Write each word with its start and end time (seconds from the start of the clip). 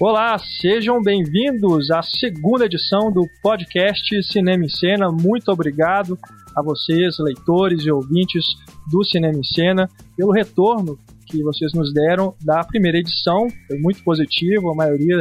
Olá, 0.00 0.36
sejam 0.60 1.00
bem-vindos 1.00 1.88
à 1.92 2.02
segunda 2.02 2.66
edição 2.66 3.12
do 3.12 3.24
podcast 3.40 4.24
Cinema 4.24 4.64
em 4.64 4.68
Cena. 4.68 5.08
Muito 5.08 5.52
obrigado 5.52 6.18
a 6.56 6.60
vocês, 6.60 7.16
leitores 7.20 7.86
e 7.86 7.92
ouvintes 7.92 8.44
do 8.90 9.04
Cinema 9.04 9.38
em 9.38 9.44
Cena, 9.44 9.88
pelo 10.16 10.32
retorno 10.32 10.98
que 11.28 11.40
vocês 11.44 11.72
nos 11.72 11.94
deram 11.94 12.34
da 12.44 12.64
primeira 12.64 12.98
edição. 12.98 13.46
Foi 13.68 13.78
muito 13.78 14.02
positivo, 14.02 14.72
a 14.72 14.74
maioria 14.74 15.20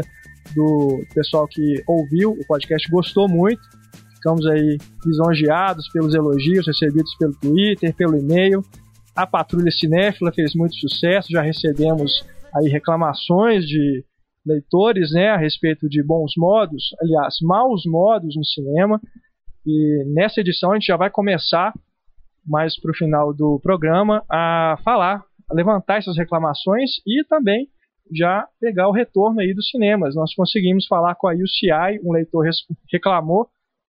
do 0.56 1.05
pessoal 1.14 1.48
que 1.48 1.76
ouviu 1.88 2.32
o 2.32 2.48
podcast 2.48 2.90
gostou 2.90 3.30
muito. 3.30 3.62
Ficamos 4.16 4.44
aí 4.48 4.80
lisonjeados 5.05 5.88
pelos 5.90 6.16
elogios 6.16 6.66
recebidos 6.66 7.16
pelo 7.18 7.34
Twitter, 7.36 7.94
pelo 7.94 8.18
e-mail. 8.18 8.66
A 9.16 9.28
Patrulha 9.28 9.69
Cinéfila 9.69 10.32
fez 10.33 10.55
muito 10.55 10.75
sucesso, 10.78 11.28
já 11.32 11.44
recebemos 11.44 12.25
aí 12.55 12.68
reclamações 12.69 13.68
de 13.68 14.04
leitores, 14.46 15.11
né, 15.11 15.29
a 15.29 15.38
respeito 15.38 15.88
de 15.88 16.04
bons 16.04 16.33
modos, 16.38 16.96
aliás, 17.02 17.36
maus 17.42 17.83
modos 17.86 18.36
no 18.36 18.46
cinema. 18.46 19.00
E 19.66 20.04
nessa 20.14 20.42
edição 20.42 20.71
a 20.71 20.75
gente 20.75 20.88
já 20.88 20.97
vai 20.97 21.10
começar, 21.10 21.74
mais 22.46 22.79
para 22.79 22.92
o 22.92 22.96
final 22.96 23.33
do 23.33 23.60
programa, 23.61 24.24
a 24.29 24.78
falar, 24.83 25.24
a 25.50 25.54
levantar 25.54 25.97
essas 25.97 26.18
reclamações 26.18 26.92
e 27.07 27.24
também 27.29 27.68
já 28.11 28.46
pegar 28.60 28.89
o 28.89 28.92
retorno 28.92 29.39
aí 29.39 29.54
dos 29.54 29.69
cinemas. 29.69 30.16
Nós 30.16 30.33
conseguimos 30.36 30.86
falar 30.88 31.16
com 31.16 31.28
a 31.28 31.33
UCI, 31.33 32.02
um 32.03 32.11
leitor 32.11 32.45
reclamou 32.91 33.47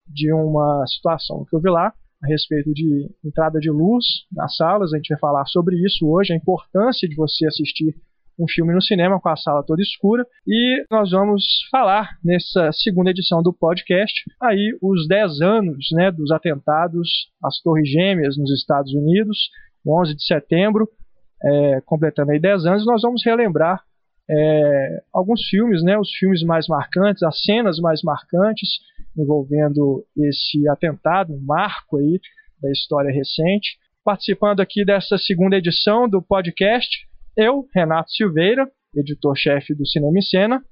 de 0.06 0.32
uma 0.32 0.84
situação 0.88 1.44
que 1.48 1.54
eu 1.54 1.60
vi 1.60 1.70
lá 1.70 1.94
a 2.22 2.26
respeito 2.26 2.72
de 2.74 3.08
entrada 3.24 3.58
de 3.60 3.70
luz 3.70 4.04
nas 4.32 4.56
salas. 4.56 4.92
A 4.92 4.96
gente 4.96 5.10
vai 5.10 5.18
falar 5.18 5.46
sobre 5.46 5.76
isso 5.86 6.06
hoje, 6.08 6.32
a 6.32 6.36
importância 6.36 7.08
de 7.08 7.14
você 7.14 7.46
assistir 7.46 7.94
um 8.38 8.46
filme 8.48 8.74
no 8.74 8.82
cinema 8.82 9.20
com 9.20 9.28
a 9.28 9.36
sala 9.36 9.62
toda 9.62 9.82
escura 9.82 10.24
e 10.46 10.84
nós 10.90 11.10
vamos 11.10 11.44
falar 11.70 12.08
nessa 12.24 12.70
segunda 12.72 13.10
edição 13.10 13.42
do 13.42 13.52
podcast 13.52 14.14
aí 14.42 14.76
os 14.82 15.06
10 15.06 15.40
anos 15.40 15.88
né, 15.92 16.10
dos 16.10 16.30
atentados 16.30 17.08
às 17.42 17.60
Torres 17.60 17.88
Gêmeas 17.88 18.36
nos 18.38 18.50
Estados 18.52 18.92
Unidos, 18.94 19.50
11 19.86 20.14
de 20.14 20.24
setembro, 20.24 20.88
é, 21.42 21.80
completando 21.84 22.32
aí 22.32 22.40
10 22.40 22.66
anos, 22.66 22.86
nós 22.86 23.02
vamos 23.02 23.22
relembrar 23.24 23.82
é, 24.30 25.02
alguns 25.12 25.42
filmes, 25.48 25.82
né, 25.82 25.98
os 25.98 26.10
filmes 26.16 26.42
mais 26.44 26.68
marcantes, 26.68 27.22
as 27.22 27.42
cenas 27.42 27.78
mais 27.78 28.00
marcantes 28.02 28.78
envolvendo 29.18 30.04
esse 30.16 30.68
atentado, 30.68 31.32
um 31.32 31.40
marco 31.40 31.98
aí 31.98 32.20
da 32.62 32.70
história 32.70 33.12
recente. 33.12 33.78
Participando 34.04 34.60
aqui 34.60 34.84
dessa 34.84 35.18
segunda 35.18 35.56
edição 35.56 36.08
do 36.08 36.22
podcast, 36.22 36.88
eu, 37.36 37.66
Renato 37.74 38.10
Silveira, 38.10 38.68
editor-chefe 38.94 39.74
do 39.74 39.86
Cinema 39.86 40.18
em 40.18 40.22
Cena, 40.22 40.62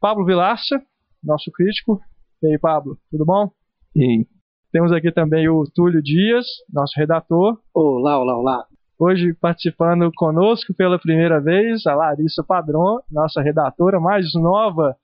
Pablo 0.00 0.24
Vilaça, 0.24 0.80
nosso 1.22 1.50
crítico. 1.50 2.00
E 2.42 2.46
aí, 2.46 2.58
Pablo, 2.58 2.96
tudo 3.10 3.24
bom? 3.24 3.50
E 3.94 4.02
aí? 4.02 4.26
Temos 4.70 4.92
aqui 4.92 5.10
também 5.10 5.48
o 5.48 5.64
Túlio 5.74 6.02
Dias, 6.02 6.46
nosso 6.72 6.92
redator. 6.98 7.58
Olá, 7.74 8.18
olá, 8.20 8.38
olá. 8.38 8.66
Hoje 8.98 9.32
participando 9.34 10.10
conosco 10.14 10.74
pela 10.74 10.98
primeira 10.98 11.40
vez, 11.40 11.86
a 11.86 11.94
Larissa 11.94 12.44
Padron, 12.44 12.98
nossa 13.10 13.40
redatora 13.40 13.98
mais 13.98 14.34
nova 14.34 14.94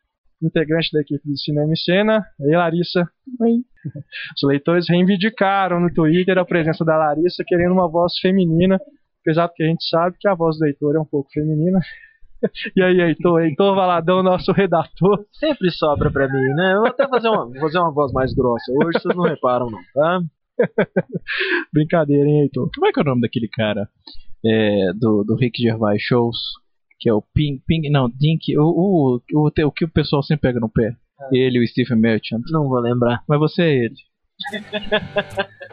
integrante 0.42 0.90
da 0.92 1.00
equipe 1.00 1.26
do 1.26 1.38
Cinema 1.38 1.72
e 1.72 1.78
Cena. 1.78 2.24
E 2.40 2.44
aí, 2.44 2.56
Larissa? 2.56 3.08
Oi. 3.40 3.62
Os 4.36 4.48
leitores 4.48 4.88
reivindicaram 4.88 5.80
no 5.80 5.92
Twitter 5.92 6.36
a 6.38 6.44
presença 6.44 6.84
da 6.84 6.96
Larissa, 6.96 7.44
querendo 7.46 7.72
uma 7.72 7.88
voz 7.88 8.18
feminina 8.18 8.78
apesar 9.24 9.48
que 9.48 9.62
a 9.62 9.66
gente 9.66 9.88
sabe 9.88 10.16
que 10.20 10.28
a 10.28 10.34
voz 10.34 10.58
do 10.58 10.66
Heitor 10.66 10.94
é 10.94 11.00
um 11.00 11.06
pouco 11.06 11.30
feminina. 11.32 11.80
E 12.76 12.82
aí, 12.82 13.00
Heitor, 13.00 13.40
Heitor 13.40 13.74
Valadão, 13.74 14.22
nosso 14.22 14.52
redator. 14.52 15.24
Sempre 15.32 15.70
sobra 15.70 16.10
pra 16.10 16.28
mim, 16.28 16.54
né? 16.54 16.74
Eu 16.74 16.80
vou 16.80 16.88
até 16.88 17.08
fazer 17.08 17.28
uma, 17.28 17.50
fazer 17.58 17.78
uma 17.78 17.90
voz 17.90 18.12
mais 18.12 18.34
grossa 18.34 18.70
hoje, 18.70 19.00
vocês 19.00 19.16
não 19.16 19.24
reparam, 19.24 19.70
não, 19.70 19.78
tá? 19.94 20.20
Brincadeira, 21.72 22.28
hein, 22.28 22.42
Heitor? 22.42 22.68
Como 22.74 22.86
é 22.86 22.92
que 22.92 23.00
é 23.00 23.02
o 23.02 23.06
nome 23.06 23.22
daquele 23.22 23.48
cara 23.48 23.88
é, 24.44 24.92
do, 24.92 25.24
do 25.24 25.36
Rick 25.36 25.62
Gervais 25.62 26.02
Shows? 26.02 26.36
Que 27.00 27.08
é 27.08 27.14
o 27.14 27.22
Ping, 27.22 27.62
Ping 27.66 27.88
não, 27.88 28.10
Dink, 28.10 28.58
o, 28.58 28.62
o, 28.62 29.20
o, 29.32 29.48
o, 29.48 29.72
que 29.72 29.86
o 29.86 29.90
pessoal 29.90 30.22
sempre 30.22 30.48
pega 30.50 30.60
no 30.60 30.68
pé. 30.68 30.94
Ah. 31.18 31.28
Ele 31.32 31.60
e 31.60 31.64
o 31.64 31.66
Stephen 31.66 31.98
Merchant. 31.98 32.42
Não 32.50 32.68
vou 32.68 32.78
lembrar. 32.78 33.22
Mas 33.26 33.38
você 33.38 33.62
é 33.62 33.84
ele. 33.86 33.94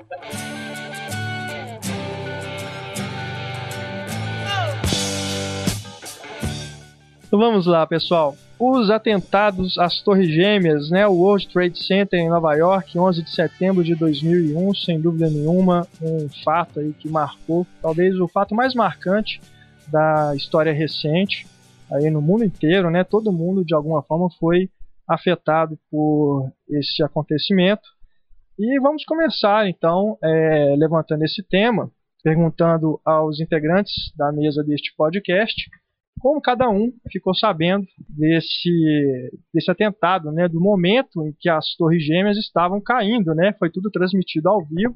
Então 7.31 7.40
vamos 7.40 7.66
lá, 7.66 7.88
pessoal. 7.88 8.36
Os 8.59 8.90
atentados 8.90 9.78
às 9.78 10.02
Torres 10.02 10.28
Gêmeas, 10.28 10.90
né, 10.90 11.08
o 11.08 11.14
World 11.14 11.47
Trade 11.47 11.81
Center 11.81 12.19
em 12.19 12.28
Nova 12.28 12.53
York, 12.56 13.00
11 13.00 13.24
de 13.24 13.30
setembro 13.30 13.86
de 13.86 13.96
2001, 13.96 14.75
sem 14.75 15.00
dúvida 15.00 15.30
nenhuma, 15.30 15.88
um 16.02 16.28
fato 16.44 16.81
aí 16.81 16.91
que 16.91 17.08
marcou, 17.08 17.66
talvez 17.81 18.20
o 18.20 18.28
fato 18.28 18.53
mais 18.53 18.75
marcante 18.75 19.40
da 19.88 20.36
história 20.36 20.74
recente, 20.74 21.47
aí 21.90 22.09
no 22.09 22.22
mundo 22.22 22.44
inteiro, 22.44 22.91
né, 22.91 23.06
todo 23.06 23.31
mundo 23.31 23.64
de 23.64 23.74
alguma 23.74 24.03
forma 24.03 24.28
foi 24.38 24.70
afetado 25.08 25.80
por 25.90 26.52
esse 26.70 27.02
acontecimento. 27.02 27.88
E 28.59 28.78
vamos 28.81 29.06
começar 29.06 29.70
então 29.70 30.18
é, 30.22 30.75
levantando 30.78 31.24
esse 31.24 31.41
tema, 31.44 31.90
perguntando 32.22 33.00
aos 33.06 33.40
integrantes 33.40 34.12
da 34.18 34.34
mesa 34.34 34.62
deste 34.66 34.94
podcast 34.97 35.72
como 36.22 36.42
cada 36.42 36.70
um 36.70 36.92
ficou 37.12 37.34
sabendo 37.34 37.86
desse, 38.08 39.32
desse 39.54 39.72
atentado, 39.72 40.32
né, 40.32 40.48
do 40.48 40.62
momento 40.62 41.26
em 41.26 41.34
que 41.40 41.50
as 41.50 41.76
torres 41.76 42.06
gêmeas 42.06 42.38
estavam 42.38 42.80
caindo, 42.80 43.34
né, 43.34 43.54
foi 43.58 43.70
tudo 43.70 43.90
transmitido 43.90 44.48
ao 44.48 44.64
vivo, 44.64 44.96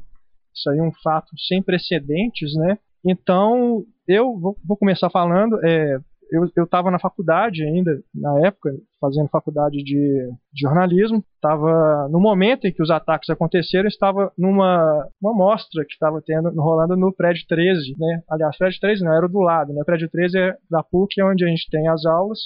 isso 0.54 0.70
aí 0.70 0.78
é 0.78 0.84
um 0.84 0.92
fato 1.04 1.32
sem 1.48 1.62
precedentes, 1.62 2.56
né, 2.56 2.78
então 3.04 3.84
eu 4.08 4.38
vou, 4.40 4.56
vou 4.64 4.78
começar 4.78 5.10
falando, 5.10 5.60
é, 5.66 5.98
eu 6.32 6.64
estava 6.64 6.90
na 6.90 7.00
faculdade 7.00 7.64
ainda, 7.64 8.00
na 8.14 8.48
época, 8.48 8.72
fazendo 9.00 9.30
faculdade 9.30 9.78
de, 9.78 10.30
de 10.54 10.62
jornalismo. 10.62 11.24
Estava 11.36 12.08
no 12.10 12.20
momento 12.20 12.66
em 12.66 12.74
que 12.74 12.82
os 12.82 12.90
ataques 12.90 13.30
aconteceram, 13.30 13.88
estava 13.88 14.32
numa 14.38 15.08
uma 15.22 15.34
mostra 15.34 15.86
que 15.86 15.94
estava 15.94 16.22
tendo 16.22 16.50
rolando 16.60 16.96
no 16.96 17.14
prédio 17.14 17.46
13, 17.48 17.96
né? 17.98 18.24
Aliás, 18.30 18.58
prédio 18.58 18.80
13 18.80 19.04
não 19.04 19.14
era 19.14 19.28
do 19.28 19.40
lado, 19.40 19.74
né? 19.74 19.82
O 19.82 19.86
prédio 19.86 20.10
13 20.10 20.38
é 20.38 20.58
da 20.70 20.84
PUC, 20.84 21.20
é 21.20 21.26
onde 21.26 21.46
a 21.46 21.48
gente 21.48 21.70
tem 21.70 21.88
as 21.88 22.06
aulas. 22.06 22.40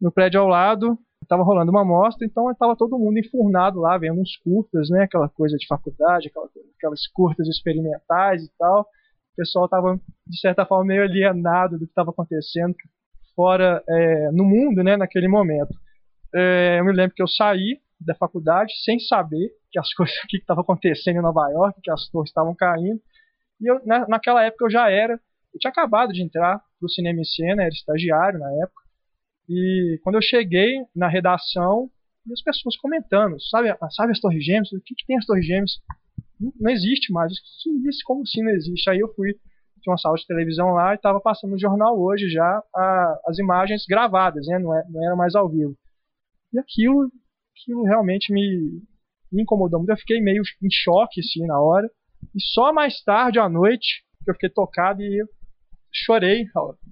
No 0.00 0.12
prédio 0.12 0.40
ao 0.40 0.48
lado 0.48 0.98
estava 1.22 1.42
rolando 1.42 1.70
uma 1.70 1.84
mostra, 1.84 2.26
então 2.26 2.50
estava 2.50 2.76
todo 2.76 2.98
mundo 2.98 3.18
enfurnado 3.18 3.80
lá, 3.80 3.96
vendo 3.96 4.20
uns 4.20 4.36
curtas, 4.38 4.90
né? 4.90 5.04
Aquela 5.04 5.28
coisa 5.28 5.56
de 5.56 5.66
faculdade, 5.66 6.28
aquela, 6.28 6.48
aquelas 6.76 7.06
curtas 7.08 7.48
experimentais 7.48 8.44
e 8.44 8.50
tal. 8.58 8.82
O 8.82 9.36
pessoal 9.36 9.64
estava, 9.64 9.98
de 10.26 10.40
certa 10.40 10.66
forma, 10.66 10.84
meio 10.84 11.02
alienado 11.02 11.78
do 11.78 11.86
que 11.86 11.90
estava 11.90 12.10
acontecendo, 12.10 12.74
fora 13.34 13.82
é, 13.88 14.30
no 14.32 14.44
mundo, 14.44 14.82
né, 14.82 14.96
naquele 14.96 15.28
momento. 15.28 15.74
É, 16.34 16.78
eu 16.80 16.84
me 16.84 16.92
lembro 16.92 17.14
que 17.14 17.22
eu 17.22 17.28
saí 17.28 17.80
da 18.00 18.14
faculdade 18.14 18.72
sem 18.84 18.98
saber 18.98 19.50
que 19.70 19.78
as 19.78 19.92
coisas 19.94 20.16
que 20.28 20.38
estava 20.38 20.60
acontecendo 20.60 21.18
em 21.18 21.22
Nova 21.22 21.48
York, 21.50 21.80
que 21.82 21.90
as 21.90 22.08
torres 22.08 22.30
estavam 22.30 22.54
caindo. 22.54 23.00
E 23.60 23.70
eu, 23.70 23.80
na, 23.86 24.06
naquela 24.08 24.42
época 24.42 24.66
eu 24.66 24.70
já 24.70 24.90
era, 24.90 25.14
eu 25.54 25.58
tinha 25.60 25.70
acabado 25.70 26.12
de 26.12 26.22
entrar 26.22 26.58
para 26.58 26.86
o 26.86 26.90
cinema 26.90 27.20
em 27.20 27.24
cena, 27.24 27.62
era 27.62 27.72
estagiário 27.72 28.38
na 28.38 28.50
época. 28.62 28.82
E 29.48 30.00
quando 30.02 30.16
eu 30.16 30.22
cheguei 30.22 30.84
na 30.94 31.08
redação, 31.08 31.90
e 32.26 32.32
as 32.32 32.42
pessoas 32.42 32.76
comentando, 32.76 33.40
sabe, 33.42 33.74
sabe 33.90 34.12
as 34.12 34.20
torres 34.20 34.44
gêmeas? 34.44 34.72
O 34.72 34.80
que, 34.80 34.94
que 34.94 35.06
tem 35.06 35.18
as 35.18 35.26
torres 35.26 35.44
gêmeas? 35.44 35.72
Não, 36.40 36.52
não 36.60 36.70
existe 36.70 37.12
mais. 37.12 37.32
Isso, 37.32 38.00
como 38.04 38.22
assim 38.22 38.42
não 38.42 38.50
existe? 38.50 38.88
Aí 38.88 39.00
eu 39.00 39.12
fui 39.14 39.34
tinha 39.82 39.92
uma 39.92 39.98
sala 39.98 40.16
de 40.16 40.26
televisão 40.26 40.72
lá 40.72 40.92
e 40.92 40.96
estava 40.96 41.20
passando 41.20 41.50
no 41.50 41.58
jornal 41.58 41.98
hoje 42.00 42.28
já 42.30 42.62
a, 42.74 43.20
as 43.26 43.38
imagens 43.38 43.84
gravadas, 43.86 44.46
né? 44.46 44.58
não, 44.58 44.74
é, 44.74 44.84
não 44.88 45.04
era 45.04 45.16
mais 45.16 45.34
ao 45.34 45.48
vivo. 45.48 45.76
E 46.52 46.58
aquilo, 46.58 47.10
aquilo 47.56 47.82
realmente 47.84 48.32
me, 48.32 48.82
me 49.30 49.42
incomodou 49.42 49.80
muito. 49.80 49.90
Eu 49.90 49.96
fiquei 49.96 50.20
meio 50.20 50.42
em 50.62 50.70
choque 50.70 51.20
assim 51.20 51.46
na 51.46 51.60
hora. 51.60 51.90
E 52.34 52.40
só 52.40 52.72
mais 52.72 53.02
tarde 53.02 53.38
à 53.38 53.48
noite 53.48 54.04
que 54.24 54.30
eu 54.30 54.34
fiquei 54.34 54.50
tocado 54.50 55.02
e 55.02 55.24
chorei 55.92 56.44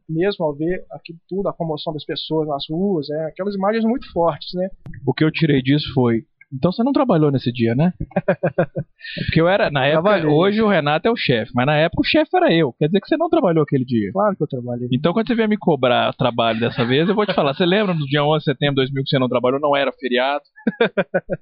mesmo 0.09 0.45
ao 0.45 0.55
ver 0.55 0.85
aquilo 0.91 1.19
tudo, 1.29 1.49
a 1.49 1.53
comoção 1.53 1.93
das 1.93 2.05
pessoas 2.05 2.49
nas 2.49 2.69
ruas, 2.69 3.09
é, 3.09 3.27
aquelas 3.27 3.55
imagens 3.55 3.85
muito 3.85 4.11
fortes, 4.13 4.53
né? 4.55 4.69
O 5.07 5.15
que 5.15 5.25
eu 5.25 5.31
tirei 5.31 5.63
disso 5.63 5.93
foi 5.95 6.25
então 6.53 6.73
você 6.73 6.83
não 6.83 6.93
trabalhou 6.93 7.31
nesse 7.31 7.53
dia, 7.53 7.75
né? 7.75 7.93
Porque 9.27 9.41
eu 9.41 9.49
era, 9.49 9.71
na 9.71 9.87
época, 9.87 10.11
Trabalhei. 10.11 10.31
hoje 10.31 10.63
o 10.63 10.69
Renato 10.69 11.07
é 11.07 11.11
o 11.11 11.17
chefe, 11.17 11.53
mas 11.55 11.67
na 11.67 11.77
época 11.77 12.01
o 12.01 12.05
chefe 12.05 12.31
era 12.37 12.53
eu. 12.53 12.73
Quer 12.73 12.87
dizer 12.87 13.01
que 13.01 13.09
você 13.09 13.17
não 13.17 13.29
trabalhou 13.29 13.63
aquele 13.63 13.85
dia. 13.85 14.11
Claro 14.13 14.37
que 14.37 14.43
eu 14.43 14.49
trabalhei. 14.49 14.89
Então 14.93 15.13
quando 15.13 15.29
você 15.29 15.35
vier 15.35 15.49
me 15.49 15.57
cobrar 15.57 16.13
trabalho 16.15 16.59
dessa 16.59 16.85
vez, 16.85 17.09
eu 17.09 17.15
vou 17.15 17.25
te 17.25 17.35
falar. 17.35 17.55
Você 17.55 17.65
lembra 17.65 17.95
no 17.95 18.05
dia 18.07 18.25
11 18.25 18.39
de 18.39 18.45
setembro 18.45 18.75
de 18.75 18.93
2000 18.93 19.05
que 19.05 19.11
você 19.11 19.19
não 19.19 19.29
trabalhou? 19.29 19.61
Não 19.61 19.77
era 19.77 19.93
feriado. 19.93 20.43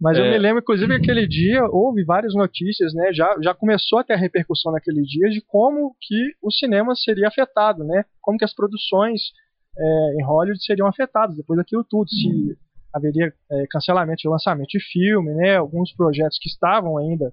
Mas 0.00 0.18
é. 0.18 0.20
eu 0.20 0.30
me 0.30 0.38
lembro, 0.38 0.60
inclusive, 0.60 0.88
que 0.88 1.10
aquele 1.10 1.26
dia 1.26 1.64
houve 1.70 2.04
várias 2.04 2.34
notícias, 2.34 2.92
né? 2.92 3.12
Já, 3.14 3.34
já 3.42 3.54
começou 3.54 3.98
a 3.98 4.04
ter 4.04 4.12
a 4.12 4.18
repercussão 4.18 4.72
naquele 4.72 5.02
dia 5.02 5.30
de 5.30 5.40
como 5.46 5.94
que 6.00 6.32
o 6.42 6.50
cinema 6.50 6.94
seria 6.94 7.28
afetado, 7.28 7.82
né? 7.82 8.04
Como 8.20 8.36
que 8.36 8.44
as 8.44 8.54
produções 8.54 9.22
é, 9.78 10.20
em 10.20 10.24
Hollywood 10.24 10.62
seriam 10.62 10.86
afetadas 10.86 11.36
depois 11.36 11.56
daquilo 11.56 11.84
tudo. 11.88 12.08
Se 12.10 12.28
Uhum. 12.28 12.54
Haveria 12.96 13.32
é, 13.50 13.64
cancelamento 13.70 14.22
de 14.22 14.28
lançamento 14.28 14.68
de 14.68 14.80
filme, 14.80 15.32
né? 15.34 15.56
Alguns 15.56 15.92
projetos 15.94 16.38
que 16.40 16.48
estavam 16.48 16.96
ainda 16.98 17.32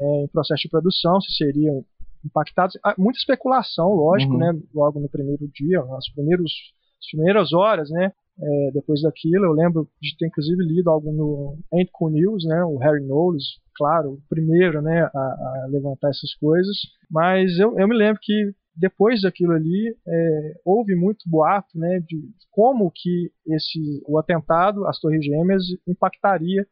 é, 0.00 0.24
em 0.24 0.28
processo 0.28 0.62
de 0.62 0.68
produção, 0.68 1.20
se 1.20 1.32
seriam 1.36 1.84
impactados. 2.24 2.78
Há 2.84 2.94
muita 2.98 3.18
especulação, 3.18 3.88
lógico, 3.94 4.32
Uhum. 4.32 4.38
né? 4.38 4.52
Logo 4.74 5.00
no 5.00 5.08
primeiro 5.08 5.46
dia, 5.54 5.84
nas 5.84 6.08
primeiros, 6.12 6.52
as 7.00 7.10
primeiras 7.10 7.52
horas, 7.52 7.90
né? 7.90 8.12
é, 8.40 8.70
depois 8.72 9.02
daquilo, 9.02 9.44
eu 9.44 9.52
lembro 9.52 9.88
de 10.00 10.16
ter 10.16 10.26
inclusive 10.26 10.64
lido 10.64 10.88
algo 10.90 11.12
no 11.12 11.58
Ain't 11.72 11.90
Cool 11.92 12.10
News, 12.10 12.44
né? 12.46 12.64
O 12.64 12.78
Harry 12.78 13.04
Knowles, 13.04 13.44
claro, 13.76 14.12
o 14.14 14.22
primeiro, 14.28 14.80
né? 14.80 15.02
A, 15.02 15.18
a 15.18 15.66
levantar 15.68 16.08
essas 16.10 16.34
coisas. 16.36 16.76
Mas 17.10 17.58
eu, 17.58 17.78
eu 17.78 17.86
me 17.86 17.94
lembro 17.96 18.18
que 18.22 18.52
depois 18.74 19.22
daquilo 19.22 19.52
ali 19.52 19.94
é, 20.06 20.60
houve 20.64 20.94
muito 20.94 21.28
boato, 21.28 21.78
né? 21.78 22.00
De 22.00 22.22
como 22.50 22.90
que 22.90 23.30
esse 23.46 24.02
o 24.06 24.18
atentado 24.18 24.86
às 24.86 24.98
Torres 24.98 25.24
Gêmeas 25.24 25.64
impactaria 25.86 26.66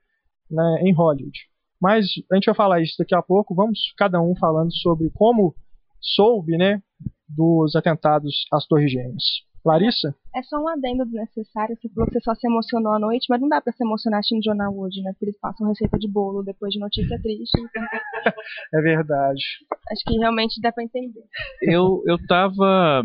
né, 0.51 0.81
em 0.83 0.93
Hollywood. 0.93 1.39
Mas 1.81 2.07
a 2.31 2.35
gente 2.35 2.47
vai 2.47 2.55
falar 2.55 2.81
isso 2.81 2.97
daqui 2.99 3.15
a 3.15 3.23
pouco. 3.23 3.55
Vamos 3.55 3.93
cada 3.97 4.21
um 4.21 4.35
falando 4.37 4.75
sobre 4.75 5.11
como 5.15 5.55
soube, 6.01 6.57
né, 6.57 6.83
dos 7.29 7.77
atentados 7.77 8.47
às 8.53 8.67
Torres 8.67 8.91
Gêmeas. 8.91 9.25
Larissa? 9.65 10.15
É 10.35 10.43
só 10.43 10.57
um 10.59 10.69
adendo 10.69 11.05
desnecessário. 11.05 11.77
Você 11.77 11.89
falou 11.91 12.07
que 12.07 12.15
você 12.15 12.21
só 12.21 12.35
se 12.35 12.47
emocionou 12.47 12.93
à 12.93 12.99
noite, 12.99 13.27
mas 13.29 13.41
não 13.41 13.49
dá 13.49 13.61
pra 13.61 13.73
se 13.73 13.85
emocionar 13.85 14.21
assistindo 14.21 14.43
jornal 14.45 14.77
hoje, 14.79 15.03
né? 15.03 15.13
Porque 15.13 15.27
eles 15.27 15.39
passam 15.41 15.67
receita 15.69 15.99
de 15.99 16.09
bolo 16.09 16.43
depois 16.43 16.73
de 16.73 16.79
notícia 16.81 17.21
triste. 17.21 17.51
Então, 17.59 17.83
É 18.75 18.81
verdade. 18.81 19.43
acho 19.91 20.03
que 20.07 20.17
realmente 20.19 20.61
dá 20.61 20.73
pra 20.73 20.83
entender. 20.85 21.23
eu, 21.63 22.03
eu 22.07 22.17
tava. 22.27 23.03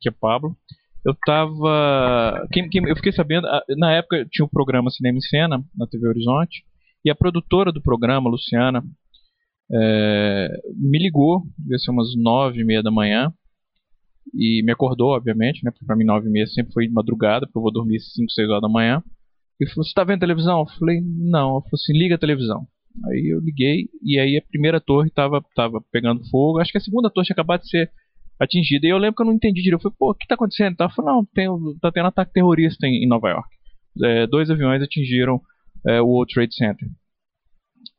Que 0.00 0.08
é 0.08 0.12
Pablo. 0.12 0.54
Eu 1.04 1.14
tava. 1.24 2.46
Quem, 2.52 2.68
quem- 2.68 2.86
eu 2.88 2.96
fiquei 2.96 3.12
sabendo. 3.12 3.46
ah, 3.46 3.62
Na 3.78 3.92
época 3.94 4.26
tinha 4.30 4.44
o 4.44 4.50
programa 4.50 4.90
Cinema 4.90 5.16
em 5.16 5.22
Cena 5.22 5.64
na 5.74 5.86
TV 5.86 6.06
Horizonte. 6.08 6.62
E 7.02 7.10
a 7.10 7.14
produtora 7.14 7.72
do 7.72 7.80
programa, 7.80 8.28
Luciana, 8.28 8.82
é, 9.72 10.48
me 10.76 10.98
ligou. 10.98 11.42
Devia 11.58 11.78
ser 11.78 11.90
umas 11.90 12.08
nove 12.16 12.60
e 12.60 12.64
meia 12.64 12.82
da 12.82 12.90
manhã. 12.90 13.32
E 14.34 14.62
me 14.62 14.72
acordou, 14.72 15.10
obviamente, 15.10 15.64
né? 15.64 15.70
Porque 15.70 15.84
pra 15.84 15.96
mim 15.96 16.04
nove 16.04 16.28
e 16.28 16.30
meia 16.30 16.46
sempre 16.46 16.72
foi 16.72 16.86
de 16.86 16.92
madrugada, 16.92 17.46
porque 17.46 17.58
eu 17.58 17.62
vou 17.62 17.72
dormir 17.72 18.00
cinco, 18.00 18.30
seis 18.30 18.48
horas 18.48 18.62
da 18.62 18.68
manhã. 18.68 19.02
E 19.60 19.68
falou: 19.68 19.84
Você 19.84 19.92
tá 19.92 20.04
vendo 20.04 20.20
televisão? 20.20 20.60
Eu 20.60 20.66
falei: 20.78 21.00
Não. 21.00 21.56
Eu 21.56 21.60
falei 21.62 21.74
assim: 21.74 21.98
Liga 21.98 22.14
a 22.14 22.18
televisão. 22.18 22.66
Aí 23.06 23.32
eu 23.32 23.40
liguei 23.40 23.88
e 24.02 24.18
aí 24.18 24.36
a 24.36 24.42
primeira 24.42 24.80
torre 24.80 25.10
tava, 25.10 25.44
tava 25.54 25.80
pegando 25.92 26.28
fogo. 26.28 26.58
Acho 26.58 26.72
que 26.72 26.78
a 26.78 26.80
segunda 26.80 27.10
torre 27.10 27.26
tinha 27.26 27.34
acabado 27.34 27.62
de 27.62 27.68
ser 27.68 27.90
atingida. 28.38 28.86
E 28.86 28.90
eu 28.90 28.98
lembro 28.98 29.16
que 29.16 29.22
eu 29.22 29.26
não 29.26 29.34
entendi 29.34 29.62
direito. 29.62 29.78
Eu 29.78 29.82
falei, 29.82 29.96
pô, 29.98 30.10
o 30.10 30.14
que 30.14 30.26
tá 30.26 30.34
acontecendo? 30.34 30.76
Ela 30.78 30.90
falou, 30.90 31.12
não, 31.12 31.24
tem, 31.24 31.46
tá 31.80 31.92
tendo 31.92 32.06
ataque 32.06 32.32
terrorista 32.32 32.86
em, 32.86 33.04
em 33.04 33.08
Nova 33.08 33.28
York. 33.28 33.48
É, 34.02 34.26
dois 34.26 34.50
aviões 34.50 34.82
atingiram 34.82 35.40
é, 35.86 36.00
o 36.00 36.06
World 36.06 36.32
Trade 36.32 36.54
Center. 36.54 36.88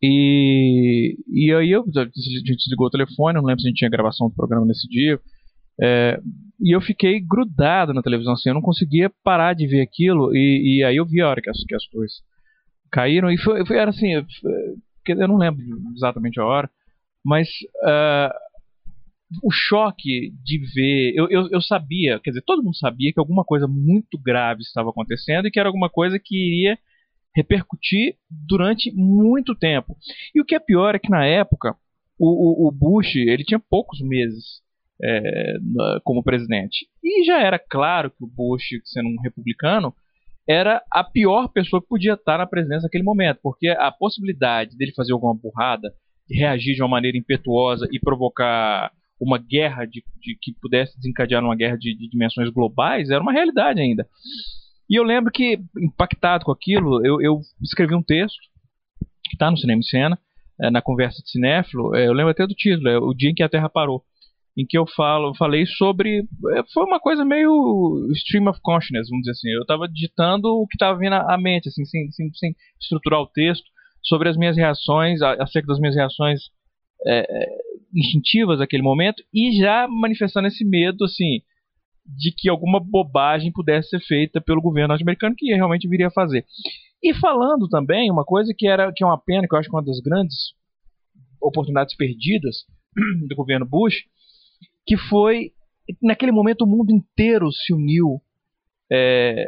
E, 0.03 1.15
e 1.27 1.53
aí 1.53 1.71
eu, 1.71 1.81
a 1.83 2.03
gente 2.03 2.57
desligou 2.57 2.87
o 2.87 2.91
telefone, 2.91 3.37
eu 3.37 3.41
não 3.41 3.47
lembro 3.47 3.61
se 3.61 3.67
a 3.67 3.69
gente 3.69 3.77
tinha 3.77 3.89
gravação 3.89 4.29
do 4.29 4.35
programa 4.35 4.65
nesse 4.65 4.87
dia. 4.87 5.19
É, 5.81 6.19
e 6.61 6.75
eu 6.75 6.81
fiquei 6.81 7.19
grudado 7.19 7.93
na 7.93 8.03
televisão, 8.03 8.33
assim, 8.33 8.49
eu 8.49 8.55
não 8.55 8.61
conseguia 8.61 9.11
parar 9.23 9.53
de 9.53 9.67
ver 9.67 9.81
aquilo. 9.81 10.35
E, 10.35 10.79
e 10.79 10.83
aí 10.83 10.95
eu 10.97 11.05
vi 11.05 11.21
a 11.21 11.29
hora 11.29 11.41
que 11.41 11.49
as, 11.49 11.63
que 11.65 11.75
as 11.75 11.85
torres 11.87 12.13
caíram. 12.91 13.31
E 13.31 13.37
foi, 13.37 13.65
foi- 13.65 13.77
era 13.77 13.89
assim, 13.91 14.13
eu, 14.13 14.25
eu 15.07 15.27
não 15.27 15.37
lembro 15.37 15.63
exatamente 15.95 16.39
a 16.39 16.45
hora, 16.45 16.69
mas 17.25 17.49
ah, 17.83 18.33
o 19.43 19.51
choque 19.51 20.31
de 20.43 20.57
ver. 20.73 21.13
Eu, 21.15 21.29
eu, 21.29 21.49
eu 21.51 21.61
sabia, 21.61 22.19
quer 22.19 22.31
dizer, 22.31 22.43
todo 22.45 22.63
mundo 22.63 22.75
sabia 22.77 23.11
que 23.13 23.19
alguma 23.19 23.43
coisa 23.43 23.67
muito 23.67 24.17
grave 24.19 24.61
estava 24.61 24.89
acontecendo 24.89 25.47
e 25.47 25.51
que 25.51 25.59
era 25.59 25.69
alguma 25.69 25.89
coisa 25.89 26.19
que 26.19 26.35
iria 26.35 26.77
repercutir 27.35 28.15
durante 28.29 28.91
muito 28.93 29.55
tempo. 29.55 29.95
E 30.35 30.41
o 30.41 30.45
que 30.45 30.55
é 30.55 30.59
pior 30.59 30.95
é 30.95 30.99
que 30.99 31.09
na 31.09 31.25
época 31.25 31.75
o, 32.19 32.65
o, 32.65 32.67
o 32.67 32.71
Bush 32.71 33.15
ele 33.15 33.43
tinha 33.43 33.59
poucos 33.59 34.01
meses 34.01 34.61
é, 35.03 35.57
como 36.03 36.23
presidente 36.23 36.87
e 37.03 37.23
já 37.23 37.41
era 37.41 37.57
claro 37.57 38.11
que 38.11 38.23
o 38.23 38.27
Bush, 38.27 38.69
sendo 38.85 39.09
um 39.09 39.21
republicano, 39.21 39.93
era 40.47 40.83
a 40.91 41.03
pior 41.03 41.47
pessoa 41.49 41.81
que 41.81 41.87
podia 41.87 42.13
estar 42.13 42.37
na 42.37 42.47
presidência 42.47 42.83
naquele 42.83 43.03
momento, 43.03 43.39
porque 43.41 43.69
a 43.69 43.91
possibilidade 43.91 44.77
dele 44.77 44.93
fazer 44.93 45.13
alguma 45.13 45.33
burrada, 45.33 45.93
reagir 46.29 46.75
de 46.75 46.81
uma 46.81 46.89
maneira 46.89 47.17
impetuosa 47.17 47.87
e 47.91 47.99
provocar 47.99 48.91
uma 49.19 49.37
guerra 49.37 49.85
de, 49.85 50.03
de 50.19 50.35
que 50.41 50.53
pudesse 50.59 50.95
desencadear 50.97 51.43
uma 51.43 51.55
guerra 51.55 51.77
de, 51.77 51.95
de 51.95 52.09
dimensões 52.09 52.49
globais 52.49 53.09
era 53.09 53.21
uma 53.21 53.31
realidade 53.31 53.79
ainda. 53.79 54.07
E 54.89 54.95
eu 54.99 55.03
lembro 55.03 55.31
que, 55.31 55.59
impactado 55.77 56.43
com 56.43 56.51
aquilo, 56.51 57.05
eu, 57.05 57.21
eu 57.21 57.39
escrevi 57.61 57.95
um 57.95 58.03
texto 58.03 58.39
que 59.23 59.35
está 59.35 59.49
no 59.49 59.57
Cinema 59.57 59.79
em 59.79 59.83
Cena, 59.83 60.19
eh, 60.59 60.71
na 60.71 60.81
conversa 60.81 61.21
de 61.21 61.29
cinéfilo, 61.29 61.95
eh, 61.95 62.07
eu 62.07 62.13
lembro 62.13 62.31
até 62.31 62.45
do 62.45 62.53
título, 62.53 62.89
é 62.89 62.97
O 62.97 63.13
Dia 63.13 63.29
em 63.29 63.33
que 63.33 63.43
a 63.43 63.47
Terra 63.47 63.69
Parou, 63.69 64.03
em 64.57 64.65
que 64.65 64.77
eu 64.77 64.85
falo, 64.85 65.35
falei 65.35 65.65
sobre, 65.65 66.19
eh, 66.19 66.63
foi 66.73 66.83
uma 66.83 66.99
coisa 66.99 67.23
meio 67.23 68.07
stream 68.11 68.49
of 68.49 68.59
consciousness, 68.61 69.09
vamos 69.09 69.23
dizer 69.23 69.31
assim, 69.31 69.49
eu 69.49 69.61
estava 69.61 69.87
digitando 69.87 70.47
o 70.49 70.67
que 70.67 70.75
estava 70.75 70.97
vindo 70.99 71.13
à 71.13 71.37
mente, 71.37 71.69
assim, 71.69 71.85
sem, 71.85 72.11
sem, 72.11 72.33
sem 72.33 72.55
estruturar 72.79 73.21
o 73.21 73.27
texto, 73.27 73.65
sobre 74.03 74.29
as 74.29 74.35
minhas 74.35 74.57
reações, 74.57 75.21
acerca 75.21 75.67
das 75.67 75.79
minhas 75.79 75.95
reações 75.95 76.41
eh, 77.07 77.47
instintivas 77.95 78.59
naquele 78.59 78.83
momento, 78.83 79.23
e 79.33 79.57
já 79.57 79.87
manifestando 79.87 80.47
esse 80.47 80.65
medo, 80.65 81.05
assim, 81.05 81.41
de 82.05 82.33
que 82.35 82.49
alguma 82.49 82.79
bobagem 82.79 83.51
pudesse 83.51 83.89
ser 83.89 83.99
feita 84.01 84.41
pelo 84.41 84.61
governo 84.61 84.89
norte-americano 84.89 85.35
que 85.37 85.53
realmente 85.53 85.87
viria 85.87 86.07
a 86.07 86.11
fazer. 86.11 86.45
E 87.01 87.13
falando 87.13 87.67
também 87.69 88.11
uma 88.11 88.23
coisa 88.23 88.53
que 88.55 88.67
era 88.67 88.91
que 88.93 89.03
é 89.03 89.07
uma 89.07 89.17
pena, 89.17 89.47
que 89.47 89.55
eu 89.55 89.59
acho 89.59 89.69
que 89.69 89.75
é 89.75 89.79
uma 89.79 89.85
das 89.85 89.99
grandes 89.99 90.53
oportunidades 91.41 91.95
perdidas 91.95 92.65
do 93.27 93.35
governo 93.35 93.65
Bush, 93.65 94.03
que 94.91 94.97
foi 94.97 95.53
naquele 96.03 96.33
momento 96.33 96.63
o 96.63 96.67
mundo 96.67 96.91
inteiro 96.91 97.49
se 97.49 97.73
uniu 97.73 98.21
é, 98.91 99.45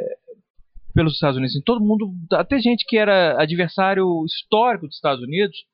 pelos 0.95 1.15
Estados 1.15 1.35
Unidos. 1.35 1.53
Assim, 1.53 1.63
todo 1.65 1.83
mundo, 1.83 2.13
até 2.31 2.57
gente 2.59 2.85
que 2.87 2.95
era 2.97 3.41
adversário 3.41 4.23
histórico 4.23 4.87
dos 4.87 4.95
Estados 4.95 5.21
Unidos, 5.21 5.65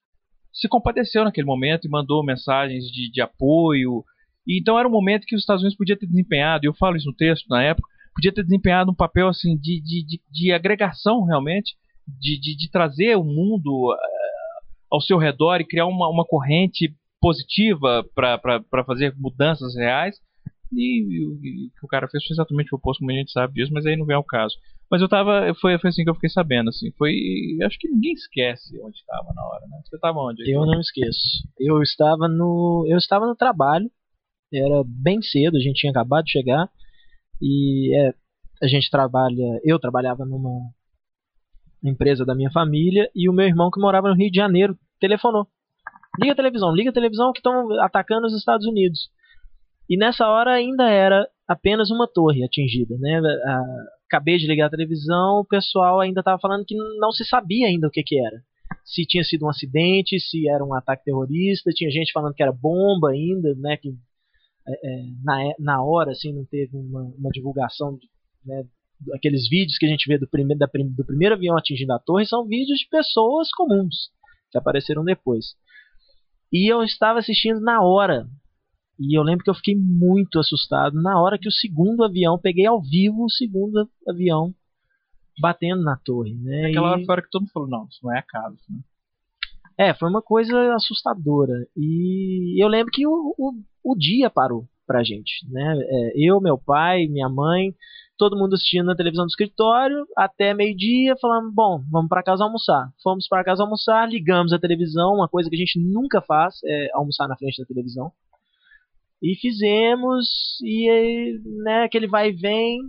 se 0.51 0.67
compadeceu 0.67 1.23
naquele 1.23 1.45
momento 1.45 1.85
e 1.85 1.89
mandou 1.89 2.25
mensagens 2.25 2.85
de, 2.85 3.11
de 3.11 3.21
apoio. 3.21 4.03
E 4.47 4.59
então 4.59 4.79
era 4.79 4.87
um 4.87 4.91
momento 4.91 5.27
que 5.27 5.35
os 5.35 5.41
Estados 5.43 5.61
Unidos 5.61 5.77
podia 5.77 5.95
ter 5.95 6.07
desempenhado, 6.07 6.65
eu 6.65 6.73
falo 6.73 6.97
isso 6.97 7.07
no 7.07 7.15
texto 7.15 7.45
na 7.47 7.61
época, 7.61 7.87
podia 8.15 8.33
ter 8.33 8.41
desempenhado 8.41 8.89
um 8.89 8.95
papel 8.95 9.27
assim 9.27 9.55
de, 9.55 9.79
de, 9.83 10.03
de, 10.03 10.21
de 10.31 10.51
agregação 10.51 11.25
realmente, 11.25 11.75
de, 12.07 12.39
de, 12.39 12.57
de 12.57 12.71
trazer 12.71 13.15
o 13.15 13.23
mundo 13.23 13.93
eh, 13.93 14.65
ao 14.89 14.99
seu 14.99 15.19
redor 15.19 15.61
e 15.61 15.67
criar 15.67 15.85
uma, 15.85 16.09
uma 16.09 16.25
corrente 16.25 16.91
positiva 17.21 18.05
para 18.15 18.83
fazer 18.85 19.13
mudanças 19.17 19.75
reais. 19.75 20.17
E, 20.71 21.01
e 21.01 21.25
o 21.25 21.39
que 21.41 21.85
o 21.85 21.87
cara 21.87 22.07
fez 22.07 22.23
foi 22.25 22.35
exatamente 22.35 22.73
o 22.73 22.77
oposto, 22.77 22.99
como 22.99 23.11
a 23.11 23.15
gente 23.15 23.31
sabe 23.31 23.53
disso, 23.55 23.73
mas 23.73 23.85
aí 23.85 23.97
não 23.97 24.05
vem 24.05 24.15
ao 24.15 24.23
caso. 24.23 24.55
Mas 24.89 25.01
eu 25.01 25.09
tava. 25.09 25.53
Foi, 25.55 25.77
foi 25.79 25.89
assim 25.89 26.03
que 26.03 26.09
eu 26.09 26.15
fiquei 26.15 26.29
sabendo, 26.29 26.69
assim. 26.69 26.91
Foi. 26.91 27.13
Acho 27.63 27.77
que 27.79 27.89
ninguém 27.89 28.13
esquece 28.13 28.79
onde 28.81 28.97
estava 28.97 29.33
na 29.33 29.45
hora, 29.45 29.65
né? 29.67 29.81
Você 29.83 29.97
tava 29.99 30.19
onde? 30.19 30.49
Eu 30.49 30.65
não 30.65 30.79
esqueço. 30.79 31.19
Eu 31.59 31.81
estava 31.81 32.27
no, 32.27 32.85
eu 32.87 32.97
estava 32.97 33.25
no 33.25 33.35
trabalho. 33.35 33.89
Era 34.51 34.83
bem 34.85 35.21
cedo, 35.21 35.57
a 35.57 35.59
gente 35.59 35.79
tinha 35.79 35.91
acabado 35.91 36.25
de 36.25 36.31
chegar 36.31 36.67
e 37.39 37.95
é, 37.95 38.13
a 38.63 38.67
gente 38.67 38.89
trabalha. 38.89 39.59
Eu 39.63 39.79
trabalhava 39.79 40.25
numa 40.25 40.71
empresa 41.83 42.25
da 42.25 42.33
minha 42.35 42.51
família 42.51 43.09
e 43.15 43.29
o 43.29 43.33
meu 43.33 43.45
irmão 43.45 43.69
que 43.71 43.79
morava 43.79 44.09
no 44.09 44.15
Rio 44.15 44.31
de 44.31 44.37
Janeiro 44.37 44.77
telefonou. 44.99 45.47
Liga 46.19 46.33
a 46.33 46.35
televisão, 46.35 46.75
liga 46.75 46.89
a 46.89 46.93
televisão 46.93 47.31
que 47.31 47.39
estão 47.39 47.71
atacando 47.81 48.27
os 48.27 48.35
Estados 48.35 48.67
Unidos. 48.67 49.09
E 49.89 49.97
nessa 49.97 50.27
hora 50.27 50.51
ainda 50.51 50.89
era 50.89 51.27
apenas 51.47 51.89
uma 51.89 52.07
torre 52.07 52.43
atingida, 52.43 52.97
né? 52.99 53.21
Acabei 54.05 54.37
de 54.37 54.45
ligar 54.45 54.67
a 54.67 54.69
televisão, 54.69 55.39
o 55.39 55.45
pessoal 55.45 55.99
ainda 56.01 56.19
estava 56.19 56.39
falando 56.39 56.65
que 56.65 56.75
não 56.99 57.11
se 57.11 57.23
sabia 57.23 57.67
ainda 57.67 57.87
o 57.87 57.91
que, 57.91 58.03
que 58.03 58.19
era. 58.19 58.41
Se 58.83 59.05
tinha 59.05 59.23
sido 59.23 59.45
um 59.45 59.49
acidente, 59.49 60.19
se 60.19 60.47
era 60.49 60.63
um 60.63 60.73
ataque 60.73 61.05
terrorista, 61.05 61.71
tinha 61.71 61.89
gente 61.89 62.11
falando 62.11 62.33
que 62.33 62.43
era 62.43 62.51
bomba 62.51 63.11
ainda, 63.11 63.55
né? 63.55 63.77
Que 63.77 63.89
é, 64.67 64.73
é, 64.73 65.03
na, 65.23 65.53
na 65.57 65.83
hora 65.83 66.11
assim 66.11 66.33
não 66.33 66.45
teve 66.45 66.75
uma, 66.75 67.01
uma 67.17 67.29
divulgação, 67.31 67.97
de, 67.97 68.07
né? 68.45 68.63
Aqueles 69.13 69.47
vídeos 69.47 69.77
que 69.77 69.85
a 69.85 69.89
gente 69.89 70.05
vê 70.07 70.17
do, 70.17 70.27
prime, 70.27 70.57
da, 70.57 70.67
do 70.67 71.05
primeiro 71.05 71.35
avião 71.35 71.57
atingindo 71.57 71.93
a 71.93 71.99
torre 71.99 72.25
são 72.25 72.45
vídeos 72.45 72.79
de 72.79 72.89
pessoas 72.89 73.49
comuns 73.51 74.09
que 74.51 74.57
apareceram 74.57 75.03
depois. 75.03 75.55
E 76.51 76.71
eu 76.71 76.83
estava 76.83 77.19
assistindo 77.19 77.59
na 77.59 77.81
hora. 77.81 78.27
E 78.99 79.17
eu 79.17 79.23
lembro 79.23 79.43
que 79.43 79.49
eu 79.49 79.55
fiquei 79.55 79.75
muito 79.75 80.39
assustado 80.39 81.01
na 81.01 81.21
hora 81.21 81.37
que 81.37 81.47
o 81.47 81.51
segundo 81.51 82.03
avião, 82.03 82.37
peguei 82.37 82.65
ao 82.65 82.81
vivo 82.81 83.25
o 83.25 83.29
segundo 83.29 83.89
avião 84.07 84.53
batendo 85.39 85.81
na 85.81 85.95
torre. 85.95 86.35
Né? 86.35 86.67
Aquela 86.67 86.99
e... 86.99 87.05
hora 87.07 87.21
que 87.21 87.29
todo 87.29 87.43
mundo 87.43 87.51
falou, 87.51 87.69
não, 87.69 87.85
isso 87.85 87.99
não 88.03 88.13
é 88.13 88.19
acaso. 88.19 88.57
Né? 88.69 88.79
É, 89.77 89.93
foi 89.93 90.09
uma 90.09 90.21
coisa 90.21 90.75
assustadora. 90.75 91.65
E 91.77 92.61
eu 92.61 92.67
lembro 92.67 92.91
que 92.91 93.07
o, 93.07 93.33
o, 93.37 93.53
o 93.83 93.95
dia 93.95 94.29
parou 94.29 94.67
pra 94.85 95.03
gente. 95.03 95.47
Né? 95.49 95.79
É, 95.81 96.11
eu, 96.15 96.41
meu 96.41 96.57
pai, 96.57 97.07
minha 97.07 97.29
mãe, 97.29 97.73
todo 98.19 98.37
mundo 98.37 98.53
assistindo 98.53 98.85
na 98.85 98.95
televisão 98.95 99.25
do 99.25 99.29
escritório, 99.29 100.05
até 100.15 100.53
meio-dia, 100.53 101.15
falando, 101.21 101.51
bom, 101.51 101.81
vamos 101.89 102.09
para 102.09 102.21
casa 102.21 102.43
almoçar. 102.43 102.91
Fomos 103.01 103.27
para 103.29 103.45
casa 103.45 103.63
almoçar, 103.63 104.09
ligamos 104.09 104.51
a 104.51 104.59
televisão, 104.59 105.15
uma 105.15 105.29
coisa 105.29 105.49
que 105.49 105.55
a 105.55 105.59
gente 105.59 105.79
nunca 105.79 106.21
faz, 106.21 106.55
é 106.65 106.89
almoçar 106.93 107.29
na 107.29 107.37
frente 107.37 107.61
da 107.61 107.65
televisão. 107.65 108.11
E 109.23 109.35
fizemos, 109.35 110.59
e 110.61 111.39
né, 111.63 111.83
aquele 111.83 112.07
vai 112.07 112.29
e 112.29 112.33
vem 112.33 112.79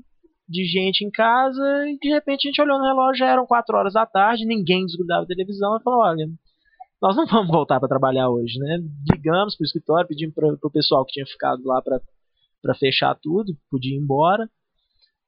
de 0.48 0.64
gente 0.64 1.04
em 1.04 1.10
casa, 1.10 1.62
e 1.88 1.96
de 1.98 2.08
repente 2.08 2.46
a 2.46 2.50
gente 2.50 2.60
olhou 2.60 2.78
no 2.78 2.84
relógio, 2.84 3.20
já 3.20 3.28
eram 3.28 3.46
4 3.46 3.76
horas 3.76 3.92
da 3.94 4.04
tarde, 4.04 4.44
ninguém 4.44 4.84
desgrudava 4.84 5.22
a 5.22 5.26
televisão, 5.26 5.76
e 5.76 5.82
falou, 5.82 6.00
olha, 6.00 6.28
nós 7.00 7.14
não 7.16 7.24
vamos 7.24 7.52
voltar 7.52 7.78
para 7.78 7.88
trabalhar 7.88 8.28
hoje, 8.28 8.58
né? 8.58 8.78
Ligamos 9.10 9.56
para 9.56 9.62
o 9.62 9.66
escritório, 9.66 10.08
pedimos 10.08 10.34
para 10.34 10.48
o 10.60 10.70
pessoal 10.70 11.04
que 11.04 11.12
tinha 11.12 11.26
ficado 11.26 11.62
lá 11.64 11.80
para 11.80 12.74
fechar 12.74 13.16
tudo, 13.22 13.56
podia 13.70 13.94
ir 13.94 13.98
embora. 13.98 14.50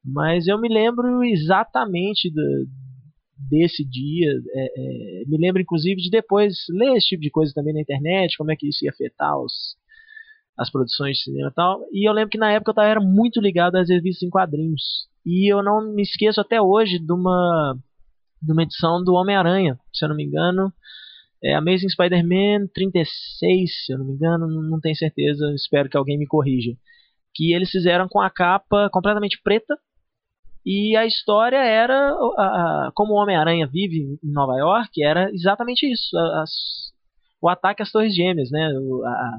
Mas 0.04 0.46
eu 0.48 0.60
me 0.60 0.68
lembro 0.68 1.22
exatamente 1.24 2.30
do, 2.30 2.66
desse 3.48 3.84
dia. 3.84 4.32
É, 4.54 4.64
é, 4.64 5.24
me 5.26 5.38
lembro, 5.38 5.62
inclusive, 5.62 6.00
de 6.00 6.10
depois 6.10 6.54
ler 6.70 6.96
esse 6.96 7.08
tipo 7.08 7.22
de 7.22 7.30
coisa 7.30 7.52
também 7.54 7.74
na 7.74 7.80
internet, 7.80 8.36
como 8.36 8.50
é 8.50 8.56
que 8.56 8.68
isso 8.68 8.84
ia 8.84 8.90
afetar 8.90 9.38
os, 9.38 9.76
as 10.58 10.70
produções 10.70 11.18
de 11.18 11.24
cinema 11.24 11.48
e 11.50 11.54
tal. 11.54 11.80
E 11.92 12.08
eu 12.08 12.12
lembro 12.12 12.30
que 12.30 12.38
na 12.38 12.52
época 12.52 12.70
eu 12.70 12.74
tava, 12.74 12.88
era 12.88 13.00
muito 13.00 13.40
ligado 13.40 13.76
às 13.76 13.88
revistas 13.88 14.22
em 14.22 14.30
quadrinhos. 14.30 15.06
E 15.24 15.52
eu 15.52 15.62
não 15.62 15.94
me 15.94 16.02
esqueço 16.02 16.40
até 16.40 16.60
hoje 16.60 16.98
de 16.98 17.12
uma, 17.12 17.76
de 18.40 18.52
uma 18.52 18.62
edição 18.62 19.02
do 19.04 19.14
Homem-Aranha, 19.14 19.78
se 19.92 20.04
eu 20.04 20.08
não 20.08 20.16
me 20.16 20.24
engano. 20.24 20.72
É 21.44 21.54
Amazing 21.54 21.88
Spider-Man 21.88 22.68
36, 22.72 23.86
se 23.86 23.92
eu 23.92 23.98
não 23.98 24.06
me 24.06 24.12
engano, 24.12 24.46
não 24.46 24.80
tenho 24.80 24.94
certeza, 24.94 25.52
espero 25.54 25.88
que 25.88 25.96
alguém 25.96 26.18
me 26.18 26.26
corrija. 26.26 26.72
Que 27.34 27.52
eles 27.52 27.70
fizeram 27.70 28.08
com 28.08 28.20
a 28.20 28.30
capa 28.30 28.88
completamente 28.90 29.40
preta, 29.42 29.76
e 30.64 30.96
a 30.96 31.04
história 31.04 31.58
era 31.58 32.12
a, 32.38 32.86
a, 32.86 32.92
como 32.94 33.14
o 33.14 33.16
Homem-Aranha 33.16 33.66
vive 33.66 34.18
em 34.22 34.32
Nova 34.32 34.56
York, 34.56 35.02
era 35.02 35.30
exatamente 35.32 35.90
isso. 35.90 36.16
As, 36.16 36.50
o 37.40 37.48
ataque 37.48 37.82
às 37.82 37.90
Torres 37.90 38.14
Gêmeas, 38.14 38.50
né? 38.50 38.72
O, 38.78 39.04
a, 39.04 39.38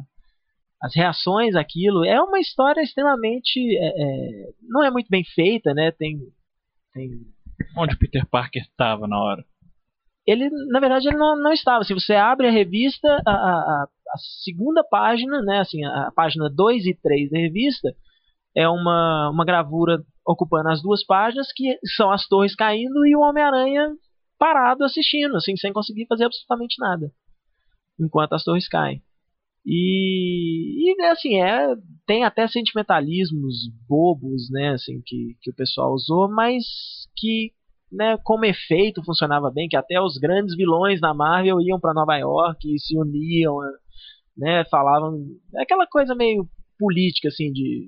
as 0.81 0.93
reações 0.93 1.55
àquilo. 1.55 2.03
É 2.03 2.21
uma 2.21 2.39
história 2.39 2.81
extremamente. 2.81 3.57
É, 3.77 3.87
é, 3.87 4.49
não 4.61 4.83
é 4.83 4.91
muito 4.91 5.07
bem 5.09 5.23
feita, 5.23 5.73
né? 5.73 5.91
Tem. 5.91 6.19
tem... 6.93 7.09
Onde 7.77 7.95
o 7.95 7.99
Peter 7.99 8.25
Parker 8.27 8.61
estava 8.61 9.07
na 9.07 9.17
hora? 9.17 9.45
Ele, 10.27 10.49
na 10.69 10.79
verdade, 10.81 11.07
ele 11.07 11.17
não, 11.17 11.37
não 11.37 11.53
estava. 11.53 11.85
Se 11.85 11.93
você 11.93 12.15
abre 12.15 12.47
a 12.47 12.51
revista, 12.51 13.21
a, 13.25 13.85
segunda 14.43 14.83
página, 14.83 15.41
né? 15.41 15.59
Assim, 15.59 15.85
a, 15.85 16.07
a 16.07 16.11
página 16.11 16.49
2 16.49 16.85
e 16.85 16.93
3 16.93 17.29
da 17.29 17.37
revista, 17.37 17.95
é 18.55 18.67
uma, 18.67 19.29
uma 19.29 19.45
gravura 19.45 20.03
ocupando 20.25 20.69
as 20.69 20.81
duas 20.81 21.05
páginas, 21.05 21.47
que 21.53 21.77
são 21.95 22.11
as 22.11 22.27
torres 22.27 22.55
caindo 22.55 23.05
e 23.05 23.15
o 23.15 23.21
Homem-Aranha 23.21 23.89
parado 24.37 24.83
assistindo, 24.83 25.35
assim, 25.35 25.55
sem 25.55 25.71
conseguir 25.71 26.05
fazer 26.07 26.25
absolutamente 26.25 26.75
nada. 26.79 27.11
Enquanto 27.99 28.33
as 28.33 28.43
torres 28.43 28.67
caem. 28.67 29.01
E, 29.65 30.91
e 30.91 31.05
assim, 31.05 31.41
é, 31.41 31.73
tem 32.05 32.25
até 32.25 32.47
sentimentalismos 32.47 33.69
bobos, 33.87 34.49
né, 34.51 34.71
assim, 34.71 35.01
que, 35.05 35.37
que 35.41 35.51
o 35.51 35.55
pessoal 35.55 35.93
usou, 35.93 36.29
mas 36.29 36.63
que, 37.15 37.51
né, 37.89 38.17
como 38.23 38.43
efeito 38.43 39.03
funcionava 39.05 39.49
bem, 39.49 39.69
que 39.69 39.77
até 39.77 40.01
os 40.01 40.17
grandes 40.17 40.55
vilões 40.57 40.99
da 40.99 41.13
Marvel 41.13 41.61
iam 41.61 41.79
para 41.79 41.93
Nova 41.93 42.17
York 42.17 42.67
e 42.67 42.79
se 42.79 42.97
uniam, 42.97 43.55
né, 44.37 44.65
falavam, 44.69 45.17
é 45.55 45.63
aquela 45.63 45.87
coisa 45.87 46.13
meio 46.13 46.45
política, 46.77 47.29
assim, 47.29 47.51
de 47.53 47.87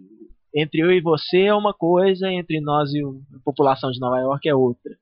entre 0.55 0.81
eu 0.81 0.91
e 0.91 1.01
você 1.01 1.41
é 1.41 1.53
uma 1.53 1.73
coisa, 1.73 2.31
entre 2.31 2.61
nós 2.61 2.93
e 2.93 3.01
a 3.01 3.39
população 3.43 3.91
de 3.91 3.99
Nova 3.99 4.19
York 4.19 4.47
é 4.47 4.55
outra. 4.55 4.95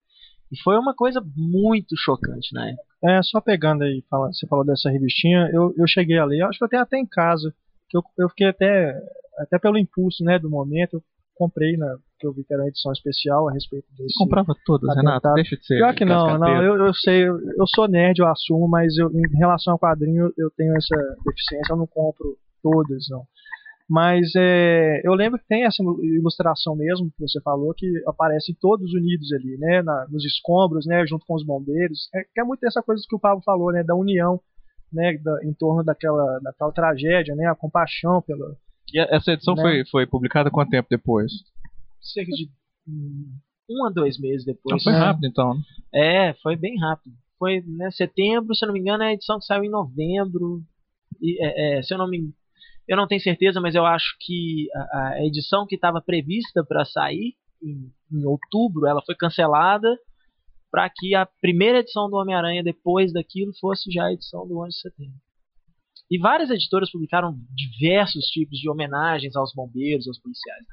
E 0.51 0.59
foi 0.61 0.77
uma 0.77 0.93
coisa 0.93 1.21
muito 1.35 1.95
chocante 1.97 2.53
na 2.53 2.69
época. 2.69 2.83
É, 3.03 3.21
só 3.21 3.39
pegando 3.39 3.83
aí, 3.83 4.03
fala, 4.09 4.31
você 4.31 4.47
falou 4.47 4.65
dessa 4.65 4.89
revistinha, 4.89 5.49
eu, 5.53 5.73
eu 5.77 5.87
cheguei 5.87 6.17
a 6.17 6.25
ler, 6.25 6.41
acho 6.43 6.57
que 6.57 6.63
eu 6.63 6.69
tenho 6.69 6.81
até 6.81 6.97
em 6.97 7.05
casa, 7.05 7.53
que 7.89 7.97
eu, 7.97 8.03
eu 8.17 8.29
fiquei 8.29 8.47
até, 8.47 8.97
até 9.39 9.59
pelo 9.59 9.77
impulso 9.77 10.23
né, 10.23 10.39
do 10.39 10.49
momento, 10.49 10.95
eu 10.95 11.03
comprei, 11.35 11.75
né, 11.75 11.97
que 12.19 12.25
eu 12.25 12.33
vi 12.33 12.43
que 12.43 12.53
era 12.53 12.63
uma 12.63 12.69
edição 12.69 12.91
especial 12.91 13.49
a 13.49 13.51
respeito 13.51 13.85
desse. 13.91 14.13
Você 14.13 14.23
comprava 14.23 14.55
todas, 14.65 14.89
atentado. 14.89 15.05
Renato? 15.05 15.33
Deixa 15.33 15.57
de 15.57 15.65
ser. 15.65 15.77
Pior 15.77 15.93
que 15.93 16.05
não, 16.05 16.39
não, 16.39 16.63
eu, 16.63 16.85
eu 16.85 16.93
sei, 16.93 17.27
eu, 17.27 17.37
eu, 17.57 17.67
sou 17.67 17.87
nerd, 17.87 18.19
eu 18.19 18.27
assumo, 18.27 18.67
mas 18.67 18.97
eu, 18.97 19.11
em 19.11 19.37
relação 19.37 19.73
ao 19.73 19.79
quadrinho 19.79 20.31
eu 20.37 20.49
tenho 20.55 20.75
essa 20.77 20.95
deficiência, 21.25 21.73
eu 21.73 21.77
não 21.77 21.87
compro 21.87 22.37
todas, 22.61 23.07
não. 23.09 23.25
Mas 23.89 24.31
é, 24.35 25.01
eu 25.03 25.13
lembro 25.13 25.37
que 25.37 25.47
tem 25.47 25.65
essa 25.65 25.83
ilustração 25.83 26.75
mesmo 26.75 27.11
que 27.11 27.19
você 27.19 27.41
falou, 27.41 27.73
que 27.73 27.85
aparecem 28.07 28.55
todos 28.59 28.93
unidos 28.93 29.31
ali, 29.33 29.57
né? 29.57 29.81
Na, 29.81 30.07
nos 30.09 30.23
escombros, 30.25 30.85
né? 30.85 31.05
Junto 31.05 31.25
com 31.25 31.35
os 31.35 31.45
bombeiros. 31.45 32.09
É, 32.15 32.41
é 32.41 32.43
muito 32.43 32.65
essa 32.65 32.81
coisa 32.81 33.03
que 33.07 33.15
o 33.15 33.19
Pablo 33.19 33.43
falou, 33.43 33.71
né? 33.71 33.83
Da 33.83 33.95
união, 33.95 34.39
né? 34.91 35.17
Da, 35.17 35.43
em 35.43 35.53
torno 35.53 35.83
daquela, 35.83 36.39
daquela 36.39 36.71
tragédia, 36.71 37.35
né? 37.35 37.45
A 37.47 37.55
compaixão 37.55 38.21
pela. 38.21 38.55
E 38.93 38.99
essa 38.99 39.33
edição 39.33 39.55
né? 39.55 39.61
foi, 39.61 39.85
foi 39.85 40.07
publicada 40.07 40.49
quanto 40.49 40.69
tempo 40.69 40.87
depois? 40.89 41.31
Cerca 42.01 42.31
de 42.31 42.49
um 43.69 43.85
a 43.85 43.89
dois 43.89 44.19
meses 44.19 44.45
depois. 44.45 44.65
Então 44.65 44.79
foi 44.79 44.93
né? 44.93 44.99
rápido, 44.99 45.27
então. 45.27 45.53
Né? 45.55 45.61
É, 45.93 46.33
foi 46.41 46.55
bem 46.55 46.79
rápido. 46.79 47.15
Foi 47.37 47.61
né, 47.61 47.91
setembro, 47.91 48.55
se 48.55 48.63
eu 48.63 48.67
não 48.67 48.73
me 48.73 48.79
engano, 48.79 49.03
é 49.03 49.07
a 49.07 49.13
edição 49.13 49.39
que 49.39 49.45
saiu 49.45 49.63
em 49.63 49.69
novembro. 49.69 50.61
E, 51.21 51.43
é, 51.43 51.79
é, 51.79 51.83
se 51.83 51.93
eu 51.93 51.97
não 51.97 52.07
me 52.07 52.33
eu 52.87 52.97
não 52.97 53.07
tenho 53.07 53.21
certeza, 53.21 53.61
mas 53.61 53.75
eu 53.75 53.85
acho 53.85 54.15
que 54.19 54.67
a, 54.75 55.09
a 55.09 55.25
edição 55.25 55.65
que 55.65 55.75
estava 55.75 56.01
prevista 56.01 56.63
para 56.63 56.85
sair 56.85 57.35
em, 57.61 57.91
em, 58.11 58.25
outubro, 58.25 58.85
ela 58.85 59.01
foi 59.05 59.15
cancelada 59.15 59.97
para 60.69 60.89
que 60.89 61.15
a 61.15 61.25
primeira 61.25 61.79
edição 61.79 62.09
do 62.09 62.17
Homem-Aranha 62.17 62.63
depois 62.63 63.13
daquilo 63.13 63.53
fosse 63.59 63.91
já 63.91 64.05
a 64.05 64.13
edição 64.13 64.47
do 64.47 64.59
11 64.59 64.69
de 64.69 64.81
setembro. 64.81 65.19
E 66.11 66.17
várias 66.19 66.49
editoras 66.49 66.91
publicaram 66.91 67.37
diversos 67.55 68.25
tipos 68.25 68.59
de 68.59 68.69
homenagens 68.69 69.35
aos 69.35 69.53
bombeiros, 69.53 70.07
aos 70.07 70.19
policiais. 70.19 70.65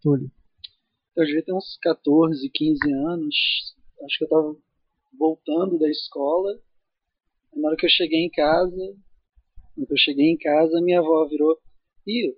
Túlio. 0.00 0.30
Eu 1.14 1.26
devia 1.26 1.44
ter 1.44 1.52
uns 1.52 1.76
14, 1.82 2.48
15 2.48 2.92
anos. 2.92 3.36
Acho 4.04 4.18
que 4.18 4.24
eu 4.24 4.26
estava 4.26 4.56
voltando 5.18 5.78
da 5.78 5.88
escola. 5.88 6.58
Na 7.54 7.68
hora 7.68 7.76
que 7.76 7.84
eu 7.84 7.90
cheguei 7.90 8.24
em 8.24 8.30
casa, 8.30 8.96
quando 9.74 9.90
eu 9.90 9.96
cheguei 9.96 10.30
em 10.30 10.38
casa, 10.38 10.80
minha 10.80 11.00
avó 11.00 11.26
virou. 11.28 11.58
Ih, 12.06 12.34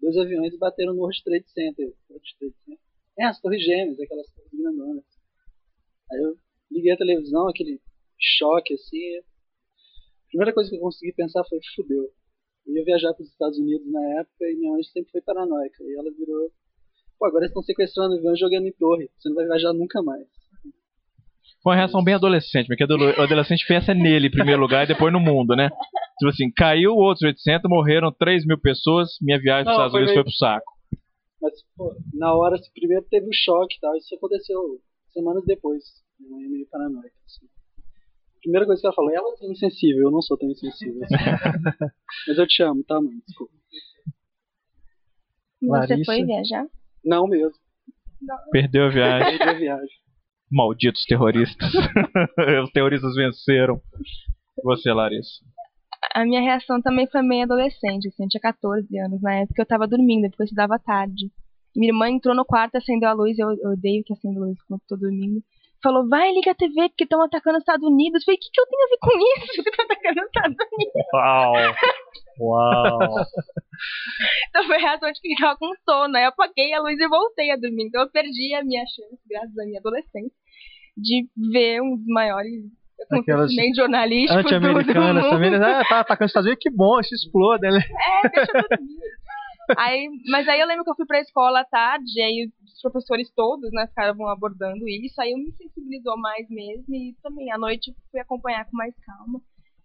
dois 0.00 0.16
aviões 0.16 0.56
bateram 0.58 0.94
no 0.94 1.00
World 1.00 1.22
Trade 1.22 1.48
Center. 1.50 1.92
World 2.10 2.36
Trade 2.38 2.54
Center. 2.64 2.78
É, 3.18 3.24
as 3.26 3.40
torres 3.40 3.62
gêmeas, 3.62 4.00
aquelas 4.00 4.26
torres 4.32 4.50
grandonas. 4.52 5.04
Aí 6.10 6.18
eu 6.18 6.36
liguei 6.70 6.92
a 6.92 6.96
televisão, 6.96 7.48
aquele 7.48 7.80
choque 8.18 8.74
assim. 8.74 9.18
A 9.18 10.28
primeira 10.28 10.52
coisa 10.52 10.70
que 10.70 10.76
eu 10.76 10.80
consegui 10.80 11.12
pensar 11.12 11.44
foi: 11.44 11.58
fudeu. 11.74 12.10
Eu 12.66 12.74
ia 12.74 12.84
viajar 12.84 13.12
para 13.12 13.22
os 13.22 13.28
Estados 13.28 13.58
Unidos 13.58 13.90
na 13.90 14.20
época 14.20 14.44
e 14.44 14.56
minha 14.56 14.72
mãe 14.72 14.82
sempre 14.84 15.10
foi 15.10 15.20
paranoica. 15.20 15.82
E 15.84 15.94
ela 15.94 16.10
virou: 16.10 16.50
pô, 17.18 17.26
agora 17.26 17.46
estão 17.46 17.62
sequestrando 17.62 18.14
aviões 18.14 18.38
jogando 18.38 18.66
em 18.66 18.72
torre. 18.72 19.10
Você 19.18 19.28
não 19.28 19.36
vai 19.36 19.46
viajar 19.46 19.72
nunca 19.72 20.02
mais. 20.02 20.26
Foi 21.62 21.72
uma 21.74 21.76
reação 21.76 22.02
bem 22.02 22.14
adolescente, 22.14 22.66
porque 22.66 22.82
o 22.82 23.22
adolescente 23.22 23.64
pensa 23.68 23.94
nele 23.94 24.26
em 24.26 24.30
primeiro 24.30 24.60
lugar 24.60 24.84
e 24.84 24.88
depois 24.88 25.12
no 25.12 25.20
mundo, 25.20 25.54
né? 25.54 25.70
Tipo 26.18 26.30
assim, 26.30 26.50
caiu 26.52 26.92
o 26.92 26.98
outro 26.98 27.26
800, 27.26 27.68
morreram 27.68 28.12
3 28.12 28.46
mil 28.46 28.58
pessoas, 28.58 29.10
minha 29.20 29.40
viagem 29.40 29.64
para 29.64 29.72
os 29.72 29.76
Estados 29.76 29.94
Unidos 29.94 30.14
foi 30.14 30.22
pro 30.22 30.32
saco. 30.32 30.72
Mas, 31.40 31.52
pô, 31.76 31.96
na 32.14 32.34
hora, 32.34 32.54
assim, 32.54 32.70
primeiro 32.72 33.04
teve 33.10 33.26
um 33.26 33.32
choque 33.32 33.76
e 33.76 33.80
tal, 33.80 33.96
isso 33.96 34.14
aconteceu 34.14 34.78
semanas 35.12 35.44
depois. 35.44 35.82
Minha 36.20 36.30
mãe 36.30 36.44
é 36.44 36.48
meio 36.48 36.66
paranoica, 36.70 37.14
assim. 37.26 37.46
A 38.36 38.38
primeira 38.42 38.66
coisa 38.66 38.80
que 38.80 38.86
ela 38.86 38.94
falou, 38.94 39.12
ela 39.12 39.34
é 39.40 39.46
insensível, 39.50 40.02
eu 40.02 40.10
não 40.10 40.22
sou 40.22 40.38
tão 40.38 40.48
insensível. 40.48 41.02
Assim. 41.02 41.14
Mas 42.28 42.38
eu 42.38 42.46
te 42.46 42.62
amo, 42.62 42.84
tá, 42.84 43.00
mãe? 43.00 43.14
Desculpa. 43.26 43.52
Você 45.60 45.92
Larissa? 45.92 46.12
foi 46.12 46.24
viajar? 46.24 46.66
Não 47.04 47.26
mesmo. 47.26 47.58
Não. 48.20 48.36
Perdeu 48.50 48.84
a 48.84 48.88
viagem. 48.88 49.38
Perdeu 49.38 49.54
a 49.54 49.58
viagem. 49.58 49.96
Malditos 50.50 51.04
terroristas. 51.06 51.72
Os 52.64 52.70
terroristas 52.72 53.14
venceram. 53.14 53.80
Você, 54.62 54.92
Larissa. 54.92 55.44
A 56.14 56.24
minha 56.24 56.40
reação 56.40 56.82
também 56.82 57.06
foi 57.06 57.22
meio 57.22 57.44
adolescente, 57.44 58.08
assim, 58.08 58.24
eu 58.24 58.28
tinha 58.28 58.40
14 58.40 58.98
anos 58.98 59.22
na 59.22 59.34
época, 59.40 59.62
eu 59.62 59.66
tava 59.66 59.86
dormindo, 59.86 60.28
porque 60.28 60.42
eu 60.42 60.44
estudava 60.44 60.78
tarde. 60.78 61.30
Minha 61.74 61.92
irmã 61.92 62.10
entrou 62.10 62.34
no 62.34 62.44
quarto, 62.44 62.76
acendeu 62.76 63.08
a 63.08 63.12
luz, 63.12 63.38
eu, 63.38 63.50
eu 63.62 63.70
odeio 63.72 64.02
que 64.04 64.12
acenda 64.12 64.40
a 64.40 64.44
luz 64.44 64.60
quando 64.68 64.82
tô 64.88 64.96
dormindo. 64.96 65.40
Falou, 65.82 66.08
vai, 66.08 66.32
liga 66.32 66.52
a 66.52 66.54
TV, 66.54 66.88
porque 66.90 67.04
estão 67.04 67.20
atacando 67.22 67.56
os 67.56 67.62
Estados 67.62 67.84
Unidos. 67.84 68.22
Eu 68.22 68.24
falei, 68.24 68.36
o 68.36 68.40
que, 68.40 68.50
que 68.52 68.60
eu 68.60 68.66
tenho 68.66 68.84
a 68.84 68.88
ver 68.88 68.98
com 69.00 69.10
isso? 69.18 69.62
Que 69.62 69.70
estão 69.70 69.84
atacando 69.84 70.20
os 70.20 70.26
Estados 70.26 70.56
Unidos. 70.72 70.92
Uau! 71.12 71.54
Uau! 72.38 73.14
então 74.48 74.64
foi 74.64 74.76
a 74.76 74.80
reação 74.80 75.10
de 75.10 75.20
ficar 75.20 75.56
com 75.56 75.72
sono. 75.84 76.16
Aí 76.16 76.24
eu 76.24 76.28
apaguei 76.28 76.72
a 76.72 76.80
luz 76.80 76.98
e 77.00 77.08
voltei 77.08 77.50
a 77.50 77.56
dormir. 77.56 77.86
Então 77.86 78.02
eu 78.02 78.10
perdi 78.10 78.54
a 78.54 78.62
minha 78.62 78.84
chance, 78.86 79.20
graças 79.28 79.58
à 79.58 79.64
minha 79.64 79.80
adolescência, 79.80 80.36
de 80.96 81.26
ver 81.36 81.82
um 81.82 81.96
dos 81.96 82.06
maiores 82.06 82.62
acontecimentos 83.00 83.76
jornalísticos 83.76 84.36
anti-americanas 84.44 85.28
também. 85.30 85.50
Né? 85.50 85.58
Ah, 85.58 85.84
tá 85.88 86.00
atacando 86.00 86.26
os 86.26 86.30
Estados 86.30 86.46
Unidos, 86.46 86.62
que 86.62 86.70
bom, 86.70 87.00
isso 87.00 87.14
exploda, 87.14 87.68
né? 87.70 87.80
É, 88.24 88.28
deixa 88.28 88.52
eu 88.56 88.62
dormir. 88.68 88.96
Aí, 89.76 90.08
mas 90.30 90.46
aí 90.48 90.60
eu 90.60 90.66
lembro 90.66 90.84
que 90.84 90.90
eu 90.90 90.96
fui 90.96 91.06
pra 91.06 91.20
escola 91.20 91.60
à 91.60 91.64
tarde, 91.64 92.04
e 92.16 92.22
aí 92.22 92.50
os 92.64 92.80
professores 92.82 93.30
todos, 93.34 93.70
né, 93.72 93.86
ficavam 93.86 94.28
abordando 94.28 94.88
isso, 94.88 95.20
aí 95.20 95.30
eu 95.32 95.38
me 95.38 95.52
sensibilizou 95.52 96.18
mais 96.18 96.46
mesmo, 96.50 96.84
e 96.94 97.14
também 97.22 97.50
à 97.52 97.56
noite 97.58 97.90
eu 97.90 97.94
fui 98.10 98.20
acompanhar 98.20 98.64
com 98.64 98.76
mais 98.76 98.92
calma. 99.06 99.40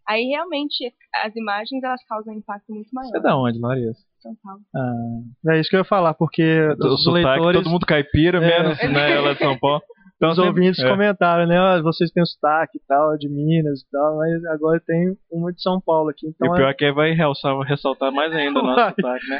Aí 0.10 0.24
realmente 0.24 0.94
as 1.24 1.36
imagens 1.36 1.84
elas 1.84 2.04
causam 2.06 2.34
um 2.34 2.38
impacto 2.38 2.74
muito 2.74 2.90
maior. 2.94 3.10
Você 3.10 3.18
é 3.18 3.22
da 3.22 3.38
onde, 3.38 3.60
Larissa? 3.60 4.02
São 4.20 4.34
Paulo. 4.42 4.62
Ah, 4.76 5.54
É 5.54 5.60
isso 5.60 5.70
que 5.70 5.76
eu 5.76 5.82
ia 5.82 5.86
falar, 5.86 6.14
porque 6.16 6.44
o 6.82 6.94
os 6.94 7.04
sotaque, 7.04 7.26
leitores, 7.26 7.62
todo 7.62 7.72
mundo 7.72 7.86
caipira, 7.86 8.38
É. 8.40 8.42
menos 8.64 8.78
né, 8.92 9.12
ela 9.16 9.34
de 9.34 9.40
São 9.40 9.58
Paulo. 9.60 9.82
Então, 10.18 10.32
os 10.32 10.38
ouvintes 10.40 10.80
é. 10.80 10.90
comentaram, 10.90 11.46
né? 11.46 11.80
vocês 11.82 12.12
têm 12.12 12.26
sotaque 12.26 12.80
e 12.80 12.82
tal, 12.88 13.16
de 13.18 13.30
Minas 13.30 13.82
e 13.82 13.90
tal, 13.92 14.18
mas 14.18 14.44
agora 14.46 14.82
tem 14.84 15.16
uma 15.32 15.54
de 15.54 15.62
São 15.62 15.80
Paulo 15.80 16.10
aqui. 16.10 16.26
E 16.26 16.30
Então 16.30 16.50
o 16.50 16.54
é- 16.54 16.58
pior 16.58 16.70
é 16.70 16.74
que 16.74 16.92
vai 16.92 17.12
realçar, 17.14 17.56
ressaltar 17.62 18.12
mais 18.12 18.34
ainda 18.34 18.60
o 18.60 18.64
nosso 18.64 18.96
sotaque, 18.96 19.28
né? 19.30 19.40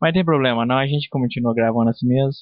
Mas 0.00 0.12
tem 0.12 0.24
problema, 0.24 0.64
não, 0.64 0.76
a 0.78 0.86
gente 0.86 1.08
continua 1.08 1.52
gravando 1.54 1.90
assim 1.90 2.06
mesmo. 2.06 2.32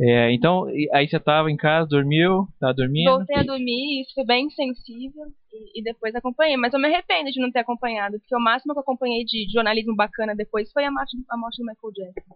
É, 0.00 0.32
então, 0.32 0.68
e- 0.70 0.88
aí 0.92 1.06
você 1.06 1.20
tava 1.20 1.50
em 1.50 1.56
casa, 1.56 1.88
dormiu, 1.88 2.46
tá 2.58 2.72
dormindo. 2.72 3.10
Voltei 3.10 3.36
a 3.36 3.42
dormir, 3.44 4.00
isso 4.00 4.12
foi 4.14 4.24
bem 4.24 4.50
sensível, 4.50 5.26
e, 5.52 5.80
e 5.80 5.82
depois 5.84 6.14
acompanhei. 6.14 6.56
Mas 6.56 6.72
eu 6.72 6.80
me 6.80 6.88
arrependo 6.88 7.30
de 7.30 7.40
não 7.40 7.52
ter 7.52 7.60
acompanhado, 7.60 8.18
porque 8.18 8.34
o 8.34 8.40
máximo 8.40 8.72
que 8.72 8.78
eu 8.78 8.82
acompanhei 8.82 9.22
de 9.24 9.46
jornalismo 9.52 9.94
bacana 9.94 10.34
depois 10.34 10.72
foi 10.72 10.84
a 10.84 10.90
morte, 10.90 11.16
a 11.30 11.36
morte 11.36 11.62
do 11.62 11.66
Michael 11.66 11.92
Jackson. 12.12 12.34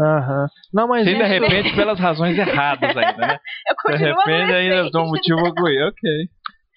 Aham. 0.00 0.46
Não, 0.72 0.86
mas 0.88 1.04
se 1.04 1.12
isso- 1.12 1.22
arrepende 1.22 1.74
pelas 1.74 1.98
razões 1.98 2.38
erradas 2.38 2.96
ainda, 2.96 3.26
né? 3.26 3.38
Eu 3.68 3.74
Se 3.74 3.82
continuo 3.82 4.20
arrepende 4.20 4.52
ainda 4.54 4.74
adolescente. 4.74 4.92
de 4.92 4.98
um 4.98 5.08
motivo 5.08 5.38
orgulho, 5.40 5.88
ok. 5.88 6.10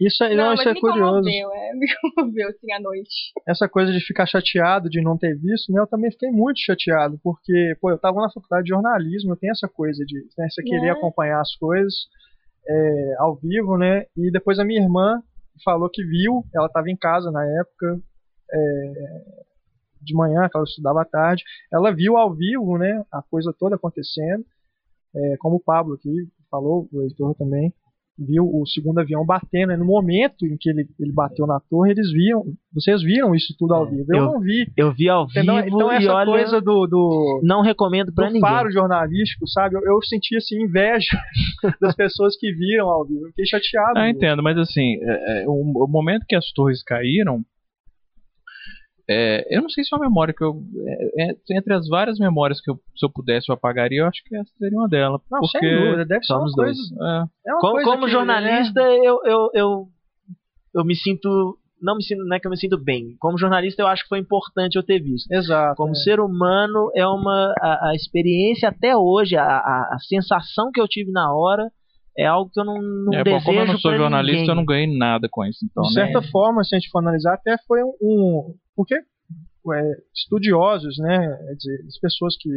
Isso, 0.02 0.24
aí- 0.24 0.36
não, 0.36 0.46
Não, 0.46 0.54
isso 0.56 0.68
é 0.68 0.74
me 0.74 0.80
curioso. 0.82 1.02
comoveu, 1.20 1.52
é, 1.54 1.74
me 1.78 1.88
comoveu 2.16 2.50
assim 2.50 2.72
à 2.74 2.80
noite. 2.80 3.10
Essa 3.48 3.70
coisa 3.70 3.92
de 3.92 4.00
ficar 4.00 4.26
chateado 4.26 4.90
de 4.90 5.00
não 5.04 5.16
ter 5.16 5.36
visto, 5.38 5.72
né? 5.72 5.80
Eu 5.80 5.86
também 5.88 6.10
fiquei 6.12 6.32
muito 6.32 6.60
chateado, 6.60 7.20
porque, 7.24 7.76
pô, 7.80 7.92
eu 7.92 8.00
tava 8.00 8.20
na 8.20 8.32
faculdade 8.32 8.64
de 8.64 8.70
jornalismo, 8.70 9.34
eu 9.34 9.38
tenho 9.38 9.52
essa 9.52 9.68
coisa 9.68 10.04
de 10.04 10.16
né, 10.40 10.48
você 10.50 10.64
querer 10.64 10.88
É. 10.88 10.92
acompanhar 10.92 11.40
as 11.40 11.56
coisas 11.58 11.94
é, 12.68 13.16
ao 13.20 13.36
vivo, 13.36 13.78
né? 13.78 14.06
E 14.18 14.32
depois 14.32 14.58
a 14.58 14.64
minha 14.66 14.82
irmã 14.82 15.22
falou 15.64 15.88
que 15.92 16.04
viu, 16.04 16.44
ela 16.56 16.68
tava 16.70 16.90
em 16.90 16.96
casa 16.98 17.30
na 17.32 17.44
época, 17.44 18.00
é, 18.52 18.94
de 20.02 20.14
manhã, 20.14 20.48
que 20.50 20.58
ela 20.58 20.66
estudava 20.66 21.02
à 21.02 21.06
tarde, 21.06 21.44
ela 21.72 21.92
viu 21.94 22.18
ao 22.18 22.34
vivo, 22.34 22.78
né? 22.78 23.04
A 23.12 23.22
coisa 23.22 23.54
toda 23.58 23.76
acontecendo, 23.76 24.44
é, 25.16 25.36
como 25.40 25.58
o 25.58 25.64
Pablo 25.64 25.94
aqui 25.96 26.10
falou, 26.50 26.88
o 26.92 27.02
Heitor 27.02 27.36
também 27.36 27.74
viu 28.20 28.44
o 28.46 28.68
segundo 28.68 29.00
avião 29.00 29.26
batendo, 29.26 29.70
né? 29.70 29.78
no 29.78 29.86
momento 29.86 30.46
em 30.46 30.56
que 30.56 30.70
ele, 30.70 30.88
ele 31.00 31.12
bateu 31.12 31.48
na 31.48 31.60
torre, 31.60 31.92
eles 31.92 32.12
viam, 32.12 32.44
vocês 32.72 33.02
viram 33.02 33.34
isso 33.34 33.56
tudo 33.58 33.74
ao 33.74 33.88
É, 33.88 33.90
vivo, 33.90 34.06
eu, 34.10 34.18
eu- 34.18 34.26
não 34.26 34.40
vi. 34.40 34.72
Eu 34.78 34.92
vi 34.94 35.10
ao 35.10 35.26
vivo 35.26 35.40
Entendeu? 35.40 35.68
Então 35.68 35.92
e 35.92 35.96
essa 35.96 36.14
olha, 36.14 36.32
coisa 36.32 36.62
do, 36.62 36.86
do, 36.86 37.42
não 37.44 37.62
recomendo 37.62 38.14
pra 38.14 38.28
do 38.28 38.34
ninguém. 38.34 38.42
faro 38.48 38.70
jornalístico, 38.72 39.48
sabe? 39.48 39.76
Eu, 39.76 39.82
eu 39.86 40.02
senti 40.04 40.36
assim 40.36 40.62
inveja 40.62 41.08
das 41.82 41.96
pessoas 41.96 42.38
que 42.38 42.52
viram 42.54 42.90
ao 42.90 43.06
vivo. 43.06 43.24
Eu 43.26 43.30
fiquei 43.30 43.46
chateado. 43.46 43.98
Ah, 43.98 44.10
entendo, 44.10 44.44
mas 44.44 44.56
assim, 44.58 45.00
é, 45.02 45.44
é, 45.44 45.48
o, 45.48 45.54
o 45.54 45.88
momento 45.88 46.26
que 46.28 46.36
as 46.36 46.52
torres 46.52 46.84
caíram, 46.84 47.44
é, 49.10 49.46
eu 49.56 49.62
não 49.62 49.70
sei 49.70 49.84
se 49.84 49.94
é 49.94 49.98
uma 49.98 50.06
memória 50.08 50.34
que 50.34 50.44
eu. 50.44 50.62
é, 51.18 51.32
é, 51.32 51.36
entre 51.58 51.74
as 51.74 51.88
várias 51.88 52.20
memórias 52.20 52.62
que 52.62 52.70
eu, 52.72 52.76
se 52.96 53.06
eu 53.06 53.10
pudesse 53.12 53.50
eu 53.50 53.56
apagaria, 53.56 54.02
eu 54.02 54.08
acho 54.08 54.24
que 54.26 54.36
essa 54.36 54.50
seria 54.58 54.78
uma 54.78 54.88
delas. 54.88 55.22
Não, 55.32 55.40
porque 55.40 55.60
sem 55.60 55.80
dúvida, 55.80 56.06
deve 56.06 56.24
ser 56.24 56.34
uma 56.34 56.52
coisa. 56.52 56.56
dois. 56.56 56.78
é, 56.92 57.50
É 57.50 57.54
uma 57.54 57.60
Como, 57.62 57.74
coisa 57.74 57.90
como 57.92 58.06
que, 58.06 58.12
jornalista, 58.12 58.82
né, 58.82 58.98
eu, 59.04 59.20
eu, 59.26 59.50
eu, 59.54 59.88
eu 60.76 60.86
me 60.86 60.96
sinto. 60.96 61.58
Não 61.82 61.96
me 61.96 62.04
sinto, 62.04 62.24
não 62.26 62.36
é 62.36 62.40
que 62.40 62.46
eu 62.46 62.52
me 62.52 62.58
sinto 62.60 62.78
bem. 62.78 63.16
Como 63.20 63.40
jornalista, 63.40 63.82
eu 63.82 63.88
acho 63.88 64.04
que 64.04 64.10
foi 64.10 64.20
importante 64.20 64.76
eu 64.76 64.84
ter 64.84 65.00
visto. 65.02 65.32
Exato. 65.32 65.76
Como 65.78 65.94
é. 65.94 65.96
ser 65.96 66.20
humano, 66.20 66.92
é 66.96 67.06
uma. 67.08 67.52
A, 67.60 67.90
a 67.90 67.96
experiência 67.96 68.70
até 68.70 68.96
hoje, 68.96 69.36
a, 69.36 69.44
a, 69.44 69.96
a 69.96 69.98
sensação 70.08 70.70
que 70.72 70.80
eu 70.80 70.88
tive 70.88 71.12
na 71.12 71.34
hora, 71.36 71.72
é 72.16 72.26
algo 72.28 72.52
que 72.54 72.60
eu 72.60 72.66
não, 72.66 72.76
não 72.80 73.14
é, 73.14 73.24
bom, 73.24 73.24
desejo 73.24 73.46
como 73.46 73.60
eu 73.62 73.66
não 73.66 73.78
sou 73.80 73.96
jornalista, 73.98 74.38
ninguém. 74.42 74.50
eu 74.50 74.56
não 74.56 74.66
ganhei 74.66 74.96
nada 74.98 75.28
com 75.32 75.44
isso. 75.44 75.66
Então, 75.66 75.82
de 75.84 75.96
né? 75.96 76.04
certa 76.06 76.22
forma, 76.30 76.64
se 76.64 76.76
a 76.76 76.78
gente 76.80 76.92
for 76.92 77.00
analisar, 77.00 77.34
até 77.34 77.56
foi 77.68 77.82
um. 77.84 77.94
um- 78.00 78.54
porque 78.76 78.96
é, 78.96 80.02
estudiosos, 80.16 80.98
né? 80.98 81.38
Quer 81.48 81.56
dizer, 81.56 81.86
as 81.88 82.00
pessoas 82.00 82.36
que 82.38 82.50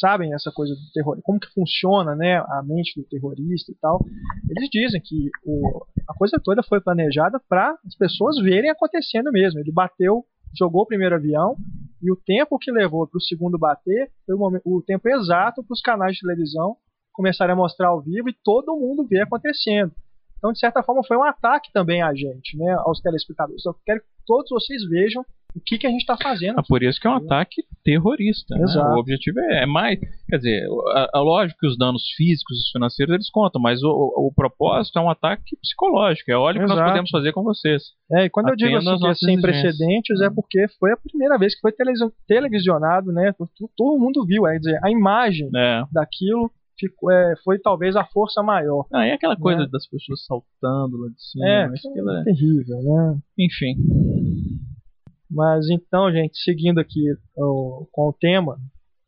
sabem 0.00 0.32
essa 0.34 0.50
coisa 0.50 0.74
do 0.74 0.92
terror, 0.92 1.20
como 1.22 1.38
que 1.38 1.52
funciona, 1.52 2.14
né, 2.14 2.38
a 2.38 2.62
mente 2.64 2.98
do 2.98 3.06
terrorista 3.06 3.70
e 3.70 3.74
tal, 3.74 4.00
eles 4.48 4.68
dizem 4.70 5.00
que 5.00 5.30
o, 5.44 5.84
a 6.08 6.14
coisa 6.14 6.40
toda 6.42 6.62
foi 6.62 6.80
planejada 6.80 7.40
para 7.48 7.76
as 7.84 7.94
pessoas 7.96 8.40
verem 8.40 8.70
acontecendo 8.70 9.30
mesmo. 9.30 9.60
Ele 9.60 9.72
bateu, 9.72 10.24
jogou 10.56 10.82
o 10.82 10.86
primeiro 10.86 11.16
avião 11.16 11.56
e 12.02 12.10
o 12.10 12.16
tempo 12.16 12.58
que 12.58 12.72
levou 12.72 13.06
para 13.06 13.18
o 13.18 13.22
segundo 13.22 13.58
bater 13.58 14.10
foi 14.24 14.34
o, 14.34 14.38
momento, 14.38 14.62
o 14.64 14.82
tempo 14.82 15.08
exato 15.08 15.62
para 15.62 15.74
os 15.74 15.82
canais 15.82 16.14
de 16.14 16.20
televisão 16.20 16.76
começarem 17.12 17.52
a 17.52 17.56
mostrar 17.56 17.88
ao 17.88 18.00
vivo 18.00 18.30
e 18.30 18.36
todo 18.42 18.76
mundo 18.76 19.06
ver 19.06 19.22
acontecendo. 19.22 19.92
Então, 20.38 20.52
de 20.52 20.58
certa 20.58 20.82
forma, 20.82 21.04
foi 21.06 21.16
um 21.16 21.22
ataque 21.22 21.70
também 21.72 22.02
a 22.02 22.12
gente, 22.14 22.56
né, 22.56 22.72
aos 22.80 23.00
telespectadores. 23.00 23.64
Eu 23.64 23.76
quero 23.84 24.00
que 24.00 24.06
todos 24.26 24.48
vocês 24.50 24.82
vejam 24.88 25.24
o 25.54 25.60
que, 25.60 25.76
que 25.76 25.86
a 25.86 25.90
gente 25.90 26.00
está 26.00 26.16
fazendo. 26.16 26.58
Ah, 26.58 26.62
por 26.66 26.82
isso 26.82 26.98
que 26.98 27.06
é 27.06 27.10
um 27.10 27.16
ataque 27.16 27.62
terrorista. 27.84 28.54
né? 28.56 28.62
Exato. 28.62 28.96
O 28.96 28.98
objetivo 29.00 29.38
é, 29.38 29.64
é 29.64 29.66
mais. 29.66 30.00
Quer 30.26 30.36
dizer, 30.38 30.66
a, 30.94 31.18
a- 31.18 31.20
lógico 31.20 31.60
que 31.60 31.66
os 31.66 31.76
danos 31.76 32.02
físicos 32.16 32.56
e 32.56 32.72
financeiros 32.72 33.12
eles 33.14 33.28
contam, 33.30 33.60
mas 33.60 33.82
o, 33.82 33.88
o, 33.90 34.28
o 34.28 34.32
propósito 34.34 34.98
é 34.98 35.02
um 35.02 35.10
ataque 35.10 35.54
psicológico. 35.60 36.30
É 36.30 36.36
olha 36.38 36.58
o 36.58 36.62
que 36.66 36.74
nós 36.74 36.88
podemos 36.88 37.10
fazer 37.10 37.32
com 37.32 37.42
vocês. 37.42 37.82
É, 38.12 38.24
e 38.24 38.30
quando 38.30 38.48
eu 38.48 38.56
digo 38.56 38.76
assim 38.78 38.96
que 38.98 39.06
é 39.06 39.14
sem 39.14 39.40
precedentes, 39.42 40.20
é 40.22 40.30
porque 40.30 40.66
foi 40.80 40.92
a 40.92 40.96
primeira 40.96 41.36
vez 41.36 41.54
que 41.54 41.60
foi 41.60 41.72
televisio- 41.72 42.12
televisionado, 42.26 43.12
né? 43.12 43.32
to- 43.32 43.70
Todo 43.76 44.00
mundo 44.00 44.24
viu, 44.24 44.46
é, 44.46 44.52
quer 44.54 44.58
dizer, 44.58 44.80
a 44.82 44.90
imagem 44.90 45.50
É. 45.54 45.82
daquilo 45.92 46.50
ficou, 46.78 47.10
é, 47.10 47.34
foi 47.44 47.58
talvez 47.58 47.94
a 47.96 48.04
força 48.04 48.42
maior. 48.42 48.86
Ah, 48.92 49.06
e 49.06 49.12
aquela 49.12 49.36
coisa 49.36 49.62
É. 49.62 49.66
das 49.68 49.86
pessoas 49.88 50.24
saltando 50.24 50.96
lá 50.98 51.08
de 51.08 51.22
cima. 51.22 51.46
É, 51.48 51.64
aquilo 51.64 52.10
é- 52.10 52.24
terrível, 52.24 52.76
né? 52.82 53.18
Enfim. 53.38 53.74
Mas 55.30 55.68
então, 55.70 56.10
gente, 56.12 56.36
seguindo 56.42 56.78
aqui 56.78 57.00
ó, 57.38 57.84
com 57.90 58.08
o 58.08 58.12
tema, 58.12 58.54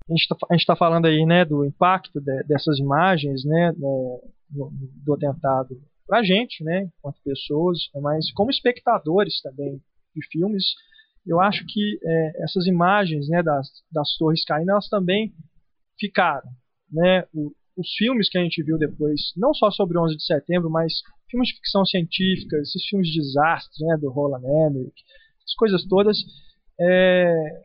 a 0.09 0.12
gente 0.12 0.61
está 0.62 0.74
falando 0.77 1.07
aí, 1.07 1.24
né, 1.27 1.44
do 1.44 1.64
impacto 1.64 2.20
de- 2.20 2.42
dessas 2.44 2.79
imagens, 2.79 3.44
né, 3.44 3.72
né, 3.72 4.18
no- 4.50 4.70
do 5.05 5.14
atentado 5.14 5.77
pra 6.07 6.22
gente, 6.22 6.62
né, 6.64 6.88
enquanto 6.98 7.16
pessoas, 7.24 7.79
mas 8.03 8.31
como 8.33 8.50
espectadores 8.50 9.40
também 9.42 9.81
de 10.14 10.27
filmes, 10.31 10.64
eu 11.27 11.40
acho 11.40 11.64
que 11.66 11.98
é, 12.05 12.44
essas 12.44 12.66
imagens, 12.66 13.29
né, 13.29 13.42
das, 13.42 13.66
das 13.90 14.14
torres 14.16 14.44
caindo, 14.44 14.70
elas 14.70 14.88
também 14.88 15.33
ficaram, 15.98 16.48
né, 16.94 17.24
o- 17.35 17.52
os 17.76 17.88
filmes 17.98 18.28
que 18.30 18.38
a 18.38 18.42
gente 18.42 18.62
viu 18.62 18.78
depois, 18.78 19.20
não 19.37 19.52
só 19.52 19.70
sobre 19.70 19.98
11 19.98 20.16
de 20.16 20.24
setembro, 20.24 20.70
mas 20.70 20.92
filmes 21.28 21.48
de 21.48 21.54
ficção 21.57 21.85
científica, 21.85 22.57
esses 22.59 22.87
filmes 22.87 23.09
de 23.09 23.20
desastres, 23.20 23.80
né, 23.80 23.96
do 24.00 24.11
Roland 24.11 24.42
Emmerich, 24.44 24.94
essas 25.42 25.54
coisas 25.59 25.85
todas, 25.87 26.18
é, 26.80 27.64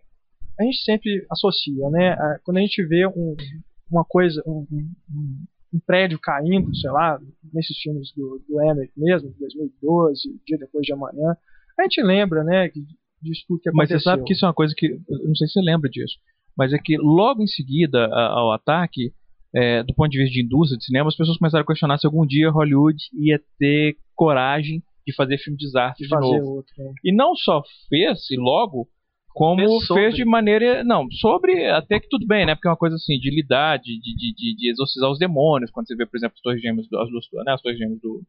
a 0.59 0.63
gente 0.63 0.77
sempre 0.83 1.25
associa, 1.31 1.89
né? 1.89 2.09
a- 2.13 2.39
Quando 2.43 2.57
a 2.57 2.61
gente 2.61 2.83
vê 2.85 3.05
um- 3.07 3.35
uma 3.89 4.03
coisa, 4.03 4.41
um, 4.45 4.65
um- 4.71 5.43
um 5.73 5.79
prédio 5.85 6.19
caindo, 6.19 6.75
sei 6.75 6.89
lá, 6.91 7.19
nesses 7.53 7.77
filmes 7.79 8.11
do, 8.15 8.43
do 8.47 8.61
Emmerich 8.63 8.91
mesmo, 8.97 9.31
de 9.31 9.39
2012, 9.39 10.39
Dia 10.45 10.57
Depois 10.57 10.85
de 10.85 10.93
Amanhã, 10.93 11.35
a 11.77 11.83
gente 11.83 12.01
lembra, 12.01 12.43
né, 12.43 12.69
que- 12.69 12.83
disso 13.21 13.43
tudo 13.47 13.59
que 13.61 13.69
Mas 13.71 13.89
aconteceu. 13.91 13.99
você 13.99 14.03
sabe 14.03 14.23
que 14.23 14.33
isso 14.33 14.45
é 14.45 14.47
uma 14.47 14.53
coisa 14.53 14.73
que. 14.75 14.85
eu 14.87 15.27
Não 15.27 15.35
sei 15.35 15.45
se 15.47 15.53
você 15.53 15.61
lembra 15.61 15.89
disso. 15.89 16.15
Mas 16.57 16.71
é 16.73 16.77
que 16.77 16.97
logo 16.97 17.41
em 17.43 17.47
seguida 17.47 18.05
ao 18.07 18.51
ataque, 18.51 19.13
é, 19.55 19.83
do 19.83 19.93
ponto 19.95 20.09
de 20.09 20.17
vista 20.19 20.33
de 20.33 20.43
indústria 20.43 20.77
de 20.77 20.85
cinema, 20.85 21.07
as 21.07 21.15
pessoas 21.15 21.37
começaram 21.37 21.63
a 21.63 21.65
questionar 21.67 21.97
se 21.97 22.05
algum 22.05 22.25
dia 22.25 22.49
Hollywood 22.51 22.97
ia 23.13 23.39
ter 23.57 23.95
coragem 24.15 24.81
de 25.05 25.13
fazer 25.15 25.37
filme 25.39 25.57
de 25.57 25.65
desastre 25.65 26.07
de, 26.07 26.09
de 26.13 26.19
novo. 26.19 26.55
outro. 26.57 26.71
né? 26.77 26.91
E 27.03 27.13
não 27.13 27.35
só 27.35 27.63
fez, 27.89 28.29
e 28.29 28.35
logo, 28.37 28.87
como 29.33 29.57
Fez 29.57 29.87
fez 29.87 30.15
de 30.15 30.25
maneira. 30.25 30.83
Não, 30.83 31.09
sobre 31.11 31.65
até 31.67 31.99
que 31.99 32.09
tudo 32.09 32.27
bem, 32.27 32.45
né? 32.45 32.55
Porque 32.55 32.67
é 32.67 32.71
uma 32.71 32.77
coisa 32.77 32.95
assim, 32.95 33.17
de 33.19 33.29
lidar, 33.29 33.77
de, 33.77 33.99
de, 33.99 34.15
de- 34.15 34.55
de, 34.55 34.69
exorcizar 34.71 35.09
os 35.09 35.17
demônios, 35.19 35.71
quando 35.71 35.87
você 35.87 35.95
vê, 35.95 36.05
por 36.05 36.17
exemplo, 36.17 36.35
as 36.35 36.41
Torres 36.41 36.61
Gêmeas, 36.61 36.87
do, 36.89 36.99
as, 36.99 37.09
duas- 37.09 37.25
né, 37.45 37.53
as 37.53 37.61
Torres 37.61 37.77
Gêmeas 37.77 37.99
do, 38.01 38.21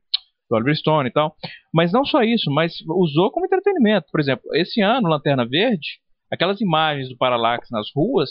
do 0.48 0.56
Oliver 0.56 0.76
Stone 0.76 1.08
e 1.08 1.12
tal. 1.12 1.34
Mas 1.72 1.90
não 1.92 2.04
só 2.04 2.22
isso, 2.22 2.50
mas 2.50 2.74
usou 2.86 3.30
como 3.30 3.46
entretenimento. 3.46 4.06
Por 4.12 4.20
exemplo, 4.20 4.44
esse 4.54 4.80
ano, 4.80 5.08
Lanterna 5.08 5.44
Verde, 5.46 5.98
aquelas 6.30 6.60
imagens 6.60 7.08
do 7.08 7.16
Parallax 7.16 7.68
nas 7.70 7.88
ruas, 7.94 8.30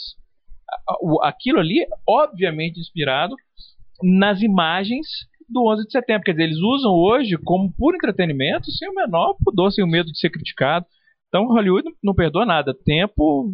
aquilo 1.23 1.59
ali, 1.59 1.85
obviamente 2.07 2.79
inspirado 2.79 3.35
nas 4.01 4.41
imagens 4.41 5.05
do 5.47 5.67
11 5.71 5.85
de 5.85 5.91
setembro. 5.91 6.23
Quer 6.23 6.31
dizer, 6.31 6.43
eles 6.43 6.57
usam 6.57 6.91
hoje 6.93 7.37
como 7.43 7.71
puro 7.73 7.95
entretenimento, 7.95 8.71
sem 8.71 8.89
o 8.89 8.93
menor 8.95 9.35
pudor, 9.43 9.71
sem 9.71 9.83
o 9.83 9.87
medo 9.87 10.11
de 10.11 10.19
ser 10.19 10.29
criticado. 10.29 10.85
Então, 11.27 11.45
Hollywood 11.47 11.85
não, 11.85 11.93
não 12.05 12.13
perdoa 12.15 12.45
nada. 12.45 12.73
Tempo. 12.85 13.51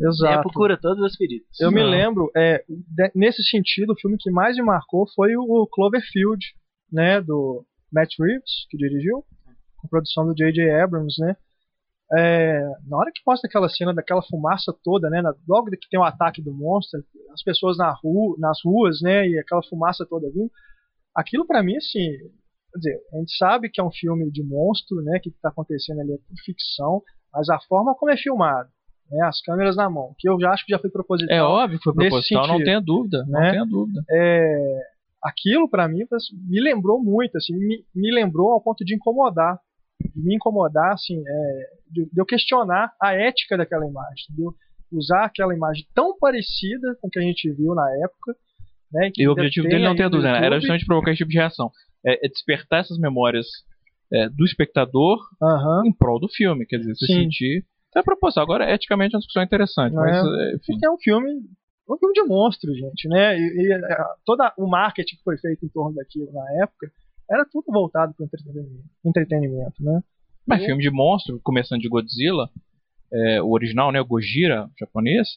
Exato. 0.00 0.36
Tempo 0.42 0.52
cura 0.54 0.76
todas 0.80 1.02
as 1.02 1.16
feridas. 1.16 1.46
Eu 1.60 1.72
me 1.72 1.82
Não. 1.82 1.90
lembro, 1.90 2.30
é, 2.36 2.62
de- 2.68 3.10
nesse 3.14 3.42
sentido, 3.42 3.92
o 3.92 4.00
filme 4.00 4.16
que 4.18 4.30
mais 4.30 4.56
me 4.56 4.62
marcou 4.62 5.06
foi 5.14 5.36
o 5.36 5.66
Cloverfield, 5.72 6.44
né, 6.92 7.20
do 7.20 7.64
Matt 7.92 8.10
Reeves, 8.18 8.66
que 8.70 8.76
dirigiu, 8.76 9.24
com 9.76 9.88
produção 9.88 10.24
do 10.26 10.34
J.J. 10.34 10.70
Abrams, 10.82 11.14
né. 11.20 11.36
É, 12.12 12.60
na 12.88 12.96
hora 12.96 13.12
que 13.14 13.22
mostra 13.24 13.48
aquela 13.48 13.68
cena 13.68 13.94
daquela 13.94 14.22
fumaça 14.22 14.74
toda, 14.82 15.08
né, 15.08 15.22
na, 15.22 15.32
logo 15.48 15.70
que 15.70 15.88
tem 15.88 16.00
o 16.00 16.04
ataque 16.04 16.42
do 16.42 16.52
monstro, 16.52 17.00
as 17.32 17.42
pessoas 17.42 17.78
na 17.78 17.92
rua, 18.02 18.36
nas 18.38 18.58
ruas, 18.64 19.00
né, 19.00 19.28
e 19.28 19.38
aquela 19.38 19.62
fumaça 19.62 20.04
toda 20.08 20.30
vindo, 20.30 20.50
aquilo 21.14 21.46
para 21.46 21.62
mim, 21.62 21.76
assim, 21.76 22.08
quer 22.72 22.78
dizer, 22.78 23.00
a 23.14 23.18
gente 23.18 23.36
sabe 23.36 23.70
que 23.70 23.80
é 23.80 23.84
um 23.84 23.92
filme 23.92 24.28
de 24.30 24.42
monstro, 24.42 25.00
né, 25.02 25.20
que 25.22 25.28
está 25.28 25.50
acontecendo 25.50 26.00
ali 26.00 26.12
é 26.12 26.18
ficção, 26.44 27.00
mas 27.32 27.48
a 27.48 27.60
forma 27.60 27.94
como 27.94 28.10
é 28.10 28.16
filmado, 28.16 28.68
né, 29.08 29.24
as 29.26 29.40
câmeras 29.42 29.76
na 29.76 29.88
mão, 29.88 30.12
que 30.18 30.28
eu 30.28 30.38
já 30.40 30.50
acho 30.50 30.66
que 30.66 30.72
já 30.72 30.80
foi 30.80 30.90
proposital. 30.90 31.36
É 31.36 31.42
óbvio 31.42 31.78
que 31.78 31.84
foi 31.84 31.94
proposital, 31.94 32.48
não 32.48 32.58
tenha 32.58 32.80
dúvida, 32.80 33.24
né? 33.28 33.40
não 33.40 33.50
tenha 33.52 33.64
dúvida. 33.64 34.02
É, 34.10 34.80
aquilo 35.22 35.70
para 35.70 35.86
mim 35.86 36.00
me 36.48 36.60
lembrou 36.60 37.00
muito, 37.00 37.36
assim, 37.36 37.54
me, 37.54 37.84
me 37.94 38.12
lembrou 38.12 38.50
ao 38.50 38.60
ponto 38.60 38.84
de 38.84 38.96
incomodar, 38.96 39.60
de 40.14 40.22
me 40.22 40.36
incomodar, 40.36 40.92
assim, 40.92 41.22
é, 41.26 41.66
de, 41.90 42.04
de, 42.04 42.20
eu 42.20 42.24
questionar 42.24 42.92
a 43.00 43.12
ética 43.12 43.56
daquela 43.56 43.86
imagem, 43.86 44.24
entendeu? 44.30 44.54
Usar 44.92 45.24
aquela 45.24 45.54
imagem 45.54 45.86
tão 45.94 46.18
parecida 46.18 46.96
com 47.00 47.08
o 47.08 47.10
que 47.10 47.18
a 47.18 47.22
gente 47.22 47.50
viu 47.52 47.74
na 47.74 47.88
época, 48.02 48.34
né? 48.92 49.10
e 49.16 49.28
o 49.28 49.32
objetivo 49.32 49.68
dele, 49.68 49.84
não 49.84 49.94
tem 49.94 50.10
dúvida, 50.10 50.32
né? 50.32 50.44
era 50.44 50.58
justamente 50.58 50.84
provocar 50.84 51.12
esse 51.12 51.18
tipo 51.18 51.30
de 51.30 51.38
reação. 51.38 51.70
É, 52.04 52.26
é 52.26 52.28
despertar 52.28 52.80
essas 52.80 52.98
memórias 52.98 53.46
é, 54.12 54.28
do 54.28 54.44
espectador 54.44 55.18
uhum. 55.40 55.86
em 55.86 55.92
prol 55.92 56.18
do 56.18 56.28
filme, 56.28 56.66
quer 56.66 56.78
dizer, 56.78 56.94
se 56.96 57.06
sentir. 57.06 57.64
É 57.94 58.02
proposital. 58.02 58.44
Agora, 58.44 58.72
eticamente, 58.72 59.14
é 59.14 59.16
uma 59.16 59.20
discussão 59.20 59.42
interessante, 59.42 59.94
mas, 59.94 60.16
é, 60.16 60.54
enfim. 60.54 60.72
Porque 60.72 60.86
é 60.86 60.90
um 60.90 60.98
filme 60.98 61.40
um 61.88 61.98
filme 61.98 62.14
de 62.14 62.22
monstro, 62.22 62.72
gente, 62.72 63.08
né? 63.08 63.36
E, 63.36 63.42
e 63.42 63.72
é, 63.72 64.04
todo 64.24 64.40
o 64.56 64.68
marketing 64.68 65.16
que 65.16 65.22
foi 65.24 65.36
feito 65.38 65.64
em 65.64 65.68
torno 65.68 65.94
daquilo 65.96 66.30
na 66.32 66.62
época 66.62 66.90
era 67.30 67.46
tudo 67.50 67.66
voltado 67.72 68.14
para 68.14 68.26
entretenimento, 68.26 68.84
entretenimento, 69.04 69.82
né? 69.82 70.00
Mas 70.46 70.62
e... 70.62 70.66
filme 70.66 70.82
de 70.82 70.90
monstro, 70.90 71.40
começando 71.42 71.80
de 71.80 71.88
Godzilla, 71.88 72.50
é, 73.12 73.42
o 73.42 73.50
original, 73.50 73.92
né, 73.92 74.00
o 74.00 74.06
Gojira, 74.06 74.68
japonês, 74.78 75.28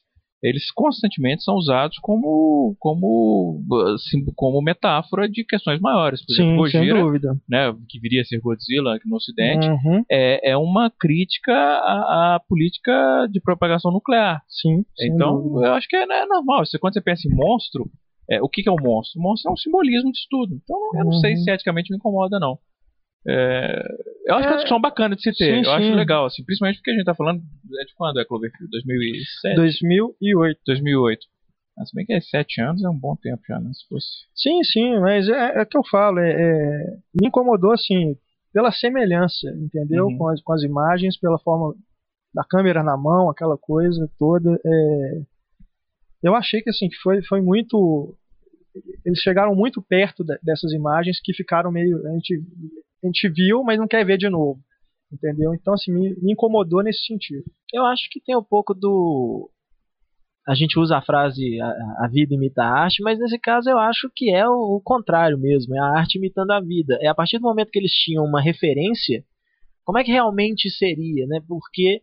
eles 0.41 0.69
constantemente 0.71 1.41
são 1.41 1.55
usados 1.55 1.97
como 1.99 2.75
como 2.77 3.63
assim, 3.95 4.25
como 4.35 4.61
metáfora 4.61 5.29
de 5.29 5.45
questões 5.45 5.79
maiores. 5.79 6.25
Por 6.25 6.33
Sim, 6.33 6.41
exemplo, 6.41 6.57
Gojira, 6.57 6.83
sem 6.83 7.03
dúvida. 7.03 7.37
né, 7.47 7.73
que 7.87 7.99
viria 7.99 8.21
a 8.21 8.25
ser 8.25 8.41
Godzilla 8.41 8.95
aqui 8.95 9.07
no 9.07 9.15
Ocidente, 9.15 9.65
uhum. 9.65 10.03
é, 10.11 10.51
é 10.51 10.57
uma 10.57 10.91
crítica 10.91 11.53
à, 11.53 12.35
à, 12.35 12.39
política 12.41 13.27
de 13.31 13.39
propagação 13.39 13.91
nuclear. 13.91 14.43
Sim. 14.49 14.83
Então, 14.99 15.63
eu 15.63 15.73
acho 15.73 15.87
que 15.87 15.95
é, 15.95 16.03
é 16.03 16.25
normal. 16.25 16.65
Você, 16.65 16.77
quando 16.77 16.93
você 16.95 17.01
pensa 17.01 17.25
em 17.25 17.33
monstro, 17.33 17.89
é, 18.29 18.41
o 18.41 18.49
que, 18.49 18.63
que 18.63 18.69
é 18.69 18.71
o 18.71 18.75
um 18.75 18.83
monstro? 18.83 19.19
O 19.19 19.23
monstro 19.23 19.49
é 19.49 19.53
um 19.53 19.57
simbolismo 19.57 20.11
de 20.11 20.17
estudo. 20.17 20.55
Então, 20.63 20.77
eu 20.95 21.05
não 21.05 21.11
uhum. 21.11 21.19
sei 21.19 21.35
se 21.35 21.49
eticamente 21.49 21.91
me 21.91 21.97
incomoda, 21.97 22.39
não. 22.39 22.57
É, 23.25 23.81
eu 24.27 24.35
acho 24.35 24.39
é, 24.39 24.41
que 24.41 24.47
é 24.47 24.51
uma 24.51 24.55
discussão 24.55 24.81
bacana 24.81 25.15
de 25.15 25.21
se 25.21 25.31
ter. 25.31 25.51
Sim, 25.53 25.57
eu 25.59 25.65
sim. 25.65 25.71
acho 25.71 25.95
legal, 25.95 26.25
assim, 26.25 26.43
principalmente 26.43 26.77
porque 26.77 26.91
a 26.91 26.93
gente 26.93 27.05
tá 27.05 27.15
falando 27.15 27.41
é 27.79 27.85
de 27.85 27.93
quando 27.95 28.19
é 28.19 28.25
Cloverfield? 28.25 28.69
2007? 28.69 29.55
2008. 29.55 30.61
2008. 30.65 31.25
Mas 31.77 31.89
bem 31.93 32.05
que 32.05 32.13
é 32.13 32.21
sete 32.21 32.61
anos 32.61 32.83
é 32.83 32.89
um 32.89 32.97
bom 32.97 33.15
tempo 33.15 33.41
já, 33.47 33.59
né? 33.59 33.71
Se 33.73 33.87
fosse. 33.87 34.07
Sim, 34.35 34.63
sim, 34.63 34.99
mas 34.99 35.27
é, 35.27 35.61
é 35.61 35.65
que 35.65 35.77
eu 35.77 35.83
falo, 35.89 36.19
é, 36.19 36.31
é, 36.31 36.97
me 37.19 37.27
incomodou 37.27 37.71
assim 37.71 38.15
pela 38.53 38.71
semelhança, 38.71 39.49
entendeu? 39.57 40.05
Uhum. 40.05 40.17
Com, 40.17 40.27
as, 40.27 40.41
com 40.41 40.53
as 40.53 40.61
imagens, 40.61 41.17
pela 41.17 41.39
forma 41.39 41.73
da 42.33 42.43
câmera 42.43 42.83
na 42.83 42.95
mão, 42.95 43.29
aquela 43.29 43.57
coisa 43.57 44.09
toda. 44.19 44.59
É, 44.63 45.21
eu 46.23 46.35
achei 46.35 46.61
que 46.61 46.69
assim 46.69 46.89
foi, 47.01 47.21
foi 47.23 47.41
muito 47.41 48.15
eles 49.05 49.19
chegaram 49.19 49.53
muito 49.53 49.81
perto 49.81 50.23
dessas 50.41 50.71
imagens 50.71 51.19
que 51.21 51.33
ficaram 51.33 51.71
meio 51.71 52.05
a 52.07 52.11
gente 52.13 52.41
a 53.03 53.07
gente 53.07 53.29
viu, 53.29 53.63
mas 53.63 53.77
não 53.77 53.87
quer 53.87 54.05
ver 54.05 54.17
de 54.17 54.29
novo. 54.29 54.59
Entendeu? 55.11 55.53
Então, 55.53 55.73
assim, 55.73 55.91
me, 55.91 56.15
me 56.21 56.33
incomodou 56.33 56.81
nesse 56.81 57.05
sentido. 57.05 57.43
Eu 57.71 57.85
acho 57.85 58.09
que 58.09 58.19
tem 58.19 58.35
um 58.35 58.43
pouco 58.43 58.73
do. 58.73 59.49
A 60.47 60.55
gente 60.55 60.79
usa 60.79 60.97
a 60.97 61.01
frase 61.01 61.61
a, 61.61 62.05
a 62.05 62.09
vida 62.11 62.33
imita 62.33 62.63
a 62.63 62.83
arte, 62.83 63.01
mas 63.03 63.19
nesse 63.19 63.37
caso 63.37 63.69
eu 63.69 63.77
acho 63.77 64.09
que 64.15 64.33
é 64.33 64.47
o, 64.47 64.75
o, 64.77 64.81
contrário 64.81 65.37
mesmo, 65.37 65.75
é 65.75 65.79
a 65.79 65.99
arte 65.99 66.17
imitando 66.17 66.51
a 66.51 66.59
vida. 66.59 66.97
É 66.99 67.07
a 67.07 67.15
partir 67.15 67.37
do 67.37 67.43
momento 67.43 67.69
que 67.69 67.79
eles 67.79 67.91
tinham 67.91 68.25
uma 68.25 68.41
referência, 68.41 69.23
como 69.85 69.99
é 69.99 70.03
que 70.03 70.11
realmente 70.11 70.69
seria, 70.71 71.27
né? 71.27 71.39
Porque 71.47 72.01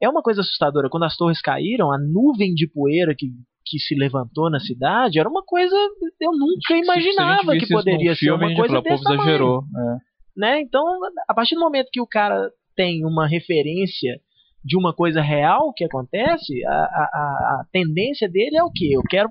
é 0.00 0.08
uma 0.08 0.22
coisa 0.22 0.40
assustadora. 0.42 0.88
Quando 0.88 1.04
as 1.04 1.16
torres 1.16 1.40
caíram, 1.42 1.92
a 1.92 1.98
nuvem 1.98 2.54
de 2.54 2.68
poeira 2.68 3.14
que, 3.14 3.32
que 3.64 3.78
se 3.78 3.94
levantou 3.94 4.50
na 4.50 4.60
cidade 4.60 5.18
era 5.18 5.28
uma 5.28 5.42
coisa 5.42 5.76
eu 6.20 6.32
nunca 6.32 6.76
imaginava 6.76 7.52
que 7.56 7.68
poderia 7.68 8.14
ser 8.14 8.32
uma 8.32 8.54
coisa 8.54 8.80
desse 8.80 9.02
exagerou. 9.02 9.62
É. 9.62 10.12
Né? 10.36 10.60
Então, 10.62 10.84
a 11.28 11.34
partir 11.34 11.54
do 11.54 11.60
momento 11.60 11.90
que 11.92 12.00
o 12.00 12.06
cara 12.06 12.50
tem 12.74 13.04
uma 13.04 13.26
referência 13.26 14.20
de 14.64 14.76
uma 14.76 14.94
coisa 14.94 15.20
real 15.20 15.72
que 15.74 15.84
acontece, 15.84 16.64
a, 16.64 16.72
a, 16.72 17.60
a 17.60 17.66
tendência 17.72 18.28
dele 18.28 18.56
é 18.56 18.62
o 18.62 18.70
que? 18.70 18.92
Eu 18.92 19.02
quero 19.02 19.28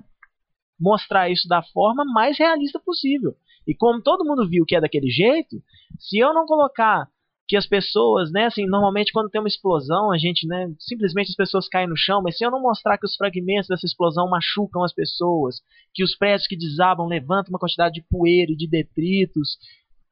mostrar 0.78 1.30
isso 1.30 1.48
da 1.48 1.62
forma 1.62 2.04
mais 2.04 2.38
realista 2.38 2.80
possível. 2.80 3.34
E 3.66 3.74
como 3.74 4.02
todo 4.02 4.24
mundo 4.24 4.48
viu 4.48 4.64
que 4.66 4.76
é 4.76 4.80
daquele 4.80 5.08
jeito, 5.08 5.56
se 5.98 6.18
eu 6.18 6.34
não 6.34 6.46
colocar 6.46 7.08
que 7.48 7.56
as 7.56 7.66
pessoas, 7.66 8.30
né, 8.30 8.46
assim, 8.46 8.66
normalmente 8.66 9.12
quando 9.12 9.28
tem 9.28 9.40
uma 9.40 9.48
explosão, 9.48 10.12
a 10.12 10.18
gente, 10.18 10.46
né, 10.46 10.72
simplesmente 10.78 11.30
as 11.30 11.36
pessoas 11.36 11.68
caem 11.68 11.88
no 11.88 11.96
chão, 11.96 12.22
mas 12.22 12.36
se 12.36 12.44
eu 12.44 12.50
não 12.50 12.62
mostrar 12.62 12.96
que 12.96 13.04
os 13.04 13.16
fragmentos 13.16 13.68
dessa 13.68 13.84
explosão 13.84 14.28
machucam 14.30 14.82
as 14.84 14.94
pessoas, 14.94 15.60
que 15.92 16.04
os 16.04 16.16
prédios 16.16 16.46
que 16.46 16.56
desabam 16.56 17.06
levantam 17.06 17.50
uma 17.50 17.58
quantidade 17.58 17.94
de 17.94 18.06
poeira 18.08 18.52
e 18.52 18.56
de 18.56 18.68
detritos, 18.68 19.58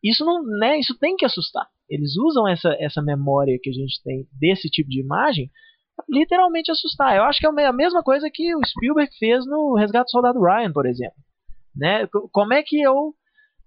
isso 0.02 0.24
não, 0.24 0.42
né, 0.58 0.78
isso 0.78 0.98
tem 0.98 1.16
que 1.16 1.24
assustar. 1.24 1.66
Eles 1.88 2.16
usam 2.16 2.48
essa, 2.48 2.76
essa 2.78 3.02
memória 3.02 3.58
que 3.62 3.70
a 3.70 3.72
gente 3.72 4.02
tem 4.02 4.26
desse 4.38 4.68
tipo 4.68 4.88
de 4.88 5.00
imagem 5.00 5.50
literalmente 6.08 6.70
assustar. 6.70 7.16
Eu 7.16 7.24
acho 7.24 7.38
que 7.40 7.46
é 7.46 7.66
a 7.66 7.72
mesma 7.72 8.02
coisa 8.02 8.30
que 8.32 8.54
o 8.54 8.60
Spielberg 8.64 9.10
fez 9.18 9.46
no 9.46 9.74
Resgate 9.76 10.06
do 10.06 10.10
Soldado 10.10 10.40
Ryan, 10.40 10.72
por 10.72 10.86
exemplo. 10.86 11.16
Né? 11.76 12.06
Como 12.32 12.52
é 12.52 12.62
que 12.62 12.80
eu 12.80 13.14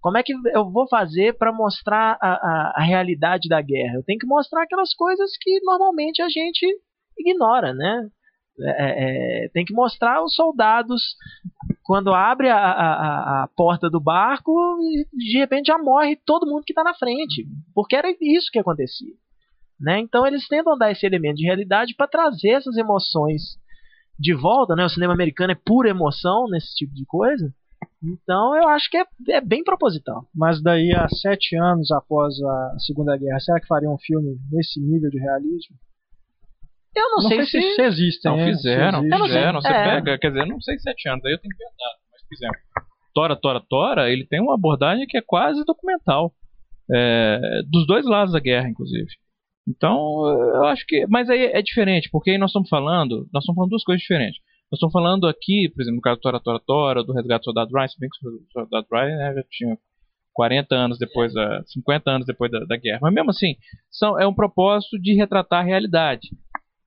como 0.03 0.17
é 0.17 0.21
que 0.21 0.33
eu 0.53 0.69
vou 0.69 0.85
fazer 0.89 1.37
para 1.37 1.53
mostrar 1.53 2.17
a, 2.21 2.33
a, 2.33 2.73
a, 2.75 2.83
realidade 2.83 3.47
da 3.47 3.61
guerra? 3.61 3.95
Eu 3.95 4.03
tenho 4.03 4.19
que 4.19 4.27
mostrar 4.27 4.63
aquelas 4.63 4.93
coisas 4.93 5.31
que 5.39 5.61
normalmente 5.63 6.21
a 6.21 6.27
gente 6.27 6.67
ignora, 7.17 7.73
né? 7.73 8.09
É, 8.59 9.45
é, 9.45 9.49
tem 9.53 9.63
que 9.63 9.73
mostrar 9.73 10.21
os 10.21 10.35
soldados 10.35 11.15
quando 11.83 12.13
abre 12.13 12.49
a, 12.49 12.57
a, 12.57 13.43
a, 13.43 13.49
porta 13.55 13.89
do 13.89 13.99
barco 13.99 14.51
e 14.81 15.07
de 15.13 15.39
repente 15.39 15.67
já 15.67 15.77
morre 15.77 16.17
todo 16.25 16.45
mundo 16.45 16.65
que 16.65 16.73
está 16.73 16.83
na 16.83 16.93
frente, 16.93 17.47
porque 17.73 17.95
era 17.95 18.13
isso 18.21 18.51
que 18.51 18.59
acontecia. 18.59 19.13
Né? 19.79 19.99
Então 19.99 20.27
eles 20.27 20.45
tentam 20.49 20.77
dar 20.77 20.91
esse 20.91 21.05
elemento 21.05 21.37
de 21.37 21.45
realidade 21.45 21.95
para 21.95 22.09
trazer 22.09 22.49
essas 22.49 22.75
emoções 22.75 23.57
de 24.19 24.33
volta. 24.35 24.75
Né? 24.75 24.83
O 24.83 24.89
cinema 24.89 25.13
americano 25.13 25.53
é 25.53 25.57
pura 25.65 25.89
emoção 25.89 26.45
nesse 26.49 26.75
tipo 26.75 26.93
de 26.93 27.05
coisa. 27.05 27.53
Então 28.03 28.55
eu 28.55 28.67
acho 28.69 28.89
que 28.89 28.97
é, 28.97 29.05
é 29.31 29.41
bem 29.41 29.63
proposital. 29.63 30.25
Mas 30.35 30.61
daí 30.61 30.93
a 30.93 31.07
sete 31.09 31.55
anos 31.55 31.91
após 31.91 32.33
a 32.41 32.79
Segunda 32.79 33.15
Guerra, 33.17 33.39
será 33.39 33.59
que 33.59 33.67
faria 33.67 33.89
um 33.89 33.97
filme 33.97 34.37
nesse 34.51 34.79
nível 34.79 35.09
de 35.09 35.19
realismo? 35.19 35.75
Eu 36.95 37.09
não, 37.09 37.23
não 37.23 37.29
sei, 37.29 37.45
sei 37.45 37.61
se, 37.61 37.75
se 37.75 37.81
existem. 37.81 38.31
Não, 38.31 38.45
fizeram, 38.45 39.01
se 39.01 39.07
não 39.07 39.25
fizeram. 39.25 39.61
Você 39.61 39.67
É. 39.67 39.83
pega, 39.83 40.17
quer 40.19 40.27
dizer, 40.29 40.45
não 40.45 40.61
sei 40.61 40.77
sete 40.79 41.09
anos, 41.09 41.25
aí 41.25 41.31
eu 41.33 41.39
tenho 41.39 41.51
que 41.51 41.57
pensar. 41.57 41.91
Mas, 42.11 42.21
por 42.27 42.35
exemplo, 42.35 42.59
Tora, 43.13 43.35
Tora, 43.35 43.61
Tora, 43.67 44.11
ele 44.11 44.25
tem 44.27 44.39
uma 44.41 44.53
abordagem 44.55 45.05
que 45.07 45.17
é 45.17 45.21
quase 45.21 45.63
documental. 45.65 46.33
É, 46.91 47.39
dos 47.71 47.87
dois 47.87 48.05
lados 48.05 48.33
da 48.33 48.39
guerra, 48.39 48.69
inclusive. 48.69 49.07
Então, 49.67 49.97
eu 50.55 50.65
acho 50.65 50.85
que. 50.85 51.07
Mas 51.07 51.29
aí 51.29 51.45
é 51.45 51.61
diferente, 51.61 52.09
porque 52.11 52.31
aí 52.31 52.37
nós 52.37 52.49
estamos 52.49 52.69
falando. 52.69 53.27
Nós 53.33 53.43
estamos 53.43 53.55
falando 53.55 53.69
duas 53.69 53.83
coisas 53.83 54.01
diferentes. 54.01 54.39
Nós 54.73 54.79
estamos 54.79 54.91
falando 54.91 55.27
aqui, 55.27 55.69
por 55.69 55.83
exemplo, 55.83 55.97
no 55.97 56.01
caso 56.01 56.17
do 56.17 56.21
Tora, 56.21 56.39
Tora, 56.39 56.59
Tora, 56.59 57.03
do 57.03 57.13
Resgate 57.13 57.41
do 57.41 57.45
Soldado 57.45 57.71
Ryan, 57.71 57.87
se 57.89 57.99
bem 57.99 58.09
que 58.09 58.27
o 58.27 58.41
Soldado 58.51 58.87
Ryan 58.91 59.17
né, 59.17 59.33
já 59.35 59.43
tinha 59.47 59.77
40 60.33 60.75
anos 60.75 60.97
depois 60.97 61.31
da. 61.31 61.63
50 61.67 62.09
anos 62.09 62.25
depois 62.25 62.49
da, 62.49 62.57
da 62.65 62.75
guerra. 62.75 62.97
Mas 63.03 63.13
mesmo 63.13 63.29
assim, 63.29 63.55
são, 63.91 64.19
é 64.19 64.25
um 64.25 64.33
propósito 64.33 64.99
de 64.99 65.13
retratar 65.13 65.59
a 65.59 65.63
realidade. 65.63 66.29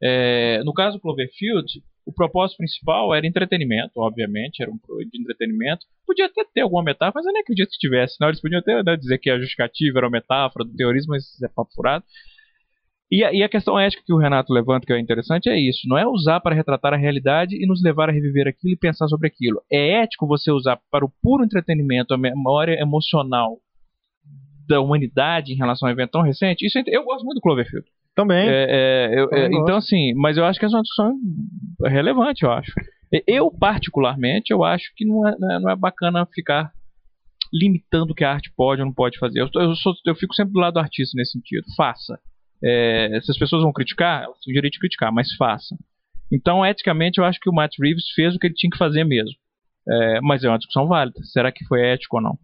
É, 0.02 0.64
no 0.64 0.74
caso 0.74 0.96
do 0.96 1.00
Cloverfield, 1.00 1.80
o 2.04 2.12
propósito 2.12 2.58
principal 2.58 3.14
era 3.14 3.24
entretenimento, 3.24 3.92
obviamente, 4.00 4.64
era 4.64 4.72
um 4.72 4.78
de 5.08 5.20
entretenimento. 5.20 5.86
Podia 6.04 6.26
até 6.26 6.44
ter 6.52 6.62
alguma 6.62 6.82
metáfora, 6.82 7.22
mas 7.22 7.26
eu 7.26 7.32
nem 7.32 7.42
acredito 7.42 7.70
que 7.70 7.78
tivesse. 7.78 8.16
Não, 8.20 8.26
eles 8.26 8.40
podiam 8.40 8.58
até 8.58 8.82
né, 8.82 8.96
dizer 8.96 9.18
que 9.18 9.30
a 9.30 9.38
justificativa 9.38 10.00
era 10.00 10.06
uma 10.06 10.18
metáfora 10.18 10.64
do 10.64 10.74
teorismo, 10.74 11.10
mas 11.10 11.22
isso 11.22 11.46
é 11.46 11.48
papo 11.48 11.70
furado. 11.72 12.04
E 13.10 13.22
a, 13.22 13.32
e 13.32 13.42
a, 13.42 13.48
questão 13.48 13.78
ética 13.78 14.02
que 14.04 14.12
o 14.12 14.18
Renato 14.18 14.52
levanta, 14.52 14.84
que 14.84 14.92
é 14.92 14.98
interessante, 14.98 15.48
é 15.48 15.56
isso. 15.56 15.88
Não 15.88 15.96
é 15.96 16.06
usar 16.06 16.40
para 16.40 16.54
retratar 16.54 16.92
a 16.92 16.96
realidade 16.96 17.54
e 17.54 17.66
nos 17.66 17.82
levar 17.82 18.08
a 18.08 18.12
reviver 18.12 18.48
aquilo 18.48 18.74
e 18.74 18.76
pensar 18.76 19.06
sobre 19.06 19.28
aquilo. 19.28 19.62
É 19.70 20.02
ético 20.02 20.26
você 20.26 20.50
usar 20.50 20.78
para 20.90 21.04
o 21.04 21.12
puro 21.22 21.44
entretenimento 21.44 22.12
a 22.12 22.18
memória 22.18 22.80
emocional 22.80 23.58
da 24.68 24.80
humanidade 24.80 25.52
em 25.52 25.56
relação 25.56 25.88
a 25.88 25.90
um 25.90 25.94
evento 25.94 26.10
tão 26.10 26.22
recente. 26.22 26.66
Isso 26.66 26.78
é, 26.78 26.82
eu 26.88 27.04
gosto 27.04 27.24
muito 27.24 27.36
do 27.36 27.40
Cloverfield. 27.40 27.86
Também. 28.16 28.48
É, 28.48 28.66
é, 28.68 29.20
eu, 29.20 29.28
Também 29.28 29.44
é, 29.44 29.62
então, 29.62 29.76
assim, 29.76 30.12
mas 30.14 30.36
eu 30.36 30.44
acho 30.44 30.58
que 30.58 30.66
essa 30.66 30.74
é 30.74 30.78
uma 30.78 30.82
discussão 30.82 31.14
relevante, 31.84 32.44
eu 32.44 32.50
acho. 32.50 32.72
Eu, 33.26 33.50
particularmente, 33.52 34.52
eu 34.52 34.64
acho 34.64 34.92
que 34.96 35.06
não 35.06 35.28
é, 35.28 35.36
não 35.38 35.70
é 35.70 35.76
bacana 35.76 36.26
ficar 36.34 36.72
limitando 37.52 38.12
o 38.12 38.14
que 38.14 38.24
a 38.24 38.32
arte 38.32 38.52
pode 38.56 38.80
ou 38.80 38.86
não 38.86 38.92
pode 38.92 39.18
fazer. 39.18 39.40
Eu, 39.40 39.48
eu, 39.54 39.76
sou, 39.76 39.94
eu 40.04 40.14
fico 40.16 40.34
sempre 40.34 40.52
do 40.52 40.58
lado 40.58 40.74
do 40.74 40.80
artista 40.80 41.16
nesse 41.16 41.32
sentido. 41.32 41.64
Faça. 41.76 42.18
É, 42.62 43.20
se 43.22 43.30
as 43.30 43.38
pessoas 43.38 43.62
vão 43.62 43.72
criticar, 43.72 44.24
elas 44.24 44.38
têm 44.40 44.52
o 44.52 44.54
direito 44.54 44.74
de 44.74 44.80
criticar, 44.80 45.12
mas 45.12 45.34
façam. 45.34 45.76
Então, 46.32 46.64
eticamente, 46.64 47.18
eu 47.18 47.24
acho 47.24 47.38
que 47.40 47.48
o 47.48 47.52
Matt 47.52 47.74
Reeves 47.80 48.10
fez 48.14 48.34
o 48.34 48.38
que 48.38 48.46
ele 48.46 48.54
tinha 48.54 48.70
que 48.70 48.78
fazer 48.78 49.04
mesmo. 49.04 49.36
É, 49.88 50.20
mas 50.20 50.42
é 50.42 50.48
uma 50.48 50.58
discussão 50.58 50.88
válida. 50.88 51.20
Será 51.22 51.52
que 51.52 51.64
foi 51.66 51.80
ético 51.80 52.16
ou 52.16 52.22
não? 52.22 52.38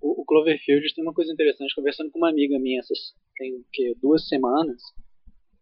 O, 0.00 0.22
o 0.22 0.24
Cloverfield 0.24 0.92
tem 0.94 1.04
uma 1.04 1.14
coisa 1.14 1.32
interessante. 1.32 1.74
Conversando 1.74 2.10
com 2.10 2.18
uma 2.18 2.30
amiga 2.30 2.58
minha 2.58 2.80
essas 2.80 2.98
tem 3.36 3.64
que, 3.72 3.94
duas 4.02 4.26
semanas, 4.26 4.82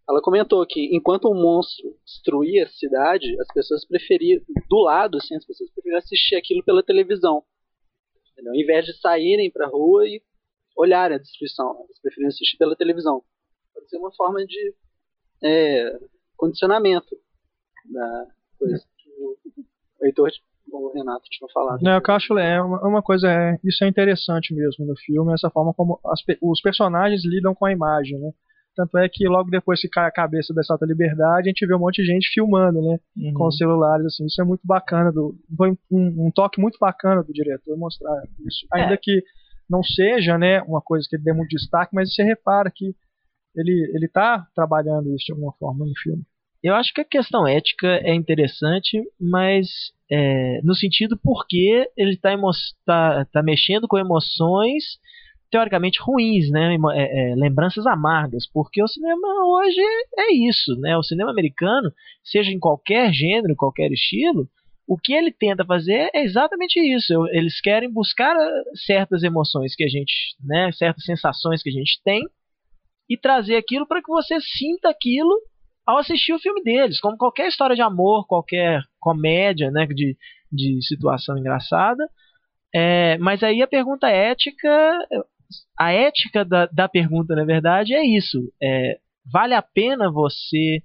ela 0.08 0.22
comentou 0.22 0.64
que 0.66 0.96
enquanto 0.96 1.26
o 1.26 1.34
monstro 1.34 1.94
destruía 2.04 2.64
a 2.64 2.68
cidade, 2.68 3.38
as 3.40 3.48
pessoas 3.52 3.86
preferiam, 3.86 4.40
do 4.68 4.78
lado, 4.78 5.18
assim, 5.18 5.36
as 5.36 5.44
pessoas 5.44 5.70
preferiam 5.72 5.98
assistir 5.98 6.36
aquilo 6.36 6.64
pela 6.64 6.82
televisão. 6.82 7.42
Entendeu? 8.32 8.52
Ao 8.52 8.58
invés 8.58 8.86
de 8.86 8.98
saírem 8.98 9.50
para 9.50 9.66
a 9.66 9.68
rua 9.68 10.06
e 10.06 10.22
olharem 10.76 11.16
a 11.16 11.20
destruição, 11.20 11.66
elas 11.66 12.00
preferiam 12.00 12.28
assistir 12.28 12.56
pela 12.56 12.76
televisão. 12.76 13.22
Pode 13.86 13.90
ser 13.90 13.96
uma 13.98 14.12
forma 14.12 14.44
de 14.44 14.74
é, 15.44 15.98
condicionamento 16.36 17.16
da 17.92 18.26
coisa 18.58 18.82
que 18.98 19.10
o 19.20 20.04
Heitor 20.04 20.30
o 20.72 20.92
Renato 20.92 21.22
tinha 21.30 21.48
falado. 21.54 21.80
Não, 21.80 21.92
eu 21.92 22.14
acho 22.14 22.36
é 22.38 22.60
uma, 22.60 22.80
uma 22.88 23.02
coisa 23.02 23.30
é 23.30 23.58
isso 23.62 23.84
é 23.84 23.88
interessante 23.88 24.52
mesmo 24.52 24.84
no 24.84 24.96
filme 24.96 25.32
essa 25.32 25.48
forma 25.48 25.72
como 25.72 26.00
as, 26.04 26.20
os 26.42 26.60
personagens 26.60 27.24
lidam 27.24 27.54
com 27.54 27.64
a 27.64 27.72
imagem, 27.72 28.18
né? 28.18 28.32
Tanto 28.74 28.98
é 28.98 29.08
que 29.08 29.26
logo 29.26 29.48
depois 29.48 29.80
que 29.80 29.88
cai 29.88 30.06
a 30.06 30.12
cabeça 30.12 30.52
da 30.52 30.60
Estátua 30.60 30.86
Liberdade, 30.86 31.48
a 31.48 31.50
gente 31.50 31.66
vê 31.66 31.74
um 31.74 31.78
monte 31.78 32.02
de 32.02 32.08
gente 32.12 32.28
filmando, 32.34 32.82
né? 32.82 32.98
Uhum. 33.16 33.32
Com 33.32 33.46
os 33.46 33.56
celulares, 33.56 34.04
assim. 34.04 34.26
Isso 34.26 34.42
é 34.42 34.44
muito 34.44 34.60
bacana. 34.66 35.10
Do, 35.10 35.34
foi 35.56 35.70
um, 35.90 36.26
um 36.26 36.30
toque 36.30 36.60
muito 36.60 36.76
bacana 36.78 37.22
do 37.22 37.32
diretor 37.32 37.74
mostrar 37.78 38.22
isso. 38.46 38.66
É. 38.74 38.82
Ainda 38.82 38.98
que 39.00 39.22
não 39.70 39.82
seja, 39.82 40.36
né, 40.36 40.60
uma 40.62 40.82
coisa 40.82 41.06
que 41.08 41.16
ele 41.16 41.24
dê 41.24 41.32
muito 41.32 41.48
destaque, 41.48 41.94
mas 41.94 42.12
você 42.12 42.22
repara 42.22 42.70
que 42.70 42.94
ele, 43.56 43.90
ele 43.94 44.08
tá 44.08 44.46
trabalhando 44.54 45.14
isso 45.14 45.26
de 45.26 45.32
alguma 45.32 45.52
forma 45.52 45.86
no 45.86 45.94
filme. 46.02 46.22
Eu 46.62 46.74
acho 46.74 46.92
que 46.92 47.00
a 47.00 47.04
questão 47.04 47.46
ética 47.46 48.00
é 48.02 48.14
interessante, 48.14 49.00
mas 49.20 49.68
é, 50.10 50.60
no 50.62 50.74
sentido 50.74 51.18
porque 51.22 51.88
ele 51.96 52.14
está 52.14 52.36
tá, 52.84 53.24
tá 53.32 53.42
mexendo 53.42 53.86
com 53.86 53.98
emoções 53.98 54.98
teoricamente 55.50 56.00
ruins, 56.02 56.50
né? 56.50 56.76
É, 56.94 57.30
é, 57.30 57.34
lembranças 57.36 57.86
amargas, 57.86 58.48
porque 58.52 58.82
o 58.82 58.88
cinema 58.88 59.28
hoje 59.46 59.80
é 60.18 60.34
isso, 60.34 60.74
né? 60.80 60.96
O 60.96 61.02
cinema 61.02 61.30
americano, 61.30 61.92
seja 62.24 62.50
em 62.50 62.58
qualquer 62.58 63.12
gênero, 63.12 63.54
qualquer 63.56 63.90
estilo, 63.92 64.48
o 64.88 64.96
que 64.96 65.12
ele 65.12 65.32
tenta 65.32 65.64
fazer 65.64 66.10
é 66.14 66.22
exatamente 66.22 66.78
isso. 66.80 67.26
Eles 67.28 67.60
querem 67.60 67.92
buscar 67.92 68.34
certas 68.86 69.22
emoções 69.22 69.74
que 69.74 69.84
a 69.84 69.88
gente, 69.88 70.36
né? 70.44 70.70
Certas 70.72 71.04
sensações 71.04 71.62
que 71.62 71.70
a 71.70 71.72
gente 71.72 72.00
tem 72.04 72.26
e 73.08 73.16
trazer 73.16 73.56
aquilo 73.56 73.86
para 73.86 74.02
que 74.02 74.08
você 74.08 74.38
sinta 74.40 74.90
aquilo 74.90 75.34
ao 75.86 75.98
assistir 75.98 76.32
o 76.32 76.38
filme 76.38 76.62
deles, 76.62 77.00
como 77.00 77.16
qualquer 77.16 77.48
história 77.48 77.76
de 77.76 77.82
amor, 77.82 78.26
qualquer 78.26 78.82
comédia, 78.98 79.70
né? 79.70 79.86
De, 79.86 80.16
de 80.50 80.78
situação 80.84 81.38
engraçada. 81.38 82.08
É, 82.74 83.16
mas 83.18 83.42
aí 83.42 83.62
a 83.62 83.68
pergunta 83.68 84.08
ética 84.08 84.68
a 85.78 85.92
ética 85.92 86.44
da, 86.44 86.66
da 86.66 86.88
pergunta, 86.88 87.34
na 87.34 87.44
verdade, 87.44 87.94
é 87.94 88.04
isso. 88.04 88.52
É, 88.62 88.98
vale 89.32 89.54
a 89.54 89.62
pena 89.62 90.10
você 90.10 90.82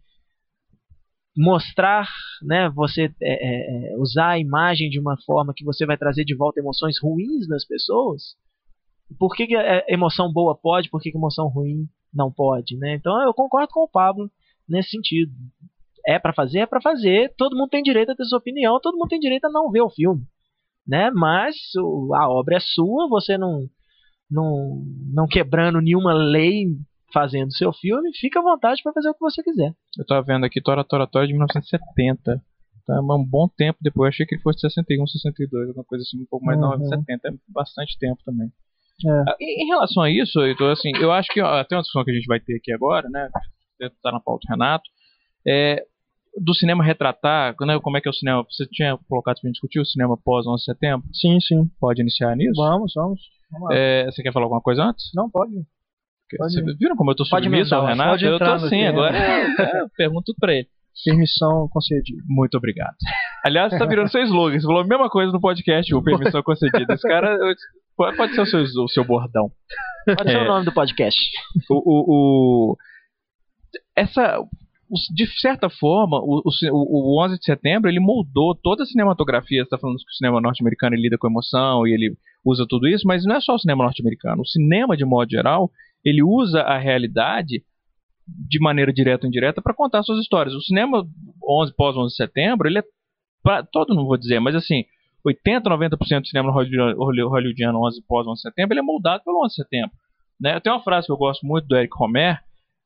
mostrar, 1.36 2.08
né, 2.42 2.70
você 2.70 3.04
é, 3.22 3.32
é, 3.32 3.94
é, 3.94 3.98
usar 3.98 4.32
a 4.32 4.40
imagem 4.40 4.90
de 4.90 5.00
uma 5.00 5.16
forma 5.26 5.54
que 5.56 5.64
você 5.64 5.86
vai 5.86 5.98
trazer 5.98 6.26
de 6.26 6.36
volta 6.36 6.60
emoções 6.60 6.98
ruins 7.02 7.48
nas 7.48 7.66
pessoas? 7.66 8.36
Por 9.18 9.36
que, 9.36 9.48
que 9.48 9.56
emoção 9.88 10.32
boa 10.32 10.56
pode, 10.56 10.90
por 10.90 11.02
que, 11.02 11.12
que 11.12 11.18
emoção 11.18 11.48
ruim 11.48 11.88
não 12.13 12.32
pode, 12.32 12.78
né? 12.78 12.95
Então 12.95 13.21
eu 13.24 13.34
concordo 13.34 13.71
com 13.71 13.84
o 13.84 13.89
Pablo 13.89 14.30
nesse 14.67 14.91
sentido. 14.91 15.32
É 16.06 16.17
para 16.17 16.34
fazer, 16.34 16.60
é 16.60 16.65
para 16.65 16.82
fazer. 16.82 17.34
Todo 17.38 17.56
mundo 17.56 17.69
tem 17.69 17.84
direito 17.84 18.12
a 18.12 18.15
ter 18.15 18.26
sua 18.26 18.39
opinião, 18.39 18.80
todo 18.82 18.97
mundo 18.97 19.10
tem 19.10 19.19
direito 19.19 19.45
a 19.45 19.52
não 19.52 19.69
ver 19.69 19.82
o 19.82 19.89
filme, 19.89 20.24
né? 20.88 21.12
Mas 21.12 21.56
a 22.15 22.30
obra 22.30 22.58
é 22.58 22.60
sua, 22.60 23.08
você 23.08 23.38
não 23.38 23.67
não, 24.30 24.82
não 25.13 25.28
quebrando 25.28 25.82
nenhuma 25.82 26.13
lei 26.13 26.67
fazendo 27.13 27.54
seu 27.54 27.74
filme, 27.74 28.15
fica 28.17 28.39
à 28.39 28.41
vontade 28.41 28.82
para 28.82 28.93
fazer 28.93 29.10
o 29.10 29.13
que 29.13 29.19
você 29.19 29.43
quiser. 29.43 29.76
Eu 29.97 30.06
tava 30.06 30.26
vendo 30.26 30.45
aqui 30.45 30.62
Tora 30.62 30.84
Tora 30.84 31.06
Tora 31.06 31.28
de 31.28 31.34
1970. 31.34 32.41
Tá 32.88 33.00
um 33.00 33.26
bom 33.26 33.47
tempo 33.47 33.78
depois. 33.82 34.08
Eu 34.08 34.10
achei 34.10 34.26
que 34.26 34.36
ele 34.36 34.41
fosse 34.41 34.62
61, 34.62 35.06
62, 35.06 35.67
alguma 35.67 35.84
coisa 35.84 36.02
assim, 36.04 36.21
um 36.21 36.26
pouco 36.26 36.45
mais 36.45 36.58
uhum. 36.58 36.88
70. 36.88 37.28
É 37.28 37.32
bastante 37.50 37.97
tempo 38.00 38.21
também. 38.26 38.50
É. 39.06 39.32
Ah, 39.32 39.36
em, 39.40 39.68
relação 39.68 40.04
a 40.04 40.10
isso, 40.10 40.40
Heitor, 40.42 40.72
assim, 40.72 40.92
eu 41.00 41.12
acho 41.12 41.30
que 41.32 41.40
até 41.40 41.76
uma 41.76 41.82
discussão 41.82 42.04
que 42.04 42.12
a 42.12 42.14
gente 42.14 42.28
vai 42.28 42.40
ter 42.40 42.56
aqui 42.56 42.72
agora, 42.72 43.08
né? 43.10 43.30
Tá 44.04 44.12
na 44.12 44.20
pauta 44.20 44.46
do 44.48 44.52
Renato. 44.52 44.84
É, 45.48 45.84
do 46.38 46.54
cinema 46.54 46.84
retratar, 46.84 47.56
né, 47.62 47.80
como 47.80 47.98
é 47.98 48.02
que 48.02 48.08
é 48.08 48.12
o 48.12 48.14
cinema? 48.14 48.46
Você 48.50 48.66
tinha 48.68 48.98
colocado 49.10 49.40
para 49.42 49.52
discutir 49.52 49.80
o 49.80 49.86
cinema 49.86 50.18
pós 50.18 50.46
11 50.48 50.58
de 50.58 50.66
setembro? 50.66 51.08
Sim, 51.14 51.40
sim. 51.42 51.70
Pode 51.80 52.02
iniciar 52.02 52.36
nisso? 52.36 52.62
Vamos, 52.62 52.94
vamos. 52.96 53.20
É, 53.72 54.06
você 54.06 54.24
quer 54.24 54.32
falar 54.32 54.46
alguma 54.46 54.62
coisa 54.62 54.84
antes? 54.84 55.12
Não, 55.14 55.30
pode. 55.30 55.52
pode. 56.38 56.54
Vocês 56.54 56.78
viram 56.78 56.96
como 56.96 57.12
eu 57.12 57.16
tô 57.16 57.26
submisso 57.26 57.76
ao 57.76 57.86
Renato? 57.86 58.24
Eu 58.24 58.40
tô 58.40 58.46
assim, 58.46 58.86
agora 58.86 59.18
é, 59.18 59.86
pergunto 59.98 60.34
pra 60.40 60.54
ele. 60.54 60.68
Permissão 61.04 61.68
concedida. 61.70 62.22
Muito 62.28 62.58
obrigado. 62.58 62.96
Aliás, 63.46 63.78
tá 63.78 63.86
virando 63.86 64.12
seu 64.12 64.22
slogan. 64.24 64.60
Você 64.60 64.66
falou 64.66 64.82
a 64.82 64.88
mesma 64.88 65.10
coisa 65.10 65.32
no 65.32 65.40
podcast, 65.40 65.94
o 65.96 66.04
permissão 66.04 66.44
concedida. 66.44 66.94
Esse 66.94 67.08
cara 67.08 67.38
pode 68.16 68.34
ser 68.36 68.42
o 68.42 68.46
seu, 68.46 68.62
o 68.62 68.90
seu 68.90 69.04
bordão. 69.06 69.52
Pode 70.06 70.30
é, 70.30 70.32
ser 70.32 70.42
o 70.42 70.48
nome 70.48 70.66
do 70.66 70.74
podcast. 70.74 71.20
O, 71.70 71.76
o, 71.76 72.06
o, 72.74 72.78
essa, 73.96 74.42
de 75.14 75.28
certa 75.40 75.70
forma, 75.70 76.18
o, 76.18 76.42
o, 76.44 77.20
o 77.20 77.24
11 77.26 77.38
de 77.38 77.46
setembro 77.46 77.90
ele 77.90 78.00
moldou 78.00 78.56
toda 78.56 78.84
a 78.84 78.86
cinematografia. 78.86 79.62
Você 79.62 79.68
está 79.68 79.78
falando 79.78 79.98
que 79.98 80.12
o 80.12 80.16
cinema 80.16 80.42
norte-americano 80.42 80.96
lida 80.96 81.18
com 81.18 81.28
emoção 81.28 81.88
e 81.88 81.94
ele 81.94 82.16
usa 82.44 82.66
tudo 82.68 82.88
isso, 82.88 83.08
mas 83.08 83.24
não 83.26 83.36
é 83.36 83.42
só 83.42 83.56
o 83.56 83.60
cinema 83.60 83.84
norte-americano. 83.84 84.42
O 84.42 84.48
cinema, 84.48 84.98
de 84.98 85.06
modo 85.06 85.30
geral, 85.30 85.70
ele 86.04 86.24
usa 86.24 86.62
a 86.62 86.78
realidade 86.78 87.64
de 88.28 88.60
maneira 88.60 88.94
direta 88.94 89.26
ou 89.26 89.28
indireta 89.28 89.62
para 89.62 89.74
contar 89.74 90.04
suas 90.04 90.20
histórias. 90.20 90.56
O 90.56 90.62
cinema 90.62 91.06
11 91.48 91.76
pós 91.76 91.96
11 91.96 92.10
de 92.10 92.16
setembro, 92.16 92.68
ele 92.68 92.80
é 92.80 92.84
pra, 93.44 93.64
todo 93.64 93.94
não 93.94 94.06
vou 94.06 94.18
dizer, 94.18 94.40
mas 94.40 94.56
assim, 94.56 94.86
80, 95.24 95.70
90% 95.70 96.22
do 96.22 96.28
cinema 96.28 96.52
hollywoodiano 96.52 97.86
11 97.86 98.04
pós 98.08 98.28
11 98.28 98.36
de 98.36 98.42
setembro, 98.42 98.74
ele 98.74 98.80
é 98.80 98.84
moldado 98.84 99.24
pelo 99.24 99.44
11 99.44 99.50
de 99.50 99.56
setembro. 99.56 99.92
Né? 100.40 100.60
Tem 100.60 100.72
uma 100.72 100.84
frase 100.84 101.08
que 101.08 101.14
eu 101.14 101.18
gosto 101.18 101.46
muito 101.46 101.68
do 101.68 101.76
Eric 101.76 101.96
Romer, 101.96 102.40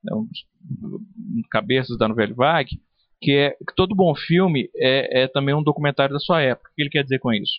né, 0.04 0.14
um 0.14 0.26
dos 0.26 1.48
cabeças 1.50 1.98
da 1.98 2.08
novela 2.08 2.34
Vague, 2.34 2.80
que 3.22 3.32
é 3.32 3.52
que 3.52 3.76
todo 3.76 3.96
bom 3.96 4.14
filme 4.14 4.70
é, 4.76 5.24
é 5.24 5.28
também 5.28 5.56
um 5.56 5.64
documentário 5.64 6.14
da 6.14 6.20
sua 6.20 6.42
época. 6.42 6.70
O 6.70 6.76
que 6.76 6.82
ele 6.82 6.90
quer 6.90 7.04
dizer 7.04 7.20
com 7.20 7.32
isso? 7.32 7.56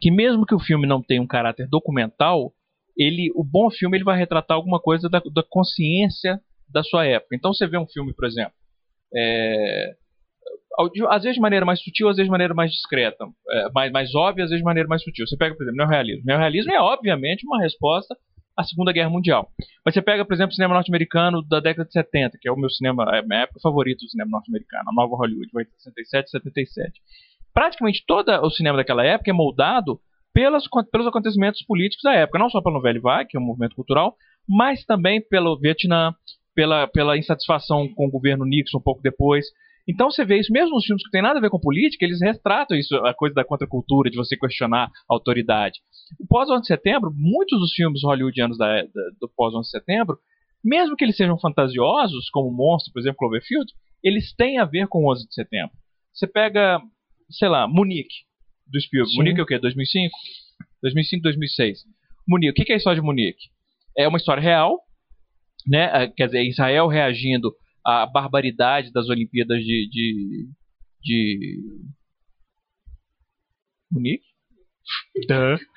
que 0.00 0.10
mesmo 0.10 0.46
que 0.46 0.54
o 0.54 0.60
filme 0.60 0.86
não 0.86 1.02
tenha 1.02 1.20
um 1.20 1.26
caráter 1.26 1.68
documental, 1.68 2.52
ele, 2.96 3.30
o 3.34 3.44
bom 3.44 3.70
filme 3.70 3.96
ele 3.96 4.04
vai 4.04 4.18
retratar 4.18 4.56
alguma 4.56 4.80
coisa 4.80 5.08
da, 5.08 5.20
da 5.32 5.42
consciência 5.42 6.40
da 6.68 6.82
sua 6.82 7.06
época. 7.06 7.36
Então 7.36 7.52
você 7.52 7.66
vê 7.66 7.78
um 7.78 7.86
filme, 7.86 8.14
por 8.14 8.26
exemplo, 8.26 8.54
é, 9.14 9.94
às 11.10 11.22
vezes 11.22 11.36
de 11.36 11.40
maneira 11.40 11.66
mais 11.66 11.82
sutil, 11.82 12.08
às 12.08 12.16
vezes 12.16 12.28
de 12.28 12.30
maneira 12.30 12.54
mais 12.54 12.70
discreta, 12.70 13.24
é, 13.50 13.70
mais, 13.72 13.92
mais 13.92 14.14
óbvia, 14.14 14.44
às 14.44 14.50
vezes 14.50 14.60
de 14.60 14.64
maneira 14.64 14.88
mais 14.88 15.02
sutil. 15.02 15.26
Você 15.26 15.36
pega, 15.36 15.54
por 15.54 15.62
exemplo, 15.62 15.78
neorrealismo. 15.78 16.24
Neorrealismo 16.24 16.72
é 16.72 16.80
obviamente 16.80 17.46
uma 17.46 17.60
resposta 17.60 18.16
à 18.56 18.64
Segunda 18.64 18.92
Guerra 18.92 19.10
Mundial. 19.10 19.48
Mas 19.84 19.94
você 19.94 20.02
pega, 20.02 20.24
por 20.24 20.34
exemplo, 20.34 20.52
o 20.52 20.54
cinema 20.54 20.74
norte-americano 20.74 21.42
da 21.42 21.60
década 21.60 21.86
de 21.86 21.92
70, 21.92 22.38
que 22.40 22.48
é 22.48 22.52
o 22.52 22.56
meu 22.56 22.70
cinema, 22.70 23.04
é 23.14 23.18
a 23.20 23.22
minha 23.22 23.42
época 23.42 23.60
favorita 23.62 24.04
do 24.04 24.10
cinema 24.10 24.30
norte-americano, 24.30 24.84
a 24.88 24.94
nova 24.94 25.16
Hollywood, 25.16 25.50
vai 25.52 25.64
67 25.64 26.30
77 26.30 27.00
praticamente 27.52 28.04
todo 28.06 28.30
o 28.42 28.50
cinema 28.50 28.76
daquela 28.76 29.04
época 29.04 29.30
é 29.30 29.34
moldado 29.34 30.00
pelas, 30.32 30.64
pelos 30.90 31.06
acontecimentos 31.06 31.62
políticos 31.62 32.02
da 32.02 32.14
época, 32.14 32.38
não 32.38 32.48
só 32.48 32.60
pela 32.62 32.74
novela 32.74 32.98
vague, 33.00 33.30
que 33.30 33.36
é 33.36 33.40
um 33.40 33.44
movimento 33.44 33.76
cultural, 33.76 34.16
mas 34.48 34.84
também 34.84 35.20
pelo 35.20 35.58
Vietnã, 35.58 36.14
pela, 36.54 36.86
pela 36.86 37.18
insatisfação 37.18 37.86
com 37.94 38.06
o 38.06 38.10
governo 38.10 38.44
Nixon 38.44 38.78
um 38.78 38.82
pouco 38.82 39.02
depois. 39.02 39.46
Então 39.88 40.10
você 40.10 40.24
vê 40.24 40.38
isso 40.38 40.52
mesmo 40.52 40.74
nos 40.74 40.84
filmes 40.84 41.02
que 41.02 41.08
não 41.08 41.12
tem 41.12 41.22
nada 41.22 41.38
a 41.38 41.42
ver 41.42 41.50
com 41.50 41.58
política, 41.58 42.04
eles 42.04 42.20
retratam 42.20 42.76
isso, 42.76 42.94
a 42.96 43.12
coisa 43.12 43.34
da 43.34 43.44
contracultura, 43.44 44.10
de 44.10 44.16
você 44.16 44.36
questionar 44.36 44.84
a 44.84 45.14
autoridade. 45.14 45.80
O 46.20 46.26
pós-11 46.26 46.60
de 46.60 46.66
setembro, 46.66 47.12
muitos 47.14 47.58
dos 47.58 47.72
filmes 47.74 48.02
hollywoodianos 48.04 48.56
da, 48.58 48.82
da, 48.82 49.02
do 49.20 49.28
pós-11 49.36 49.62
de 49.62 49.70
setembro, 49.70 50.18
mesmo 50.64 50.96
que 50.96 51.04
eles 51.04 51.16
sejam 51.16 51.38
fantasiosos, 51.38 52.30
como 52.30 52.52
Monstro, 52.52 52.92
por 52.92 53.00
exemplo, 53.00 53.18
Cloverfield, 53.18 53.72
eles 54.04 54.32
têm 54.34 54.58
a 54.58 54.64
ver 54.64 54.86
com 54.86 55.04
o 55.04 55.10
11 55.10 55.26
de 55.26 55.34
setembro. 55.34 55.72
Você 56.12 56.26
pega 56.26 56.80
sei 57.32 57.48
lá, 57.48 57.66
Munique, 57.66 58.24
do 58.66 58.80
Spielberg. 58.80 59.12
Sim. 59.12 59.18
Munique 59.18 59.40
é 59.40 59.42
o 59.42 59.46
quê? 59.46 59.58
2005? 59.58 60.16
2005, 60.82 61.22
2006. 61.22 61.78
Munique, 62.28 62.50
o 62.50 62.64
que 62.64 62.72
é 62.72 62.74
a 62.74 62.78
história 62.78 63.00
de 63.00 63.06
Munique? 63.06 63.50
É 63.96 64.06
uma 64.06 64.18
história 64.18 64.42
real, 64.42 64.78
né? 65.66 66.04
É, 66.04 66.08
quer 66.08 66.26
dizer, 66.26 66.44
Israel 66.44 66.86
reagindo 66.86 67.52
à 67.84 68.06
barbaridade 68.06 68.92
das 68.92 69.08
Olimpíadas 69.08 69.58
de. 69.58 69.88
de, 69.90 70.48
de... 71.02 71.62
Munique? 73.90 74.24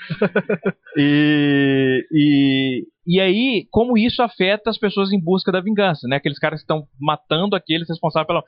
e, 0.97 2.07
e 2.11 2.87
E 3.05 3.19
aí, 3.19 3.67
como 3.69 3.97
isso 3.97 4.21
afeta 4.23 4.69
as 4.69 4.77
pessoas 4.77 5.11
em 5.11 5.19
busca 5.19 5.51
da 5.51 5.61
vingança, 5.61 6.07
né? 6.07 6.15
Aqueles 6.15 6.39
caras 6.39 6.59
que 6.59 6.63
estão 6.63 6.87
matando 6.99 7.55
aqueles 7.55 7.87
responsáveis 7.87 8.27
pela. 8.27 8.43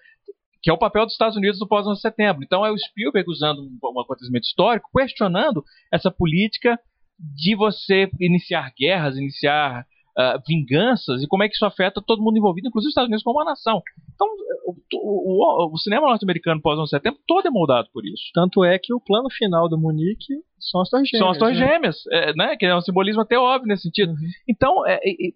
Que 0.62 0.72
é 0.72 0.74
o 0.74 0.78
papel 0.78 1.06
dos 1.06 1.13
Estados 1.13 1.38
Unidos 1.38 1.60
no 1.60 1.67
pós-11 1.67 1.93
de 1.96 2.02
setembro. 2.02 2.43
Então 2.43 2.65
é 2.65 2.72
o 2.72 2.78
Spielberg 2.78 3.30
usando 3.30 3.60
um, 3.60 3.78
um 3.84 4.02
acontecimento 4.02 4.46
histórico, 4.46 4.89
questionando 4.91 5.63
essa 5.93 6.10
política 6.10 6.80
de 7.20 7.56
você 7.56 8.10
iniciar 8.20 8.72
guerras, 8.78 9.17
iniciar 9.17 9.86
uh, 10.17 10.41
vinganças 10.47 11.21
e 11.21 11.27
como 11.27 11.43
é 11.43 11.47
que 11.47 11.56
isso 11.56 11.65
afeta 11.65 12.01
todo 12.01 12.21
mundo 12.21 12.38
envolvido, 12.38 12.67
inclusive 12.67 12.88
os 12.88 12.91
Estados 12.91 13.08
Unidos 13.08 13.23
como 13.23 13.38
uma 13.38 13.45
nação. 13.45 13.82
Então, 14.15 14.27
o, 14.65 15.67
o, 15.69 15.73
o 15.73 15.77
cinema 15.77 16.08
norte-americano 16.08 16.62
pós-11 16.62 16.84
de 16.84 16.89
setembro 16.89 17.19
todo 17.27 17.47
é 17.47 17.51
moldado 17.51 17.89
por 17.93 18.06
isso. 18.06 18.23
Tanto 18.34 18.63
é 18.63 18.80
que 18.80 18.93
o 18.93 18.99
plano 18.99 19.30
final 19.30 19.69
do 19.69 19.77
Munique 19.77 20.34
são 20.60 20.82
as 20.82 20.89
torres 20.89 21.08
gêmeas. 21.08 21.23
São 21.23 21.32
as 21.32 21.38
torres 21.38 21.60
né? 21.60 21.67
gêmeas, 21.67 21.95
é, 22.12 22.34
né? 22.34 22.56
Que 22.58 22.65
é 22.65 22.75
um 22.75 22.82
simbolismo 22.82 23.21
até 23.21 23.38
óbvio 23.38 23.67
nesse 23.67 23.84
sentido. 23.84 24.12
Uhum. 24.12 24.30
Então, 24.49 24.88
é, 24.88 24.95
é, 24.95 25.32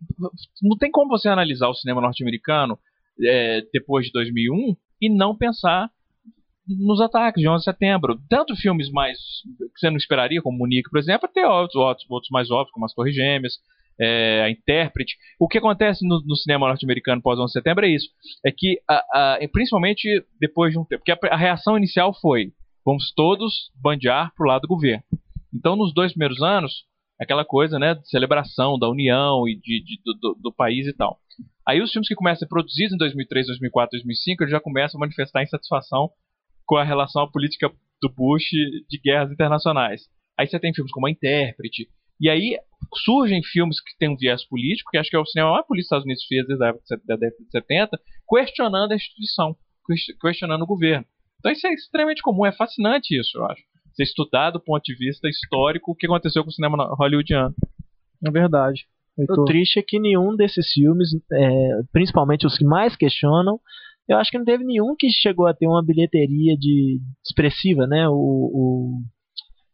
não 0.61 0.77
tem 0.77 0.89
como 0.89 1.09
você 1.09 1.29
analisar 1.29 1.69
o 1.69 1.75
cinema 1.75 2.01
norte-americano 2.01 2.77
é, 3.23 3.61
depois 3.71 4.07
de 4.07 4.11
2001 4.11 4.75
e 5.01 5.09
não 5.09 5.37
pensar 5.37 5.89
nos 6.67 7.01
ataques 7.01 7.41
de 7.41 7.47
11 7.47 7.59
de 7.59 7.63
setembro. 7.65 8.19
Tanto 8.29 8.55
filmes 8.55 8.89
mais 8.91 9.17
que 9.57 9.79
você 9.79 9.89
não 9.89 9.97
esperaria, 9.97 10.41
como 10.41 10.57
Munique, 10.57 10.89
por 10.89 10.99
exemplo, 10.99 11.27
até 11.29 11.47
outros, 11.47 11.75
outros, 11.75 12.09
outros 12.09 12.29
mais 12.31 12.49
óbvios, 12.49 12.71
como 12.71 12.85
as 12.85 12.93
Torres 12.93 13.15
Gêmeas, 13.15 13.53
é, 13.99 14.43
a 14.43 14.49
intérprete. 14.49 15.15
O 15.39 15.47
que 15.47 15.57
acontece 15.57 16.07
no, 16.07 16.21
no 16.25 16.35
cinema 16.35 16.67
norte-americano 16.67 17.21
pós 17.21 17.39
11 17.39 17.47
de 17.47 17.53
setembro 17.53 17.85
é 17.85 17.89
isso. 17.89 18.07
É 18.45 18.51
que, 18.51 18.81
a, 18.89 18.95
a, 19.13 19.39
principalmente 19.51 20.07
depois 20.39 20.73
de 20.73 20.79
um 20.79 20.85
tempo, 20.85 21.03
porque 21.03 21.11
a, 21.11 21.33
a 21.33 21.37
reação 21.37 21.77
inicial 21.77 22.13
foi: 22.19 22.51
vamos 22.85 23.11
todos 23.13 23.71
bandear 23.81 24.31
para 24.35 24.45
o 24.45 24.47
lado 24.47 24.61
do 24.61 24.67
governo. 24.67 25.03
Então, 25.53 25.75
nos 25.75 25.93
dois 25.93 26.13
primeiros 26.13 26.41
anos, 26.41 26.85
aquela 27.19 27.45
coisa 27.45 27.77
né, 27.77 27.93
de 27.93 28.09
celebração 28.09 28.79
da 28.79 28.89
união 28.89 29.47
e 29.47 29.55
de, 29.55 29.83
de 29.83 29.99
do, 30.19 30.35
do, 30.41 30.53
país 30.53 30.87
e 30.87 30.93
tal. 30.93 31.19
Aí 31.67 31.81
os 31.81 31.91
filmes 31.91 32.07
que 32.07 32.15
começam 32.15 32.37
a 32.37 32.39
ser 32.39 32.47
produzidos 32.47 32.93
em 32.93 32.97
2003, 32.97 33.47
2004, 33.47 33.91
2005, 33.91 34.43
eles 34.43 34.51
já 34.51 34.59
começam 34.59 34.97
a 34.97 35.01
manifestar 35.01 35.43
insatisfação 35.43 36.09
com 36.65 36.77
a 36.77 36.83
relação 36.83 37.21
à 37.21 37.29
política 37.29 37.71
do 38.01 38.09
Bush 38.09 38.49
de 38.89 38.99
guerras 39.03 39.31
internacionais. 39.31 40.01
Aí 40.37 40.47
você 40.47 40.59
tem 40.59 40.73
filmes 40.73 40.91
como 40.91 41.05
A 41.05 41.11
Intérprete, 41.11 41.87
e 42.21 42.29
aí 42.29 42.57
surgem 43.03 43.41
filmes 43.43 43.81
que 43.81 43.97
têm 43.97 44.09
um 44.09 44.15
viés 44.15 44.45
político, 44.47 44.91
que 44.91 44.97
acho 44.97 45.09
que 45.09 45.15
é 45.15 45.19
o 45.19 45.25
cinema 45.25 45.51
mais 45.51 45.65
político 45.65 45.81
dos 45.81 45.85
Estados 45.85 46.05
Unidos 46.05 46.25
fez 46.25 46.45
desde 46.45 46.63
a 46.63 46.67
época 46.67 46.83
da 47.05 47.15
década 47.15 47.43
de 47.43 47.51
70, 47.51 47.99
questionando 48.29 48.91
a 48.91 48.95
instituição, 48.95 49.55
questionando 50.21 50.61
o 50.61 50.67
governo. 50.67 51.05
Então 51.39 51.51
isso 51.51 51.65
é 51.65 51.73
extremamente 51.73 52.21
comum, 52.21 52.45
é 52.45 52.51
fascinante 52.51 53.17
isso, 53.17 53.37
eu 53.37 53.45
acho. 53.45 53.63
Você 53.91 54.03
estudar 54.03 54.51
do 54.51 54.59
ponto 54.59 54.83
de 54.83 54.95
vista 54.95 55.27
histórico 55.27 55.91
o 55.91 55.95
que 55.95 56.05
aconteceu 56.05 56.43
com 56.43 56.49
o 56.49 56.53
cinema 56.53 56.93
hollywoodiano. 56.95 57.55
É 58.25 58.31
verdade. 58.31 58.85
O 59.17 59.43
triste 59.45 59.79
é 59.79 59.83
que 59.83 59.99
nenhum 59.99 60.35
desses 60.35 60.71
filmes, 60.71 61.09
é, 61.33 61.81
principalmente 61.91 62.45
os 62.45 62.57
que 62.57 62.63
mais 62.63 62.95
questionam, 62.95 63.59
eu 64.07 64.17
acho 64.17 64.31
que 64.31 64.37
não 64.37 64.45
teve 64.45 64.63
nenhum 64.63 64.95
que 64.97 65.09
chegou 65.09 65.47
a 65.47 65.53
ter 65.53 65.67
uma 65.67 65.83
bilheteria 65.83 66.55
de 66.57 66.99
expressiva, 67.25 67.85
né? 67.85 68.07
O, 68.07 68.13
o 68.13 69.01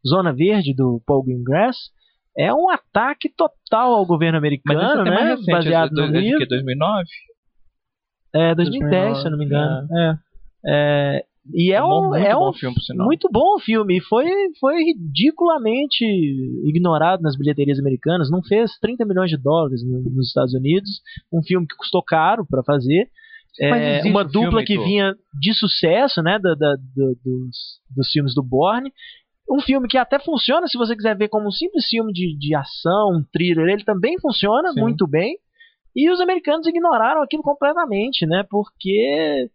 Zona 0.08 0.34
Verde 0.34 0.74
do 0.74 1.02
Paul 1.06 1.24
Greengrass 1.24 1.78
é 2.38 2.54
um 2.54 2.69
ataque 2.69 3.30
total 3.36 3.93
ao 3.93 4.06
governo 4.06 4.38
americano, 4.38 4.80
Mas 4.80 5.04
né? 5.06 5.12
mais 5.12 5.30
recente, 5.39 5.52
baseado 5.52 6.00
é, 6.00 6.08
no 6.10 6.15
é, 6.17 6.19
livro. 6.21 6.39
de 6.39 6.47
2009? 6.47 7.06
É 8.36 8.56
2010, 8.56 9.17
se 9.19 9.26
eu 9.28 9.32
não 9.32 9.38
me 9.38 9.45
engano. 9.45 9.88
É. 9.97 10.17
É, 10.69 11.23
e 11.54 11.71
é, 11.71 11.76
É 11.78 11.84
um 11.84 11.88
um, 11.88 12.10
muito 12.10 12.26
é 12.26 12.34
bom 12.34 12.50
um 12.50 12.54
filme, 12.54 12.76
por 12.76 12.82
sinal. 12.82 13.06
muito 13.06 13.30
bom 13.32 13.58
filme. 13.60 13.97
E 13.97 14.02
foi, 14.02 14.26
foi 14.60 14.84
ridiculamente 14.84 16.04
ignorado 16.65 17.21
nas 17.21 17.38
bilheterias 17.38 17.80
americanas. 17.80 18.30
Não 18.30 18.43
fez 18.43 18.78
30 18.80 19.06
milhões 19.06 19.30
de 19.30 19.38
dólares 19.38 19.82
no- 19.84 20.02
nos 20.13 20.28
Estados 20.28 20.54
Unidos. 20.54 20.89
Um 21.32 21.41
filme 21.41 21.65
que 21.65 21.76
custou 21.76 22.04
caro 22.04 22.45
para 22.50 22.63
fazer. 22.63 23.08
É, 23.60 24.02
uma 24.06 24.23
o 24.23 24.30
filme, 24.30 24.45
dupla 24.45 24.63
que 24.63 24.78
vinha 24.78 25.15
de 25.39 25.54
sucesso, 25.54 26.21
né, 26.21 26.38
da, 26.38 26.54
da- 26.54 26.76
do- 26.95 27.17
dos, 27.26 27.58
dos 27.95 28.12
filmes 28.12 28.36
do 28.36 28.43
Bourne. 28.43 28.91
Um 29.50 29.62
filme 29.62 29.88
que 29.88 29.98
até 29.98 30.20
funciona, 30.20 30.68
se 30.68 30.78
você 30.78 30.96
quiser 30.96 31.18
ver 31.18 31.30
como 31.30 31.48
um 31.48 31.52
simples 31.52 31.88
filme 31.88 32.12
de, 32.12 32.38
de 32.38 32.56
ação, 32.56 33.12
um 33.18 33.24
thriller, 33.32 33.68
ele 33.70 33.84
também 33.84 34.20
funciona 34.20 34.74
Sim. 34.74 34.82
muito 34.82 35.08
bem. 35.08 35.38
E 35.96 36.12
os 36.12 36.20
americanos 36.20 36.68
ignoraram 36.68 37.22
aquilo 37.24 37.42
completamente, 37.42 38.26
né? 38.26 38.46
Porque, 38.50 39.50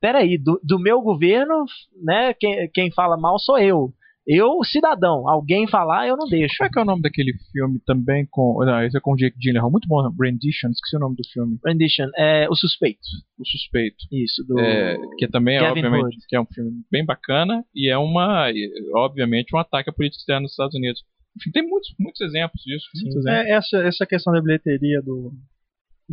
peraí, 0.00 0.38
do, 0.38 0.60
do 0.62 0.78
meu 0.78 1.00
governo, 1.00 1.64
né? 2.02 2.34
Quem, 2.34 2.70
quem 2.72 2.92
fala 2.92 3.16
mal 3.16 3.38
sou 3.38 3.58
eu. 3.58 3.92
Eu, 4.26 4.62
cidadão. 4.64 5.28
Alguém 5.28 5.66
falar, 5.66 6.06
eu 6.06 6.16
não 6.16 6.28
deixo. 6.28 6.56
Como 6.58 6.68
é 6.68 6.72
que 6.72 6.78
é 6.78 6.82
o 6.82 6.84
nome 6.84 7.02
daquele 7.02 7.32
filme 7.50 7.80
também 7.84 8.26
com. 8.30 8.64
Não, 8.64 8.82
esse 8.84 8.96
é 8.96 9.00
com 9.00 9.12
o 9.12 9.16
Jake 9.16 9.36
Gyllenhaal. 9.38 9.70
Muito 9.70 9.88
bom, 9.88 10.00
Rendition. 10.20 10.70
Esqueci 10.70 10.96
o 10.96 11.00
nome 11.00 11.16
do 11.16 11.28
filme. 11.32 11.58
Rendition, 11.64 12.08
é 12.16 12.48
O 12.48 12.54
Suspeito. 12.54 13.00
O 13.38 13.46
Suspeito. 13.46 13.96
Isso, 14.12 14.44
do. 14.46 14.58
É, 14.60 14.96
que 15.18 15.26
também 15.26 15.56
é, 15.56 15.60
Kevin 15.60 15.70
obviamente, 15.70 16.04
Hood. 16.04 16.26
que 16.28 16.36
é 16.36 16.40
um 16.40 16.46
filme 16.46 16.84
bem 16.90 17.04
bacana 17.04 17.64
e 17.74 17.90
é 17.90 17.98
uma, 17.98 18.46
obviamente, 18.94 19.54
um 19.54 19.58
ataque 19.58 19.90
à 19.90 19.92
política 19.92 20.20
externa 20.20 20.42
dos 20.42 20.52
Estados 20.52 20.76
Unidos. 20.76 21.02
Enfim, 21.36 21.50
tem 21.50 21.66
muitos, 21.66 21.92
muitos 21.98 22.20
exemplos 22.20 22.62
disso. 22.62 22.86
Muitos 22.94 23.26
exemplos. 23.26 23.46
É, 23.46 23.50
essa, 23.50 23.76
essa 23.78 24.06
questão 24.06 24.32
da 24.32 24.40
bilheteria 24.40 25.02
do 25.02 25.32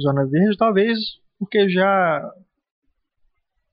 Zona 0.01 0.25
Verde, 0.25 0.57
talvez 0.57 0.97
porque 1.37 1.69
já 1.69 2.21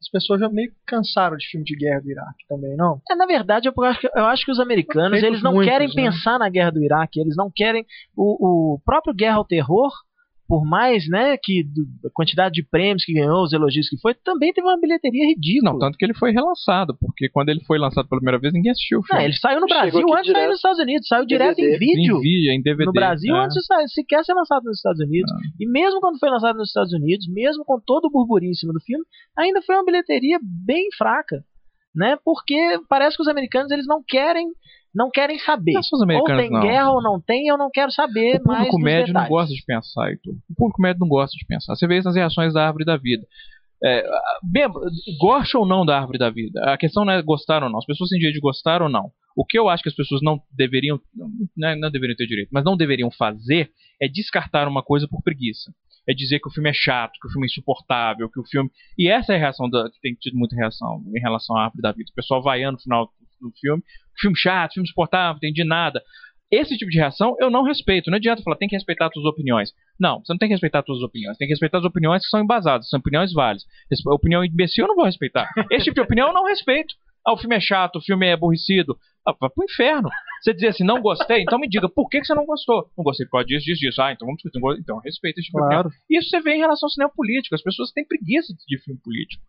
as 0.06 0.10
pessoas 0.10 0.40
já 0.40 0.48
meio 0.48 0.70
cansaram 0.86 1.36
de 1.36 1.46
filme 1.48 1.64
de 1.64 1.74
guerra 1.76 2.00
do 2.00 2.10
Iraque 2.10 2.46
também, 2.48 2.76
não? 2.76 3.00
É, 3.10 3.14
na 3.16 3.26
verdade, 3.26 3.68
eu 3.68 3.84
acho, 3.84 4.00
que- 4.00 4.10
eu 4.14 4.24
acho 4.26 4.44
que 4.44 4.52
os 4.52 4.60
americanos 4.60 5.10
Feitos 5.10 5.28
eles 5.28 5.42
não 5.42 5.52
muitos, 5.54 5.72
querem 5.72 5.88
né? 5.88 5.94
pensar 5.94 6.38
na 6.38 6.48
guerra 6.48 6.70
do 6.70 6.82
Iraque, 6.82 7.20
eles 7.20 7.36
não 7.36 7.50
querem 7.54 7.84
o, 8.16 8.74
o 8.74 8.80
próprio 8.84 9.14
Guerra 9.14 9.36
ao 9.36 9.44
Terror, 9.44 9.90
por 10.48 10.64
mais 10.64 11.08
né, 11.08 11.36
que 11.42 11.64
a 12.04 12.08
quantidade 12.12 12.54
de 12.54 12.62
prêmios 12.62 13.04
que 13.04 13.12
ganhou, 13.12 13.42
os 13.42 13.52
elogios 13.52 13.88
que 13.88 13.96
foi, 14.00 14.14
também 14.14 14.52
teve 14.52 14.66
uma 14.66 14.78
bilheteria 14.80 15.26
ridícula. 15.26 15.72
Não, 15.72 15.78
tanto 15.78 15.98
que 15.98 16.04
ele 16.04 16.14
foi 16.14 16.30
relançado, 16.30 16.96
porque 17.00 17.28
quando 17.28 17.48
ele 17.48 17.60
foi 17.66 17.78
lançado 17.78 18.08
pela 18.08 18.20
primeira 18.20 18.38
vez, 18.38 18.52
ninguém 18.54 18.70
assistiu 18.70 18.98
o 18.98 19.00
Não, 19.02 19.06
filme. 19.08 19.24
ele 19.24 19.32
saiu 19.34 19.60
no 19.60 19.66
Brasil 19.66 20.06
antes 20.14 20.26
de 20.26 20.32
sair 20.32 20.46
nos 20.48 20.56
Estados 20.56 20.78
Unidos, 20.78 21.08
saiu 21.08 21.26
direto 21.26 21.58
em 21.58 21.64
DVD. 21.64 21.78
vídeo. 21.78 22.16
Em 22.16 22.20
vídeo, 22.20 22.50
em 22.52 22.62
DVD. 22.62 22.84
no 22.86 22.92
Brasil 22.92 23.34
é. 23.34 23.44
antes 23.44 23.54
de 23.54 23.66
sa- 23.66 23.86
sequer 23.88 24.24
ser 24.24 24.34
lançado 24.34 24.62
nos 24.64 24.76
Estados 24.78 25.00
Unidos. 25.00 25.30
Ah. 25.32 25.36
E 25.60 25.66
mesmo 25.68 26.00
quando 26.00 26.18
foi 26.18 26.30
lançado 26.30 26.56
nos 26.56 26.68
Estados 26.68 26.92
Unidos, 26.92 27.26
mesmo 27.28 27.64
com 27.64 27.80
todo 27.80 28.04
o 28.06 28.10
burburinho 28.10 28.50
em 28.52 28.54
cima 28.54 28.72
do 28.72 28.80
filme, 28.80 29.04
ainda 29.36 29.60
foi 29.62 29.74
uma 29.74 29.84
bilheteria 29.84 30.38
bem 30.42 30.88
fraca, 30.96 31.42
né? 31.96 32.16
Porque 32.24 32.54
parece 32.88 33.16
que 33.16 33.22
os 33.22 33.28
americanos 33.28 33.70
eles 33.70 33.86
não 33.86 34.02
querem, 34.06 34.46
não 34.94 35.10
querem 35.10 35.38
saber. 35.38 35.72
Não 35.72 35.80
os 35.80 35.92
Ou 35.92 36.24
tem 36.24 36.50
não. 36.50 36.60
guerra 36.60 36.90
ou 36.92 37.02
não 37.02 37.20
tem, 37.20 37.48
eu 37.48 37.56
não 37.56 37.70
quero 37.72 37.90
saber 37.90 38.36
O 38.36 38.44
público 38.44 38.78
médio 38.78 39.14
não 39.14 39.26
gosta 39.26 39.54
de 39.54 39.64
pensar, 39.64 40.10
Heitor. 40.10 40.34
O 40.50 40.54
público 40.54 40.82
médio 40.82 41.00
não 41.00 41.08
gosta 41.08 41.36
de 41.36 41.46
pensar. 41.46 41.74
Você 41.74 41.86
vê 41.86 41.98
isso 41.98 42.06
nas 42.06 42.16
reações 42.16 42.52
da 42.52 42.66
árvore 42.66 42.84
da 42.84 42.96
vida. 42.96 43.26
É, 43.84 44.06
bem, 44.42 44.66
goste 45.20 45.56
ou 45.56 45.66
não 45.66 45.84
da 45.84 45.98
árvore 45.98 46.18
da 46.18 46.30
vida. 46.30 46.60
A 46.72 46.78
questão 46.78 47.04
não 47.04 47.12
é 47.12 47.22
gostar 47.22 47.62
ou 47.62 47.70
não. 47.70 47.78
As 47.78 47.86
pessoas 47.86 48.08
têm 48.08 48.18
direito 48.18 48.36
de 48.36 48.40
gostar 48.40 48.80
ou 48.82 48.88
não. 48.88 49.10
O 49.36 49.44
que 49.44 49.58
eu 49.58 49.68
acho 49.68 49.82
que 49.82 49.90
as 49.90 49.94
pessoas 49.94 50.22
não 50.22 50.40
deveriam, 50.56 50.98
não, 51.54 51.68
é- 51.68 51.76
não 51.76 51.90
deveriam 51.90 52.16
ter 52.16 52.26
direito, 52.26 52.48
mas 52.50 52.64
não 52.64 52.76
deveriam 52.76 53.10
fazer 53.10 53.70
é 54.00 54.08
descartar 54.08 54.66
uma 54.66 54.82
coisa 54.82 55.06
por 55.08 55.22
preguiça. 55.22 55.72
É 56.08 56.14
dizer 56.14 56.40
que 56.40 56.48
o 56.48 56.52
filme 56.52 56.70
é 56.70 56.74
chato, 56.74 57.12
que 57.20 57.26
o 57.26 57.30
filme 57.30 57.46
é 57.46 57.50
insuportável, 57.50 58.30
que 58.30 58.40
o 58.40 58.44
filme. 58.44 58.70
E 58.98 59.08
essa 59.08 59.32
é 59.32 59.36
a 59.36 59.38
reação 59.38 59.68
da, 59.68 59.90
que 59.90 60.00
tem 60.00 60.14
tido 60.14 60.36
muita 60.36 60.56
reação 60.56 61.02
em 61.14 61.20
relação 61.20 61.56
à 61.56 61.64
árvore 61.64 61.82
da 61.82 61.92
vida. 61.92 62.10
O 62.10 62.14
pessoal 62.14 62.42
vaiando 62.42 62.74
no 62.74 62.82
final 62.82 63.10
do 63.40 63.52
filme. 63.60 63.82
Filme 64.18 64.36
chato, 64.36 64.74
filme 64.74 64.86
insuportável, 64.86 65.32
não 65.32 65.36
entendi 65.38 65.64
nada. 65.64 66.00
Esse 66.50 66.76
tipo 66.76 66.90
de 66.90 66.98
reação 66.98 67.36
eu 67.40 67.50
não 67.50 67.64
respeito. 67.64 68.10
Não 68.10 68.16
adianta 68.16 68.42
falar, 68.42 68.56
tem 68.56 68.68
que 68.68 68.76
respeitar 68.76 69.06
as 69.06 69.12
suas 69.12 69.26
opiniões. 69.26 69.72
Não, 69.98 70.20
você 70.20 70.32
não 70.32 70.38
tem 70.38 70.48
que 70.48 70.54
respeitar 70.54 70.80
as 70.80 70.86
suas 70.86 71.02
opiniões. 71.02 71.36
Tem 71.36 71.48
que 71.48 71.52
respeitar 71.52 71.78
as 71.78 71.84
opiniões 71.84 72.22
que 72.22 72.28
são 72.28 72.40
embasadas, 72.40 72.88
são 72.88 73.00
opiniões 73.00 73.32
válidas. 73.32 73.64
Opinião 74.06 74.44
imbecil 74.44 74.84
eu 74.84 74.88
não 74.88 74.96
vou 74.96 75.04
respeitar. 75.04 75.48
Esse 75.70 75.84
tipo 75.84 75.96
de 75.96 76.00
opinião 76.02 76.28
eu 76.28 76.34
não 76.34 76.46
respeito. 76.46 76.94
Ah, 77.26 77.32
o 77.32 77.36
filme 77.38 77.56
é 77.56 77.60
chato, 77.60 77.96
o 77.96 78.00
filme 78.02 78.26
é 78.26 78.32
aborrecido. 78.32 78.96
Ah, 79.26 79.34
vai 79.40 79.50
pro 79.50 79.64
inferno. 79.64 80.08
Você 80.40 80.54
dizer 80.54 80.68
assim, 80.68 80.84
não 80.84 81.00
gostei, 81.00 81.42
então 81.42 81.58
me 81.58 81.68
diga, 81.68 81.88
por 81.88 82.08
que, 82.08 82.20
que 82.20 82.26
você 82.26 82.34
não 82.34 82.46
gostou? 82.46 82.88
Não 82.96 83.02
gostei 83.02 83.26
por 83.26 83.32
causa 83.32 83.46
disso, 83.46 83.64
disso, 83.66 83.80
disso. 83.80 84.00
Ah, 84.02 84.12
então 84.12 84.26
vamos 84.26 84.38
discutir. 84.40 84.60
Go- 84.60 84.74
Então 84.74 84.98
respeita 84.98 85.40
esse 85.40 85.46
tipo. 85.46 85.58
Claro. 85.58 85.90
Isso 86.08 86.28
você 86.30 86.40
vê 86.40 86.54
em 86.54 86.58
relação 86.58 86.86
ao 86.86 86.90
cinema 86.90 87.10
político. 87.14 87.54
As 87.54 87.62
pessoas 87.62 87.90
têm 87.90 88.06
preguiça 88.06 88.54
de 88.68 88.78
filme 88.78 89.00
político. 89.02 89.42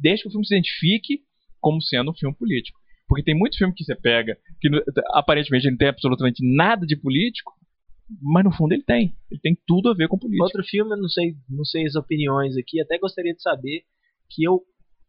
Desde 0.00 0.22
que 0.22 0.28
o 0.28 0.30
filme 0.30 0.46
se 0.46 0.54
identifique 0.54 1.20
como 1.60 1.82
sendo 1.82 2.10
um 2.10 2.14
filme 2.14 2.34
político. 2.34 2.78
Porque 3.06 3.22
tem 3.24 3.34
muito 3.36 3.58
filme 3.58 3.74
que 3.74 3.84
você 3.84 3.94
pega 3.94 4.38
que 4.60 4.68
aparentemente 5.12 5.64
ele 5.66 5.72
não 5.72 5.78
tem 5.78 5.88
absolutamente 5.88 6.42
nada 6.56 6.86
de 6.86 6.96
político, 6.96 7.52
mas 8.22 8.44
no 8.44 8.52
fundo 8.52 8.72
ele 8.72 8.82
tem. 8.84 9.12
Ele 9.30 9.40
tem 9.42 9.58
tudo 9.66 9.90
a 9.90 9.94
ver 9.94 10.08
com 10.08 10.16
política. 10.18 10.44
Outro 10.44 10.62
filme, 10.64 10.92
eu 10.92 10.96
não 10.96 11.08
sei, 11.08 11.34
não 11.48 11.64
sei 11.64 11.84
as 11.84 11.96
opiniões 11.96 12.56
aqui, 12.56 12.80
até 12.80 12.98
gostaria 12.98 13.34
de 13.34 13.42
saber 13.42 13.82
que 14.30 14.42
eu 14.44 14.62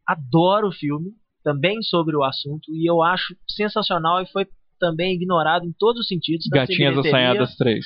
adoro 0.06 0.68
o 0.68 0.74
filme, 0.74 1.12
também 1.44 1.82
sobre 1.82 2.16
o 2.16 2.24
assunto, 2.24 2.72
e 2.74 2.90
eu 2.90 3.02
acho 3.02 3.36
sensacional 3.48 4.22
e 4.22 4.26
foi 4.28 4.46
também 4.80 5.14
ignorado 5.14 5.64
em 5.64 5.72
todos 5.78 6.02
os 6.02 6.08
sentidos. 6.08 6.48
Gatinhas 6.52 6.96
bilheteria- 6.96 7.12
assanhadas 7.20 7.56
3. 7.56 7.86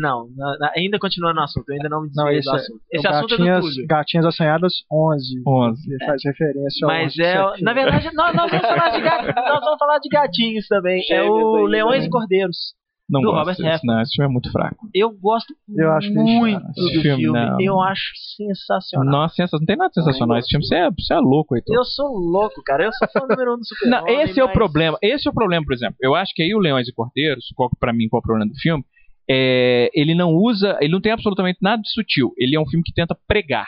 Não, 0.00 0.26
na- 0.34 0.56
na- 0.58 0.72
ainda 0.74 0.98
continuando 0.98 1.34
no 1.34 1.42
assunto, 1.42 1.68
eu 1.68 1.74
ainda 1.74 1.88
não 1.90 2.00
me 2.00 2.08
Não, 2.14 2.24
desviei 2.24 2.38
esse 2.38 2.48
do 2.50 2.56
é- 2.56 2.60
assunto. 2.60 2.80
É 2.92 2.96
Esse 2.96 3.06
o 3.06 3.10
assunto 3.10 3.34
é 3.34 3.36
do 3.36 3.44
Gatinhas, 3.44 3.64
Túlio. 3.74 3.86
Gatinhas 3.86 4.26
Assanhadas 4.26 4.72
11. 4.90 5.42
11. 5.46 5.90
Ele 5.92 6.04
faz 6.06 6.22
referência 6.24 6.86
ao 6.86 6.90
Mas 6.92 7.06
11 7.12 7.22
é, 7.22 7.52
de 7.56 7.62
na 7.62 7.72
verdade, 7.74 8.10
nós, 8.14 8.34
nós 8.34 8.50
vamos 8.50 8.66
falar 8.66 8.88
de 8.90 9.00
gatinhos, 9.02 9.34
nós 9.36 9.60
vamos 9.60 9.78
falar 9.78 9.98
de 9.98 10.08
gatinhos 10.08 10.66
também. 10.66 11.00
É 11.00 11.02
Gêmeos 11.02 11.28
o 11.44 11.56
aí, 11.56 11.66
Leões 11.66 12.04
e 12.06 12.08
Cordeiros. 12.08 12.56
Não 13.10 13.20
Do 13.20 13.26
gosto 13.32 13.38
Robert 13.38 13.56
desse, 13.56 13.62
Redford. 13.68 13.86
não, 13.86 14.00
esse 14.02 14.12
filme 14.14 14.30
é 14.30 14.32
muito 14.32 14.52
fraco. 14.52 14.88
Eu 14.94 15.10
gosto 15.10 15.54
Eu 15.76 15.90
acho 15.92 16.12
muito 16.14 16.64
esse 16.70 16.94
do 16.96 17.02
filme, 17.02 17.22
filme. 17.22 17.64
Eu 17.66 17.80
acho 17.80 18.04
sensacional. 18.36 19.10
Nossa, 19.10 19.34
sensa- 19.34 19.58
não 19.58 19.66
tem 19.66 19.76
nada 19.76 19.92
sensacional 19.92 20.38
esse 20.38 20.48
filme. 20.48 20.64
Você 20.64 20.74
é, 20.76 20.90
você 20.90 21.14
é 21.14 21.18
louco, 21.18 21.56
Heitor. 21.56 21.74
Eu 21.76 21.84
sou 21.84 22.06
louco, 22.16 22.62
cara. 22.64 22.84
Eu 22.84 22.92
sou 22.92 23.08
fã 23.12 23.26
número 23.28 23.54
um 23.54 23.58
do 23.58 23.64
Super 23.66 23.88
Não, 23.90 24.06
esse 24.08 24.38
é 24.38 24.44
o 24.44 24.52
problema. 24.52 24.96
Esse 25.02 25.26
é 25.26 25.30
o 25.30 25.34
problema, 25.34 25.64
por 25.64 25.74
exemplo. 25.74 25.96
Eu 26.00 26.14
acho 26.14 26.32
que 26.34 26.42
aí 26.42 26.54
o 26.54 26.58
Leões 26.58 26.88
e 26.88 26.92
Cordeiros, 26.92 27.46
qual, 27.56 27.68
pra 27.80 27.92
mim, 27.92 28.08
qual 28.08 28.20
é 28.20 28.22
o 28.22 28.26
problema 28.26 28.50
do 28.50 28.56
filme? 28.58 28.84
É, 29.28 29.90
ele 29.94 30.14
não 30.14 30.32
usa, 30.34 30.76
ele 30.80 30.92
não 30.92 31.00
tem 31.00 31.12
absolutamente 31.12 31.58
nada 31.62 31.80
de 31.82 31.90
sutil. 31.92 32.32
Ele 32.36 32.56
é 32.56 32.60
um 32.60 32.66
filme 32.66 32.82
que 32.84 32.92
tenta 32.92 33.16
pregar. 33.28 33.66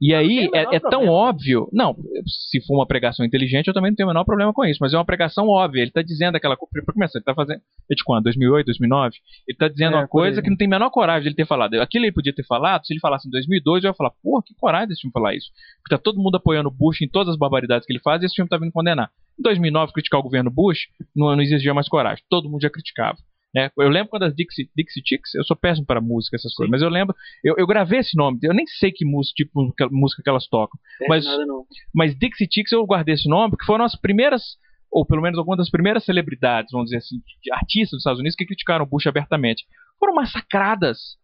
E 0.00 0.14
aí 0.14 0.48
é, 0.54 0.76
é 0.76 0.80
tão 0.80 1.08
óbvio. 1.08 1.68
Não, 1.72 1.94
se 2.26 2.58
for 2.66 2.76
uma 2.76 2.86
pregação 2.86 3.24
inteligente, 3.26 3.68
eu 3.68 3.74
também 3.74 3.90
não 3.90 3.96
tenho 3.96 4.08
o 4.08 4.12
menor 4.12 4.24
problema 4.24 4.52
com 4.52 4.64
isso. 4.64 4.78
Mas 4.80 4.94
é 4.94 4.96
uma 4.96 5.04
pregação 5.04 5.46
óbvia. 5.46 5.82
Ele 5.82 5.90
tá 5.90 6.00
dizendo 6.00 6.36
aquela 6.36 6.56
coisa. 6.56 6.70
Pra 6.84 6.94
começar, 6.94 7.18
ele 7.18 7.24
tá 7.24 7.34
fazendo. 7.34 7.60
É 7.90 7.94
de 7.94 8.02
quando? 8.02 8.24
2008, 8.24 8.66
2009? 8.66 9.16
Ele 9.46 9.58
tá 9.58 9.68
dizendo 9.68 9.96
É, 9.96 9.98
uma 9.98 10.08
coisa 10.08 10.40
que 10.40 10.48
não 10.48 10.56
tem 10.56 10.66
a 10.66 10.70
menor 10.70 10.90
coragem 10.90 11.22
de 11.22 11.28
ele 11.28 11.34
ter 11.34 11.46
falado. 11.46 11.74
Aquilo 11.74 12.06
ele 12.06 12.12
podia 12.12 12.32
ter 12.32 12.44
falado, 12.44 12.86
se 12.86 12.94
ele 12.94 13.00
falasse 13.00 13.28
em 13.28 13.30
2002, 13.30 13.84
eu 13.84 13.90
ia 13.90 13.94
falar, 13.94 14.12
porra, 14.22 14.42
que 14.46 14.54
coragem 14.54 14.88
desse 14.88 15.02
filme 15.02 15.12
falar 15.12 15.34
isso. 15.34 15.50
Porque 15.82 15.94
tá 15.94 16.02
todo 16.02 16.18
mundo 16.20 16.36
apoiando 16.36 16.70
o 16.70 16.72
Bush 16.72 17.02
em 17.02 17.08
todas 17.08 17.28
as 17.28 17.38
barbaridades 17.38 17.86
que 17.86 17.92
ele 17.92 18.00
faz 18.00 18.22
e 18.22 18.26
esse 18.26 18.34
filme 18.34 18.48
tá 18.48 18.56
vindo 18.56 18.72
condenar. 18.72 19.10
Em 19.38 19.42
2009, 19.42 19.92
criticar 19.92 20.20
o 20.20 20.22
governo 20.22 20.50
Bush 20.50 20.88
não, 21.14 21.34
não 21.34 21.42
exigia 21.42 21.74
mais 21.74 21.88
coragem. 21.88 22.24
Todo 22.30 22.48
mundo 22.48 22.62
já 22.62 22.70
criticava. 22.70 23.18
Né? 23.54 23.70
Eu 23.78 23.88
lembro 23.88 24.10
quando 24.10 24.24
as 24.24 24.34
Dixie, 24.34 24.70
Dixie 24.76 25.02
Chicks, 25.04 25.34
eu 25.34 25.44
sou 25.44 25.56
péssimo 25.56 25.86
para 25.86 26.00
música, 26.00 26.36
essas 26.36 26.54
coisas, 26.54 26.70
mas 26.70 26.82
eu 26.82 26.88
lembro, 26.88 27.14
eu, 27.42 27.54
eu 27.58 27.66
gravei 27.66 28.00
esse 28.00 28.16
nome, 28.16 28.38
eu 28.42 28.54
nem 28.54 28.66
sei 28.66 28.92
que 28.92 29.04
música, 29.04 29.34
tipo, 29.36 29.72
que 29.74 29.86
música 29.90 30.22
que 30.22 30.28
elas 30.30 30.46
tocam, 30.48 30.78
mas- 31.08 31.24
nada 31.24 31.44
não. 31.46 31.64
mas 31.94 32.16
Dixie 32.16 32.48
Chicks 32.50 32.72
eu 32.72 32.84
guardei 32.86 33.14
esse 33.14 33.28
nome 33.28 33.50
porque 33.50 33.64
foram 33.64 33.84
as 33.84 33.96
primeiras, 33.96 34.56
ou 34.90 35.04
pelo 35.04 35.22
menos 35.22 35.38
algumas 35.38 35.58
das 35.58 35.70
primeiras 35.70 36.04
celebridades, 36.04 36.70
vamos 36.72 36.86
dizer 36.86 36.98
assim, 36.98 37.16
de 37.42 37.52
artistas 37.52 37.90
dos 37.90 38.00
Estados 38.00 38.20
Unidos 38.20 38.36
que 38.36 38.46
criticaram 38.46 38.84
o 38.84 38.88
Bush 38.88 39.06
abertamente. 39.06 39.64
Foram 39.98 40.14
massacradas. 40.14 41.18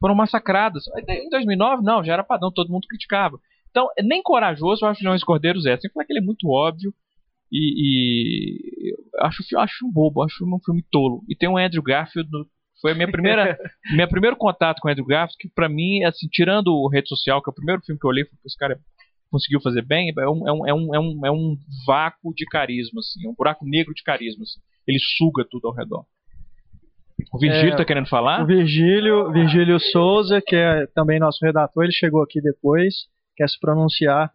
Foram 0.00 0.14
massacradas. 0.14 0.84
Em 1.08 1.28
2009, 1.28 1.82
não, 1.82 2.04
já 2.04 2.12
era 2.12 2.22
padrão, 2.22 2.52
todo 2.52 2.70
mundo 2.70 2.86
criticava. 2.88 3.38
Então, 3.70 3.88
nem 4.04 4.22
corajoso 4.22 4.84
eu 4.84 4.88
acho 4.88 5.02
Leões 5.02 5.22
e 5.22 5.24
Cordeiros 5.24 5.66
é. 5.66 5.76
Sem 5.76 5.90
falar 5.90 6.04
que 6.06 6.12
ele 6.12 6.20
é 6.20 6.22
muito 6.22 6.48
óbvio 6.48 6.94
e, 7.52 8.92
e 8.92 8.94
acho, 9.20 9.42
acho 9.58 9.86
um 9.86 9.92
bobo, 9.92 10.22
acho 10.22 10.44
um 10.44 10.58
filme 10.64 10.84
tolo. 10.90 11.22
E 11.28 11.34
tem 11.36 11.48
um 11.48 11.56
Andrew 11.56 11.82
Garfield, 11.82 12.28
no- 12.30 12.46
foi 12.80 12.92
a 12.92 12.94
minha 12.94 13.10
primeira, 13.10 13.58
meu 13.96 14.08
primeiro 14.08 14.36
contato 14.36 14.80
com 14.80 14.88
o 14.88 14.90
Andrew 14.90 15.06
Garfield, 15.06 15.36
que 15.38 15.48
pra 15.54 15.68
mim, 15.68 16.04
assim, 16.04 16.28
tirando 16.30 16.68
o 16.68 16.88
Rede 16.88 17.08
Social, 17.08 17.42
que 17.42 17.50
é 17.50 17.52
o 17.52 17.54
primeiro 17.54 17.82
filme 17.84 17.98
que 17.98 18.06
eu 18.06 18.10
olhei, 18.10 18.24
falei, 18.24 18.38
esse 18.46 18.56
cara 18.56 18.78
conseguiu 19.30 19.60
fazer 19.60 19.82
bem, 19.84 20.12
é 20.16 20.28
um, 20.28 20.48
é 20.48 20.52
um, 20.52 20.66
é 20.66 20.74
um, 20.74 20.94
é 20.94 21.00
um, 21.00 21.26
é 21.26 21.30
um 21.30 21.56
vácuo 21.86 22.32
de 22.34 22.46
carisma, 22.46 23.00
assim, 23.00 23.26
é 23.26 23.28
um 23.30 23.34
buraco 23.34 23.64
negro 23.66 23.92
de 23.92 24.02
carisma. 24.02 24.42
assim. 24.42 24.60
Ele 24.86 24.98
suga 25.18 25.44
tudo 25.50 25.68
ao 25.68 25.74
redor. 25.74 26.04
O 27.32 27.38
Virgílio 27.38 27.74
É, 27.74 27.76
tá 27.76 27.84
querendo 27.84 28.08
falar? 28.08 28.42
O 28.42 28.46
Virgílio, 28.46 29.32
Virgílio 29.32 29.78
Souza, 29.80 30.40
que 30.40 30.54
é 30.56 30.86
também 30.94 31.18
nosso 31.18 31.44
redator, 31.44 31.82
ele 31.84 31.92
chegou 31.92 32.22
aqui 32.22 32.40
depois, 32.40 32.94
quer 33.36 33.48
se 33.48 33.58
pronunciar. 33.60 34.30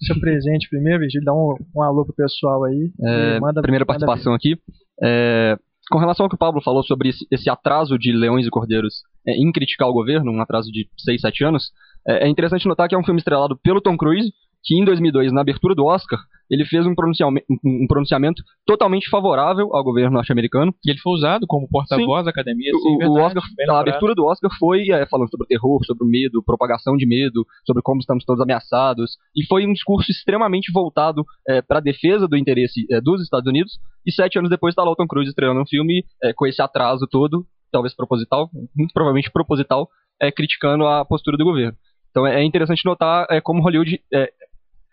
Seu 0.00 0.18
presente 0.20 0.68
primeiro, 0.68 1.00
Virgílio, 1.00 1.24
dá 1.24 1.32
um, 1.32 1.54
um 1.74 1.82
alô 1.82 2.04
pro 2.04 2.14
pessoal 2.14 2.64
aí. 2.64 2.90
É, 3.00 3.40
manda- 3.40 3.62
primeira 3.62 3.84
manda 3.84 3.86
participação 3.86 4.34
aqui. 4.34 4.56
É, 5.02 5.56
com 5.90 5.98
relação 5.98 6.24
ao 6.24 6.30
que 6.30 6.34
o 6.34 6.38
Pablo 6.38 6.62
falou 6.62 6.82
sobre 6.82 7.10
esse, 7.10 7.26
esse 7.30 7.48
atraso 7.50 7.98
de 7.98 8.10
Leões 8.12 8.46
e 8.46 8.50
Cordeiros 8.50 9.02
é, 9.26 9.32
em 9.32 9.52
criticar 9.52 9.88
o 9.88 9.92
governo, 9.92 10.32
um 10.32 10.40
atraso 10.40 10.70
de 10.72 10.88
6, 10.98 11.20
7 11.20 11.44
anos, 11.44 11.70
é, 12.08 12.26
é 12.26 12.28
interessante 12.28 12.66
notar 12.66 12.88
que 12.88 12.94
é 12.94 12.98
um 12.98 13.04
filme 13.04 13.18
estrelado 13.18 13.56
pelo 13.62 13.80
Tom 13.80 13.96
Cruise, 13.96 14.32
que 14.64 14.74
em 14.80 14.84
2002, 14.84 15.32
na 15.32 15.42
abertura 15.42 15.74
do 15.74 15.84
Oscar, 15.84 16.18
ele 16.50 16.64
fez 16.64 16.86
um 16.86 16.94
pronunciamento, 16.94 17.46
um 17.64 17.86
pronunciamento 17.86 18.42
totalmente 18.66 19.08
favorável 19.08 19.74
ao 19.74 19.82
governo 19.82 20.12
norte-americano. 20.12 20.74
E 20.84 20.90
ele 20.90 20.98
foi 21.00 21.12
usado 21.14 21.46
como 21.46 21.68
porta-voz 21.68 22.24
da 22.24 22.30
academia. 22.30 22.70
O- 22.74 22.78
sim, 22.78 22.94
o, 22.94 22.98
verdade, 22.98 23.20
Oscar, 23.38 23.42
bem 23.56 23.70
a 23.70 23.78
abertura 23.80 24.14
do 24.14 24.24
Oscar 24.24 24.50
foi 24.58 24.90
é, 24.90 25.06
falando 25.06 25.30
sobre 25.30 25.44
o 25.44 25.48
terror, 25.48 25.84
sobre 25.84 26.04
o 26.04 26.08
medo, 26.08 26.42
propagação 26.44 26.96
de 26.96 27.06
medo, 27.06 27.44
sobre 27.66 27.82
como 27.82 28.00
estamos 28.00 28.24
todos 28.24 28.42
ameaçados, 28.42 29.16
e 29.36 29.44
foi 29.46 29.66
um 29.66 29.72
discurso 29.72 30.10
extremamente 30.10 30.70
voltado 30.72 31.24
para 31.68 31.78
a 31.78 31.82
defesa 31.82 32.26
do 32.28 32.36
interesse 32.36 32.84
é, 32.90 33.00
dos 33.00 33.22
Estados 33.22 33.48
Unidos. 33.48 33.72
E 34.06 34.12
sete 34.12 34.38
anos 34.38 34.50
depois 34.50 34.72
está 34.72 34.82
lá 34.84 34.90
o 34.90 34.96
Tom 34.96 35.06
Cruise 35.06 35.28
estreando 35.28 35.60
um 35.60 35.66
filme 35.66 36.04
é, 36.22 36.32
com 36.32 36.46
esse 36.46 36.60
atraso 36.60 37.06
todo, 37.10 37.46
talvez 37.72 37.94
proposital, 37.94 38.50
muito 38.76 38.92
provavelmente 38.92 39.30
proposital, 39.32 39.88
é, 40.20 40.30
criticando 40.30 40.86
a 40.86 41.04
postura 41.04 41.36
do 41.36 41.44
governo. 41.44 41.76
Então 42.10 42.26
é 42.26 42.40
é 42.40 42.44
interessante 42.44 42.84
notar 42.84 43.26
é, 43.30 43.40
como 43.40 43.62
Hollywood 43.62 44.00
é, 44.12 44.30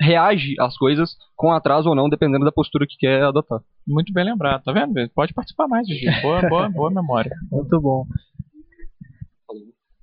reage 0.01 0.55
às 0.59 0.75
coisas 0.75 1.15
com 1.35 1.51
atraso 1.51 1.89
ou 1.89 1.95
não, 1.95 2.09
dependendo 2.09 2.43
da 2.43 2.51
postura 2.51 2.87
que 2.87 2.97
quer 2.97 3.23
adotar. 3.23 3.61
Muito 3.87 4.11
bem 4.11 4.25
lembrado, 4.25 4.63
tá 4.63 4.71
vendo? 4.71 4.93
Pode 5.13 5.33
participar 5.33 5.67
mais, 5.67 5.87
Virgílio. 5.87 6.21
Boa, 6.21 6.41
boa, 6.49 6.69
boa 6.69 6.91
memória. 6.91 7.31
Muito 7.51 7.79
bom. 7.79 8.05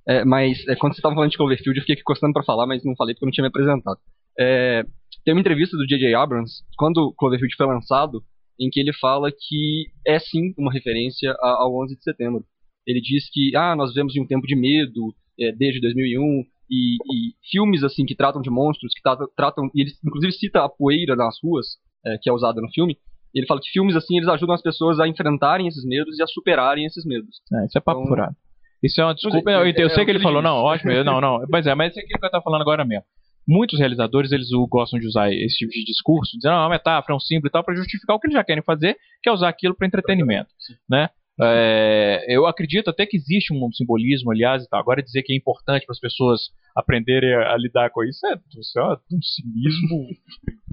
É, 0.08 0.24
mas 0.24 0.66
é, 0.68 0.74
quando 0.74 0.94
você 0.94 1.00
estava 1.00 1.14
falando 1.14 1.30
de 1.30 1.36
Cloverfield, 1.36 1.76
eu 1.76 1.82
fiquei 1.82 1.94
aqui 1.94 2.02
costando 2.02 2.32
para 2.32 2.44
falar, 2.44 2.66
mas 2.66 2.82
não 2.82 2.96
falei 2.96 3.14
porque 3.14 3.24
eu 3.24 3.26
não 3.26 3.32
tinha 3.32 3.42
me 3.42 3.48
apresentado. 3.48 3.98
É, 4.38 4.82
tem 5.24 5.34
uma 5.34 5.40
entrevista 5.40 5.76
do 5.76 5.86
J.J. 5.86 6.14
Abrams, 6.14 6.62
quando 6.78 7.12
Cloverfield 7.18 7.54
foi 7.56 7.66
lançado, 7.66 8.22
em 8.58 8.70
que 8.70 8.80
ele 8.80 8.92
fala 8.94 9.30
que 9.30 9.86
é 10.06 10.18
sim 10.18 10.54
uma 10.56 10.72
referência 10.72 11.36
ao 11.40 11.76
11 11.82 11.96
de 11.96 12.02
setembro. 12.02 12.44
Ele 12.86 13.00
diz 13.00 13.28
que 13.30 13.54
ah, 13.54 13.76
nós 13.76 13.90
vivemos 13.90 14.16
em 14.16 14.22
um 14.22 14.26
tempo 14.26 14.46
de 14.46 14.56
medo 14.56 15.14
é, 15.38 15.52
desde 15.52 15.80
2001 15.80 16.44
e, 16.70 16.96
e 16.96 17.34
filmes 17.50 17.82
assim 17.84 18.04
que 18.04 18.14
tratam 18.14 18.40
de 18.42 18.50
monstros, 18.50 18.92
que 18.94 19.02
tratam, 19.02 19.28
tratam 19.36 19.70
e 19.74 19.82
ele 19.82 19.90
inclusive 20.04 20.32
cita 20.32 20.64
a 20.64 20.68
poeira 20.68 21.16
nas 21.16 21.36
ruas, 21.42 21.66
é, 22.06 22.18
que 22.20 22.28
é 22.28 22.32
usada 22.32 22.60
no 22.60 22.68
filme. 22.70 22.96
Ele 23.34 23.46
fala 23.46 23.60
que 23.60 23.70
filmes 23.70 23.94
assim 23.94 24.16
eles 24.16 24.28
ajudam 24.28 24.54
as 24.54 24.62
pessoas 24.62 24.98
a 25.00 25.06
enfrentarem 25.06 25.66
esses 25.68 25.84
medos 25.84 26.18
e 26.18 26.22
a 26.22 26.26
superarem 26.26 26.84
esses 26.86 27.04
medos. 27.04 27.36
É, 27.52 27.66
isso 27.66 27.76
é 27.78 27.80
papo 27.80 28.00
Então- 28.00 28.08
furado. 28.08 28.36
Isso 28.82 29.00
é 29.00 29.04
uma 29.04 29.14
desculpa. 29.14 29.50
é, 29.50 29.54
Eu, 29.56 29.64
eu 29.66 29.86
é, 29.86 29.90
sei 29.90 30.02
é 30.02 30.04
que 30.04 30.10
ele 30.12 30.20
falou, 30.20 30.40
não, 30.40 30.56
ótimo. 30.56 30.92
eu- 30.92 31.04
Não, 31.04 31.20
não. 31.20 31.44
Mas 31.50 31.66
é, 31.66 31.74
mas 31.74 31.96
é 31.96 32.00
aquilo 32.00 32.18
que 32.20 32.24
eu 32.26 32.30
tava 32.30 32.44
falando 32.44 32.62
agora 32.62 32.84
mesmo. 32.84 33.04
Muitos 33.46 33.78
realizadores, 33.78 34.30
eles 34.30 34.48
gostam 34.68 35.00
de 35.00 35.06
usar 35.06 35.32
esse 35.32 35.56
tipo 35.56 35.72
de 35.72 35.82
discurso, 35.84 36.36
dizendo, 36.36 36.52
não, 36.52 36.58
é 36.58 36.62
uma 36.64 36.68
metáfora, 36.70 37.14
é 37.14 37.16
um 37.16 37.20
símbolo 37.20 37.48
e 37.48 37.50
tal, 37.50 37.64
pra 37.64 37.74
justificar 37.74 38.14
o 38.14 38.20
que 38.20 38.26
eles 38.26 38.34
já 38.36 38.44
querem 38.44 38.62
fazer, 38.62 38.94
que 39.22 39.28
é 39.28 39.32
usar 39.32 39.48
aquilo 39.48 39.74
para 39.74 39.86
entretenimento, 39.86 40.50
né? 40.88 41.08
É, 41.40 42.24
eu 42.28 42.46
acredito 42.46 42.88
até 42.90 43.06
que 43.06 43.16
existe 43.16 43.52
um 43.54 43.70
simbolismo, 43.72 44.30
aliás, 44.32 44.64
e 44.64 44.68
tal. 44.68 44.80
Agora 44.80 45.02
dizer 45.02 45.22
que 45.22 45.32
é 45.32 45.36
importante 45.36 45.84
para 45.86 45.92
as 45.92 46.00
pessoas 46.00 46.40
aprenderem 46.76 47.32
a, 47.34 47.52
a 47.54 47.56
lidar 47.56 47.90
com 47.90 48.02
isso 48.04 48.26
é, 48.26 48.34
isso 48.58 48.78
é 48.78 48.84
um 48.84 49.22
cinismo. 49.22 50.06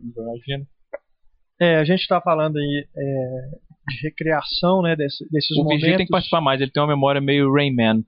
Imagina. 0.18 0.66
É, 1.60 1.76
a 1.78 1.84
gente 1.86 2.02
está 2.02 2.20
falando 2.20 2.58
aí 2.58 2.86
é, 2.98 3.42
de 3.90 4.02
recriação, 4.04 4.82
né, 4.82 4.96
desse- 4.96 5.26
desses 5.32 5.52
O 5.56 5.60
momentos. 5.64 5.76
Virgílio 5.82 5.98
tem 5.98 6.06
que 6.06 6.12
participar 6.12 6.42
mais, 6.42 6.60
ele 6.60 6.72
tem 6.72 6.82
uma 6.82 6.90
memória 6.94 7.22
meio 7.22 7.52
Rayman. 7.54 8.04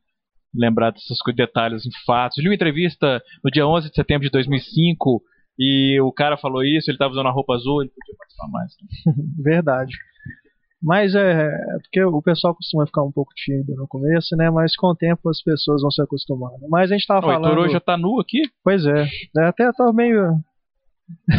Lembrar 0.55 0.91
desses 0.91 1.17
detalhes 1.35 1.85
em 1.85 1.89
fatos. 2.05 2.37
Eu 2.37 2.43
li 2.43 2.49
uma 2.49 2.55
entrevista 2.55 3.21
no 3.43 3.51
dia 3.51 3.67
11 3.67 3.89
de 3.89 3.95
setembro 3.95 4.23
de 4.23 4.31
2005 4.31 5.21
e 5.59 5.99
o 6.01 6.11
cara 6.11 6.37
falou 6.37 6.63
isso, 6.63 6.89
ele 6.89 6.95
estava 6.95 7.11
usando 7.11 7.27
a 7.27 7.31
roupa 7.31 7.53
azul, 7.53 7.81
ele 7.81 7.91
podia 7.91 8.15
participar 8.17 8.47
mais. 8.49 8.71
Verdade. 9.43 9.93
Mas 10.81 11.15
é, 11.15 11.47
é 11.47 11.79
porque 11.81 12.03
o 12.03 12.21
pessoal 12.21 12.53
costuma 12.55 12.85
ficar 12.85 13.03
um 13.03 13.11
pouco 13.11 13.33
tímido 13.35 13.73
no 13.75 13.87
começo, 13.87 14.35
né? 14.35 14.49
Mas 14.51 14.75
com 14.75 14.87
o 14.87 14.95
tempo 14.95 15.27
as 15.29 15.41
pessoas 15.41 15.81
vão 15.81 15.89
se 15.89 16.01
acostumando. 16.01 16.67
Mas 16.69 16.91
a 16.91 16.95
gente 16.95 17.07
tava 17.07 17.25
O 17.25 17.31
Heitor 17.31 17.43
falando. 17.43 17.59
hoje 17.61 17.73
já 17.73 17.79
tá 17.79 17.97
nu 17.97 18.19
aqui, 18.19 18.41
Pois 18.63 18.85
é. 18.85 19.07
é. 19.37 19.43
Até 19.45 19.71
tô 19.73 19.91
meio. 19.91 20.33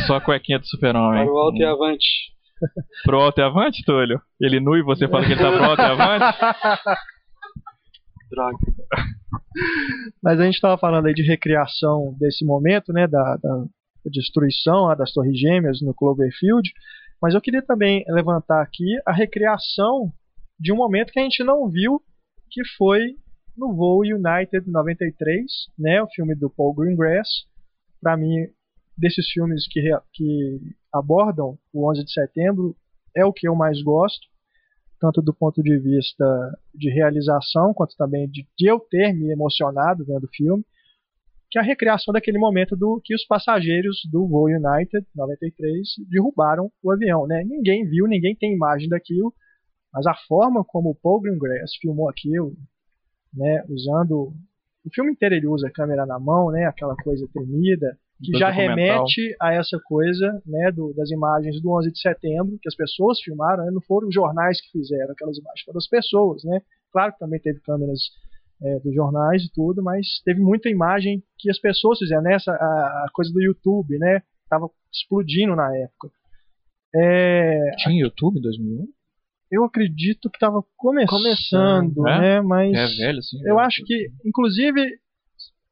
só 0.07 0.16
a 0.16 0.20
cuequinha 0.20 0.59
do 0.59 0.66
super-homem. 0.66 1.24
Para 1.24 1.32
o 1.32 1.39
alto 1.39 1.57
e 1.57 1.64
avante. 1.64 2.07
Pro 3.05 3.20
alto 3.20 3.39
e 3.41 3.45
avante, 3.45 3.84
Túlio? 3.84 4.20
Ele 4.41 4.59
nu 4.59 4.76
e 4.76 4.82
você 4.82 5.07
fala 5.07 5.24
que 5.24 5.30
ele 5.32 5.41
tá 5.41 5.53
pro 5.53 5.62
alto 5.64 5.80
e 5.82 5.84
avante? 5.84 6.39
Droga. 8.30 8.59
Mas 10.22 10.41
a 10.41 10.45
gente 10.45 10.61
tava 10.61 10.76
falando 10.76 11.07
aí 11.07 11.14
de 11.14 11.22
recriação 11.22 12.14
desse 12.18 12.45
momento, 12.45 12.93
né? 12.93 13.07
Da, 13.07 13.36
da 13.36 13.64
destruição 14.07 14.86
lá 14.86 14.95
das 14.95 15.12
Torres 15.12 15.39
Gêmeas 15.39 15.80
no 15.80 15.95
Cloverfield. 15.95 16.68
Mas 17.21 17.35
eu 17.35 17.41
queria 17.41 17.62
também 17.62 18.05
levantar 18.09 18.62
aqui 18.62 18.97
a 19.05 19.12
recriação 19.12 20.12
de 20.59 20.73
um 20.73 20.77
momento 20.77 21.12
que 21.12 21.19
a 21.19 21.23
gente 21.23 21.43
não 21.43 21.69
viu, 21.69 22.03
que 22.51 22.64
foi 22.77 23.16
no 23.57 23.75
voo 23.75 24.03
United 24.03 24.69
93, 24.71 25.45
né? 25.79 26.01
O 26.03 26.09
filme 26.09 26.35
do 26.35 26.49
Paul 26.49 26.75
Greengrass. 26.75 27.29
Para 28.01 28.16
mim, 28.16 28.47
desses 28.97 29.29
filmes 29.31 29.66
que, 29.69 29.81
que 30.12 30.61
abordam 30.93 31.59
o 31.73 31.91
11 31.91 32.05
de 32.05 32.12
setembro, 32.12 32.77
é 33.14 33.25
o 33.25 33.33
que 33.33 33.49
eu 33.49 33.55
mais 33.55 33.83
gosto, 33.83 34.27
tanto 35.01 35.21
do 35.21 35.35
ponto 35.35 35.62
de 35.62 35.77
vista 35.79 36.25
de 36.75 36.91
realização, 36.91 37.75
quanto 37.75 37.97
também 37.97 38.29
de, 38.29 38.47
de 38.57 38.71
eu 38.71 38.79
ter 38.79 39.12
me 39.12 39.31
emocionado 39.33 40.05
vendo 40.05 40.25
o 40.25 40.31
filme, 40.33 40.64
que 41.51 41.59
é 41.59 41.63
a 41.63 41.65
recriação 41.65 42.13
daquele 42.13 42.39
momento 42.39 42.77
do 42.77 43.01
que 43.03 43.15
os 43.15 43.25
passageiros 43.27 44.01
do 44.11 44.27
voo 44.29 44.47
United 44.47 45.07
93 45.15 45.89
derrubaram 46.11 46.71
o 46.83 46.91
avião, 46.93 47.27
né? 47.27 47.43
Ninguém 47.45 47.85
viu, 47.89 48.07
ninguém 48.07 48.37
tem 48.37 48.55
imagem 48.55 48.89
daquilo, 48.89 49.33
mas 49.93 50.07
a 50.07 50.15
forma 50.27 50.65
como 50.65 50.91
o 50.91 50.95
Paul 50.95 51.21
Greengrass 51.21 51.77
filmou 51.81 52.09
aquilo, 52.09 52.55
né, 53.35 53.65
usando 53.69 54.33
o 54.85 54.91
filme 54.95 55.13
inteiro 55.13 55.35
ele 55.35 55.47
usa 55.47 55.69
a 55.69 55.73
câmera 55.73 56.07
na 56.07 56.19
mão, 56.19 56.51
né, 56.51 56.65
aquela 56.65 56.95
coisa 56.97 57.27
tremida, 57.33 57.99
que 58.23 58.33
Do 58.33 58.39
já 58.39 58.51
remete 58.51 59.37
a 59.41 59.53
essa 59.53 59.79
coisa, 59.85 60.43
né, 60.47 60.73
do- 60.73 60.93
das 60.95 61.11
imagens 61.11 61.61
do 61.61 61.71
11 61.71 61.91
de 61.93 62.01
setembro, 62.01 62.59
que 62.61 62.69
as 62.69 62.75
pessoas 62.75 63.21
filmaram, 63.21 63.65
né, 63.65 63.71
não 63.71 63.81
foram 63.83 64.09
os 64.09 64.15
jornais 64.15 64.61
que 64.61 64.71
fizeram 64.71 65.13
aquelas 65.13 65.37
imagens, 65.39 65.65
foram 65.65 65.79
as 65.79 65.89
pessoas, 65.89 66.43
né? 66.45 66.61
Claro 66.93 67.13
que 67.13 67.19
também 67.19 67.39
teve 67.41 67.61
câmeras 67.61 68.01
é, 68.63 68.81
dos 68.81 68.95
jornais 68.95 69.45
e 69.45 69.53
tudo, 69.53 69.83
mas 69.83 70.21
teve 70.25 70.41
muita 70.41 70.69
imagem 70.69 71.23
que 71.39 71.51
as 71.51 71.59
pessoas 71.59 71.99
fizeram, 71.99 72.23
né? 72.23 72.35
Essa, 72.35 72.53
a, 72.53 73.07
coisa 73.13 73.33
do 73.33 73.41
YouTube, 73.43 73.99
né? 73.99 74.23
Tava 74.49 74.69
explodindo 74.93 75.55
na 75.55 75.75
época. 75.77 76.11
É, 76.95 77.71
Tinha 77.79 78.01
YouTube 78.01 78.39
em 78.39 78.43
2001? 78.43 78.87
eu 79.51 79.65
acredito 79.65 80.29
que 80.29 80.37
estava 80.37 80.63
começando, 80.77 81.09
Começando, 81.09 82.09
é? 82.09 82.21
né? 82.21 82.41
Mas 82.43 82.75
É 82.75 83.07
velho, 83.07 83.19
assim. 83.19 83.39
eu 83.39 83.57
velho. 83.57 83.59
acho 83.61 83.83
que, 83.85 84.11
inclusive, 84.25 84.81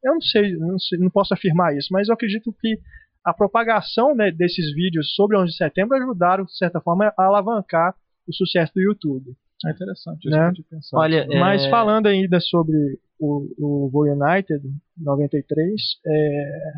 eu 0.03 0.13
não 0.13 0.21
sei, 0.21 0.57
não 0.57 0.79
sei, 0.79 0.99
não 0.99 1.09
posso 1.09 1.33
afirmar 1.33 1.75
isso, 1.75 1.89
mas 1.91 2.07
eu 2.07 2.13
acredito 2.13 2.53
que 2.59 2.79
a 3.23 3.33
propagação 3.33 4.15
né, 4.15 4.31
desses 4.31 4.73
vídeos 4.73 5.13
sobre 5.13 5.37
o 5.37 5.41
11 5.41 5.51
de 5.51 5.57
setembro 5.57 5.97
ajudaram, 5.97 6.45
de 6.45 6.57
certa 6.57 6.79
forma, 6.81 7.13
a 7.17 7.23
alavancar 7.25 7.93
o 8.27 8.33
sucesso 8.33 8.73
do 8.73 8.81
YouTube. 8.81 9.35
É 9.65 9.71
interessante, 9.71 10.29
Né? 10.29 10.31
isso 10.31 10.39
que 10.39 10.47
eu 10.49 10.53
tinha 10.53 10.65
pensado. 10.69 11.01
Olha, 11.01 11.27
é, 11.29 11.39
Mas 11.39 11.65
falando 11.67 12.07
ainda 12.07 12.39
sobre 12.39 12.99
o, 13.19 13.47
o 13.57 13.89
Go 13.89 14.05
United 14.05 14.61
93, 14.97 15.81
é, 16.05 16.71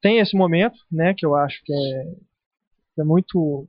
tem 0.00 0.18
esse 0.18 0.36
momento, 0.36 0.76
né, 0.90 1.14
que 1.14 1.26
eu 1.26 1.34
acho 1.34 1.62
que 1.64 1.72
é, 1.72 2.14
é 3.00 3.04
muito 3.04 3.68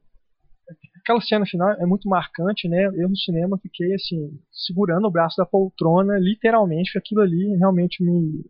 aquela 1.01 1.21
cena 1.21 1.45
final 1.45 1.69
é 1.73 1.85
muito 1.85 2.09
marcante, 2.09 2.67
né? 2.67 2.87
Eu 2.87 3.07
no 3.07 3.15
cinema 3.15 3.59
fiquei 3.59 3.93
assim 3.93 4.39
segurando 4.51 5.05
o 5.07 5.11
braço 5.11 5.37
da 5.37 5.45
poltrona, 5.45 6.17
literalmente, 6.17 6.91
porque 6.91 6.97
aquilo 6.97 7.21
ali 7.21 7.55
realmente 7.57 8.03
me 8.03 8.43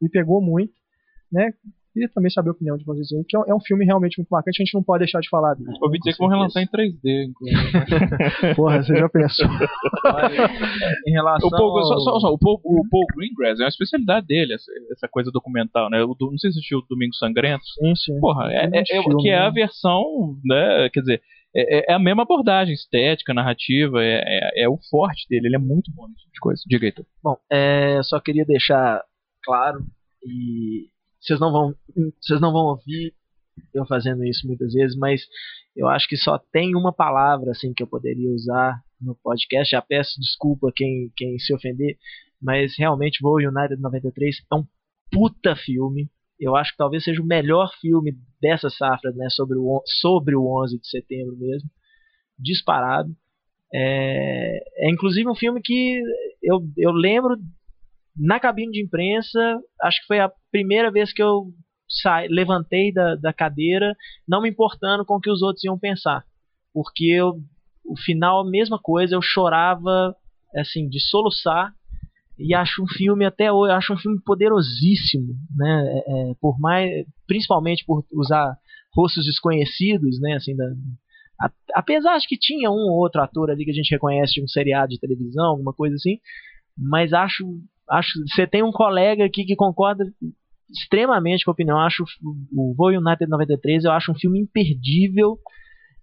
me 0.00 0.08
pegou 0.08 0.40
muito, 0.40 0.72
né? 1.30 1.52
Queria 1.98 2.08
também 2.14 2.30
saber 2.30 2.50
a 2.50 2.52
opinião 2.52 2.76
de 2.76 2.84
vocês 2.84 3.10
aí, 3.12 3.24
que 3.28 3.36
é 3.36 3.40
um- 3.40 3.44
é 3.48 3.54
um 3.54 3.60
filme 3.60 3.84
realmente 3.84 4.18
muito 4.18 4.28
marcante, 4.30 4.62
a 4.62 4.64
gente 4.64 4.74
não 4.74 4.82
pode 4.84 5.00
deixar 5.00 5.18
de 5.20 5.28
falar 5.28 5.54
dele. 5.54 5.68
Ouvi 5.82 5.98
dizer 5.98 6.12
que 6.12 6.18
vão 6.18 6.28
relançar 6.28 6.62
em 6.62 6.66
3D, 6.68 7.26
inclusive. 7.28 7.58
Porra, 8.56 8.82
você 8.82 8.96
já 8.96 9.08
pensou? 9.08 9.46
em 11.06 11.10
relação 11.12 11.48
O 11.48 11.50
Paul, 11.50 11.78
ao- 11.78 11.84
só, 11.84 11.98
só, 11.98 12.20
só, 12.20 12.28
o 12.32 12.38
Paul, 12.38 12.60
o 12.62 12.88
Paul 12.88 13.04
Greengrass 13.16 13.58
é 13.58 13.64
uma 13.64 13.68
especialidade 13.68 14.26
dele, 14.26 14.54
essa, 14.54 14.70
essa 14.92 15.08
coisa 15.08 15.30
documental, 15.32 15.90
né? 15.90 16.02
O, 16.04 16.14
não 16.20 16.38
sei 16.38 16.50
se 16.52 16.58
assistiu 16.58 16.78
o 16.78 16.86
Domingo 16.88 17.14
Sangrento. 17.14 17.64
Sim, 17.80 17.94
sim. 17.96 18.20
Porra, 18.20 18.50
é, 18.52 18.66
é- 18.72 18.80
é- 18.80 18.84
filme, 19.02 19.22
que 19.22 19.28
é 19.28 19.32
né? 19.32 19.38
a 19.46 19.50
versão, 19.50 20.04
né? 20.44 20.88
Quer 20.92 21.00
dizer, 21.00 21.22
é, 21.54 21.90
é 21.92 21.94
a 21.94 21.98
mesma 21.98 22.22
abordagem 22.22 22.74
estética, 22.74 23.34
narrativa, 23.34 24.02
é, 24.04 24.22
é, 24.60 24.64
é 24.64 24.68
o 24.68 24.78
forte 24.90 25.26
dele, 25.28 25.48
ele 25.48 25.56
é 25.56 25.58
muito 25.58 25.90
bom 25.92 26.06
nesse 26.06 26.20
tipo 26.20 26.32
de 26.34 26.40
coisa. 26.40 26.62
Diga 26.68 26.86
aí. 26.86 26.94
Bom, 27.22 27.36
é, 27.50 27.96
eu 27.98 28.04
só 28.04 28.20
queria 28.20 28.44
deixar 28.44 29.02
claro 29.44 29.80
e 30.24 30.88
vocês 31.28 31.40
não 31.40 31.52
vão 31.52 31.74
vocês 32.20 32.40
não 32.40 32.52
vão 32.52 32.66
ouvir 32.66 33.14
eu 33.74 33.84
fazendo 33.86 34.24
isso 34.24 34.46
muitas 34.46 34.72
vezes, 34.72 34.96
mas 34.96 35.22
eu 35.76 35.88
acho 35.88 36.08
que 36.08 36.16
só 36.16 36.38
tem 36.38 36.74
uma 36.74 36.92
palavra 36.92 37.50
assim 37.50 37.72
que 37.74 37.82
eu 37.82 37.86
poderia 37.86 38.30
usar 38.30 38.80
no 39.00 39.16
podcast. 39.16 39.72
Já 39.72 39.82
peço 39.82 40.18
desculpa 40.20 40.72
quem 40.74 41.12
quem 41.16 41.38
se 41.38 41.54
ofender, 41.54 41.96
mas 42.40 42.76
realmente 42.78 43.20
Voo 43.20 43.36
United 43.36 43.80
93 43.80 44.36
é 44.50 44.54
um 44.54 44.64
puta 45.10 45.54
filme. 45.56 46.08
Eu 46.38 46.54
acho 46.54 46.70
que 46.70 46.78
talvez 46.78 47.04
seja 47.04 47.20
o 47.20 47.26
melhor 47.26 47.70
filme 47.80 48.16
dessa 48.40 48.70
safra, 48.70 49.10
né, 49.12 49.28
sobre 49.30 49.58
o 49.58 49.82
sobre 50.00 50.36
o 50.36 50.46
11 50.62 50.78
de 50.78 50.88
setembro 50.88 51.36
mesmo, 51.36 51.68
disparado. 52.38 53.10
É, 53.74 54.86
é 54.86 54.90
inclusive 54.90 55.28
um 55.28 55.34
filme 55.34 55.60
que 55.62 56.00
eu, 56.42 56.60
eu 56.76 56.90
lembro 56.92 57.36
na 58.18 58.40
cabine 58.40 58.72
de 58.72 58.82
imprensa, 58.82 59.38
acho 59.82 60.00
que 60.00 60.06
foi 60.06 60.18
a 60.20 60.30
primeira 60.50 60.90
vez 60.90 61.12
que 61.12 61.22
eu 61.22 61.52
levantei 62.28 62.92
da, 62.92 63.14
da 63.14 63.32
cadeira, 63.32 63.94
não 64.26 64.42
me 64.42 64.50
importando 64.50 65.04
com 65.04 65.14
o 65.16 65.20
que 65.20 65.30
os 65.30 65.40
outros 65.42 65.64
iam 65.64 65.78
pensar. 65.78 66.24
Porque 66.72 67.06
eu, 67.06 67.34
o 67.86 67.96
final, 67.98 68.40
a 68.40 68.50
mesma 68.50 68.78
coisa, 68.78 69.14
eu 69.14 69.22
chorava 69.22 70.14
assim, 70.54 70.88
de 70.88 71.00
soluçar. 71.00 71.72
E 72.38 72.54
acho 72.54 72.82
um 72.82 72.86
filme 72.86 73.24
até 73.24 73.50
hoje, 73.52 73.72
acho 73.72 73.92
um 73.94 73.98
filme 73.98 74.20
poderosíssimo, 74.24 75.34
né? 75.56 76.02
É, 76.06 76.30
é, 76.30 76.34
por 76.40 76.58
mais, 76.60 77.04
principalmente 77.26 77.84
por 77.84 78.04
usar 78.12 78.56
rostos 78.94 79.24
desconhecidos, 79.26 80.20
né? 80.20 80.34
Assim, 80.34 80.54
da, 80.54 80.64
a- 81.40 81.50
apesar 81.74 82.16
de 82.18 82.28
que 82.28 82.38
tinha 82.38 82.70
um 82.70 82.74
ou 82.74 82.98
outro 83.00 83.20
ator 83.22 83.50
ali 83.50 83.64
que 83.64 83.70
a 83.72 83.74
gente 83.74 83.90
reconhece 83.90 84.34
de 84.34 84.42
um 84.42 84.46
seriado 84.48 84.90
de 84.90 85.00
televisão, 85.00 85.46
alguma 85.46 85.72
coisa 85.72 85.96
assim, 85.96 86.18
mas 86.76 87.12
acho 87.12 87.44
acho 87.90 88.10
você 88.26 88.46
tem 88.46 88.62
um 88.62 88.72
colega 88.72 89.24
aqui 89.24 89.44
que 89.44 89.56
concorda 89.56 90.04
extremamente 90.70 91.44
com 91.44 91.50
a 91.50 91.52
opinião. 91.52 91.78
Eu 91.78 91.84
acho 91.84 92.04
o 92.52 92.74
Voo 92.74 92.88
United 92.88 93.28
93 93.28 93.84
eu 93.84 93.92
acho 93.92 94.12
um 94.12 94.14
filme 94.14 94.40
imperdível 94.40 95.38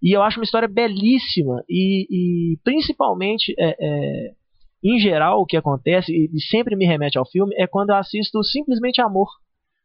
e 0.02 0.16
eu 0.16 0.22
acho 0.22 0.38
uma 0.38 0.44
história 0.44 0.68
belíssima 0.68 1.62
e, 1.68 2.06
e 2.10 2.58
principalmente 2.64 3.54
é, 3.58 3.76
é, 3.78 4.32
em 4.84 4.98
geral 4.98 5.40
o 5.40 5.46
que 5.46 5.56
acontece 5.56 6.12
e, 6.12 6.30
e 6.34 6.40
sempre 6.40 6.76
me 6.76 6.86
remete 6.86 7.18
ao 7.18 7.28
filme 7.28 7.54
é 7.56 7.66
quando 7.66 7.90
eu 7.90 7.96
assisto 7.96 8.42
simplesmente 8.44 9.00
Amor, 9.00 9.28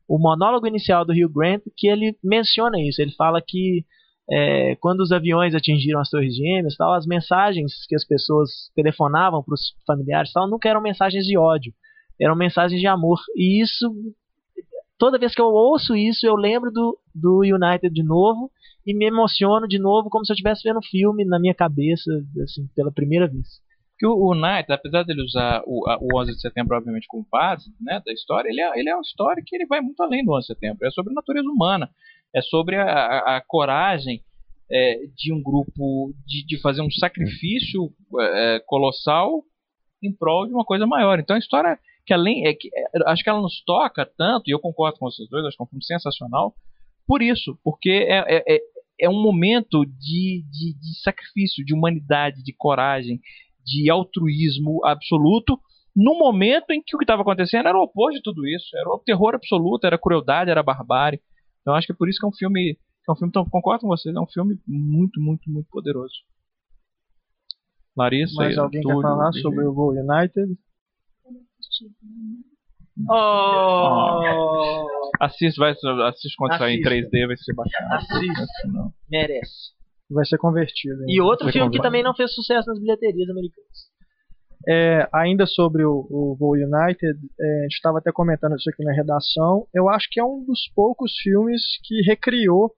o 0.07 0.19
monólogo 0.19 0.67
inicial 0.67 1.05
do 1.05 1.13
Hugh 1.13 1.31
Grant 1.33 1.61
que 1.77 1.87
ele 1.87 2.17
menciona 2.23 2.79
isso. 2.81 3.01
Ele 3.01 3.11
fala 3.11 3.41
que 3.41 3.85
é, 4.29 4.75
quando 4.79 5.01
os 5.01 5.11
aviões 5.11 5.53
atingiram 5.53 5.99
as 5.99 6.09
torres 6.09 6.35
gêmeas, 6.35 6.75
tal, 6.75 6.93
as 6.93 7.05
mensagens 7.05 7.85
que 7.87 7.95
as 7.95 8.05
pessoas 8.05 8.49
telefonavam 8.75 9.43
para 9.43 9.53
os 9.53 9.73
familiares, 9.85 10.31
tal, 10.31 10.49
nunca 10.49 10.69
eram 10.69 10.81
mensagens 10.81 11.25
de 11.25 11.37
ódio, 11.37 11.73
eram 12.21 12.35
mensagens 12.35 12.79
de 12.79 12.87
amor. 12.87 13.19
E 13.35 13.61
isso, 13.63 13.91
toda 14.97 15.17
vez 15.17 15.33
que 15.33 15.41
eu 15.41 15.47
ouço 15.47 15.95
isso, 15.95 16.25
eu 16.25 16.35
lembro 16.35 16.71
do, 16.71 16.97
do 17.13 17.39
United 17.39 17.89
de 17.93 18.03
novo 18.03 18.51
e 18.85 18.93
me 18.93 19.05
emociono 19.05 19.67
de 19.67 19.79
novo, 19.79 20.09
como 20.09 20.25
se 20.25 20.31
eu 20.31 20.35
estivesse 20.35 20.63
vendo 20.63 20.79
um 20.79 20.83
filme 20.89 21.25
na 21.25 21.39
minha 21.39 21.53
cabeça, 21.53 22.11
assim, 22.43 22.67
pela 22.75 22.91
primeira 22.91 23.27
vez. 23.27 23.47
Porque 23.91 24.07
o, 24.07 24.29
o 24.29 24.33
Knight, 24.33 24.71
apesar 24.71 25.03
dele 25.03 25.21
usar 25.23 25.61
o, 25.65 25.87
a- 25.89 25.97
o 26.01 26.19
11 26.19 26.31
de 26.33 26.41
setembro, 26.41 26.75
obviamente, 26.75 27.07
como 27.07 27.25
base 27.31 27.71
né, 27.79 28.01
da 28.05 28.11
história, 28.11 28.49
ele 28.49 28.59
é, 28.61 28.79
ele 28.79 28.89
é 28.89 28.95
uma 28.95 29.01
história 29.01 29.43
que 29.45 29.55
ele 29.55 29.67
vai 29.67 29.79
muito 29.81 30.01
além 30.01 30.23
do 30.25 30.31
11 30.33 30.41
de 30.41 30.53
setembro. 30.53 30.87
É 30.87 30.91
sobre 30.91 31.11
a 31.11 31.15
natureza 31.15 31.47
humana. 31.47 31.89
É 32.33 32.41
sobre 32.41 32.75
a, 32.77 32.83
a- 32.85 33.37
a 33.37 33.41
coragem 33.45 34.21
é, 34.71 35.01
de 35.15 35.31
um 35.33 35.41
grupo 35.43 36.13
de, 36.25 36.45
de 36.45 36.59
fazer 36.61 36.81
um 36.81 36.89
sacrifício 36.89 37.91
é, 38.19 38.59
colossal 38.65 39.43
em 40.01 40.11
prol 40.11 40.47
de 40.47 40.53
uma 40.53 40.65
coisa 40.65 40.87
maior. 40.87 41.19
Então 41.19 41.35
a 41.35 41.39
história 41.39 41.77
que 42.11 42.15
além 42.15 42.45
é 42.45 42.53
que 42.53 42.67
é, 42.75 43.09
acho 43.09 43.23
que 43.23 43.29
ela 43.29 43.39
nos 43.41 43.63
toca 43.63 44.05
tanto 44.17 44.43
e 44.49 44.51
eu 44.53 44.59
concordo 44.59 44.99
com 44.99 45.09
vocês 45.09 45.29
dois 45.29 45.45
acho 45.45 45.55
que 45.55 45.63
é 45.63 45.65
um 45.65 45.69
filme 45.69 45.85
sensacional 45.85 46.53
por 47.07 47.21
isso 47.21 47.57
porque 47.63 47.89
é, 47.89 48.19
é, 48.37 48.55
é- 48.55 48.61
é 49.03 49.09
um 49.09 49.21
momento 49.21 49.85
de, 49.85 50.43
de, 50.51 50.73
de 50.79 51.01
sacrifício 51.01 51.63
de 51.65 51.73
humanidade 51.73 52.43
de 52.43 52.53
coragem 52.53 53.19
de 53.65 53.89
altruísmo 53.89 54.85
absoluto 54.85 55.57
no 55.95 56.17
momento 56.19 56.71
em 56.71 56.81
que 56.85 56.95
o 56.95 56.99
que 56.99 57.03
estava 57.05 57.21
acontecendo 57.21 57.67
era 57.67 57.77
o 57.77 57.83
oposto 57.83 58.17
de 58.17 58.21
tudo 58.21 58.45
isso 58.47 58.75
era 58.77 58.89
o 58.89 58.99
terror 58.99 59.33
absoluto 59.35 59.85
era 59.87 59.95
a 59.95 59.99
crueldade 59.99 60.51
era 60.51 60.59
a 60.59 60.63
barbárie 60.63 61.19
então 61.61 61.73
acho 61.73 61.87
que 61.87 61.93
é 61.93 61.95
por 61.95 62.09
isso 62.09 62.19
que 62.19 62.25
é 62.25 62.29
um 62.29 62.33
filme 62.33 62.77
é 63.07 63.11
um 63.11 63.15
filme 63.15 63.29
então 63.29 63.45
concordo 63.49 63.81
com 63.81 63.87
vocês 63.87 64.13
é 64.15 64.19
um 64.19 64.27
filme 64.27 64.59
muito 64.67 65.19
muito 65.21 65.49
muito 65.49 65.67
poderoso 65.69 66.13
Larissa 67.97 68.35
Mais 68.35 68.57
alguém 68.57 68.81
quer 68.81 68.87
Túlio, 68.87 69.01
falar 69.01 69.31
Virgínia. 69.31 69.41
sobre 69.49 69.65
o 69.65 69.73
Go 69.73 69.91
United? 69.91 70.57
Oh, 73.09 74.87
Assiste, 75.19 75.57
vai, 75.57 75.71
assiste 75.71 76.35
quando 76.37 76.57
sair 76.57 76.75
em 76.75 76.81
Assista. 76.85 77.17
3D, 77.17 77.27
vai 77.27 77.37
ser 77.37 77.53
bacana. 77.53 77.95
Assista. 77.95 78.67
Não. 78.67 78.91
merece. 79.09 79.71
Vai 80.09 80.25
ser 80.25 80.37
convertido. 80.37 81.01
hein? 81.03 81.15
E 81.15 81.21
outro 81.21 81.49
filme 81.51 81.71
que 81.71 81.81
também 81.81 82.03
não 82.03 82.13
fez 82.13 82.33
sucesso 82.33 82.67
nas 82.69 82.79
bilheterias 82.79 83.29
americanas. 83.29 83.91
É, 84.67 85.07
ainda 85.13 85.45
sobre 85.47 85.83
o, 85.83 86.05
o 86.09 86.35
Go 86.37 86.53
United, 86.53 87.17
é, 87.39 87.59
a 87.59 87.63
gente 87.63 87.73
estava 87.75 87.97
até 87.97 88.11
comentando 88.11 88.55
isso 88.55 88.69
aqui 88.69 88.83
na 88.83 88.93
redação. 88.93 89.65
Eu 89.73 89.89
acho 89.89 90.07
que 90.11 90.19
é 90.19 90.23
um 90.23 90.43
dos 90.45 90.69
poucos 90.75 91.13
filmes 91.23 91.61
que 91.83 92.01
recriou 92.01 92.71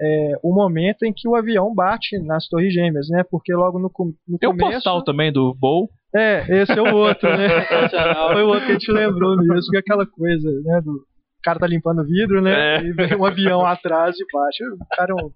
é, 0.00 0.32
o 0.42 0.54
momento 0.54 1.04
em 1.04 1.12
que 1.14 1.28
o 1.28 1.36
avião 1.36 1.74
bate 1.74 2.18
nas 2.24 2.48
Torres 2.48 2.72
Gêmeas, 2.72 3.08
né? 3.10 3.22
Porque 3.30 3.52
logo 3.52 3.78
no, 3.78 3.90
no 4.26 4.38
Tem 4.38 4.48
o 4.48 4.52
começo. 4.52 4.72
postal 4.72 5.04
também 5.04 5.32
do 5.32 5.54
Bowl. 5.54 5.90
É, 6.14 6.62
esse 6.62 6.72
é 6.72 6.82
o 6.82 6.96
outro, 6.96 7.28
né? 7.28 7.48
Foi 8.32 8.42
o 8.42 8.48
outro 8.48 8.66
que 8.66 8.72
a 8.72 8.78
gente 8.78 8.90
lembrou 8.90 9.36
nisso, 9.36 9.70
que 9.70 9.76
é 9.76 9.80
aquela 9.80 10.06
coisa, 10.06 10.50
né? 10.64 10.80
Do 10.80 10.92
o 10.92 11.42
cara 11.42 11.58
tá 11.58 11.66
limpando 11.66 12.02
o 12.02 12.06
vidro, 12.06 12.42
né? 12.42 12.76
É. 12.76 12.82
E 12.82 12.92
vem 12.92 13.16
um 13.16 13.24
avião 13.24 13.64
atrás 13.64 14.14
e 14.18 14.24
bate. 14.30 14.62
O 14.64 14.86
cara 14.94 15.12
é 15.12 15.14
um. 15.14 15.30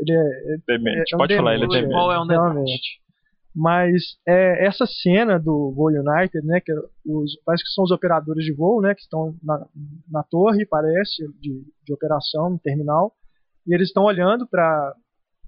Ele 0.00 0.12
é, 0.12 0.56
Demente. 0.66 1.12
é 1.12 1.16
um 1.16 1.18
Pode 1.18 1.36
falar, 1.36 1.54
ele 1.54 1.64
é 1.64 1.68
demente, 1.68 1.82
demente. 1.82 1.94
Qual 1.94 2.12
é 2.12 2.20
um 2.20 2.26
realmente. 2.26 3.00
Mas 3.54 4.02
é, 4.26 4.66
essa 4.66 4.84
cena 4.86 5.38
do 5.38 5.72
Voo 5.72 5.90
United, 5.90 6.44
né, 6.44 6.60
que 6.60 6.72
é 6.72 6.74
os, 7.06 7.40
parece 7.46 7.62
que 7.62 7.70
são 7.70 7.84
os 7.84 7.92
operadores 7.92 8.44
de 8.44 8.52
voo, 8.52 8.80
né, 8.80 8.92
que 8.92 9.02
estão 9.02 9.36
na, 9.40 9.64
na 10.10 10.24
torre, 10.24 10.66
parece, 10.66 11.22
de, 11.40 11.62
de 11.84 11.94
operação, 11.94 12.50
no 12.50 12.58
terminal, 12.58 13.12
e 13.66 13.74
eles 13.74 13.88
estão 13.88 14.04
olhando 14.04 14.46
para 14.46 14.94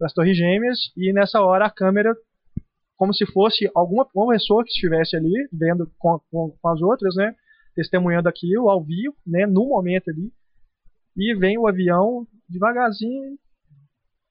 as 0.03 0.13
torres 0.13 0.37
gêmeas 0.37 0.79
e 0.97 1.13
nessa 1.13 1.41
hora 1.41 1.67
a 1.67 1.71
câmera, 1.71 2.15
como 2.97 3.13
se 3.13 3.27
fosse 3.27 3.71
alguma 3.75 4.07
uma 4.15 4.33
pessoa 4.33 4.63
que 4.63 4.71
estivesse 4.71 5.17
ali 5.17 5.49
vendo 5.53 5.91
com, 5.99 6.19
com, 6.31 6.51
com 6.61 6.69
as 6.69 6.81
outras, 6.81 7.15
né, 7.15 7.35
testemunhando 7.75 8.29
aquilo 8.29 8.69
ao 8.69 8.83
vivo, 8.83 9.15
né, 9.27 9.47
no 9.47 9.69
momento 9.69 10.11
ali, 10.11 10.33
e 11.17 11.35
vem 11.35 11.59
o 11.59 11.67
avião 11.67 12.27
devagarzinho 12.49 13.39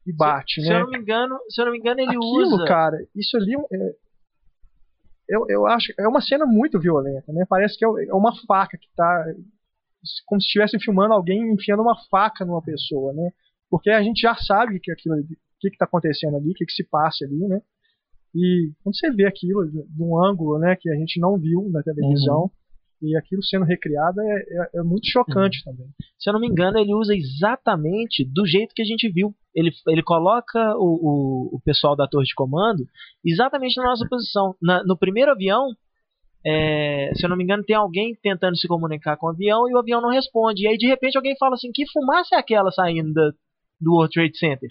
e 0.06 0.14
bate, 0.14 0.62
se, 0.62 0.68
né? 0.68 0.68
Se 0.68 0.74
eu 0.74 0.80
não 0.82 0.90
me 0.92 0.98
engano, 1.00 1.40
se 1.50 1.62
eu 1.62 1.66
não 1.66 1.72
me 1.72 1.80
engano 1.80 2.00
ele 2.00 2.10
Aquilo, 2.10 2.56
usa. 2.56 2.66
cara, 2.66 2.98
isso 3.16 3.36
ali 3.38 3.54
é, 3.54 3.96
eu, 5.28 5.46
eu 5.50 5.66
acho 5.66 5.92
é 5.98 6.08
uma 6.08 6.22
cena 6.22 6.46
muito 6.46 6.80
violenta, 6.80 7.32
né? 7.34 7.46
Parece 7.50 7.78
que 7.78 7.86
é 7.86 7.88
é 7.88 8.14
uma 8.14 8.36
faca 8.46 8.78
que 8.78 8.88
tá 8.96 9.26
como 10.26 10.40
se 10.40 10.46
estivesse 10.46 10.80
filmando 10.80 11.14
alguém 11.14 11.52
enfiando 11.52 11.82
uma 11.82 11.96
faca 12.10 12.46
numa 12.46 12.62
pessoa, 12.62 13.12
né? 13.14 13.32
Porque 13.76 13.90
a 13.90 14.02
gente 14.02 14.22
já 14.22 14.34
sabe 14.36 14.80
que 14.80 14.90
aquilo, 14.90 15.16
o 15.16 15.26
que 15.60 15.68
está 15.68 15.84
acontecendo 15.84 16.38
ali, 16.38 16.52
o 16.52 16.54
que, 16.54 16.66
que 16.66 16.72
se 16.72 16.84
passa 16.90 17.26
ali, 17.26 17.46
né? 17.46 17.60
E 18.34 18.72
quando 18.82 18.96
você 18.98 19.12
vê 19.12 19.26
aquilo 19.26 19.66
de 19.70 20.02
um 20.02 20.18
ângulo, 20.24 20.58
né, 20.60 20.78
que 20.80 20.90
a 20.90 20.96
gente 20.96 21.20
não 21.20 21.38
viu 21.38 21.70
na 21.72 21.82
televisão 21.84 22.50
e 23.02 23.18
aquilo 23.18 23.44
sendo 23.44 23.66
recriado 23.66 24.22
é, 24.22 24.34
é, 24.36 24.70
é 24.80 24.82
muito 24.82 25.10
chocante 25.10 25.62
também. 25.66 25.88
Se 26.18 26.30
eu 26.30 26.34
não 26.34 26.40
me 26.40 26.48
engano, 26.48 26.78
ele 26.78 26.94
usa 26.94 27.14
exatamente 27.14 28.24
do 28.26 28.46
jeito 28.46 28.74
que 28.74 28.82
a 28.82 28.86
gente 28.86 29.10
viu. 29.12 29.36
Ele, 29.54 29.72
ele 29.90 30.02
coloca 30.04 30.60
o, 30.78 31.50
o, 31.52 31.56
o 31.58 31.62
pessoal 31.66 31.98
da 31.98 32.08
torre 32.08 32.26
de 32.26 32.34
comando 32.34 32.86
exatamente 33.26 33.76
na 33.78 33.90
nossa 33.90 34.08
posição. 34.08 34.56
Na- 34.62 34.84
no 34.86 34.98
primeiro 34.98 35.32
avião, 35.32 35.68
é, 36.46 37.12
se 37.16 37.26
eu 37.26 37.30
não 37.30 37.36
me 37.38 37.44
engano, 37.44 37.64
tem 37.64 37.76
alguém 37.76 38.16
tentando 38.22 38.56
se 38.58 38.68
comunicar 38.68 39.18
com 39.18 39.28
o 39.28 39.30
avião 39.32 39.70
e 39.70 39.74
o 39.74 39.80
avião 39.80 40.00
não 40.02 40.10
responde. 40.10 40.64
E 40.64 40.68
aí, 40.68 40.78
de 40.78 40.88
repente, 40.88 41.18
alguém 41.18 41.36
fala 41.38 41.56
assim: 41.56 41.72
que 41.74 41.86
fumaça 41.92 42.36
é 42.36 42.40
aquela 42.40 42.72
saindo 42.72 43.34
do 43.80 43.94
World 43.94 44.14
Trade 44.14 44.38
Center? 44.38 44.70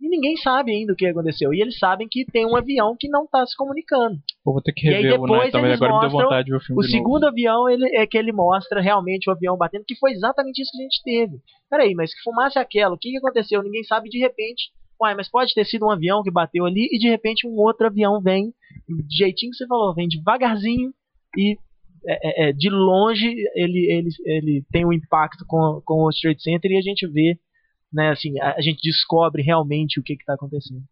E 0.00 0.08
ninguém 0.08 0.36
sabe 0.36 0.72
ainda 0.72 0.92
o 0.92 0.96
que 0.96 1.06
aconteceu. 1.06 1.54
E 1.54 1.60
eles 1.60 1.78
sabem 1.78 2.06
que 2.10 2.26
tem 2.26 2.44
um 2.44 2.54
avião 2.54 2.94
que 2.98 3.08
não 3.08 3.24
está 3.24 3.46
se 3.46 3.56
comunicando. 3.56 4.18
Pô, 4.44 4.52
vou 4.52 4.62
ter 4.62 4.72
que 4.72 4.86
E 4.86 4.94
aí 4.94 5.02
rever 5.02 5.20
o 5.20 5.26
Night 5.26 5.52
também, 5.52 5.72
agora 5.72 5.94
me 5.94 6.00
deu 6.00 6.10
vontade 6.10 6.44
de 6.44 6.50
ver 6.50 6.58
o 6.58 6.60
filme 6.60 6.80
O 6.80 6.84
segundo 6.84 7.22
novo. 7.22 7.28
avião 7.28 7.68
ele, 7.68 7.96
é 7.96 8.06
que 8.06 8.18
ele 8.18 8.30
mostra 8.30 8.80
realmente 8.82 9.28
o 9.28 9.32
avião 9.32 9.56
batendo, 9.56 9.84
que 9.86 9.96
foi 9.96 10.12
exatamente 10.12 10.60
isso 10.60 10.70
que 10.70 10.78
a 10.78 10.82
gente 10.82 11.02
teve. 11.02 11.40
Peraí, 11.70 11.94
mas 11.94 12.14
que 12.14 12.22
fumaça 12.22 12.58
é 12.58 12.62
aquela? 12.62 12.94
O 12.94 12.98
que, 12.98 13.10
que 13.10 13.16
aconteceu? 13.16 13.62
Ninguém 13.62 13.84
sabe 13.84 14.10
de 14.10 14.18
repente. 14.18 14.70
Uai, 15.00 15.14
mas 15.14 15.30
pode 15.30 15.52
ter 15.54 15.64
sido 15.64 15.86
um 15.86 15.90
avião 15.90 16.22
que 16.22 16.30
bateu 16.30 16.64
ali 16.64 16.88
e 16.90 16.98
de 16.98 17.08
repente 17.08 17.46
um 17.46 17.54
outro 17.56 17.86
avião 17.86 18.20
vem, 18.20 18.52
de 18.88 19.16
jeitinho 19.16 19.50
que 19.50 19.56
você 19.58 19.66
falou, 19.66 19.94
vem 19.94 20.08
devagarzinho 20.08 20.90
e 21.36 21.58
é, 22.08 22.46
é, 22.46 22.48
é, 22.48 22.52
de 22.52 22.70
longe 22.70 23.26
ele, 23.54 23.92
ele, 23.92 24.08
ele 24.24 24.64
tem 24.70 24.86
um 24.86 24.92
impacto 24.92 25.44
com, 25.46 25.82
com 25.84 25.94
o 25.94 25.98
World 26.02 26.18
Trade 26.20 26.42
Center 26.42 26.70
e 26.70 26.78
a 26.78 26.80
gente 26.80 27.06
vê, 27.06 27.38
né, 27.92 28.10
assim, 28.10 28.38
a, 28.40 28.54
a 28.56 28.60
gente 28.60 28.80
descobre 28.82 29.42
realmente 29.42 30.00
o 30.00 30.02
que 30.02 30.14
está 30.14 30.34
acontecendo. 30.34 30.82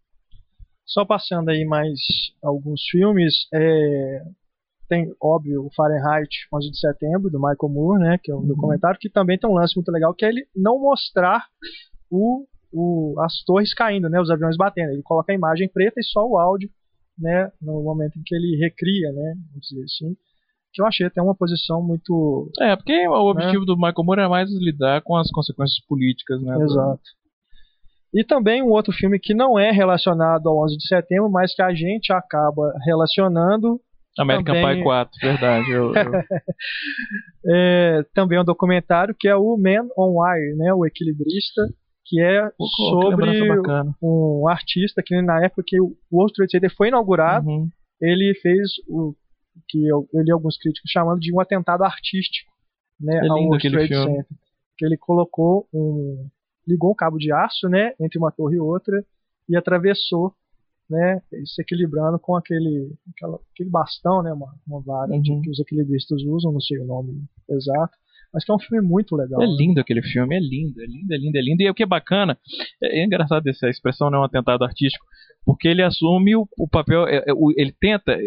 Só 0.85 1.05
passando 1.05 1.49
aí 1.49 1.65
mais 1.65 1.99
alguns 2.43 2.83
filmes, 2.91 3.47
é, 3.53 4.23
tem, 4.89 5.15
óbvio, 5.21 5.65
o 5.65 5.71
Fahrenheit 5.75 6.29
11 6.53 6.71
de 6.71 6.79
setembro, 6.79 7.31
do 7.31 7.39
Michael 7.39 7.73
Moore, 7.73 8.03
né, 8.03 8.19
que 8.23 8.31
é 8.31 8.37
um 8.37 8.47
documentário, 8.47 8.99
que 9.01 9.09
também 9.09 9.39
tem 9.39 9.49
um 9.49 9.55
lance 9.55 9.75
muito 9.77 9.91
legal, 9.91 10.15
que 10.15 10.25
é 10.25 10.29
ele 10.29 10.47
não 10.55 10.79
mostrar 10.79 11.45
o, 12.11 12.47
o, 12.73 13.15
as 13.21 13.43
torres 13.45 13.73
caindo, 13.73 14.09
né, 14.09 14.21
os 14.21 14.31
aviões 14.31 14.57
batendo. 14.57 14.93
Ele 14.93 15.03
coloca 15.03 15.33
a 15.33 15.35
imagem 15.35 15.69
preta 15.69 15.99
e 15.99 16.05
só 16.05 16.27
o 16.27 16.39
áudio, 16.39 16.71
né, 17.19 17.51
no 17.61 17.83
momento 17.83 18.19
em 18.19 18.23
que 18.23 18.35
ele 18.35 18.57
recria, 18.57 19.11
né, 19.13 19.35
vamos 19.49 19.67
dizer 19.69 19.85
assim, 19.85 20.17
que 20.75 20.83
eu 20.83 20.87
achei 20.87 21.07
até 21.07 21.23
uma 21.23 21.35
posição 21.37 21.81
muito... 21.81 22.51
É, 22.61 22.75
porque 22.75 23.07
o 23.07 23.31
objetivo 23.31 23.65
do 23.65 23.77
Michael 23.77 24.05
Moore 24.05 24.21
é 24.23 24.29
mais 24.29 24.51
lidar 24.51 25.01
com 25.03 25.17
as 25.17 25.31
consequências 25.31 25.79
políticas, 25.87 26.43
né? 26.43 26.57
Exato. 26.63 27.01
E 28.13 28.25
também 28.25 28.63
um 28.63 28.71
outro 28.71 28.93
filme 28.93 29.19
que 29.19 29.33
não 29.35 29.59
é 29.59 29.71
relacionado 29.71 30.49
ao 30.49 30.63
11 30.65 30.77
de 30.77 30.87
setembro, 30.87 31.31
mas 31.31 31.55
que 31.55 31.63
a 31.63 31.73
gente 31.73 32.13
acaba 32.13 32.73
relacionando, 32.85 33.81
American 34.19 34.55
Também- 34.55 34.77
Pie 34.77 34.83
4, 34.85 35.11
verdade. 35.21 35.71
Eu, 35.71 35.93
eu- 35.95 35.95
é 37.47 38.03
também 38.15 38.39
um 38.41 38.45
documentário 38.45 39.15
que 39.19 39.29
é 39.29 39.37
o 39.37 39.57
Man 39.57 39.89
on 39.99 40.21
Wire, 40.21 40.57
né, 40.57 40.73
o 40.73 40.85
equilibrista, 40.87 41.63
que 42.07 42.21
é 42.21 42.43
Pô, 42.57 42.65
que 42.67 42.83
sobre 42.91 43.49
bacana. 43.49 43.95
um 44.03 44.47
artista 44.49 45.03
que 45.05 45.21
na 45.23 45.45
época 45.45 45.63
que 45.67 45.81
o 45.81 45.93
World 46.13 46.33
Trade 46.35 46.51
Center 46.53 46.75
foi 46.77 46.89
inaugurado, 46.89 47.49
Uhum. 47.49 47.69
ele 48.01 48.35
fez 48.43 48.71
o 48.89 49.15
que 49.69 49.87
eu, 49.87 50.09
eu 50.13 50.23
li 50.23 50.31
alguns 50.31 50.57
críticos 50.59 50.91
chamando 50.91 51.21
de 51.21 51.33
um 51.35 51.41
atentado 51.41 51.83
artístico, 51.85 52.53
né, 53.01 53.17
É 53.17 53.29
ao 53.29 53.37
Trade 53.59 53.89
filme. 53.89 54.17
Center, 54.17 54.37
que 54.77 54.85
ele 54.85 54.97
colocou 54.97 55.69
um 55.73 56.29
ligou 56.67 56.93
um 56.93 56.95
cabo 56.95 57.19
de 57.19 57.31
aço, 57.31 57.69
né, 57.69 57.93
entre 58.01 58.19
uma 58.19 58.33
torre 58.33 58.57
e 58.57 58.61
outra 58.61 59.05
e 59.49 59.55
atravessou, 59.55 60.35
né, 60.89 61.21
se 61.45 61.61
equilibrando 61.61 62.19
com 62.19 62.35
aquele 62.37 62.91
aquela- 63.15 63.39
aquele 63.53 63.69
bastão, 63.69 64.23
né, 64.23 64.33
uma, 64.33 64.55
uma 64.67 64.81
vara 64.81 65.19
de- 65.21 65.31
Uhum. 65.31 65.43
que 65.43 65.51
os 65.51 65.61
equilibristas 65.61 66.23
usam, 66.23 66.53
não 66.53 66.61
sei 66.61 66.79
o 66.79 66.87
nome 66.87 67.23
exato, 67.51 67.95
mas 68.35 68.45
que 68.45 68.51
é 68.51 68.55
um 68.55 68.59
filme 68.59 68.85
muito 68.85 69.15
legal. 69.15 69.41
É 69.41 69.47
né? 69.47 69.55
lindo 69.57 69.81
aquele 69.81 70.03
filme, 70.03 70.37
é 70.37 70.41
lindo, 70.41 70.83
é 70.83 70.87
lindo, 70.87 71.15
é 71.15 71.17
lindo, 71.17 71.39
é 71.39 71.41
lindo. 71.41 71.63
E 71.63 71.71
o 71.71 71.75
que 71.75 71.85
é 71.85 71.87
bacana, 71.87 72.37
é, 72.83 73.01
é 73.01 73.05
engraçado 73.05 73.47
essa 73.47 73.69
expressão 73.71 74.11
não 74.11 74.19
é 74.19 74.21
um 74.23 74.25
atentado 74.25 74.65
artístico, 74.65 75.07
porque 75.47 75.69
ele 75.69 75.83
assume 75.83 76.35
o, 76.35 76.49
o 76.59 76.69
papel, 76.69 77.07
é, 77.07 77.19
é, 77.19 77.33
ele 77.57 77.73
tenta, 77.81 78.19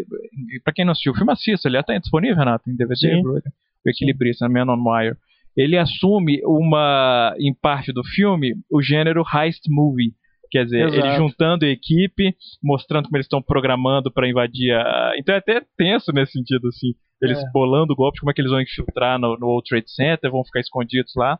pra 0.63 0.73
quem 0.73 0.85
não 0.85 0.93
assistiu 0.93 1.11
o 1.11 1.15
filme, 1.15 1.33
assista, 1.33 1.67
ele 1.67 1.77
até 1.77 1.97
é 1.97 1.99
disponível, 1.99 2.37
Renato, 2.37 2.69
em 2.69 2.75
DVD, 2.77 2.95
Sim. 2.95 3.21
Blu-ray, 3.21 3.41
o 3.85 3.89
equilibrista, 3.89 4.47
Man 4.47 4.71
on 4.71 4.81
Wire. 4.81 5.17
Ele 5.57 5.77
assume 5.77 6.39
uma, 6.45 7.35
em 7.37 7.53
parte 7.53 7.91
do 7.91 8.03
filme, 8.03 8.55
o 8.71 8.81
gênero 8.81 9.23
heist 9.33 9.63
movie. 9.67 10.13
Quer 10.49 10.63
dizer, 10.63 10.87
Exato. 10.87 11.05
ele 11.05 11.15
juntando 11.17 11.65
a 11.65 11.67
equipe, 11.67 12.33
mostrando 12.63 13.05
como 13.05 13.17
eles 13.17 13.25
estão 13.25 13.41
programando 13.41 14.09
para 14.09 14.29
invadir 14.29 14.71
a. 14.73 15.13
Então 15.17 15.35
é 15.35 15.39
até 15.39 15.61
tenso 15.75 16.13
nesse 16.13 16.33
sentido, 16.33 16.69
assim. 16.69 16.93
Eles 17.21 17.39
É. 17.39 17.51
bolando 17.51 17.95
golpes, 17.95 18.19
como 18.19 18.29
é 18.29 18.33
que 18.33 18.41
eles 18.41 18.51
vão 18.51 18.61
infiltrar 18.61 19.17
no, 19.19 19.37
no 19.37 19.47
World 19.47 19.67
Trade 19.67 19.89
Center, 19.91 20.29
vão 20.31 20.43
ficar 20.45 20.59
escondidos 20.59 21.13
lá. 21.15 21.39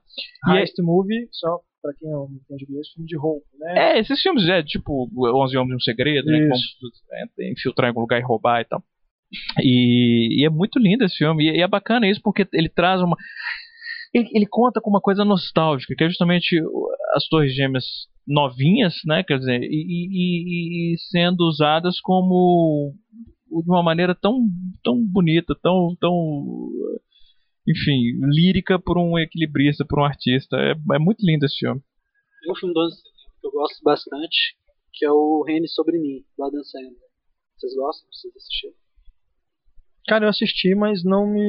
E 0.50 0.58
Heist 0.58 0.74
Movie, 0.82 1.28
só 1.32 1.60
pra 1.82 1.94
quem 2.00 2.10
não 2.10 2.28
entende 2.32 2.66
inglês, 2.68 2.88
filme 2.94 3.08
de 3.08 3.16
roubo, 3.18 3.44
né? 3.60 3.94
É, 3.96 4.00
esses 4.00 4.20
filmes, 4.22 4.48
é, 4.50 4.64
tipo, 4.64 5.08
11 5.16 5.56
Homens 5.58 5.74
e 5.74 5.76
um 5.76 5.80
Segredo, 5.80 6.26
né? 6.26 6.40
Que 6.40 6.48
vão 6.48 6.58
é, 7.40 7.52
infiltrar 7.52 7.88
em 7.88 7.90
algum 7.90 8.02
lugar 8.02 8.20
e 8.20 8.24
roubar 8.24 8.62
e 8.62 8.66
tal. 8.66 8.84
E, 9.62 10.42
e 10.42 10.46
é 10.46 10.50
muito 10.50 10.80
lindo 10.80 11.04
esse 11.04 11.18
filme. 11.18 11.46
E, 11.46 11.58
e 11.58 11.62
é 11.62 11.68
bacana 11.68 12.08
isso 12.10 12.22
porque 12.24 12.48
ele 12.54 12.70
traz 12.70 13.02
uma. 13.02 13.16
Ele, 14.14 14.28
ele 14.34 14.46
conta 14.50 14.80
com 14.82 14.90
uma 14.90 15.02
coisa 15.02 15.24
nostálgica, 15.26 15.94
que 15.96 16.04
é 16.04 16.08
justamente 16.08 16.60
as 17.14 17.28
Torres 17.28 17.54
Gêmeas 17.54 17.86
novinhas, 18.26 18.96
né? 19.06 19.24
Quer 19.24 19.38
dizer, 19.40 19.62
e- 19.62 19.68
e- 19.68 20.94
e 20.94 20.98
sendo 21.12 21.42
usadas 21.42 22.00
como 22.02 22.94
de 23.50 23.70
uma 23.70 23.84
maneira 23.84 24.16
tão, 24.16 24.46
tão 24.84 25.04
bonita, 25.06 25.56
tão, 25.62 25.96
tão 26.00 26.70
enfim, 27.68 28.18
lírica 28.32 28.80
por 28.80 28.98
um 28.98 29.20
equilibrista, 29.20 29.86
por 29.86 30.00
um 30.00 30.06
artista. 30.06 30.56
É, 30.58 30.72
é 30.72 31.00
muito 31.00 31.26
lindo 31.26 31.46
esse 31.46 31.58
filme. 31.58 31.82
Tem 32.42 32.52
um 32.52 32.56
filme 32.56 32.74
do 32.74 32.80
11 32.80 32.96
de 32.96 33.02
setembro 33.02 33.40
que 33.42 33.48
eu 33.48 33.52
gosto 33.52 33.84
bastante, 33.84 34.56
que 34.94 35.06
é 35.06 35.12
o 35.12 35.44
Reine 35.46 35.68
Sobre 35.68 36.00
Mim, 36.00 36.24
do 36.38 36.44
Adam 36.46 36.64
Sandler. 36.64 37.08
Vocês 37.58 37.76
gostam? 37.76 38.08
Vocês 38.12 38.36
assistiram? 38.36 38.74
Cara, 40.08 40.24
eu 40.24 40.30
assisti, 40.30 40.74
mas 40.74 41.04
não 41.04 41.28
me, 41.28 41.42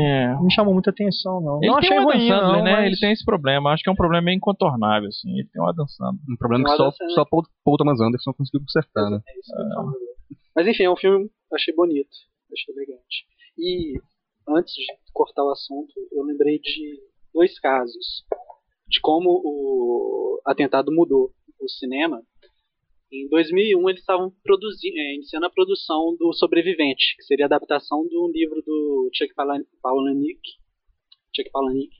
É. 0.00 0.32
não 0.34 0.44
me 0.44 0.54
chamou 0.54 0.72
muita 0.72 0.90
atenção, 0.90 1.40
não. 1.40 1.58
Ele 1.60 1.72
não 1.72 1.80
tem 1.80 1.90
achei 1.90 2.04
ruim, 2.04 2.28
Sandler, 2.28 2.58
não, 2.58 2.62
né? 2.62 2.72
mas... 2.72 2.86
Ele 2.86 2.96
tem 3.00 3.10
esse 3.10 3.24
problema. 3.24 3.72
Acho 3.72 3.82
que 3.82 3.90
é 3.90 3.92
um 3.92 3.96
problema 3.96 4.24
meio 4.24 4.36
incontornável, 4.36 5.08
assim. 5.08 5.32
Ele 5.32 5.48
tem 5.52 5.60
um 5.60 5.66
Adam 5.66 5.88
Sandler. 5.88 6.22
Um 6.30 6.36
problema 6.36 6.64
que 6.64 6.76
só, 6.76 6.92
só 7.14 7.24
Paul, 7.24 7.42
Paul 7.64 7.76
Thomas 7.76 8.00
Anderson 8.00 8.32
conseguiu 8.34 8.60
consertar, 8.60 9.10
né? 9.10 9.20
É 9.26 9.38
isso 9.40 9.52
que 9.52 9.60
eu 9.60 9.68
falo 9.74 9.88
agora. 9.88 10.07
Mas 10.54 10.66
enfim, 10.66 10.84
é 10.84 10.90
um 10.90 10.96
filme 10.96 11.30
achei 11.52 11.74
bonito, 11.74 12.10
achei 12.52 12.74
elegante. 12.74 13.26
E 13.56 13.98
antes 14.48 14.72
de 14.74 14.86
cortar 15.12 15.44
o 15.44 15.50
assunto, 15.50 15.92
eu 16.12 16.22
lembrei 16.24 16.58
de 16.58 17.00
dois 17.32 17.58
casos 17.60 18.24
de 18.88 19.00
como 19.00 19.30
o 19.44 20.40
atentado 20.46 20.90
mudou 20.92 21.32
o 21.60 21.68
cinema. 21.68 22.22
Em 23.10 23.28
2001 23.28 23.88
eles 23.88 24.00
estavam 24.00 24.30
produzindo, 24.42 24.98
é, 24.98 25.14
iniciando 25.14 25.46
a 25.46 25.50
produção 25.50 26.16
do 26.18 26.32
Sobrevivente, 26.32 27.16
que 27.16 27.22
seria 27.22 27.46
a 27.46 27.48
adaptação 27.48 28.06
do 28.06 28.30
livro 28.32 28.62
do 28.62 29.10
Chuck 29.14 29.34
Palahniuk, 29.34 30.40
Chuck 31.34 31.50
Palahniuk 31.50 31.94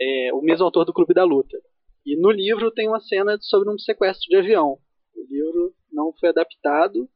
é, 0.00 0.28
é 0.28 0.34
o 0.34 0.40
mesmo 0.40 0.64
autor 0.64 0.84
do 0.84 0.92
Clube 0.92 1.14
da 1.14 1.24
Luta. 1.24 1.58
E 2.04 2.16
no 2.16 2.30
livro 2.30 2.70
tem 2.70 2.88
uma 2.88 3.00
cena 3.00 3.36
sobre 3.40 3.70
um 3.70 3.78
sequestro 3.78 4.28
de 4.28 4.36
avião. 4.36 4.78
O 5.14 5.22
livro 5.28 5.74
não 5.92 6.12
foi 6.18 6.30
adaptado. 6.30 7.08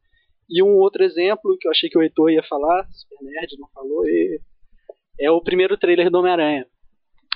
E 0.50 0.62
um 0.62 0.76
outro 0.78 1.02
exemplo 1.02 1.56
que 1.60 1.66
eu 1.66 1.70
achei 1.70 1.88
que 1.88 1.98
o 1.98 2.02
Heitor 2.02 2.30
ia 2.30 2.42
falar, 2.42 2.86
Super 2.90 3.24
Nerd 3.24 3.56
não 3.58 3.68
falou, 3.74 4.06
e- 4.06 4.40
é 5.20 5.30
o 5.30 5.40
primeiro 5.42 5.76
trailer 5.76 6.10
do 6.10 6.18
Homem-Aranha. 6.18 6.66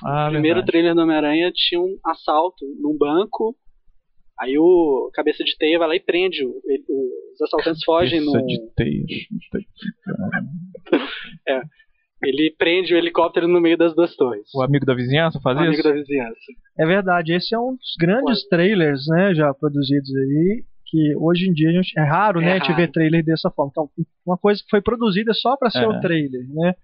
Ah, 0.04 0.26
O 0.26 0.30
primeiro 0.32 0.57
verdade. 0.57 0.66
trailer 0.72 0.94
do 0.94 1.00
Homem-Aranha 1.02 1.50
tinha 1.54 1.80
um 1.80 1.96
assalto 2.04 2.64
num 2.80 2.96
banco. 2.98 3.57
Aí 4.38 4.59
o 4.59 5.11
cabeça 5.14 5.42
de 5.42 5.57
teia 5.57 5.78
vai 5.78 5.88
lá 5.88 5.96
e 5.96 6.00
prende. 6.00 6.44
o- 6.44 6.61
ele- 6.66 6.84
os 7.32 7.40
assaltantes 7.40 7.82
fogem 7.84 8.18
Cabeça 8.20 8.38
no. 8.40 8.46
de 8.46 8.61
teia. 8.74 9.04
Ele 12.22 12.54
prende 12.59 12.94
o 12.94 12.96
helicóptero 12.96 13.46
no 13.46 13.61
meio 13.61 13.76
das 13.76 13.94
duas 13.94 14.16
torres. 14.16 14.48
O 14.54 14.62
amigo 14.62 14.86
da 14.86 14.94
vizinhança 14.94 15.38
faz 15.40 15.57
O 15.57 15.61
amigo 15.61 15.74
isso? 15.74 15.82
da 15.82 15.92
vizinhança. 15.92 16.40
É 16.78 16.86
verdade, 16.86 17.34
esse 17.34 17.54
é 17.54 17.59
um 17.59 17.72
dos 17.76 17.94
grandes 18.00 18.46
trailers, 18.48 19.07
né, 19.07 19.34
já 19.34 19.52
produzidos 19.52 20.11
aí. 20.16 20.64
Que 20.97 21.14
hoje 21.16 21.47
em 21.49 21.53
dia 21.53 21.68
a 21.68 21.72
gente, 21.72 21.92
é 21.99 22.03
raro, 22.03 22.40
É 22.40 22.44
né, 22.44 22.53
a 22.53 22.55
gente 22.55 22.68
raro. 22.68 22.76
ver 22.76 22.90
trailer 22.90 23.22
dessa 23.22 23.51
forma. 23.51 23.70
Então, 23.70 23.90
uma 24.24 24.38
coisa 24.38 24.62
que 24.62 24.70
foi 24.70 24.80
produzida 24.80 25.34
só 25.34 25.55
para 25.57 25.68
ser 25.70 25.82
É. 25.84 25.88
o 25.88 26.01
trailer, 26.01 26.42
né? 26.49 26.74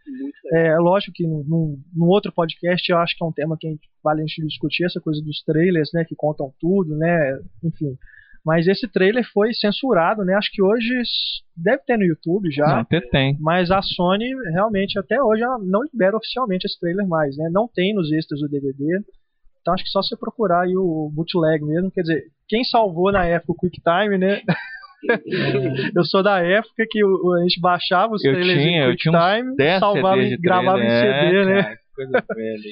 É 0.52 0.76
lógico 0.78 1.12
que 1.14 1.26
num, 1.26 1.78
num- 1.96 2.06
outro 2.08 2.30
podcast 2.30 2.90
eu 2.92 2.98
acho 2.98 3.16
que 3.16 3.24
é 3.24 3.26
um 3.26 3.32
tema 3.32 3.56
que 3.58 3.66
a 3.66 3.70
gente, 3.70 3.88
vale 4.04 4.20
a 4.20 4.26
gente 4.26 4.46
discutir, 4.46 4.84
essa 4.84 5.00
coisa 5.00 5.22
dos 5.24 5.42
trailers, 5.44 5.90
né, 5.94 6.04
que 6.04 6.14
contam 6.14 6.52
tudo, 6.60 6.94
né, 6.96 7.38
enfim. 7.64 7.96
Mas 8.44 8.66
esse 8.66 8.86
trailer 8.88 9.24
foi 9.32 9.54
censurado, 9.54 10.24
né? 10.24 10.34
Acho 10.34 10.50
que 10.52 10.60
hoje 10.60 10.90
deve 11.56 11.80
ter 11.86 11.96
no 11.96 12.04
YouTube 12.04 12.50
já. 12.50 12.80
Até 12.80 13.00
tem. 13.00 13.36
Mas 13.40 13.70
a 13.70 13.80
Sony 13.80 14.34
realmente 14.52 14.98
até 14.98 15.22
hoje 15.22 15.42
ela 15.42 15.58
não 15.60 15.84
libera 15.84 16.16
oficialmente 16.16 16.66
esse 16.66 16.78
trailer 16.78 17.06
mais, 17.06 17.36
né? 17.36 17.48
Não 17.52 17.68
tem 17.72 17.94
nos 17.94 18.10
extras 18.12 18.40
do 18.40 18.48
DVD. 18.48 18.98
Então 19.62 19.72
acho 19.74 19.82
que 19.84 19.90
só 19.90 20.02
você 20.02 20.16
procurar 20.16 20.64
aí 20.64 20.76
o 20.76 21.10
bootleg 21.14 21.64
mesmo. 21.64 21.90
Quer 21.90 22.02
dizer, 22.02 22.24
quem 22.48 22.62
salvou 22.64 23.10
na 23.10 23.24
época 23.24 23.52
o 23.52 23.56
QuickTime, 23.56 24.18
né? 24.18 24.42
eu 25.96 26.04
sou 26.04 26.22
da 26.22 26.40
época 26.40 26.84
que 26.90 27.00
a 27.02 27.42
gente 27.42 27.60
baixava 27.60 28.12
os 28.14 28.24
Eu 28.24 28.32
trailers 28.34 28.60
tinha- 28.62 28.84
em 28.86 28.90
eu 28.90 28.96
tinha 28.96 29.12
uns 29.12 29.18
QuickTime, 29.18 29.56
10 29.56 29.80
salvava, 29.80 30.22
de 30.24 30.36
gravava 30.36 30.78
em. 30.82 30.88
CD, 30.88 31.36
É, 31.36 31.44
né? 31.44 31.62
cara, 31.62 31.76
que 31.76 31.82
coisa 31.94 32.24
velha. 32.34 32.62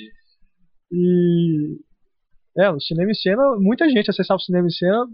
E 0.93 1.77
é, 2.59 2.71
o 2.71 2.81
cinema 2.81 3.11
em 3.11 3.15
cena, 3.15 3.43
muita 3.59 3.89
gente 3.89 4.11
acessava 4.11 4.39
o 4.39 4.43
cinema 4.43 4.67
em 4.67 4.71
cena 4.71 5.07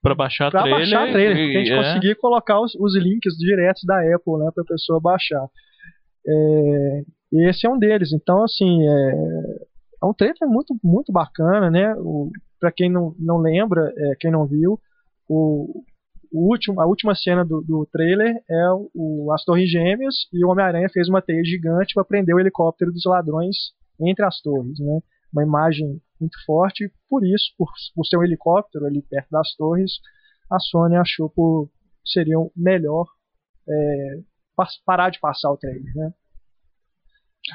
Pra 0.00 0.14
baixar 0.14 0.50
pra 0.50 0.62
trailer. 0.62 0.80
baixar 0.80 1.12
trailer, 1.12 1.36
porque 1.36 1.56
a 1.56 1.60
gente 1.60 1.72
é. 1.72 1.76
conseguia 1.76 2.16
colocar 2.16 2.60
os, 2.60 2.74
os 2.74 2.94
links 2.96 3.34
diretos 3.38 3.82
da 3.86 3.96
Apple, 4.00 4.36
né, 4.38 4.50
pra 4.54 4.62
pessoa 4.64 5.00
baixar. 5.00 5.44
É, 6.26 7.02
e 7.32 7.48
esse 7.48 7.66
é 7.66 7.70
um 7.70 7.78
deles. 7.78 8.12
Então, 8.12 8.44
assim, 8.44 8.82
é, 8.86 9.12
é 10.04 10.08
um 10.08 10.14
trailer 10.14 10.48
muito, 10.48 10.78
muito 10.82 11.12
bacana, 11.12 11.70
né? 11.70 11.94
O, 11.96 12.30
pra 12.60 12.70
quem 12.70 12.90
não, 12.90 13.14
não 13.18 13.38
lembra, 13.38 13.92
é, 13.96 14.14
quem 14.20 14.30
não 14.30 14.46
viu, 14.46 14.78
o, 15.28 15.82
o 16.32 16.50
último, 16.50 16.80
a 16.80 16.86
última 16.86 17.14
cena 17.14 17.44
do, 17.44 17.62
do 17.62 17.86
trailer 17.90 18.36
é 18.48 18.68
o, 18.94 19.32
as 19.32 19.44
Torres 19.44 19.70
Gêmeas 19.70 20.14
e 20.32 20.44
o 20.44 20.50
Homem-Aranha 20.50 20.88
fez 20.92 21.08
uma 21.08 21.22
teia 21.22 21.42
gigante 21.44 21.94
para 21.94 22.04
prender 22.04 22.34
o 22.34 22.40
helicóptero 22.40 22.92
dos 22.92 23.04
ladrões 23.06 23.56
entre 24.00 24.24
as 24.24 24.40
torres, 24.40 24.78
né? 24.78 25.00
Uma 25.32 25.42
imagem 25.42 26.00
muito 26.20 26.36
forte, 26.44 26.90
por 27.08 27.24
isso, 27.24 27.52
por, 27.56 27.68
por 27.94 28.04
ser 28.04 28.18
um 28.18 28.22
helicóptero 28.22 28.86
ali 28.86 29.02
perto 29.02 29.30
das 29.30 29.54
torres, 29.56 29.92
a 30.50 30.58
Sony 30.58 30.96
achou 30.96 31.30
por 31.30 31.70
seria 32.04 32.36
melhor 32.54 33.06
é, 33.68 34.18
parar 34.84 35.10
de 35.10 35.18
passar 35.18 35.50
o 35.50 35.56
trailer, 35.56 35.92
né? 35.94 36.12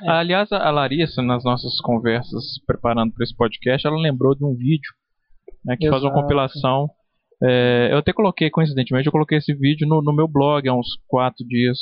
Aliás, 0.08 0.52
a 0.52 0.70
Larissa, 0.70 1.22
nas 1.22 1.44
nossas 1.44 1.80
conversas 1.82 2.60
preparando 2.66 3.14
para 3.14 3.24
esse 3.24 3.36
podcast, 3.36 3.88
ela 3.88 3.98
lembrou 3.98 4.36
de 4.36 4.46
um 4.46 4.54
vídeo 4.54 4.92
né, 5.66 5.76
que 5.76 5.90
faz 5.90 6.04
uma 6.04 6.10
Exato. 6.10 6.22
compilação. 6.22 6.90
É, 7.42 7.90
eu 7.92 7.98
até 7.98 8.14
coloquei, 8.14 8.50
coincidentemente, 8.50 9.08
eu 9.08 9.12
coloquei 9.12 9.38
esse 9.38 9.54
vídeo 9.54 9.88
no, 9.88 10.02
no 10.02 10.14
meu 10.14 10.28
blog 10.28 10.68
há 10.68 10.74
uns 10.74 10.88
quatro 11.08 11.46
dias, 11.46 11.78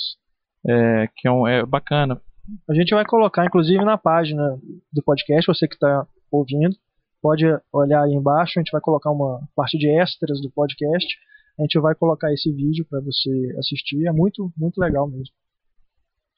é, 0.65 1.09
que 1.15 1.27
é, 1.27 1.31
um, 1.31 1.47
é 1.47 1.65
bacana. 1.65 2.21
A 2.69 2.73
gente 2.73 2.93
vai 2.93 3.05
colocar, 3.05 3.45
inclusive, 3.45 3.83
na 3.83 3.97
página 3.97 4.57
do 4.93 5.03
podcast, 5.03 5.47
você 5.47 5.67
que 5.67 5.75
está 5.75 6.07
ouvindo, 6.31 6.75
pode 7.21 7.45
olhar 7.73 8.03
aí 8.03 8.13
embaixo, 8.13 8.57
a 8.57 8.61
gente 8.61 8.71
vai 8.71 8.79
colocar 8.79 9.11
uma 9.11 9.41
parte 9.55 9.77
de 9.77 9.89
extras 9.89 10.41
do 10.41 10.49
podcast, 10.51 11.07
a 11.59 11.63
gente 11.63 11.79
vai 11.79 11.93
colocar 11.95 12.31
esse 12.31 12.51
vídeo 12.51 12.85
para 12.89 13.01
você 13.01 13.55
assistir, 13.57 14.07
é 14.07 14.11
muito, 14.11 14.51
muito 14.55 14.79
legal 14.79 15.09
mesmo. 15.09 15.33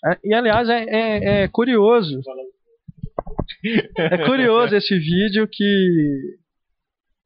É, 0.05 0.17
e, 0.23 0.33
aliás, 0.33 0.69
é, 0.69 0.83
é- 0.89 1.43
é 1.43 1.47
curioso, 1.47 2.21
é 3.97 4.25
curioso 4.25 4.75
esse 4.75 4.97
vídeo 4.97 5.47
que 5.51 6.37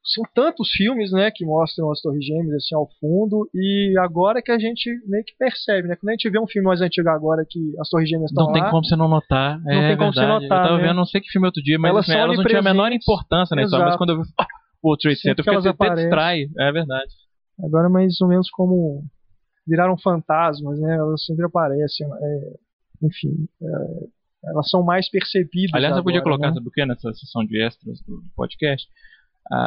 são 0.06 0.24
tantos 0.36 0.70
filmes, 0.72 1.12
né, 1.12 1.32
que 1.34 1.46
mostram 1.46 1.90
as 1.90 2.02
Torres 2.02 2.26
Gêmeas 2.26 2.56
assim 2.56 2.76
ao 2.76 2.90
fundo 3.00 3.50
e 3.54 3.96
agora 4.00 4.42
que 4.42 4.52
a 4.52 4.60
gente 4.60 4.90
meio 5.08 5.24
que 5.24 5.34
percebe, 5.38 5.88
né, 5.88 5.96
quando 5.96 6.10
a 6.10 6.12
gente 6.14 6.30
vê 6.30 6.38
um 6.40 6.48
filme 6.48 6.68
mais 6.68 6.82
antigo 6.82 7.08
agora 7.10 7.46
que 7.50 7.60
as 7.80 7.88
Torres 7.90 8.10
Gêmeas 8.10 8.30
estão 8.30 8.48
Não 8.48 8.54
tem 8.54 8.64
lá, 8.64 8.70
como 8.70 8.84
você 8.84 8.96
não 8.98 9.08
notar. 9.08 9.62
Não 9.64 9.72
é 9.72 9.88
tem 9.88 9.98
como 9.98 10.14
você 10.14 10.26
notar, 10.26 10.44
Eu 10.44 10.50
tava 10.50 10.78
né? 10.78 10.88
vendo, 10.88 10.98
não 10.98 11.06
sei 11.06 11.22
que 11.22 11.30
filme 11.30 11.48
outro 11.48 11.64
dia, 11.64 11.80
mas 11.80 11.92
Elas 11.92 12.10
assim, 12.10 12.20
elas 12.20 12.38
não 12.38 12.44
tinham 12.44 12.60
a 12.60 12.64
menor 12.64 12.92
importância 12.92 13.56
na 13.56 13.64
história. 13.64 13.86
Mas 13.86 13.96
quando 13.96 14.10
eu 14.10 14.22
vi 14.24 14.28
o 14.84 14.98
Trade 14.98 15.20
Center, 15.20 15.46
eu 15.48 15.62
fiquei 15.62 15.72
até 15.72 15.96
distrai. 15.96 16.48
É 16.60 16.72
verdade. 16.72 17.12
agora 17.64 17.88
mais 17.88 18.20
ou 18.20 18.28
menos 18.28 18.50
como 18.50 19.06
viraram 19.68 19.98
fantasmas, 19.98 20.80
né? 20.80 20.96
Elas 20.98 21.24
sempre 21.26 21.46
aparecem, 21.46 22.08
é, 22.08 22.54
enfim, 23.02 23.48
é, 23.62 24.50
elas 24.50 24.70
são 24.70 24.84
mais 24.84 25.10
percebidas. 25.10 25.74
Aliás, 25.74 25.96
eu 25.96 26.04
podia 26.04 26.20
agora, 26.20 26.36
colocar, 26.36 26.50
né? 26.50 26.54
sabe 26.56 26.68
o 26.68 26.72
que, 26.72 26.86
nessa 26.86 27.14
sessão 27.14 27.46
de 27.46 27.62
extras 27.62 28.02
do 28.02 28.18
do 28.18 28.30
podcast? 28.36 28.88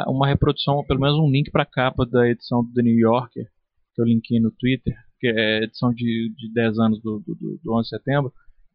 Uma 0.07 0.27
reprodução, 0.27 0.83
pelo 0.85 0.99
menos 0.99 1.17
um 1.19 1.29
link 1.29 1.51
para 1.51 1.61
a 1.63 1.65
capa 1.65 2.03
da 2.05 2.27
edição 2.27 2.63
do 2.63 2.73
The 2.73 2.81
New 2.81 2.97
Yorker, 2.97 3.45
que 3.93 4.01
eu 4.01 4.05
linkei 4.05 4.39
no 4.39 4.51
Twitter, 4.51 4.95
que 5.19 5.27
é 5.27 5.59
a 5.59 5.63
edição 5.63 5.93
de, 5.93 6.33
de 6.35 6.51
10 6.53 6.79
anos 6.79 7.01
do, 7.01 7.19
do, 7.25 7.35
do- 7.35 7.59
do 7.63 7.73
11 7.73 7.83
de 7.83 7.89
setembro, 7.89 8.33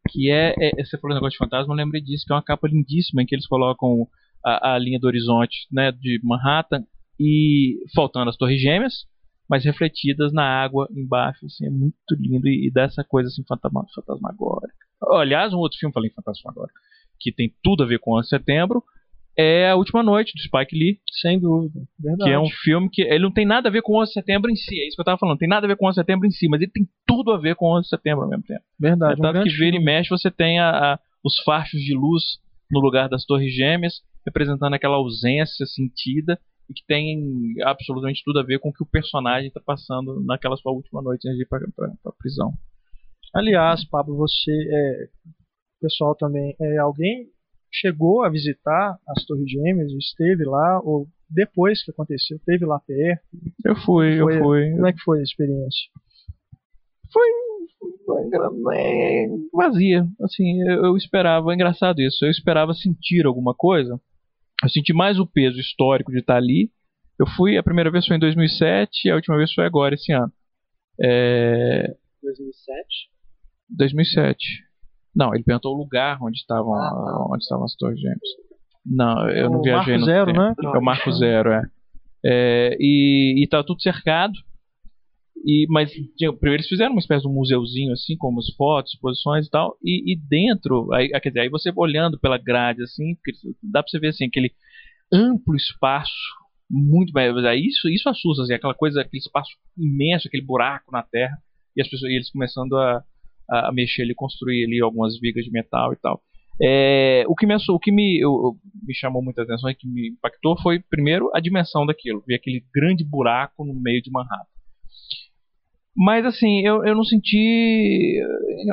que 0.09 0.31
é, 0.31 0.53
é, 0.59 0.83
você 0.83 0.97
falou 0.97 1.13
negócio 1.13 1.33
de 1.33 1.37
fantasma, 1.37 1.73
eu 1.73 1.77
lembrei 1.77 2.01
disso, 2.01 2.23
que 2.25 2.31
é 2.33 2.35
uma 2.35 2.43
capa 2.43 2.67
lindíssima, 2.69 3.21
em 3.21 3.25
que 3.25 3.35
eles 3.35 3.45
colocam 3.47 4.07
a, 4.45 4.73
a 4.75 4.79
linha 4.79 4.97
do 4.99 5.05
horizonte 5.07 5.67
né, 5.71 5.91
de 5.91 6.19
Manhattan 6.23 6.83
e 7.19 7.79
faltando 7.93 8.29
as 8.29 8.37
torres 8.37 8.61
gêmeas, 8.61 9.05
mas 9.49 9.63
refletidas 9.65 10.31
na 10.33 10.43
água 10.43 10.87
embaixo, 10.95 11.45
assim, 11.45 11.65
é 11.67 11.69
muito 11.69 11.95
lindo 12.17 12.47
e, 12.47 12.67
e 12.67 12.71
dá 12.71 12.83
essa 12.83 13.03
coisa 13.03 13.27
assim 13.27 13.43
fantasma, 13.47 13.85
fantasmagórica. 13.93 14.73
Aliás, 15.11 15.53
um 15.53 15.57
outro 15.57 15.77
filme, 15.77 15.93
falei 15.93 16.09
fantasmagórico, 16.11 16.79
que 17.19 17.31
tem 17.31 17.53
tudo 17.63 17.83
a 17.83 17.85
ver 17.85 17.99
com 17.99 18.11
o 18.11 18.17
11 18.19 18.23
de 18.25 18.29
setembro, 18.29 18.83
é 19.37 19.69
A 19.71 19.75
Última 19.75 20.03
Noite, 20.03 20.31
do 20.35 20.41
Spike 20.41 20.77
Lee, 20.77 20.99
Sem 21.21 21.39
dúvida, 21.39 21.81
verdade. 21.99 22.29
que 22.29 22.35
é 22.35 22.39
um 22.39 22.49
filme 22.49 22.87
que 22.89 23.01
ele 23.01 23.23
não 23.23 23.31
tem 23.31 23.45
nada 23.45 23.67
a 23.67 23.71
ver 23.71 23.81
com 23.81 23.93
o 23.93 24.01
11 24.01 24.09
de 24.09 24.13
setembro 24.13 24.49
em 24.51 24.55
si, 24.55 24.79
é 24.79 24.87
isso 24.87 24.95
que 24.95 25.01
eu 25.01 25.05
tava 25.05 25.17
falando, 25.17 25.37
tem 25.39 25.49
nada 25.49 25.65
a 25.65 25.67
ver 25.67 25.75
com 25.75 25.85
o 25.85 25.89
11 25.89 25.95
de 25.95 26.01
setembro 26.01 26.27
em 26.27 26.31
si, 26.31 26.47
mas 26.47 26.61
ele 26.61 26.71
tem 26.71 26.87
tudo 27.07 27.31
a 27.31 27.37
ver 27.37 27.55
com 27.55 27.65
o 27.65 27.77
11 27.77 27.83
de 27.83 27.89
setembro 27.89 28.23
ao 28.23 28.29
mesmo 28.29 28.43
tempo. 28.43 28.61
verdade. 28.79 29.13
É, 29.13 29.15
um 29.15 29.21
tanto 29.33 29.43
que 29.43 29.49
vira 29.57 29.75
e 29.75 29.83
mexe 29.83 30.09
você 30.09 30.29
tem 30.31 30.59
a- 30.59 30.93
a- 30.93 30.99
os 31.23 31.39
fachos 31.43 31.81
de 31.81 31.93
luz 31.95 32.21
no 32.71 32.79
lugar 32.79 33.09
das 33.09 33.25
torres 33.25 33.53
gêmeas, 33.53 34.01
representando 34.25 34.73
aquela 34.75 34.95
ausência 34.97 35.65
sentida 35.65 36.39
e 36.69 36.73
que 36.73 36.85
tem 36.87 37.55
absolutamente 37.63 38.21
tudo 38.23 38.39
a 38.39 38.43
ver 38.43 38.59
com 38.59 38.69
o 38.69 38.73
que 38.73 38.83
o 38.83 38.87
personagem 38.87 39.47
está 39.47 39.59
passando 39.59 40.23
naquela 40.23 40.55
sua 40.57 40.71
última 40.71 41.01
noite 41.01 41.27
antes 41.27 41.37
de 41.37 41.43
ir 41.43 41.47
para 41.47 41.65
a 42.05 42.11
prisão. 42.17 42.53
Aliás, 43.33 43.83
Pablo, 43.89 44.15
você, 44.15 44.51
é, 44.51 45.07
pessoal 45.81 46.15
também, 46.15 46.55
é, 46.59 46.77
alguém 46.77 47.27
chegou 47.71 48.23
a 48.23 48.29
visitar 48.29 48.97
as 49.07 49.25
Torres 49.25 49.49
Gêmeas, 49.49 49.91
esteve 49.93 50.45
lá, 50.45 50.79
ou 50.81 51.07
depois 51.29 51.83
que 51.83 51.91
aconteceu, 51.91 52.37
esteve 52.37 52.65
lá 52.65 52.79
perto? 52.79 53.23
Eu 53.65 53.75
fui, 53.77 54.19
Foi- 54.19 54.37
eu 54.37 54.43
fui. 54.43 54.71
Como 54.71 54.87
é 54.87 54.93
que 54.93 55.01
foi 55.01 55.19
a 55.19 55.23
experiência? 55.23 55.89
foi 57.11 57.27
é, 58.75 59.27
vazia. 59.53 60.05
Assim, 60.21 60.61
eu, 60.61 60.85
eu 60.85 60.97
esperava, 60.97 61.51
é 61.51 61.55
engraçado 61.55 61.99
isso, 62.01 62.23
eu 62.25 62.29
esperava 62.29 62.73
sentir 62.73 63.25
alguma 63.25 63.53
coisa. 63.53 63.99
Eu 64.61 64.69
senti 64.69 64.93
mais 64.93 65.19
o 65.19 65.25
peso 65.25 65.59
histórico 65.59 66.11
de 66.11 66.19
estar 66.19 66.35
ali. 66.37 66.69
Eu 67.19 67.27
fui, 67.27 67.57
a 67.57 67.63
primeira 67.63 67.91
vez 67.91 68.05
foi 68.05 68.17
em 68.17 68.19
2007 68.19 69.07
e 69.07 69.11
a 69.11 69.15
última 69.15 69.37
vez 69.37 69.53
foi 69.53 69.65
agora, 69.65 69.95
esse 69.95 70.11
ano. 70.11 70.31
É, 71.01 71.95
2007. 72.21 73.09
2007. 73.69 74.37
Não, 75.15 75.33
ele 75.33 75.43
perguntou 75.43 75.73
o 75.75 75.77
lugar 75.77 76.17
onde 76.21 76.37
estavam, 76.37 76.73
onde 77.31 77.43
estavam 77.43 77.65
as 77.65 77.75
torres 77.75 77.99
gêmeas. 77.99 78.19
Não, 78.85 79.29
eu 79.29 79.49
não 79.49 79.59
O 79.59 79.61
viajei 79.61 79.93
Marco 79.95 79.99
no 79.99 80.05
Zero, 80.05 80.25
tempo. 80.27 80.39
né? 80.39 80.53
É 80.75 80.77
o 80.77 80.81
Marco 80.81 81.11
Zero, 81.13 81.51
é. 81.51 81.61
É, 82.25 82.77
e, 82.79 83.43
e 83.43 83.47
tá 83.47 83.63
tudo 83.63 83.81
cercado. 83.81 84.33
E, 85.45 85.65
mas 85.69 85.91
primeiro 86.17 86.55
eles 86.55 86.67
fizeram 86.67 86.91
uma 86.91 86.99
espécie 86.99 87.23
de 87.23 87.27
um 87.27 87.33
museuzinho 87.33 87.91
assim, 87.93 88.15
com 88.17 88.29
umas 88.29 88.49
fotos, 88.55 88.93
exposições 88.93 89.47
e 89.47 89.49
tal. 89.49 89.77
E, 89.83 90.13
e 90.13 90.15
dentro, 90.17 90.91
aí, 90.93 91.09
quer 91.09 91.29
dizer, 91.29 91.39
aí 91.41 91.49
você 91.49 91.71
olhando 91.75 92.19
pela 92.19 92.37
grade 92.37 92.81
assim, 92.83 93.15
dá 93.61 93.81
pra 93.83 93.89
você 93.89 93.99
ver 93.99 94.09
assim, 94.09 94.25
aquele 94.25 94.51
amplo 95.11 95.55
espaço, 95.55 96.11
muito 96.69 97.11
aí 97.45 97.65
isso, 97.67 97.87
isso 97.89 98.09
assusta, 98.09 98.43
assim, 98.43 98.53
aquela 98.53 98.73
coisa, 98.73 99.01
aquele 99.01 99.19
espaço 99.19 99.51
imenso, 99.77 100.27
aquele 100.27 100.43
buraco 100.43 100.91
na 100.91 101.03
terra, 101.03 101.37
e 101.75 101.81
as 101.81 101.87
pessoas, 101.89 102.11
e 102.11 102.15
eles 102.15 102.31
começando 102.31 102.75
a, 102.77 103.03
a 103.49 103.71
mexer 103.73 104.03
ali, 104.03 104.15
construir 104.15 104.65
ali 104.65 104.81
algumas 104.81 105.19
vigas 105.19 105.43
de 105.43 105.51
metal 105.51 105.93
e 105.93 105.97
tal. 105.97 106.21
É, 106.61 107.23
o 107.27 107.35
que, 107.35 107.45
me, 107.47 107.55
o 107.55 107.79
que 107.79 107.91
me, 107.91 108.19
eu- 108.23 108.55
me 108.87 108.93
chamou 108.93 109.23
muita 109.23 109.41
atenção 109.41 109.69
e 109.69 109.75
que 109.75 109.87
me 109.87 110.09
impactou 110.09 110.55
foi, 110.61 110.79
primeiro, 110.79 111.29
a 111.33 111.39
dimensão 111.39 111.85
daquilo. 111.85 112.23
Ver 112.27 112.35
aquele 112.35 112.63
grande 112.73 113.03
buraco 113.03 113.65
no 113.65 113.73
meio 113.73 114.01
de 114.01 114.11
Manhattan. 114.11 114.52
Mas, 115.95 116.25
assim, 116.25 116.61
eu, 116.65 116.83
eu 116.85 116.95
não 116.95 117.03
senti. 117.03 118.19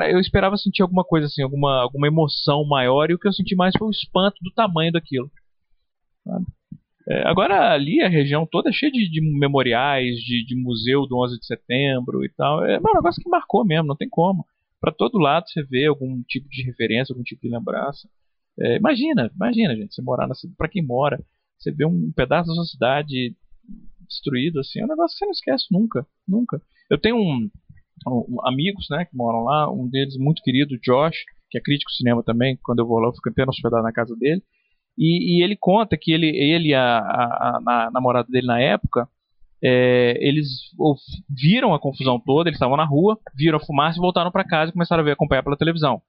Eu 0.09 0.19
esperava 0.19 0.57
sentir 0.57 0.81
alguma 0.81 1.03
coisa, 1.03 1.27
assim, 1.27 1.43
alguma, 1.43 1.81
alguma 1.81 2.07
emoção 2.07 2.65
maior. 2.65 3.09
E 3.09 3.13
o 3.13 3.19
que 3.19 3.27
eu 3.27 3.33
senti 3.33 3.55
mais 3.55 3.73
foi 3.77 3.87
o 3.87 3.91
espanto 3.91 4.37
do 4.41 4.51
tamanho 4.51 4.91
daquilo. 4.91 5.29
sabe? 6.25 6.45
É, 7.07 7.27
agora, 7.27 7.73
ali, 7.73 8.01
a 8.01 8.09
região 8.09 8.47
toda 8.49 8.69
é 8.69 8.73
cheia 8.73 8.91
de, 8.91 9.09
de 9.09 9.21
memoriais, 9.21 10.17
de, 10.17 10.45
de 10.45 10.55
museu 10.55 11.05
do 11.07 11.17
11 11.23 11.39
de 11.39 11.45
setembro 11.45 12.23
e 12.25 12.29
tal. 12.29 12.63
É, 12.65 12.75
é 12.75 12.79
um 12.79 12.95
negócio 12.95 13.21
que 13.21 13.29
marcou 13.29 13.65
mesmo, 13.65 13.87
não 13.87 13.95
tem 13.95 14.09
como 14.09 14.45
para 14.81 14.91
todo 14.91 15.19
lado 15.19 15.47
você 15.47 15.61
vê 15.61 15.85
algum 15.85 16.23
tipo 16.23 16.49
de 16.49 16.63
referência, 16.63 17.13
algum 17.13 17.23
tipo 17.23 17.43
de 17.43 17.49
lembrança. 17.49 18.09
É, 18.59 18.77
imagina, 18.77 19.31
imagina, 19.33 19.75
gente, 19.75 19.93
você 19.93 20.01
morar 20.01 20.27
na 20.27 20.33
cidade, 20.33 20.57
para 20.57 20.67
quem 20.67 20.83
mora, 20.83 21.23
você 21.57 21.71
vê 21.71 21.85
um 21.85 22.11
pedaço 22.11 22.49
da 22.49 22.55
sua 22.55 22.65
cidade 22.65 23.35
destruído, 24.09 24.59
assim, 24.59 24.79
é 24.79 24.83
um 24.83 24.87
negócio 24.87 25.13
que 25.15 25.19
você 25.19 25.25
não 25.25 25.31
esquece 25.31 25.65
nunca, 25.71 26.05
nunca. 26.27 26.59
Eu 26.91 26.99
tenho 26.99 27.15
um, 27.15 27.49
um- 28.07 28.47
amigos, 28.47 28.85
né, 28.91 29.05
que 29.05 29.15
moram 29.15 29.43
lá, 29.43 29.71
um 29.71 29.89
deles 29.89 30.17
muito 30.17 30.41
querido, 30.43 30.77
Josh, 30.85 31.15
que 31.49 31.57
é 31.57 31.61
crítico 31.61 31.89
de 31.91 31.97
cinema 31.97 32.21
também, 32.23 32.57
quando 32.63 32.79
eu 32.79 32.87
vou 32.87 32.99
lá 32.99 33.07
eu 33.07 33.13
fico 33.13 33.29
apenas 33.29 33.55
hospedado 33.55 33.83
na 33.83 33.91
casa 33.93 34.15
dele, 34.15 34.41
e, 34.97 35.39
e 35.39 35.43
ele 35.43 35.55
conta 35.59 35.97
que 35.99 36.11
ele, 36.11 36.27
ele 36.27 36.73
a, 36.73 36.97
a- 36.99 37.59
a- 37.65 37.87
a 37.87 37.91
namorada 37.91 38.27
dele 38.29 38.45
na 38.47 38.59
época, 38.59 39.07
é, 39.63 40.17
eles 40.19 40.47
viram 41.29 41.73
a 41.73 41.79
confusão 41.79 42.19
toda, 42.19 42.49
eles 42.49 42.57
estavam 42.57 42.75
na 42.75 42.85
rua, 42.85 43.17
viram 43.35 43.57
a 43.57 43.65
fumaça 43.65 43.97
e 43.97 44.01
voltaram 44.01 44.31
para 44.31 44.43
casa 44.43 44.69
e 44.69 44.73
começaram 44.73 45.01
a 45.01 45.05
ver 45.05 45.11
acompanhar 45.11 45.43
pela 45.43 45.55
televisão. 45.57 46.01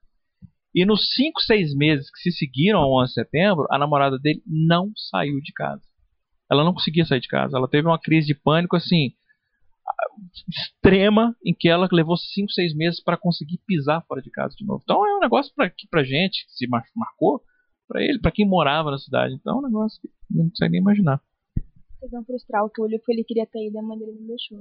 E 0.75 0.87
nos 0.87 1.13
5, 1.15 1.41
6 1.43 1.75
meses 1.77 2.11
que 2.11 2.19
se 2.31 2.33
seguiram 2.39 2.81
ao 2.81 3.03
11 3.03 3.09
de 3.09 3.15
setembro, 3.15 3.67
a 3.71 3.79
namorada 3.79 4.19
dele 4.19 4.43
não 4.47 4.91
saiu 5.11 5.39
de 5.43 5.53
casa. 5.53 5.83
Ela 6.51 6.65
não 6.65 6.73
conseguia 6.73 7.05
sair 7.05 7.21
de 7.21 7.29
casa. 7.29 7.57
Ela 7.59 7.69
teve 7.69 7.87
uma 7.87 8.01
crise 8.01 8.27
de 8.27 8.35
pânico 8.35 8.75
assim 8.75 9.11
extrema 10.49 11.37
em 11.45 11.55
que 11.55 11.69
ela 11.69 11.89
levou 11.93 12.17
5, 12.17 12.51
6 12.53 12.75
meses 12.75 13.03
para 13.03 13.17
conseguir 13.17 13.59
pisar 13.67 14.05
fora 14.07 14.21
de 14.23 14.31
casa 14.31 14.55
de 14.57 14.65
novo. 14.65 14.81
Então 14.83 15.07
é 15.07 15.17
um 15.17 15.21
negócio 15.21 15.53
para 15.55 15.69
que 15.71 15.87
pra 15.89 16.03
gente 16.05 16.45
que 16.47 16.53
se 16.53 16.67
mar- 16.69 16.85
marcou, 16.95 17.43
para 17.89 18.03
ele, 18.03 18.19
para 18.21 18.31
quem 18.33 18.47
morava 18.49 18.91
na 18.91 18.99
cidade. 18.99 19.35
Então 19.35 19.57
é 19.57 19.59
um 19.59 19.63
negócio 19.69 20.01
que 20.01 20.09
eu 20.09 20.13
não 20.31 20.49
consegue 20.51 20.73
nem 20.73 20.81
imaginar. 20.81 21.21
Vocês 21.99 22.11
vão 22.11 22.25
frustrar 22.25 22.65
o 22.65 22.71
Túlio 22.71 22.99
porque 22.99 23.13
ele 23.13 23.25
queria 23.25 23.47
ter 23.47 23.67
ido 23.67 23.77
e 23.77 23.79
a 23.79 23.83
mãe 23.83 23.99
dele 23.99 24.13
não 24.19 24.27
deixou. 24.27 24.59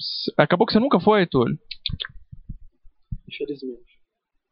S- 0.00 0.32
Acabou 0.38 0.66
que 0.66 0.72
você 0.72 0.78
nunca 0.80 1.00
foi, 1.00 1.26
Túlio. 1.26 1.58
Infelizmente. 3.28 4.00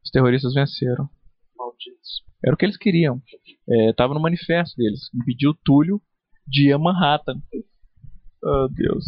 Os 0.04 0.10
terroristas 0.10 0.54
venceram. 0.54 1.08
Malditos. 1.56 2.22
Era 2.44 2.54
o 2.54 2.56
que 2.58 2.64
eles 2.64 2.76
queriam. 2.76 3.22
É, 3.68 3.92
tava 3.92 4.14
no 4.14 4.20
manifesto 4.20 4.76
deles. 4.76 5.08
Impedir 5.14 5.48
o 5.48 5.54
Túlio 5.54 6.00
de 6.46 6.68
ir 6.68 6.72
a 6.72 6.78
Manhattan. 6.78 7.40
Oh, 8.42 8.68
Deus. 8.68 9.04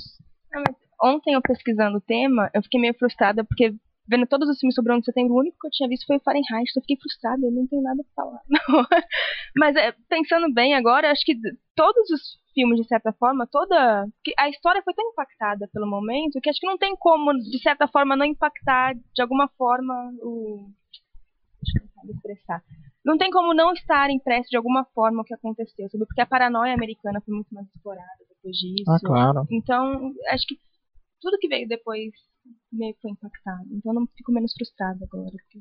Ontem 1.03 1.35
eu 1.35 1.43
pesquisando 1.43 1.99
o 1.99 2.01
tema, 2.01 2.51
eu 2.55 2.63
fiquei 2.63 2.81
meio 2.81 2.95
frustrada 2.95 3.45
porque 3.45 3.75
vendo 4.07 4.27
todos 4.27 4.49
os 4.49 4.59
filmes 4.59 4.75
sobre 4.75 4.93
o 4.93 4.95
11 4.95 5.01
de 5.01 5.07
setembro, 5.07 5.35
o 5.35 5.41
único 5.41 5.57
que 5.61 5.67
eu 5.67 5.71
tinha 5.71 5.89
visto 5.89 6.07
foi 6.07 6.17
o 6.17 6.21
Fahrenheit, 6.21 6.71
então 6.71 6.81
eu 6.81 6.83
fiquei 6.83 6.97
frustrada, 6.97 7.45
eu 7.45 7.51
não 7.51 7.67
tenho 7.67 7.83
nada 7.83 8.03
pra 8.03 8.25
falar. 8.25 8.41
não. 8.49 8.87
Mas 9.57 9.77
é, 9.77 9.93
pensando 10.09 10.53
bem 10.53 10.75
agora, 10.75 11.11
acho 11.11 11.25
que 11.25 11.35
todos 11.75 12.11
os 12.11 12.39
filmes, 12.53 12.81
de 12.81 12.87
certa 12.87 13.13
forma, 13.13 13.47
toda. 13.51 14.07
A 14.39 14.49
história 14.49 14.83
foi 14.83 14.95
tão 14.95 15.09
impactada 15.09 15.69
pelo 15.73 15.89
momento 15.89 16.41
que 16.41 16.49
acho 16.49 16.61
que 16.61 16.67
não 16.67 16.79
tem 16.79 16.95
como, 16.97 17.33
de 17.33 17.59
certa 17.61 17.89
forma, 17.89 18.17
não 18.17 18.25
impactar 18.25 18.95
de 18.95 19.23
alguma 19.23 19.49
forma 19.59 19.95
o. 20.23 20.71
Deixa 21.63 21.79
eu 22.05 22.15
expressar. 22.15 22.63
Não 23.05 23.19
tem 23.19 23.31
como 23.31 23.53
não 23.53 23.73
estar 23.73 24.09
impresso 24.11 24.49
de 24.49 24.57
alguma 24.57 24.85
forma 24.95 25.21
o 25.21 25.25
que 25.25 25.35
aconteceu, 25.35 25.89
sabe? 25.91 26.07
Porque 26.07 26.23
a 26.23 26.27
paranoia 26.27 26.73
americana 26.73 27.21
foi 27.21 27.35
muito 27.35 27.55
mais 27.55 27.67
explorada 27.69 28.09
depois 28.29 28.57
disso. 28.57 28.91
Ah, 28.91 28.99
claro. 29.05 29.47
Então, 29.51 30.13
acho 30.31 30.47
que 30.47 30.59
tudo 31.21 31.39
que 31.39 31.49
veio 31.49 31.69
depois 31.69 32.13
meio 32.73 32.95
que 32.95 33.01
foi 33.01 33.11
impactado. 33.11 33.67
Então 33.73 33.93
eu 33.93 34.01
não 34.01 34.07
fico 34.17 34.33
menos 34.33 34.53
frustrada 34.55 35.05
agora, 35.05 35.31
porque 35.31 35.61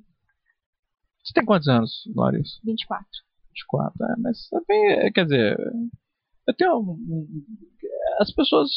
Você 1.24 1.34
tem 1.34 1.46
quantos 1.46 1.68
anos, 1.68 2.04
Larissa? 2.16 2.60
24. 2.64 3.06
24. 3.50 4.06
É, 4.06 4.16
mas 4.20 4.48
também, 4.50 4.92
é, 4.94 5.12
quer 5.12 5.26
dizer, 5.26 5.58
eu 6.48 6.54
tenho. 6.56 6.98
As 8.20 8.32
pessoas. 8.34 8.70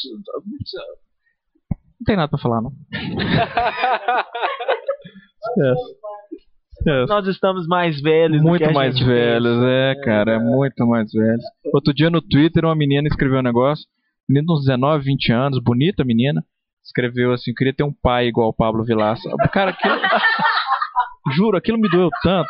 Não 1.99 2.05
tem 2.05 2.15
nada 2.15 2.29
pra 2.29 2.37
falar, 2.39 2.61
não. 2.61 2.71
Esquece. 5.39 5.97
Esquece. 6.87 7.09
Nós 7.09 7.27
estamos 7.27 7.67
mais 7.67 8.01
velhos 8.01 8.37
do 8.37 8.43
que 8.43 8.49
Muito 8.49 8.73
mais 8.73 8.97
velhos, 8.97 9.63
é, 9.63 9.95
cara, 10.03 10.35
é 10.35 10.39
muito 10.39 10.87
mais 10.87 11.11
velhos. 11.11 11.43
Outro 11.73 11.93
dia 11.93 12.09
no 12.09 12.21
Twitter, 12.21 12.63
uma 12.63 12.75
menina 12.75 13.07
escreveu 13.07 13.39
um 13.39 13.43
negócio, 13.43 13.85
menina 14.27 14.45
de 14.45 14.53
uns 14.53 14.65
19, 14.65 15.03
20 15.03 15.31
anos, 15.33 15.59
bonita 15.61 16.05
menina, 16.05 16.41
escreveu 16.83 17.33
assim: 17.33 17.53
queria 17.53 17.73
ter 17.73 17.83
um 17.83 17.93
pai 17.93 18.27
igual 18.27 18.49
o 18.49 18.53
Pablo 18.53 18.85
Vilaça. 18.85 19.29
Cara, 19.51 19.71
aquilo. 19.71 19.95
Juro, 21.35 21.57
aquilo 21.57 21.77
me 21.77 21.89
doeu 21.89 22.09
tanto. 22.23 22.47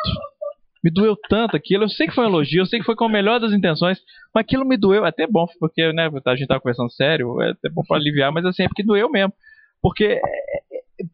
Me 0.83 0.91
doeu 0.91 1.17
tanto 1.27 1.57
aquilo. 1.57 1.85
Eu 1.85 1.89
sei 1.89 2.05
que 2.05 2.13
foi 2.13 2.25
um 2.25 2.29
elogio, 2.29 2.61
eu 2.61 2.65
sei 2.67 2.79
que 2.79 2.85
foi 2.85 2.95
com 2.95 3.05
a 3.05 3.09
melhor 3.09 3.39
das 3.39 3.51
intenções, 3.51 3.97
mas 4.33 4.43
aquilo 4.43 4.63
me 4.63 4.77
doeu. 4.77 5.03
É 5.03 5.09
até 5.09 5.25
bom, 5.25 5.47
porque 5.59 5.91
né, 5.93 6.11
a 6.25 6.35
gente 6.35 6.47
tava 6.47 6.61
conversando 6.61 6.91
sério, 6.91 7.41
é 7.41 7.51
até 7.51 7.69
bom 7.69 7.81
pra 7.87 7.97
aliviar, 7.97 8.31
mas 8.31 8.45
assim, 8.45 8.63
é 8.63 8.67
porque 8.67 8.83
doeu 8.83 9.09
mesmo. 9.09 9.33
Porque, 9.81 10.05
é, 10.05 10.15
é, 10.15 10.56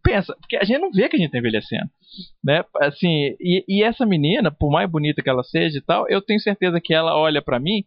pensa, 0.02 0.36
porque 0.40 0.58
a 0.58 0.64
gente 0.64 0.80
não 0.80 0.92
vê 0.92 1.10
que 1.10 1.16
a 1.16 1.20
gente 1.20 1.32
tá 1.32 1.38
envelhecendo. 1.38 1.90
Né? 2.44 2.64
Assim, 2.82 3.36
e, 3.40 3.64
e 3.68 3.84
essa 3.84 4.06
menina, 4.06 4.52
por 4.52 4.72
mais 4.72 4.90
bonita 4.90 5.22
que 5.22 5.30
ela 5.30 5.44
seja 5.44 5.78
e 5.78 5.82
tal, 5.82 6.08
eu 6.10 6.22
tenho 6.22 6.40
certeza 6.40 6.80
que 6.82 6.94
ela 6.94 7.16
olha 7.16 7.42
pra 7.42 7.60
mim 7.60 7.84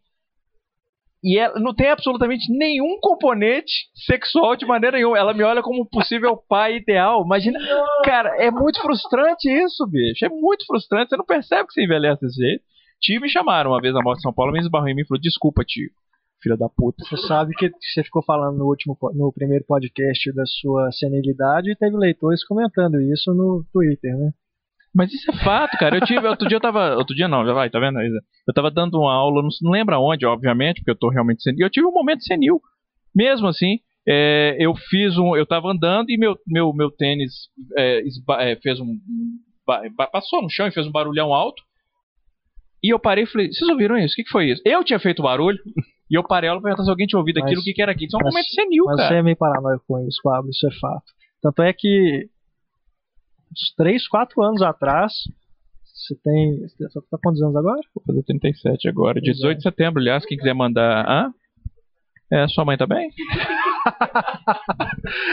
e 1.27 1.39
ela 1.39 1.59
não 1.59 1.75
tem 1.75 1.89
absolutamente 1.89 2.53
nenhum 2.53 3.01
componente 3.01 3.89
sexual 3.95 4.55
de 4.55 4.65
maneira 4.65 4.97
nenhuma. 4.97 5.19
Ela 5.19 5.35
me 5.35 5.43
olha 5.43 5.63
como 5.63 5.83
um 5.83 5.85
possível 5.85 6.37
pai 6.49 6.77
ideal. 6.77 7.25
Imagina, 7.25 7.59
cara, 8.05 8.37
é 8.39 8.51
muito 8.51 8.81
frustrante 8.81 9.51
isso, 9.51 9.85
bicho. 9.87 10.25
É 10.25 10.29
muito 10.29 10.65
frustrante. 10.67 11.11
Você 11.11 11.17
não 11.17 11.25
percebe 11.25 11.67
que 11.67 11.75
você 11.75 11.85
envelhece 11.85 12.21
desse 12.21 12.41
jeito. 12.41 12.63
Tio 13.01 13.21
me 13.21 13.29
chamaram 13.29 13.73
uma 13.73 13.81
vez 13.81 13.93
na 13.93 14.03
morte 14.03 14.19
de 14.19 14.23
São 14.23 14.33
Paulo, 14.33 14.53
me 14.53 14.61
esbarrou 14.61 14.89
em 14.89 14.95
mim 14.95 15.03
e 15.03 15.07
falou: 15.07 15.21
Desculpa, 15.21 15.65
tio, 15.65 15.91
filha 16.43 16.57
da 16.57 16.69
puta. 16.69 17.05
Você 17.05 17.17
sabe 17.27 17.55
que 17.55 17.71
você 17.81 18.03
ficou 18.05 18.23
falando 18.23 18.59
no 18.59 18.67
último, 18.67 18.97
no 19.15 19.33
primeiro 19.33 19.65
podcast 19.67 20.33
da 20.33 20.45
sua 20.47 20.91
senilidade 20.93 21.71
e 21.71 21.77
teve 21.77 21.97
leitores 21.97 22.45
comentando 22.45 23.01
isso 23.01 23.33
no 23.35 23.65
Twitter, 23.73 24.17
né? 24.17 24.31
Mas 24.95 25.13
isso 25.13 25.31
é 25.31 25.45
fato, 25.45 25.77
cara. 25.77 25.97
Eu 25.97 26.07
tive, 26.07 26.27
outro 26.27 26.49
dia 26.49 26.57
eu 26.57 26.61
tava. 26.61 26.97
Outro 26.97 27.15
dia 27.15 27.29
não, 27.29 27.45
já 27.45 27.53
vai, 27.53 27.69
tá 27.69 27.79
vendo? 27.79 27.99
Eu 28.01 28.55
tava 28.55 28.71
dando 28.71 28.99
uma 28.99 29.13
aula, 29.13 29.43
não, 29.43 29.49
não 29.61 29.71
lembro 29.73 29.95
aonde, 29.95 30.25
obviamente, 30.25 30.79
porque 30.81 30.93
eu 30.93 30.99
tô 30.99 31.11
realmente 31.11 31.43
senil. 31.43 31.67
Eu 31.67 31.71
tive 31.71 31.87
um 31.87 31.93
momento 31.93 32.23
senil. 32.25 32.61
Mesmo 33.15 33.47
assim, 33.47 33.79
é, 34.09 34.57
eu 34.59 34.75
fiz 34.75 35.19
um. 35.19 35.37
Eu 35.37 35.45
tava 35.45 35.71
andando 35.71 36.09
e 36.09 36.17
meu, 36.17 36.39
meu, 36.47 36.73
meu 36.73 36.91
tênis 36.91 37.33
é, 37.77 38.01
esba- 38.07 38.43
é, 38.43 38.57
fez 38.57 38.81
um. 38.81 38.99
passou 40.13 40.41
no 40.41 40.49
chão 40.49 40.67
e 40.67 40.73
fez 40.73 40.87
um 40.87 40.93
barulhão 40.93 41.35
alto. 41.35 41.63
E 42.83 42.91
eu 42.93 42.99
parei 42.99 43.25
e 43.25 43.27
falei, 43.27 43.53
vocês 43.53 43.69
ouviram 43.69 43.99
isso? 43.99 44.15
O 44.15 44.17
que, 44.17 44.25
que 44.25 44.31
foi 44.31 44.51
isso? 44.51 44.63
Eu 44.65 44.83
tinha 44.85 44.99
feito 44.99 45.23
barulho. 45.23 45.59
E 46.11 46.17
eu 46.17 46.23
parei 46.23 46.49
ela 46.49 46.61
perguntar 46.63 46.85
se 46.85 46.91
alguém 46.91 47.07
tinha 47.07 47.19
ouvido 47.19 47.37
Mas- 47.41 47.47
aquilo, 47.47 47.61
o 47.61 47.65
que, 47.65 47.73
que 47.73 47.83
era 47.83 47.93
aquilo. 47.93 48.07
Isso 48.09 48.17
é 48.17 48.21
um 48.21 48.29
momento 48.29 48.47
senil, 48.51 48.85
Mas 48.87 48.97
cara. 48.97 49.09
você 49.09 49.15
é 49.17 49.23
meio 49.23 49.37
paranoico 49.37 49.85
com 49.89 50.07
isso, 50.07 50.21
Pablo, 50.23 50.51
isso 50.51 50.67
é 50.67 50.71
fato. 50.81 51.05
Tanto 51.43 51.63
é 51.63 51.73
que 51.73 52.29
uns 53.53 53.75
3, 53.77 54.07
4 54.09 54.43
anos 54.43 54.63
atrás, 54.63 55.13
você 55.85 56.15
tem. 56.23 56.61
Você 56.61 57.01
tá 57.11 57.19
quantos 57.23 57.43
anos 57.43 57.57
agora? 57.57 57.81
Vou 57.95 58.03
fazer 58.07 58.23
37 58.25 58.89
agora. 58.89 59.21
18 59.21 59.57
de 59.59 59.63
setembro, 59.63 60.01
aliás, 60.01 60.25
quem 60.27 60.37
quiser 60.39 60.55
mandar. 60.55 61.05
Hã? 61.09 61.33
É, 62.33 62.47
sua 62.49 62.65
mãe 62.65 62.77
tá 62.77 62.87
bem? 62.87 63.09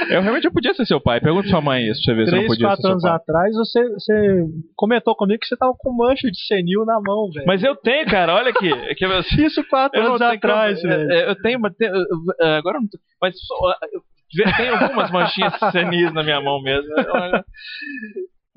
Eu 0.10 0.22
realmente 0.22 0.46
eu 0.46 0.52
podia 0.52 0.74
ser 0.74 0.86
seu 0.86 1.00
pai. 1.02 1.20
Pergunta 1.20 1.48
sua 1.48 1.62
mãe 1.62 1.88
isso, 1.88 2.02
pra 2.06 2.14
ver 2.16 2.26
se 2.26 2.32
eu 2.32 2.36
não 2.42 2.46
3, 2.46 2.48
podia 2.48 2.68
ser 2.76 2.76
4 2.76 2.82
seu 2.82 2.92
anos 2.92 3.04
pai. 3.04 3.12
atrás, 3.16 3.56
você, 3.56 3.90
você 3.90 4.46
comentou 4.76 5.16
comigo 5.16 5.40
que 5.40 5.48
você 5.48 5.58
tava 5.58 5.74
com 5.78 5.92
mancha 5.94 6.30
de 6.30 6.40
senil 6.46 6.86
na 6.86 7.00
mão, 7.02 7.30
velho. 7.32 7.46
Mas 7.48 7.64
eu 7.64 7.76
tenho, 7.76 8.06
cara, 8.08 8.34
olha 8.36 8.50
aqui. 8.50 8.72
É 8.72 8.94
que 8.96 9.06
eu- 9.06 9.20
isso 9.46 9.64
4 9.70 10.00
eu 10.00 10.04
não 10.04 10.10
anos 10.16 10.22
atrás, 10.22 10.82
como- 10.82 10.94
velho. 10.94 11.12
é, 11.12 11.16
é, 11.22 11.30
Eu 11.30 11.36
tenho, 11.42 11.60
mas 11.60 11.74
é, 11.82 12.58
agora 12.58 12.78
eu 12.78 12.82
não 12.82 12.90
mas 13.22 13.36
eu 13.94 14.02
tem 14.58 14.70
algumas 14.70 15.12
manchinhas 15.12 15.54
senis 15.72 16.12
na 16.14 16.24
minha 16.24 16.42
mão 16.42 16.62
mesmo. 16.62 16.90
Olha. 17.10 17.46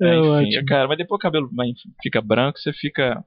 É 0.01 0.15
Enfim, 0.15 0.27
ótimo. 0.29 0.65
cara, 0.67 0.87
mas 0.87 0.97
depois 0.97 1.17
o 1.17 1.21
cabelo 1.21 1.49
mas, 1.51 1.69
fica 2.01 2.21
branco, 2.21 2.59
você 2.59 2.71
fica. 2.73 3.23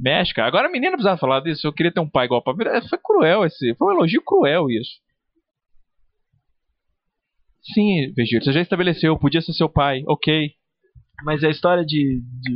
Mexe, 0.00 0.32
cara. 0.32 0.46
Agora 0.46 0.68
a 0.68 0.70
menina 0.70 0.92
precisava 0.92 1.18
falar 1.18 1.40
disso. 1.40 1.66
Eu 1.66 1.72
queria 1.72 1.90
ter 1.92 1.98
um 1.98 2.08
pai 2.08 2.26
igual 2.26 2.40
pra 2.42 2.54
Pablo. 2.54 2.88
Foi 2.88 2.98
cruel 3.02 3.44
esse. 3.44 3.74
Foi 3.76 3.88
um 3.88 3.96
elogio 3.96 4.22
cruel 4.24 4.70
isso. 4.70 4.90
Sim, 7.62 8.12
Virgílio, 8.16 8.42
você 8.44 8.52
já 8.52 8.60
estabeleceu, 8.60 9.18
podia 9.18 9.40
ser 9.40 9.52
seu 9.52 9.68
pai, 9.68 10.02
ok. 10.06 10.50
Mas 11.24 11.42
a 11.44 11.48
história 11.50 11.84
de, 11.84 12.20
de, 12.22 12.54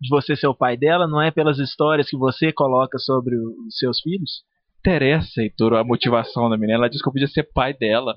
de 0.00 0.08
você 0.10 0.34
ser 0.36 0.48
o 0.48 0.54
pai 0.54 0.76
dela 0.76 1.06
não 1.06 1.22
é 1.22 1.30
pelas 1.30 1.58
histórias 1.58 2.08
que 2.10 2.16
você 2.16 2.52
coloca 2.52 2.98
sobre 2.98 3.36
os 3.36 3.76
seus 3.78 4.00
filhos? 4.00 4.42
Interessa, 4.80 5.42
Heitor, 5.42 5.74
a 5.74 5.84
motivação 5.84 6.48
da 6.50 6.56
menina. 6.56 6.78
Ela 6.78 6.88
disse 6.88 7.02
que 7.02 7.08
eu 7.08 7.12
podia 7.12 7.28
ser 7.28 7.44
pai 7.52 7.72
dela. 7.74 8.16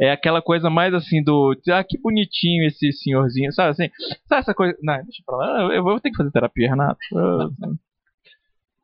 É 0.00 0.10
aquela 0.12 0.40
coisa 0.42 0.68
mais 0.70 0.92
assim 0.94 1.22
do. 1.22 1.54
Ah, 1.70 1.82
que 1.82 1.98
bonitinho 1.98 2.66
esse 2.66 2.92
senhorzinho. 2.92 3.52
Sabe 3.52 3.70
assim? 3.70 3.88
Sabe 4.28 4.40
essa 4.42 4.54
coisa. 4.54 4.76
Não, 4.82 4.94
deixa 5.02 5.22
pra 5.26 5.36
lá. 5.36 5.62
Eu, 5.62 5.72
eu 5.72 5.82
vou 5.82 5.98
ter 6.00 6.10
que 6.10 6.16
fazer 6.16 6.30
terapia, 6.30 6.68
Renato. 6.70 6.98
Eu- 7.12 7.50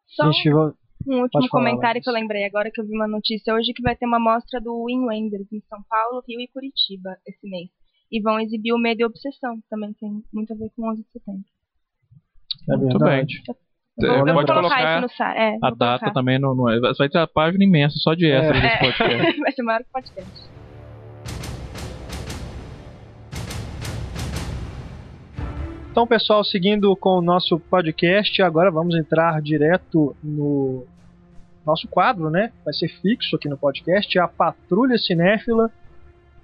Só 0.08 0.32
Gente, 0.32 0.50
vou- 0.50 0.74
um 1.06 1.22
último 1.22 1.28
pode 1.30 1.48
falar, 1.48 1.64
comentário 1.64 2.00
que 2.02 2.08
eu 2.08 2.12
lembrei 2.14 2.44
agora 2.44 2.70
que 2.70 2.80
eu 2.80 2.86
vi 2.86 2.94
uma 2.94 3.08
notícia 3.08 3.54
hoje 3.54 3.72
que 3.72 3.82
vai 3.82 3.94
ter 3.96 4.06
uma 4.06 4.18
mostra 4.20 4.60
do 4.60 4.84
Wim 4.84 5.06
Wenders 5.06 5.52
em 5.52 5.60
São 5.68 5.78
Paulo, 5.88 6.22
Rio 6.28 6.40
e 6.40 6.48
Curitiba 6.48 7.16
esse 7.26 7.48
mês. 7.48 7.68
E 8.10 8.20
vão 8.20 8.38
exibir 8.40 8.72
o 8.72 8.78
Medo 8.78 9.00
e 9.00 9.04
Obsessão, 9.04 9.56
que 9.56 9.68
também 9.68 9.92
tem 9.94 10.22
muito 10.32 10.52
a 10.52 10.56
ver 10.56 10.70
com 10.76 10.88
11 10.90 11.02
de 11.02 11.08
setembro. 11.10 11.44
é 12.70 12.76
Muito 12.76 12.98
bem. 12.98 13.26
Eu 13.98 14.12
É, 14.12 14.18
vou, 14.18 14.18
eu 14.18 14.24
vou 14.24 14.34
pode 14.34 14.52
colocar 14.52 14.68
colocar 14.76 14.92
isso 14.92 15.02
no 15.02 15.08
site. 15.08 15.38
É, 15.38 15.48
A 15.62 15.68
vou 15.68 15.76
data 15.78 15.98
colocar. 16.00 16.12
também 16.12 16.38
não, 16.38 16.54
não 16.54 16.68
é. 16.68 16.80
Vai 16.98 17.08
ter 17.08 17.18
a 17.18 17.26
página 17.26 17.64
imensa 17.64 17.96
só 17.98 18.14
de 18.14 18.26
extras 18.30 18.60
desse 18.60 18.78
podcast. 18.78 19.38
vai 19.40 19.52
ser 19.52 19.62
maior 19.62 19.82
que 19.82 19.88
o 19.88 19.92
podcast. 19.92 20.54
Então, 25.90 26.08
pessoal, 26.08 26.42
seguindo 26.42 26.94
com 26.96 27.18
o 27.18 27.22
nosso 27.22 27.58
podcast, 27.60 28.42
agora 28.42 28.68
vamos 28.68 28.96
entrar 28.96 29.40
direto 29.40 30.14
no 30.22 30.84
nosso 31.66 31.88
quadro, 31.88 32.30
né? 32.30 32.52
Vai 32.64 32.74
ser 32.74 32.88
fixo 33.00 33.36
aqui 33.36 33.48
no 33.48 33.56
podcast, 33.56 34.18
é 34.18 34.20
a 34.20 34.28
Patrulha 34.28 34.98
Cinéfila. 34.98 35.70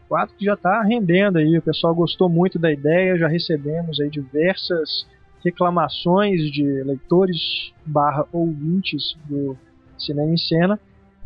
Quadro 0.09 0.35
que 0.35 0.45
já 0.45 0.55
está 0.55 0.83
rendendo 0.83 1.39
aí, 1.39 1.57
o 1.57 1.63
pessoal 1.63 1.95
gostou 1.95 2.29
muito 2.29 2.59
da 2.59 2.73
ideia, 2.73 3.17
já 3.17 3.29
recebemos 3.29 4.01
aí 4.01 4.11
diversas 4.11 5.07
reclamações 5.45 6.51
de 6.51 6.65
leitores 6.83 7.73
barra 7.87 8.27
ouvintes 8.33 9.17
do 9.29 9.57
Cinema 9.99 10.33
em 10.33 10.37
Cena. 10.37 10.79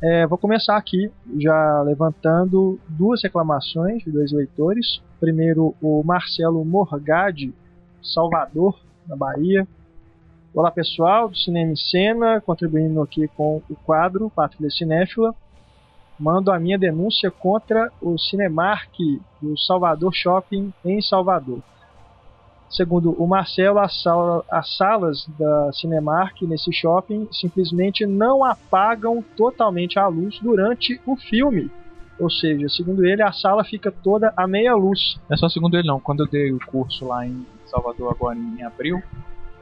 É, 0.03 0.26
vou 0.26 0.36
começar 0.36 0.76
aqui 0.76 1.11
já 1.38 1.80
levantando 1.82 2.78
duas 2.88 3.22
reclamações 3.22 4.03
de 4.03 4.11
dois 4.11 4.32
leitores. 4.32 5.01
Primeiro, 5.18 5.74
o 5.80 6.03
Marcelo 6.05 6.62
Morgade, 6.64 7.55
Salvador, 8.03 8.78
na 9.09 9.16
Bahia. 9.16 9.66
Olá 10.55 10.70
pessoal 10.70 11.28
do 11.28 11.36
Cinema 11.36 11.72
em 11.72 11.76
Cena, 11.76 12.40
contribuindo 12.40 13.02
aqui 13.02 13.26
com 13.26 13.61
o 13.68 13.74
quadro 13.84 14.30
Patrulha 14.30 14.70
Cinéfila. 14.70 15.34
Mando 16.16 16.52
a 16.52 16.61
minha 16.61 16.78
denúncia 16.78 17.28
contra 17.28 17.90
o 18.00 18.16
Cinemark 18.16 18.92
do 19.42 19.59
Salvador 19.59 20.14
Shopping 20.14 20.72
em 20.84 21.02
Salvador. 21.02 21.59
Segundo 22.70 23.20
o 23.20 23.26
Marcelo, 23.26 23.80
as, 23.80 24.00
sala, 24.00 24.44
as 24.48 24.76
salas 24.76 25.26
da 25.36 25.72
Cinemark 25.72 26.40
nesse 26.42 26.72
shopping 26.72 27.26
simplesmente 27.32 28.07
não 28.07 28.44
apagam 28.44 29.24
totalmente 29.36 29.98
a 29.98 30.07
luz 30.07 30.38
durante 30.38 31.00
o 31.05 31.16
filme. 31.16 31.68
Ou 32.16 32.30
seja, 32.30 32.68
segundo 32.68 33.05
ele, 33.05 33.22
a 33.22 33.32
sala 33.32 33.64
fica 33.64 33.90
toda 33.90 34.32
a 34.36 34.46
meia 34.46 34.76
luz. 34.76 35.18
É 35.28 35.36
só 35.36 35.48
segundo 35.48 35.76
ele 35.76 35.88
não. 35.88 35.98
Quando 35.98 36.22
eu 36.22 36.30
dei 36.30 36.52
o 36.52 36.64
curso 36.64 37.09
lá 37.09 37.26
em 37.26 37.44
Salvador 37.66 38.12
agora 38.12 38.38
em 38.38 38.62
abril, 38.62 39.02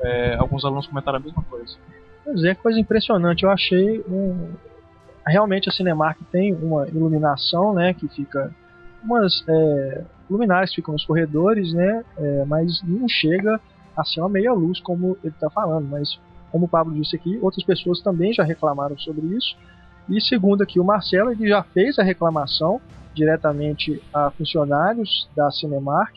é, 0.03 0.35
alguns 0.35 0.65
alunos 0.65 0.87
comentaram 0.87 1.19
a 1.19 1.21
mesma 1.21 1.43
coisa. 1.45 1.77
Pois 2.25 2.45
é, 2.45 2.55
coisa 2.55 2.79
impressionante. 2.79 3.45
Eu 3.45 3.51
achei 3.51 4.01
um... 4.09 4.51
realmente 5.27 5.69
a 5.69 5.73
Cinemark 5.73 6.19
tem 6.31 6.55
uma 6.55 6.87
iluminação, 6.89 7.75
né, 7.75 7.95
que 7.95 8.09
fica 8.09 8.55
umas 9.03 9.45
é, 9.49 10.05
luminárias 10.31 10.73
ficam 10.73 10.93
nos 10.93 11.05
corredores, 11.05 11.73
né, 11.73 12.05
é, 12.17 12.45
mas 12.45 12.83
não 12.83 13.09
chega 13.09 13.61
a 13.97 14.05
ser 14.05 14.21
uma 14.21 14.29
meia 14.29 14.53
luz 14.53 14.81
como 14.81 15.17
ele 15.23 15.35
está 15.35 15.51
falando. 15.51 15.89
Mas 15.89 16.19
como 16.51 16.67
o 16.67 16.69
Pablo 16.69 16.95
disse 16.95 17.17
aqui, 17.17 17.39
outras 17.41 17.65
pessoas 17.65 18.01
também 18.01 18.33
já 18.33 18.43
reclamaram 18.43 18.97
sobre 18.99 19.27
isso. 19.37 19.57
E 20.09 20.21
segundo 20.21 20.63
aqui 20.63 20.81
o 20.81 20.85
Marcelo, 20.85 21.31
ele 21.31 21.49
já 21.49 21.63
fez 21.63 21.99
a 21.99 22.03
reclamação 22.03 22.81
diretamente 23.15 24.03
a 24.13 24.31
funcionários 24.31 25.29
da 25.37 25.51
Cinemark 25.51 26.15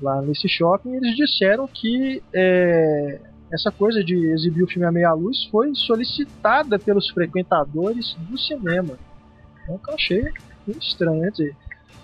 lá 0.00 0.20
nesse 0.22 0.48
shopping, 0.48 0.94
eles 0.94 1.16
disseram 1.16 1.66
que 1.66 2.22
é, 2.32 3.20
essa 3.52 3.70
coisa 3.70 4.02
de 4.02 4.14
exibir 4.32 4.62
o 4.62 4.68
filme 4.68 4.86
à 4.86 4.92
meia 4.92 5.12
luz 5.12 5.44
foi 5.50 5.74
solicitada 5.74 6.78
pelos 6.78 7.08
frequentadores 7.10 8.14
do 8.28 8.38
cinema. 8.38 8.98
Então 9.62 9.80
eu 9.88 9.94
achei 9.94 10.24
estranho, 10.78 11.30
dizer, 11.30 11.56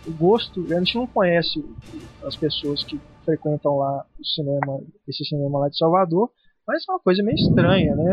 o 0.07 0.12
gosto, 0.12 0.64
a 0.72 0.78
gente 0.78 0.97
não 0.97 1.07
conhece 1.07 1.64
as 2.24 2.36
pessoas 2.36 2.82
que 2.84 3.01
frequentam 3.24 3.76
lá 3.76 4.05
o 4.18 4.24
cinema, 4.24 4.80
esse 5.09 5.24
cinema 5.24 5.61
lá 5.61 5.68
de 5.68 5.76
Salvador, 5.76 6.30
mas 6.66 6.84
é 6.88 6.93
uma 6.93 7.01
coisa 7.01 7.22
meio 7.22 7.36
estranha, 7.36 7.95
né, 7.95 8.12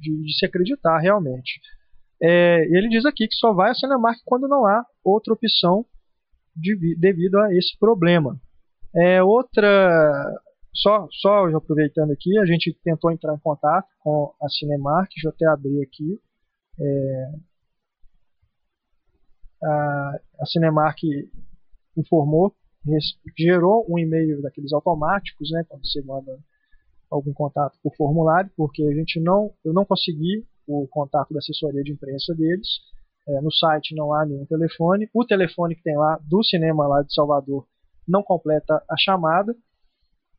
de, 0.00 0.22
de 0.22 0.38
se 0.38 0.46
acreditar 0.46 0.98
realmente. 0.98 1.60
É, 2.22 2.64
ele 2.66 2.88
diz 2.88 3.04
aqui 3.06 3.26
que 3.26 3.34
só 3.34 3.52
vai 3.52 3.70
ao 3.70 3.74
Cinemark 3.74 4.18
quando 4.24 4.48
não 4.48 4.66
há 4.66 4.84
outra 5.02 5.32
opção 5.32 5.84
de, 6.54 6.96
devido 6.98 7.36
a 7.38 7.54
esse 7.54 7.78
problema. 7.78 8.38
É, 8.94 9.22
outra, 9.22 10.42
só, 10.74 11.06
só 11.10 11.46
aproveitando 11.56 12.12
aqui, 12.12 12.36
a 12.38 12.44
gente 12.44 12.76
tentou 12.82 13.10
entrar 13.10 13.34
em 13.34 13.38
contato 13.38 13.88
com 14.00 14.34
a 14.42 14.48
Cinemark, 14.48 15.08
deixa 15.10 15.28
eu 15.28 15.32
até 15.32 15.46
abrir 15.46 15.82
aqui. 15.82 16.20
É, 16.80 17.32
a, 19.62 20.20
a 20.40 20.46
Cinemark 20.46 20.98
informou, 21.96 22.54
gerou 23.38 23.86
um 23.88 23.98
e-mail 23.98 24.40
daqueles 24.42 24.72
automáticos, 24.72 25.50
né, 25.50 25.64
quando 25.68 25.86
você 25.86 26.02
manda 26.02 26.38
algum 27.10 27.32
contato 27.32 27.78
por 27.82 27.94
formulário, 27.96 28.50
porque 28.56 28.82
a 28.82 28.94
gente 28.94 29.20
não, 29.20 29.52
eu 29.64 29.72
não 29.72 29.84
consegui 29.84 30.46
o 30.66 30.86
contato 30.88 31.32
da 31.32 31.38
assessoria 31.38 31.82
de 31.82 31.92
imprensa 31.92 32.34
deles. 32.34 32.68
É, 33.28 33.40
no 33.40 33.52
site 33.52 33.94
não 33.94 34.14
há 34.14 34.24
nenhum 34.24 34.46
telefone. 34.46 35.10
O 35.12 35.24
telefone 35.24 35.74
que 35.74 35.82
tem 35.82 35.96
lá 35.96 36.18
do 36.22 36.42
cinema 36.42 36.86
lá 36.86 37.02
de 37.02 37.12
Salvador 37.12 37.66
não 38.10 38.22
completa 38.22 38.82
a 38.90 38.96
chamada. 38.96 39.54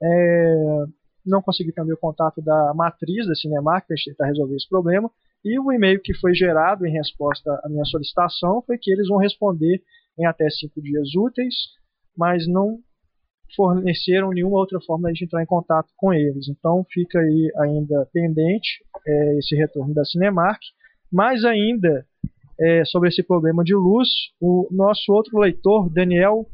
É, 0.04 0.86
não 1.26 1.42
consegui 1.42 1.72
também 1.72 1.94
o 1.94 1.98
contato 1.98 2.42
da 2.42 2.74
matriz 2.74 3.28
da 3.28 3.36
Cinemark 3.36 3.88
para 3.88 3.96
tentar 4.04 4.26
resolver 4.28 4.56
esse 4.56 4.68
problema. 4.68 5.10
E 5.44 5.60
o 5.60 5.72
e-mail 5.72 6.02
que 6.02 6.14
foi 6.14 6.34
gerado 6.34 6.86
em 6.86 6.92
resposta 6.92 7.50
à 7.64 7.70
minha 7.70 7.86
solicitação 7.86 8.62
foi 8.66 8.78
que 8.78 8.92
eles 8.92 9.08
vão 9.08 9.18
responder 9.18 9.82
em 10.20 10.26
até 10.26 10.50
cinco 10.50 10.82
dias 10.82 11.16
úteis, 11.16 11.56
mas 12.18 12.48
não 12.48 12.80
forneceram 13.56 14.30
nenhuma 14.30 14.60
outra 14.60 14.80
forma 14.82 15.12
de 15.12 15.26
entrar 15.26 15.42
em 15.42 15.48
contato 15.48 15.90
com 15.98 16.14
eles. 16.14 16.48
Então 16.48 16.86
fica 16.92 17.20
aí 17.20 17.52
ainda 17.60 18.08
pendente 18.14 18.84
é, 19.06 19.38
esse 19.38 19.56
retorno 19.56 19.94
da 19.94 20.06
Cinemark. 20.06 20.60
Mais 21.12 21.44
ainda, 21.44 22.06
é, 22.60 22.86
sobre 22.86 23.10
esse 23.10 23.24
problema 23.24 23.64
de 23.64 23.74
luz, 23.74 24.08
o 24.40 24.68
nosso 24.72 25.12
outro 25.12 25.40
leitor, 25.40 25.90
Daniel 25.90 26.46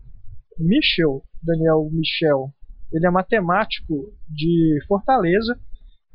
Michel, 0.59 1.23
Daniel 1.43 1.89
Michel, 1.91 2.49
ele 2.91 3.05
é 3.05 3.11
matemático 3.11 4.13
de 4.29 4.79
Fortaleza 4.87 5.59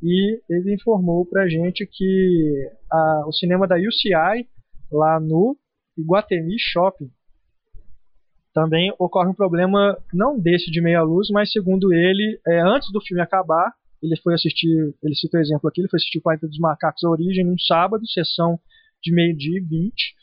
e 0.02 0.40
ele 0.50 0.74
informou 0.74 1.24
para 1.26 1.44
a 1.44 1.48
gente 1.48 1.86
que 1.86 2.70
a, 2.90 3.24
o 3.26 3.32
cinema 3.32 3.66
da 3.68 3.76
UCI, 3.76 4.48
lá 4.90 5.20
no 5.20 5.56
Iguatemi 5.96 6.56
Shopping, 6.58 7.10
também 8.52 8.92
ocorre 8.98 9.30
um 9.30 9.34
problema 9.34 9.96
não 10.12 10.38
desse 10.38 10.70
de 10.70 10.80
meia 10.80 11.02
luz, 11.02 11.28
mas 11.30 11.50
segundo 11.52 11.92
ele, 11.92 12.40
é, 12.46 12.60
antes 12.60 12.90
do 12.92 13.00
filme 13.00 13.22
acabar, 13.22 13.72
ele 14.02 14.16
foi 14.16 14.34
assistir, 14.34 14.68
ele 15.02 15.14
citou 15.14 15.38
o 15.38 15.42
exemplo 15.42 15.68
aqui, 15.68 15.80
ele 15.80 15.88
foi 15.88 15.98
assistir 15.98 16.18
o 16.18 16.22
Planeta 16.22 16.48
dos 16.48 16.58
Macacos 16.58 17.04
Origem 17.04 17.44
num 17.44 17.58
sábado, 17.58 18.06
sessão 18.06 18.58
de 19.02 19.14
meio-dia 19.14 19.58
e 19.58 19.60
vinte. 19.60 20.14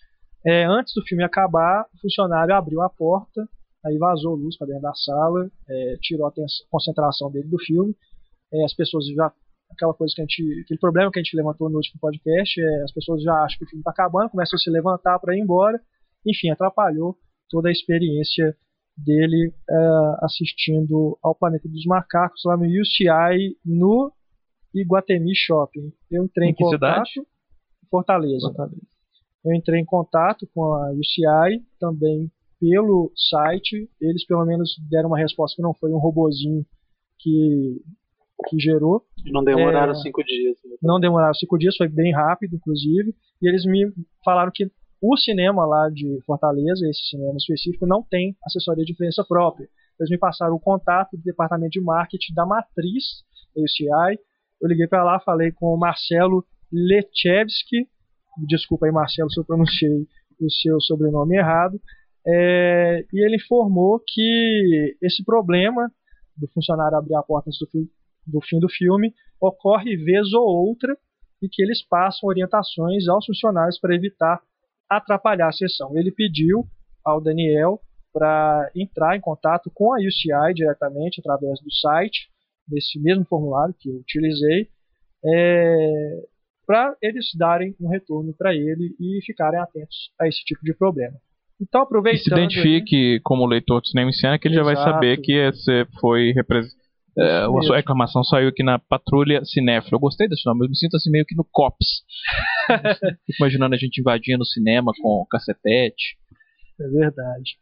É, 0.45 0.65
antes 0.65 0.93
do 0.93 1.03
filme 1.03 1.23
acabar, 1.23 1.85
o 1.93 2.01
funcionário 2.01 2.53
abriu 2.53 2.81
a 2.81 2.89
porta 2.89 3.47
aí 3.85 3.97
vazou 3.97 4.35
luz 4.35 4.57
para 4.57 4.67
dentro 4.67 4.83
da 4.83 4.93
sala, 4.93 5.49
é, 5.67 5.97
tirou 6.01 6.27
a 6.27 6.33
concentração 6.69 7.31
dele 7.31 7.47
do 7.47 7.59
filme. 7.59 7.95
É, 8.51 8.63
as 8.65 8.73
pessoas 8.73 9.05
já 9.07 9.31
aquela 9.71 9.93
coisa 9.93 10.13
que 10.15 10.21
a 10.21 10.23
gente, 10.23 10.61
aquele 10.61 10.79
problema 10.79 11.11
que 11.11 11.19
a 11.19 11.23
gente 11.23 11.35
levantou 11.35 11.69
no 11.69 11.77
último 11.77 11.99
podcast, 11.99 12.59
é, 12.59 12.83
as 12.83 12.91
pessoas 12.91 13.21
já 13.21 13.33
acham 13.43 13.59
que 13.59 13.65
o 13.65 13.67
filme 13.67 13.81
está 13.81 13.91
acabando, 13.91 14.29
começam 14.29 14.57
a 14.57 14.59
se 14.59 14.69
levantar 14.69 15.19
para 15.19 15.35
ir 15.35 15.41
embora, 15.41 15.79
enfim, 16.25 16.49
atrapalhou 16.49 17.15
toda 17.49 17.69
a 17.69 17.71
experiência 17.71 18.55
dele 18.97 19.53
é, 19.69 19.75
assistindo 20.21 21.17
ao 21.23 21.35
Planeta 21.35 21.69
dos 21.69 21.85
Macacos 21.85 22.41
lá 22.45 22.57
no 22.57 22.65
UCI 22.65 23.57
no 23.63 24.11
Iguatemi 24.73 25.35
Shopping. 25.35 25.93
Eu 26.11 26.25
entrei 26.25 26.49
em, 26.49 26.51
em 26.51 26.55
contato 26.55 27.07
cidade? 27.07 27.27
Fortaleza. 27.89 28.47
Fortaleza. 28.47 28.81
Eu 29.45 29.53
entrei 29.53 29.79
em 29.79 29.85
contato 29.85 30.47
com 30.53 30.73
a 30.73 30.91
UCI, 30.91 31.63
também 31.79 32.29
pelo 32.59 33.11
site. 33.15 33.89
Eles 34.01 34.25
pelo 34.25 34.45
menos 34.45 34.75
deram 34.89 35.09
uma 35.09 35.17
resposta 35.17 35.55
que 35.55 35.61
não 35.61 35.73
foi 35.73 35.91
um 35.91 35.97
robozinho 35.97 36.65
que, 37.19 37.81
que 38.47 38.59
gerou. 38.59 39.03
Não 39.25 39.43
demoraram 39.43 39.93
é, 39.93 39.95
cinco 39.95 40.23
dias. 40.23 40.57
Né? 40.65 40.77
Não 40.81 40.99
demoraram 40.99 41.33
cinco 41.33 41.57
dias, 41.57 41.75
foi 41.75 41.87
bem 41.87 42.13
rápido, 42.13 42.55
inclusive. 42.55 43.13
E 43.41 43.47
eles 43.47 43.65
me 43.65 43.91
falaram 44.23 44.51
que 44.53 44.69
o 45.01 45.17
cinema 45.17 45.65
lá 45.65 45.89
de 45.89 46.19
Fortaleza, 46.25 46.87
esse 46.87 47.09
cinema 47.09 47.37
específico, 47.37 47.87
não 47.87 48.03
tem 48.03 48.35
assessoria 48.45 48.83
de 48.83 48.91
imprensa 48.91 49.23
própria. 49.23 49.67
Eles 49.99 50.09
me 50.09 50.17
passaram 50.17 50.55
o 50.55 50.59
contato 50.59 51.15
do 51.15 51.23
departamento 51.23 51.71
de 51.71 51.81
marketing 51.81 52.33
da 52.33 52.45
matriz 52.45 53.23
UCI. 53.55 54.19
Eu 54.61 54.67
liguei 54.67 54.87
para 54.87 55.03
lá, 55.03 55.19
falei 55.19 55.51
com 55.51 55.73
o 55.73 55.77
Marcelo 55.77 56.45
Lechevski. 56.71 57.87
Desculpa 58.47 58.85
aí, 58.85 58.91
Marcelo, 58.91 59.31
se 59.31 59.39
eu 59.39 59.45
pronunciei 59.45 60.05
o 60.39 60.49
seu 60.49 60.79
sobrenome 60.81 61.37
errado. 61.37 61.79
É, 62.27 63.05
e 63.13 63.25
ele 63.25 63.37
informou 63.37 64.01
que 64.05 64.97
esse 65.01 65.23
problema 65.23 65.91
do 66.35 66.47
funcionário 66.49 66.97
abrir 66.97 67.15
a 67.15 67.23
porta 67.23 67.49
antes 67.49 67.59
do, 67.59 67.89
do 68.25 68.41
fim 68.41 68.59
do 68.59 68.69
filme 68.69 69.13
ocorre 69.41 69.95
vez 69.95 70.33
ou 70.33 70.43
outra 70.43 70.97
e 71.41 71.47
que 71.47 71.61
eles 71.61 71.81
passam 71.81 72.27
orientações 72.27 73.07
aos 73.07 73.25
funcionários 73.25 73.79
para 73.79 73.95
evitar 73.95 74.41
atrapalhar 74.89 75.47
a 75.47 75.53
sessão. 75.53 75.95
Ele 75.97 76.11
pediu 76.11 76.65
ao 77.03 77.21
Daniel 77.21 77.79
para 78.11 78.71
entrar 78.75 79.15
em 79.15 79.21
contato 79.21 79.71
com 79.73 79.93
a 79.93 79.97
UCI 79.97 80.53
diretamente 80.53 81.19
através 81.19 81.61
do 81.61 81.71
site, 81.71 82.29
desse 82.67 82.99
mesmo 82.99 83.25
formulário 83.25 83.75
que 83.79 83.89
eu 83.89 83.95
utilizei, 83.95 84.69
é, 85.23 86.27
para 86.65 86.95
eles 87.01 87.27
darem 87.35 87.75
um 87.79 87.87
retorno 87.87 88.33
para 88.33 88.53
ele 88.53 88.95
e 88.99 89.19
ficarem 89.25 89.59
atentos 89.59 90.11
a 90.19 90.27
esse 90.27 90.43
tipo 90.43 90.63
de 90.63 90.73
problema. 90.73 91.17
Então, 91.61 91.81
aproveitando. 91.81 92.19
E 92.21 92.23
se 92.23 92.29
identifique 92.31 93.19
como 93.21 93.45
leitor 93.45 93.81
de 93.81 93.89
cinema 93.89 94.09
e 94.09 94.13
cena, 94.13 94.39
que 94.39 94.47
ele 94.47 94.55
Exato. 94.55 94.69
já 94.69 94.75
vai 94.75 94.83
saber 94.93 95.17
que 95.17 95.51
você 95.51 95.85
foi 95.99 96.33
É, 97.17 97.41
Isso 97.45 97.57
a 97.57 97.61
sua 97.63 97.75
reclamação 97.77 98.23
saiu 98.23 98.47
aqui 98.47 98.63
na 98.63 98.79
Patrulha 98.79 99.43
Cinéfila. 99.43 99.95
Eu 99.95 99.99
gostei 99.99 100.27
desse 100.27 100.45
nome, 100.45 100.63
eu 100.65 100.69
me 100.69 100.77
sinto 100.77 100.95
assim 100.95 101.11
meio 101.11 101.25
que 101.25 101.35
no 101.35 101.43
COPS. 101.51 102.03
Imaginando 103.39 103.75
a 103.75 103.77
gente 103.77 103.99
invadindo 103.99 104.43
o 104.43 104.45
cinema 104.45 104.91
com 105.01 105.25
cacetete. 105.29 106.17
É 106.79 106.87
verdade. 106.87 107.57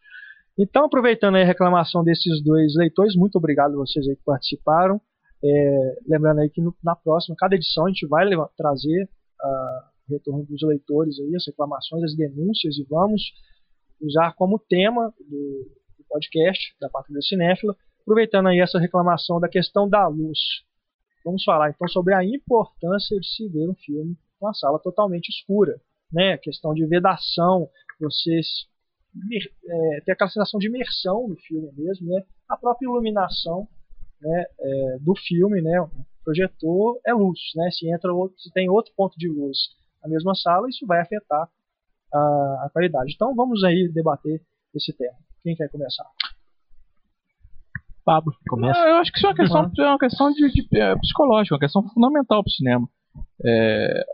Então, 0.59 0.85
aproveitando 0.85 1.35
aí 1.35 1.43
a 1.43 1.45
reclamação 1.45 2.03
desses 2.03 2.43
dois 2.43 2.75
leitores, 2.75 3.15
muito 3.15 3.37
obrigado 3.37 3.73
a 3.73 3.77
vocês 3.77 4.07
aí 4.07 4.15
que 4.15 4.23
participaram. 4.23 4.99
É, 5.43 5.95
lembrando 6.07 6.39
aí 6.41 6.49
que 6.49 6.61
no- 6.61 6.75
na 6.83 6.95
próxima, 6.95 7.35
cada 7.37 7.55
edição, 7.55 7.85
a 7.85 7.89
gente 7.89 8.07
vai 8.07 8.25
leva- 8.25 8.49
trazer 8.57 9.07
ah, 9.41 9.79
o 10.09 10.13
retorno 10.13 10.43
dos 10.45 10.61
leitores 10.63 11.19
aí, 11.19 11.35
as 11.35 11.45
reclamações, 11.47 12.03
as 12.03 12.15
denúncias 12.15 12.75
e 12.77 12.85
vamos 12.89 13.21
usar 14.01 14.33
como 14.33 14.59
tema 14.59 15.13
do, 15.19 15.71
do 15.97 16.03
podcast 16.09 16.75
da 16.79 16.89
Patrulha 16.89 17.21
Cinéfila, 17.21 17.75
aproveitando 18.01 18.47
aí 18.47 18.59
essa 18.59 18.79
reclamação 18.79 19.39
da 19.39 19.49
questão 19.49 19.87
da 19.89 20.07
luz. 20.07 20.39
Vamos 21.25 21.43
falar 21.43 21.69
então 21.69 21.87
sobre 21.87 22.13
a 22.13 22.23
importância 22.23 23.19
de 23.19 23.27
se 23.27 23.47
ver 23.49 23.69
um 23.69 23.75
filme 23.75 24.15
com 24.39 24.47
a 24.47 24.53
sala 24.53 24.79
totalmente 24.79 25.29
escura, 25.29 25.79
né? 26.11 26.33
A 26.33 26.37
questão 26.37 26.73
de 26.73 26.85
vedação, 26.85 27.69
você 27.99 28.39
s- 28.39 28.65
imer- 29.13 29.51
é, 29.65 30.01
ter 30.01 30.11
aquela 30.13 30.29
sensação 30.29 30.59
de 30.59 30.67
imersão 30.67 31.27
no 31.27 31.35
filme 31.35 31.69
mesmo, 31.75 32.07
né? 32.07 32.23
A 32.47 32.55
própria 32.55 32.85
iluminação 32.87 33.67
né, 34.21 34.45
é, 34.59 34.97
do 35.01 35.13
filme, 35.15 35.61
né? 35.61 35.81
O 35.81 35.89
projetor 36.23 36.99
é 37.05 37.13
luz, 37.13 37.39
né? 37.55 37.69
Se 37.71 37.89
entra 37.91 38.13
outro, 38.13 38.39
se 38.39 38.51
tem 38.53 38.69
outro 38.69 38.93
ponto 38.95 39.17
de 39.17 39.27
luz 39.27 39.57
na 40.01 40.07
mesma 40.09 40.33
sala, 40.35 40.69
isso 40.69 40.85
vai 40.85 41.01
afetar 41.01 41.49
a, 42.13 42.65
a 42.65 42.69
qualidade. 42.71 43.13
Então 43.15 43.35
vamos 43.35 43.63
aí 43.63 43.89
debater 43.89 44.41
esse 44.75 44.93
tema. 44.93 45.15
Quem 45.43 45.55
quer 45.55 45.69
começar? 45.69 46.05
Pablo, 48.05 48.33
começa. 48.47 48.79
Ah, 48.79 48.89
Eu 48.89 48.95
acho 48.97 49.11
que 49.11 49.17
isso 49.17 49.27
é 49.27 49.29
uma 49.29 49.35
questão, 49.35 49.71
é 49.77 49.89
uma 49.89 49.99
questão 49.99 50.31
de, 50.31 50.49
de, 50.49 50.79
é, 50.79 50.95
psicológica, 50.95 51.55
uma 51.55 51.59
questão 51.59 51.83
fundamental 51.89 52.41
para 52.41 52.49
o 52.49 52.53
cinema. 52.53 52.87
É, 53.45 54.05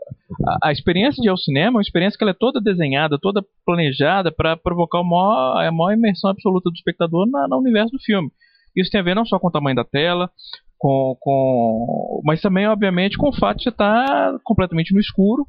a, 0.46 0.68
a 0.68 0.72
experiência 0.72 1.20
de 1.20 1.28
ir 1.28 1.30
ao 1.30 1.36
cinema 1.36 1.68
é 1.68 1.78
uma 1.78 1.82
experiência 1.82 2.18
que 2.18 2.24
ela 2.24 2.32
é 2.32 2.36
toda 2.38 2.60
desenhada, 2.60 3.18
toda 3.20 3.44
planejada 3.64 4.32
para 4.32 4.56
provocar 4.56 4.98
a 4.98 5.04
maior, 5.04 5.64
a 5.64 5.70
maior 5.70 5.92
imersão 5.92 6.30
absoluta 6.30 6.70
do 6.70 6.74
espectador 6.74 7.26
na, 7.30 7.46
no 7.46 7.58
universo 7.58 7.92
do 7.92 8.02
filme. 8.02 8.30
Isso 8.74 8.90
tem 8.90 9.00
a 9.00 9.04
ver 9.04 9.14
não 9.14 9.24
só 9.24 9.38
com 9.38 9.46
o 9.46 9.52
tamanho 9.52 9.76
da 9.76 9.84
tela, 9.84 10.28
com, 10.76 11.16
com, 11.20 12.20
mas 12.24 12.40
também, 12.40 12.66
obviamente, 12.66 13.16
com 13.16 13.28
o 13.28 13.36
fato 13.36 13.58
de 13.58 13.64
você 13.64 13.68
estar 13.68 14.38
completamente 14.42 14.92
no 14.92 15.00
escuro 15.00 15.46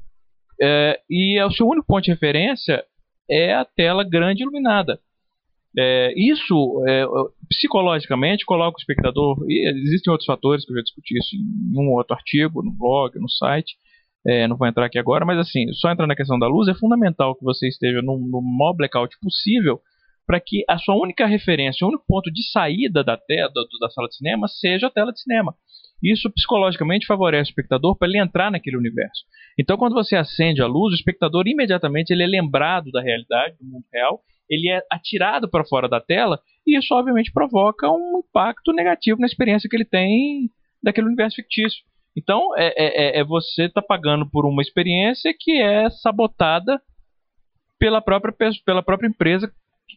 é, 0.62 1.00
e 1.10 1.42
o 1.42 1.52
seu 1.52 1.68
único 1.68 1.88
ponto 1.88 2.04
de 2.04 2.12
referência 2.12 2.84
é 3.30 3.54
a 3.54 3.66
tela 3.66 4.04
grande 4.04 4.44
iluminada. 4.44 5.00
É, 5.78 6.14
isso, 6.16 6.84
é, 6.88 7.06
psicologicamente, 7.50 8.46
coloca 8.46 8.78
o 8.78 8.80
espectador. 8.80 9.38
E 9.48 9.68
existem 9.70 10.12
outros 10.12 10.26
fatores 10.26 10.66
que 10.66 10.72
eu 10.72 10.78
já 10.78 10.82
discuti 10.82 11.18
isso 11.18 11.36
em 11.36 11.78
um 11.78 11.90
ou 11.90 11.98
outro 11.98 12.16
artigo, 12.16 12.64
no 12.64 12.72
blog, 12.72 13.20
no 13.20 13.30
site. 13.30 13.76
É, 14.26 14.48
não 14.48 14.58
vou 14.58 14.68
entrar 14.68 14.86
aqui 14.86 14.98
agora, 14.98 15.26
mas 15.26 15.38
assim, 15.38 15.72
só 15.74 15.92
entrar 15.92 16.08
na 16.08 16.16
questão 16.16 16.40
da 16.40 16.48
luz, 16.48 16.68
é 16.68 16.74
fundamental 16.74 17.36
que 17.36 17.44
você 17.44 17.68
esteja 17.68 18.02
no, 18.02 18.18
no 18.18 18.42
maior 18.42 18.74
blackout 18.74 19.16
possível 19.22 19.80
para 20.26 20.40
que 20.40 20.64
a 20.68 20.80
sua 20.80 20.96
única 20.96 21.28
referência, 21.28 21.86
o 21.86 21.90
único 21.90 22.04
ponto 22.08 22.32
de 22.32 22.42
saída 22.52 23.04
da 23.04 23.16
tela 23.16 23.52
da 23.80 23.90
sala 23.92 24.08
de 24.08 24.16
cinema 24.16 24.48
seja 24.48 24.88
a 24.88 24.90
tela 24.90 25.12
de 25.12 25.22
cinema. 25.22 25.54
Isso 26.04 26.32
psicologicamente 26.32 27.06
favorece 27.08 27.50
o 27.50 27.52
espectador 27.52 27.98
para 27.98 28.08
ele 28.08 28.20
entrar 28.20 28.52
naquele 28.52 28.78
universo. 28.78 29.24
Então, 29.58 29.78
quando 29.78 29.94
você 29.94 30.16
acende 30.16 30.62
a 30.62 30.68
luz, 30.68 30.92
o 30.92 30.96
espectador 30.96 31.48
imediatamente 31.48 32.12
ele 32.12 32.24
é 32.24 32.28
lembrado 32.28 32.92
da 32.92 33.02
realidade, 33.02 33.58
do 33.60 33.66
mundo 33.66 33.86
real, 33.94 34.22
ele 34.50 34.70
é 34.70 34.82
atirado 34.92 35.50
para 35.50 35.66
fora 35.66 35.88
da 35.90 36.00
tela 36.00 36.40
e 36.68 36.78
isso 36.78 36.94
obviamente 36.94 37.32
provoca 37.32 37.90
um 37.90 38.20
impacto 38.28 38.72
negativo 38.74 39.20
na 39.20 39.26
experiência 39.26 39.68
que 39.70 39.76
ele 39.76 39.86
tem 39.86 40.50
daquele 40.84 41.08
universo 41.08 41.38
fictício. 41.38 41.84
Então, 42.16 42.56
é, 42.58 42.68
é, 42.78 43.18
é- 43.18 43.20
é 43.20 43.24
você 43.24 43.68
tá 43.70 43.82
pagando 43.82 44.30
por 44.30 44.46
uma 44.46 44.62
experiência 44.62 45.34
que 45.38 45.60
é 45.62 45.90
sabotada 45.90 46.80
pela 47.80 48.02
própria, 48.02 48.34
pe- 48.34 48.62
pela 48.66 48.84
própria 48.84 49.08
empresa 49.08 49.52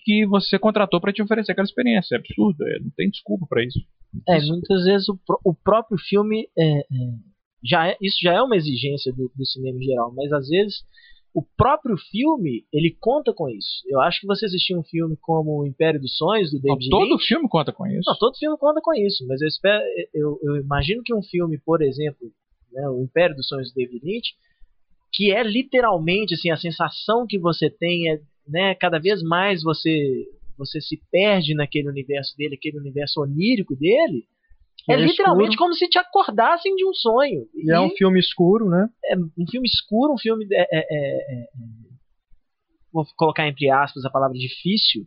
que 0.05 0.27
você 0.27 0.59
contratou 0.59 1.01
para 1.01 1.13
te 1.13 1.23
oferecer 1.23 1.53
aquela 1.53 1.65
experiência. 1.67 2.15
É 2.15 2.19
absurdo, 2.19 2.67
é, 2.67 2.79
não 2.81 2.91
tem 2.97 3.11
desculpa 3.11 3.47
para 3.49 3.63
isso. 3.65 3.79
É, 4.29 4.41
muitas 4.47 4.85
vezes 4.85 5.09
o, 5.09 5.19
o 5.45 5.55
próprio 5.55 5.99
filme 5.99 6.49
é, 6.59 6.79
é, 6.81 6.85
já 7.63 7.89
é, 7.89 7.97
isso 8.01 8.19
já 8.23 8.35
é 8.35 8.43
uma 8.43 8.57
exigência 8.57 9.13
do, 9.13 9.31
do 9.35 9.47
cinema 9.47 9.79
em 9.79 9.83
geral, 9.83 10.13
mas 10.15 10.33
às 10.33 10.49
vezes 10.49 10.83
o 11.35 11.43
próprio 11.57 11.97
filme 12.11 12.65
ele 12.73 12.97
conta 12.99 13.33
com 13.33 13.49
isso. 13.49 13.83
Eu 13.87 14.01
acho 14.01 14.21
que 14.21 14.27
você 14.27 14.47
assistir 14.47 14.77
um 14.77 14.83
filme 14.83 15.17
como 15.21 15.61
O 15.61 15.67
Império 15.67 16.01
dos 16.01 16.17
Sonhos 16.17 16.51
do 16.51 16.57
Não, 16.57 16.75
David 16.75 16.91
todo 16.91 17.11
Lynch, 17.11 17.27
filme 17.27 17.49
conta 17.49 17.73
com 17.73 17.87
isso. 17.87 18.03
não, 18.07 18.17
todo 18.19 18.37
filme 18.37 18.57
conta 18.59 18.81
com 18.83 18.95
isso, 18.95 19.27
mas 19.27 19.41
eu 19.41 19.49
espero, 19.49 19.83
eu, 20.15 20.39
eu 20.43 20.57
imagino 20.57 21.03
que 21.05 21.15
um 21.15 21.23
filme, 21.23 21.59
por 21.59 21.83
exemplo, 21.83 22.33
né, 22.73 22.89
O 22.89 23.03
Império 23.03 23.37
dos 23.37 23.47
Sonhos 23.47 23.71
do 23.71 23.75
David 23.75 24.05
Lynch, 24.05 24.35
que 25.13 25.31
é 25.33 25.43
literalmente 25.43 26.35
assim 26.35 26.51
a 26.51 26.57
sensação 26.57 27.27
que 27.27 27.39
você 27.39 27.71
tem 27.71 28.11
é, 28.11 28.21
né, 28.47 28.75
cada 28.75 28.99
vez 28.99 29.23
mais 29.23 29.63
você 29.63 30.27
você 30.59 30.81
se 30.81 31.01
perde 31.11 31.55
naquele 31.55 31.89
universo 31.89 32.37
dele, 32.37 32.57
aquele 32.57 32.79
universo 32.79 33.21
onírico 33.23 33.77
dele. 33.77 34.27
É, 34.89 34.95
É 34.95 34.97
literalmente 34.97 35.51
escuro. 35.51 35.69
como 35.71 35.75
se 35.75 35.89
te 35.89 35.99
acordassem 35.99 36.75
de 36.75 36.85
um 36.87 36.93
sonho. 36.95 37.47
E 37.55 37.71
é 37.71 37.81
um 37.81 37.91
filme 37.91 38.19
escuro, 38.19 38.69
né? 38.69 38.89
é 39.07 39.17
um 39.17 39.47
filme 39.51 39.69
escuro, 39.69 40.13
um 40.15 40.19
filme. 40.19 40.47
é- 40.51 40.69
é- 40.73 40.87
é- 40.91 41.43
é- 41.43 41.47
vou 42.93 43.05
colocar 43.17 43.47
entre 43.47 43.71
aspas 43.71 44.05
a 44.05 44.11
palavra 44.11 44.37
difícil, 44.39 45.07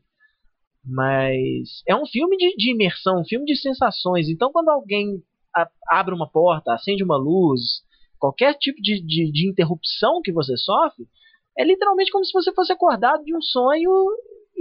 mas 0.86 1.82
é 1.88 1.96
um 1.96 2.06
filme 2.06 2.38
de, 2.38 2.56
de 2.56 2.72
imersão, 2.72 3.22
um 3.22 3.26
filme 3.26 3.46
de 3.46 3.56
sensações. 3.56 4.30
Então, 4.30 4.52
quando 4.52 4.70
alguém 4.70 5.22
a- 5.56 5.70
abre 5.90 6.14
uma 6.14 6.30
porta, 6.30 6.74
acende 6.74 7.04
uma 7.04 7.18
luz, 7.18 7.62
qualquer 8.20 8.56
tipo 8.58 8.82
de, 8.82 9.02
de, 9.02 9.32
de 9.32 9.50
interrupção 9.50 10.22
que 10.24 10.32
você 10.32 10.56
sofre, 10.58 11.06
é 11.58 11.64
literalmente 11.66 12.12
como 12.12 12.24
se 12.26 12.32
você 12.34 12.54
fosse 12.54 12.72
acordado 12.72 13.24
de 13.24 13.36
um 13.36 13.42
sonho 13.42 13.92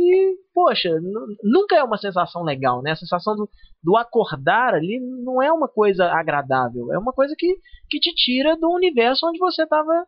e, 0.00 0.36
poxa, 0.54 0.88
nu- 1.00 1.36
nunca 1.42 1.76
é 1.76 1.84
uma 1.84 1.98
sensação 1.98 2.42
legal, 2.42 2.82
né? 2.82 2.92
A 2.92 2.96
sensação 2.96 3.36
do, 3.36 3.48
do 3.82 3.96
acordar 3.96 4.74
ali 4.74 4.98
não 5.00 5.42
é 5.42 5.52
uma 5.52 5.68
coisa 5.68 6.06
agradável, 6.06 6.92
é 6.92 6.98
uma 6.98 7.12
coisa 7.12 7.34
que, 7.38 7.56
que 7.88 7.98
te 8.00 8.12
tira 8.14 8.56
do 8.56 8.70
universo 8.70 9.26
onde 9.28 9.38
você 9.38 9.62
estava, 9.64 10.06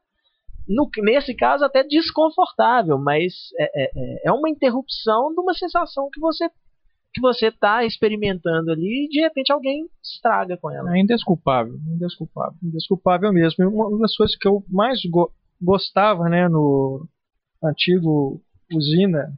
nesse 1.03 1.35
caso, 1.35 1.65
até 1.65 1.83
desconfortável, 1.85 2.99
mas 2.99 3.33
é, 3.59 3.83
é, 3.85 3.91
é- 3.97 4.29
é 4.29 4.33
uma 4.33 4.49
interrupção 4.49 5.33
de 5.35 5.41
uma 5.41 5.55
sensação 5.55 6.09
que 6.13 6.21
você 6.21 6.49
que 7.15 7.21
você 7.21 7.49
está 7.49 7.85
experimentando 7.85 8.71
ali 8.71 9.05
e 9.05 9.09
de 9.11 9.21
repente 9.21 9.53
alguém 9.53 9.87
estraga 10.03 10.57
com 10.57 10.71
ela. 10.71 10.97
É 10.97 10.99
indesculpável, 10.99 11.75
indesculpável. 11.95 12.57
Indesculpável 12.63 13.31
mesmo. 13.35 13.69
Uma 13.69 13.99
das 13.99 14.17
coisas 14.17 14.35
que 14.35 14.49
eu 14.49 14.65
mais 14.71 14.99
go- 15.11 15.31
gostava, 15.61 16.27
né, 16.31 16.49
no 16.49 17.07
antigo 17.63 18.41
usina 18.73 19.31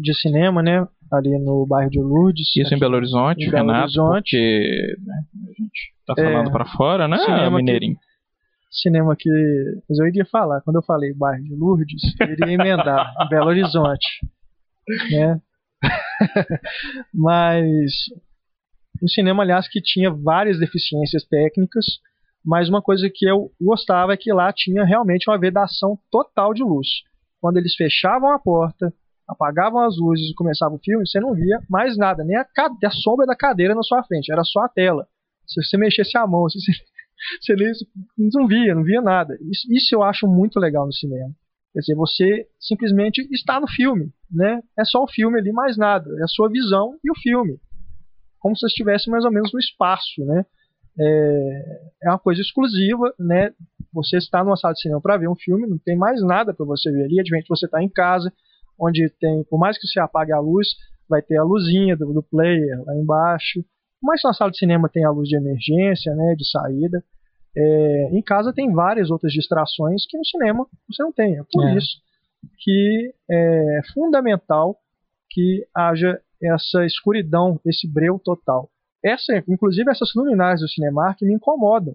de 0.00 0.14
cinema, 0.20 0.62
né, 0.62 0.86
ali 1.12 1.38
no 1.38 1.66
bairro 1.66 1.90
de 1.90 2.00
Lourdes. 2.00 2.48
Isso 2.56 2.74
em 2.74 2.78
Belo 2.78 2.96
Horizonte, 2.96 3.46
Em 3.46 3.50
Belo 3.50 3.66
Renato, 3.68 3.84
Horizonte. 4.00 4.30
porque 4.36 4.96
né, 5.06 5.14
a 5.48 5.62
gente 5.62 5.92
tá 6.06 6.14
É, 6.18 6.22
falando 6.24 6.50
pra 6.52 6.64
fora, 6.66 7.06
né, 7.08 7.18
cinema 7.18 7.44
que- 7.50 7.50
Mineirinho? 7.56 7.96
cinema 8.70 9.16
que. 9.18 9.28
Mas 9.88 9.98
eu 9.98 10.06
iria 10.06 10.24
falar, 10.26 10.60
quando 10.62 10.76
eu 10.76 10.82
falei 10.82 11.12
bairro 11.12 11.42
de 11.42 11.54
Lourdes, 11.56 12.02
eu 12.20 12.28
iria 12.30 12.52
emendar 12.54 13.12
Belo 13.28 13.46
Horizonte. 13.48 14.06
Né? 15.10 15.40
Mas 17.14 17.92
um 19.02 19.08
cinema, 19.08 19.42
aliás, 19.42 19.66
que 19.68 19.80
tinha 19.80 20.10
várias 20.10 20.58
deficiências 20.58 21.24
técnicas, 21.24 21.84
mas 22.44 22.68
uma 22.68 22.82
coisa 22.82 23.08
que 23.12 23.26
eu 23.26 23.50
gostava 23.60 24.12
é 24.12 24.16
que 24.16 24.32
lá 24.32 24.52
tinha 24.52 24.84
realmente 24.84 25.28
uma 25.28 25.38
vedação 25.38 25.98
total 26.10 26.52
de 26.54 26.62
luz. 26.62 26.86
Quando 27.40 27.56
eles 27.56 27.74
fechavam 27.74 28.30
a 28.32 28.38
porta, 28.38 28.92
apagavam 29.30 29.80
as 29.80 29.96
luzes 29.96 30.30
e 30.30 30.34
começava 30.34 30.74
o 30.74 30.78
filme, 30.78 31.06
você 31.06 31.20
não 31.20 31.34
via 31.34 31.60
mais 31.68 31.96
nada, 31.96 32.24
nem 32.24 32.36
a, 32.36 32.44
a 32.44 32.90
sombra 32.90 33.24
da 33.24 33.36
cadeira 33.36 33.74
na 33.74 33.82
sua 33.82 34.02
frente, 34.02 34.32
era 34.32 34.42
só 34.44 34.60
a 34.60 34.68
tela. 34.68 35.06
Se 35.46 35.62
você 35.62 35.76
mexesse 35.78 36.16
a 36.18 36.26
mão, 36.26 36.48
se 36.50 36.58
você, 36.58 36.72
você 37.40 38.36
não 38.36 38.46
via, 38.46 38.74
não 38.74 38.82
via 38.82 39.00
nada. 39.00 39.36
Isso, 39.50 39.66
isso 39.72 39.94
eu 39.94 40.02
acho 40.02 40.26
muito 40.26 40.58
legal 40.58 40.86
no 40.86 40.92
cinema. 40.92 41.32
Quer 41.72 41.80
dizer, 41.80 41.94
você 41.94 42.46
simplesmente 42.58 43.26
está 43.30 43.60
no 43.60 43.68
filme, 43.68 44.12
né? 44.30 44.60
É 44.76 44.84
só 44.84 45.04
o 45.04 45.08
filme 45.08 45.38
ali, 45.38 45.52
mais 45.52 45.76
nada. 45.76 46.10
É 46.18 46.24
a 46.24 46.28
sua 46.28 46.48
visão 46.48 46.96
e 47.04 47.10
o 47.10 47.14
filme. 47.14 47.60
Como 48.40 48.56
se 48.56 48.60
você 48.60 48.66
estivesse 48.66 49.08
mais 49.08 49.24
ou 49.24 49.30
menos 49.30 49.52
no 49.52 49.60
espaço, 49.60 50.24
né? 50.24 50.44
É, 50.98 51.80
é 52.04 52.08
uma 52.08 52.18
coisa 52.18 52.40
exclusiva, 52.40 53.14
né? 53.18 53.52
Você 53.92 54.16
está 54.16 54.42
numa 54.42 54.56
sala 54.56 54.74
de 54.74 54.80
cinema 54.80 55.00
para 55.00 55.16
ver 55.16 55.28
um 55.28 55.36
filme, 55.36 55.66
não 55.66 55.78
tem 55.78 55.96
mais 55.96 56.20
nada 56.22 56.52
para 56.52 56.66
você 56.66 56.90
ver 56.90 57.04
ali. 57.04 57.20
É 57.20 57.22
diferente 57.22 57.44
de 57.44 57.50
você 57.50 57.66
estar 57.66 57.82
em 57.82 57.88
casa, 57.88 58.32
onde 58.80 59.08
tem, 59.20 59.44
por 59.44 59.58
mais 59.58 59.78
que 59.78 59.86
você 59.86 60.00
apague 60.00 60.32
a 60.32 60.40
luz, 60.40 60.68
vai 61.08 61.20
ter 61.22 61.36
a 61.36 61.42
luzinha 61.44 61.96
do, 61.96 62.12
do 62.12 62.22
player 62.22 62.82
lá 62.84 62.94
embaixo. 62.96 63.64
Mas 64.02 64.20
na 64.24 64.32
sala 64.32 64.50
de 64.50 64.58
cinema 64.58 64.88
tem 64.88 65.04
a 65.04 65.10
luz 65.10 65.28
de 65.28 65.36
emergência, 65.36 66.14
né? 66.14 66.34
De 66.36 66.48
saída. 66.48 67.04
É, 67.56 68.08
em 68.12 68.22
casa 68.22 68.52
tem 68.52 68.72
várias 68.72 69.10
outras 69.10 69.32
distrações 69.32 70.06
que 70.08 70.16
no 70.16 70.24
cinema 70.24 70.66
você 70.88 71.02
não 71.02 71.12
tem. 71.12 71.36
É 71.36 71.42
por 71.52 71.68
É. 71.68 71.76
isso 71.76 71.98
que 72.58 73.12
é 73.30 73.80
fundamental 73.92 74.76
que 75.28 75.66
haja 75.74 76.18
essa 76.42 76.86
escuridão, 76.86 77.60
esse 77.66 77.86
breu 77.92 78.18
total. 78.18 78.70
essa, 79.04 79.32
inclusive 79.48 79.90
essas 79.90 80.10
luminárias 80.14 80.60
do 80.60 80.68
Cinemark 80.68 81.20
me 81.22 81.34
incomodam. 81.34 81.94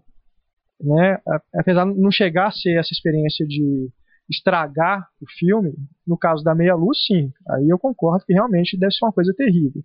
Né? 0.81 1.19
Apesar 1.53 1.85
de 1.85 1.99
não 1.99 2.11
chegar 2.11 2.47
a 2.47 2.51
ser 2.51 2.79
essa 2.79 2.91
experiência 2.93 3.45
de 3.47 3.89
estragar 4.29 5.07
o 5.21 5.25
filme, 5.37 5.73
no 6.05 6.17
caso 6.17 6.43
da 6.43 6.55
meia 6.55 6.75
luz, 6.75 7.05
sim. 7.05 7.31
Aí 7.49 7.69
eu 7.69 7.77
concordo 7.77 8.25
que 8.25 8.33
realmente 8.33 8.77
deve 8.77 8.93
ser 8.93 9.05
uma 9.05 9.13
coisa 9.13 9.33
terrível. 9.35 9.83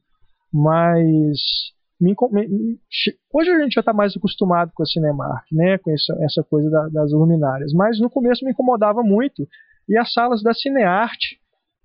Mas 0.52 1.38
hoje 3.32 3.50
a 3.50 3.62
gente 3.62 3.74
já 3.74 3.80
está 3.80 3.92
mais 3.92 4.16
acostumado 4.16 4.72
com 4.74 4.82
a 4.82 4.86
Cinemark, 4.86 5.44
né? 5.52 5.78
Com 5.78 5.90
essa, 5.90 6.16
essa 6.24 6.42
coisa 6.42 6.70
da, 6.70 6.88
das 6.88 7.12
luminárias. 7.12 7.72
Mas 7.72 8.00
no 8.00 8.10
começo 8.10 8.44
me 8.44 8.52
incomodava 8.52 9.02
muito. 9.02 9.46
E 9.88 9.96
as 9.98 10.12
salas 10.12 10.42
da 10.42 10.54
Cinearte 10.54 11.38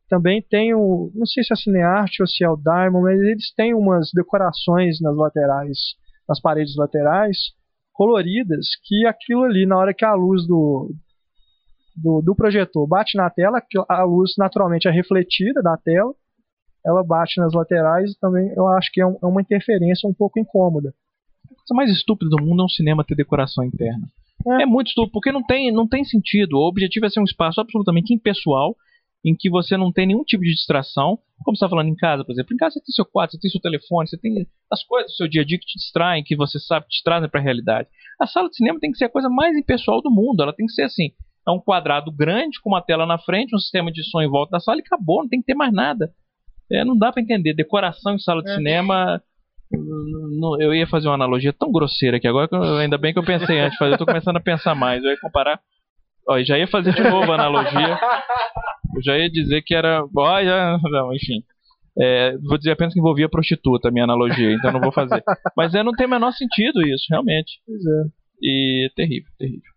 também 0.10 0.41
tem 0.41 0.73
o. 0.73 1.11
Não 1.14 1.26
sei 1.26 1.44
se 1.44 1.52
é 1.52 1.56
a 1.56 1.57
Cinearte 1.57 2.22
ou 2.22 2.27
se 2.27 2.44
é 2.44 2.49
o 2.49 2.57
Diamond, 2.57 3.03
mas 3.03 3.19
eles 3.19 3.53
têm 3.56 3.73
umas 3.73 4.10
decorações 4.14 5.02
nas 5.02 5.15
laterais, 5.15 5.77
nas 6.27 6.40
paredes 6.40 6.76
laterais, 6.76 7.38
coloridas, 7.91 8.68
que 8.84 9.06
aquilo 9.06 9.44
ali, 9.44 9.65
na 9.65 9.77
hora 9.77 9.94
que 9.94 10.06
a 10.06 10.14
luz 10.14 10.45
do, 10.48 10.94
do, 11.95 12.22
do 12.22 12.35
projetor 12.35 12.88
bate 12.88 13.17
na 13.17 13.30
tela, 13.30 13.61
a 13.88 14.03
luz 14.03 14.34
naturalmente 14.38 14.88
é 14.88 14.91
refletida 14.91 15.61
da 15.61 15.77
tela, 15.77 16.13
ela 16.85 17.03
bate 17.03 17.39
nas 17.39 17.53
laterais 17.53 18.11
e 18.11 18.19
também 18.19 18.51
eu 18.55 18.67
acho 18.67 18.91
que 18.91 19.01
é, 19.01 19.05
um, 19.05 19.17
é 19.22 19.26
uma 19.26 19.41
interferência 19.41 20.07
um 20.07 20.13
pouco 20.13 20.39
incômoda. 20.39 20.93
A 21.45 21.55
coisa 21.55 21.73
mais 21.73 21.91
estúpida 21.91 22.30
do 22.30 22.43
mundo 22.43 22.61
é 22.61 22.65
um 22.65 22.69
cinema 22.69 23.03
ter 23.03 23.15
decoração 23.15 23.63
interna. 23.63 24.07
É. 24.47 24.63
é 24.63 24.65
muito 24.65 24.88
estúpido, 24.88 25.13
porque 25.13 25.31
não 25.31 25.43
tem, 25.43 25.72
não 25.72 25.88
tem 25.88 26.03
sentido. 26.03 26.57
O 26.57 26.67
objetivo 26.67 27.05
é 27.05 27.09
ser 27.09 27.19
um 27.19 27.23
espaço 27.23 27.59
absolutamente 27.61 28.13
impessoal 28.13 28.76
em 29.26 29.35
que 29.35 29.49
você 29.49 29.76
não 29.76 29.91
tem 29.91 30.05
nenhum 30.05 30.23
tipo 30.23 30.43
de 30.43 30.51
distração, 30.51 31.17
como 31.43 31.57
você 31.57 31.65
está 31.65 31.69
falando 31.69 31.89
em 31.89 31.95
casa, 31.95 32.23
por 32.23 32.31
exemplo. 32.31 32.53
Em 32.53 32.57
casa 32.57 32.73
você 32.73 32.81
tem 32.81 32.93
seu 32.93 33.05
quarto, 33.05 33.31
você 33.31 33.39
tem 33.39 33.49
seu 33.49 33.59
telefone, 33.59 34.07
você 34.07 34.17
tem 34.17 34.45
as 34.72 34.84
coisas 34.84 35.11
do 35.11 35.15
seu 35.15 35.27
dia 35.27 35.41
a 35.41 35.45
dia 35.45 35.57
que 35.57 35.65
te 35.65 35.80
distraem, 35.80 36.23
que 36.23 36.35
você 36.35 36.59
sabe 36.59 36.85
que 36.85 36.97
te 36.97 37.03
trazem 37.03 37.27
para 37.27 37.39
a 37.39 37.43
realidade. 37.43 37.89
A 38.22 38.27
sala 38.27 38.49
de 38.49 38.55
cinema 38.55 38.80
tem 38.80 38.91
que 38.91 38.99
ser 38.99 39.05
a 39.05 39.09
coisa 39.09 39.27
mais 39.27 39.57
impessoal 39.57 39.99
do 39.99 40.11
mundo. 40.11 40.43
Ela 40.43 40.53
tem 40.53 40.67
que 40.67 40.73
ser 40.73 40.84
assim: 40.84 41.09
é 41.47 41.51
um 41.51 41.59
quadrado 41.59 42.11
grande 42.11 42.59
com 42.61 42.69
uma 42.69 42.81
tela 42.81 43.05
na 43.05 43.17
frente, 43.17 43.55
um 43.55 43.59
sistema 43.59 43.91
de 43.91 44.03
som 44.09 44.22
em 44.22 44.30
volta 44.30 44.51
da 44.51 44.59
sala 44.59 44.80
e 44.80 44.81
acabou, 44.81 45.22
não 45.22 45.30
tem 45.30 45.39
que 45.39 45.45
ter 45.45 45.55
mais 45.55 45.72
nada. 45.72 46.09
É, 46.72 46.84
não 46.84 46.97
dá 46.97 47.11
para 47.11 47.22
entender. 47.22 47.53
Decoração 47.53 48.15
em 48.15 48.19
sala 48.19 48.41
de 48.41 48.49
é. 48.49 48.55
cinema. 48.55 49.22
Eu 50.59 50.73
ia 50.73 50.88
fazer 50.88 51.07
uma 51.07 51.15
analogia 51.15 51.53
tão 51.53 51.72
grosseira 51.72 52.17
aqui 52.17 52.27
agora 52.27 52.47
que 52.47 52.55
eu, 52.55 52.77
ainda 52.77 52.97
bem 52.97 53.13
que 53.13 53.19
eu 53.19 53.26
pensei 53.26 53.59
antes, 53.59 53.80
eu 53.80 53.97
tô 53.97 54.05
começando 54.05 54.38
a 54.38 54.41
pensar 54.41 54.73
mais. 54.73 55.03
Eu 55.03 55.11
ia 55.11 55.19
comparar. 55.19 55.59
Ó, 56.27 56.41
já 56.41 56.57
ia 56.57 56.67
fazer 56.67 56.93
de 56.93 57.03
novo 57.03 57.31
a 57.31 57.35
analogia. 57.35 57.99
Eu 58.95 59.03
já 59.03 59.17
ia 59.17 59.30
dizer 59.30 59.61
que 59.61 59.76
era. 59.76 60.03
Ó, 60.15 60.43
já, 60.43 60.80
não, 60.84 61.13
enfim. 61.13 61.43
É, 61.97 62.38
vou 62.38 62.57
dizer 62.57 62.72
apenas 62.72 62.93
que 62.93 62.99
envolvia 62.99 63.30
prostituta, 63.30 63.88
a 63.88 63.91
minha 63.91 64.03
analogia, 64.03 64.51
então 64.53 64.72
não 64.72 64.81
vou 64.81 64.91
fazer. 64.91 65.23
Mas 65.55 65.73
é, 65.73 65.84
não 65.84 65.93
tem 65.93 66.07
o 66.07 66.09
menor 66.09 66.31
sentido 66.31 66.81
isso, 66.85 67.05
realmente. 67.09 67.59
Pois 67.65 67.85
é. 67.85 68.03
E 68.41 68.91
terrível, 68.95 69.31
terrível. 69.38 69.74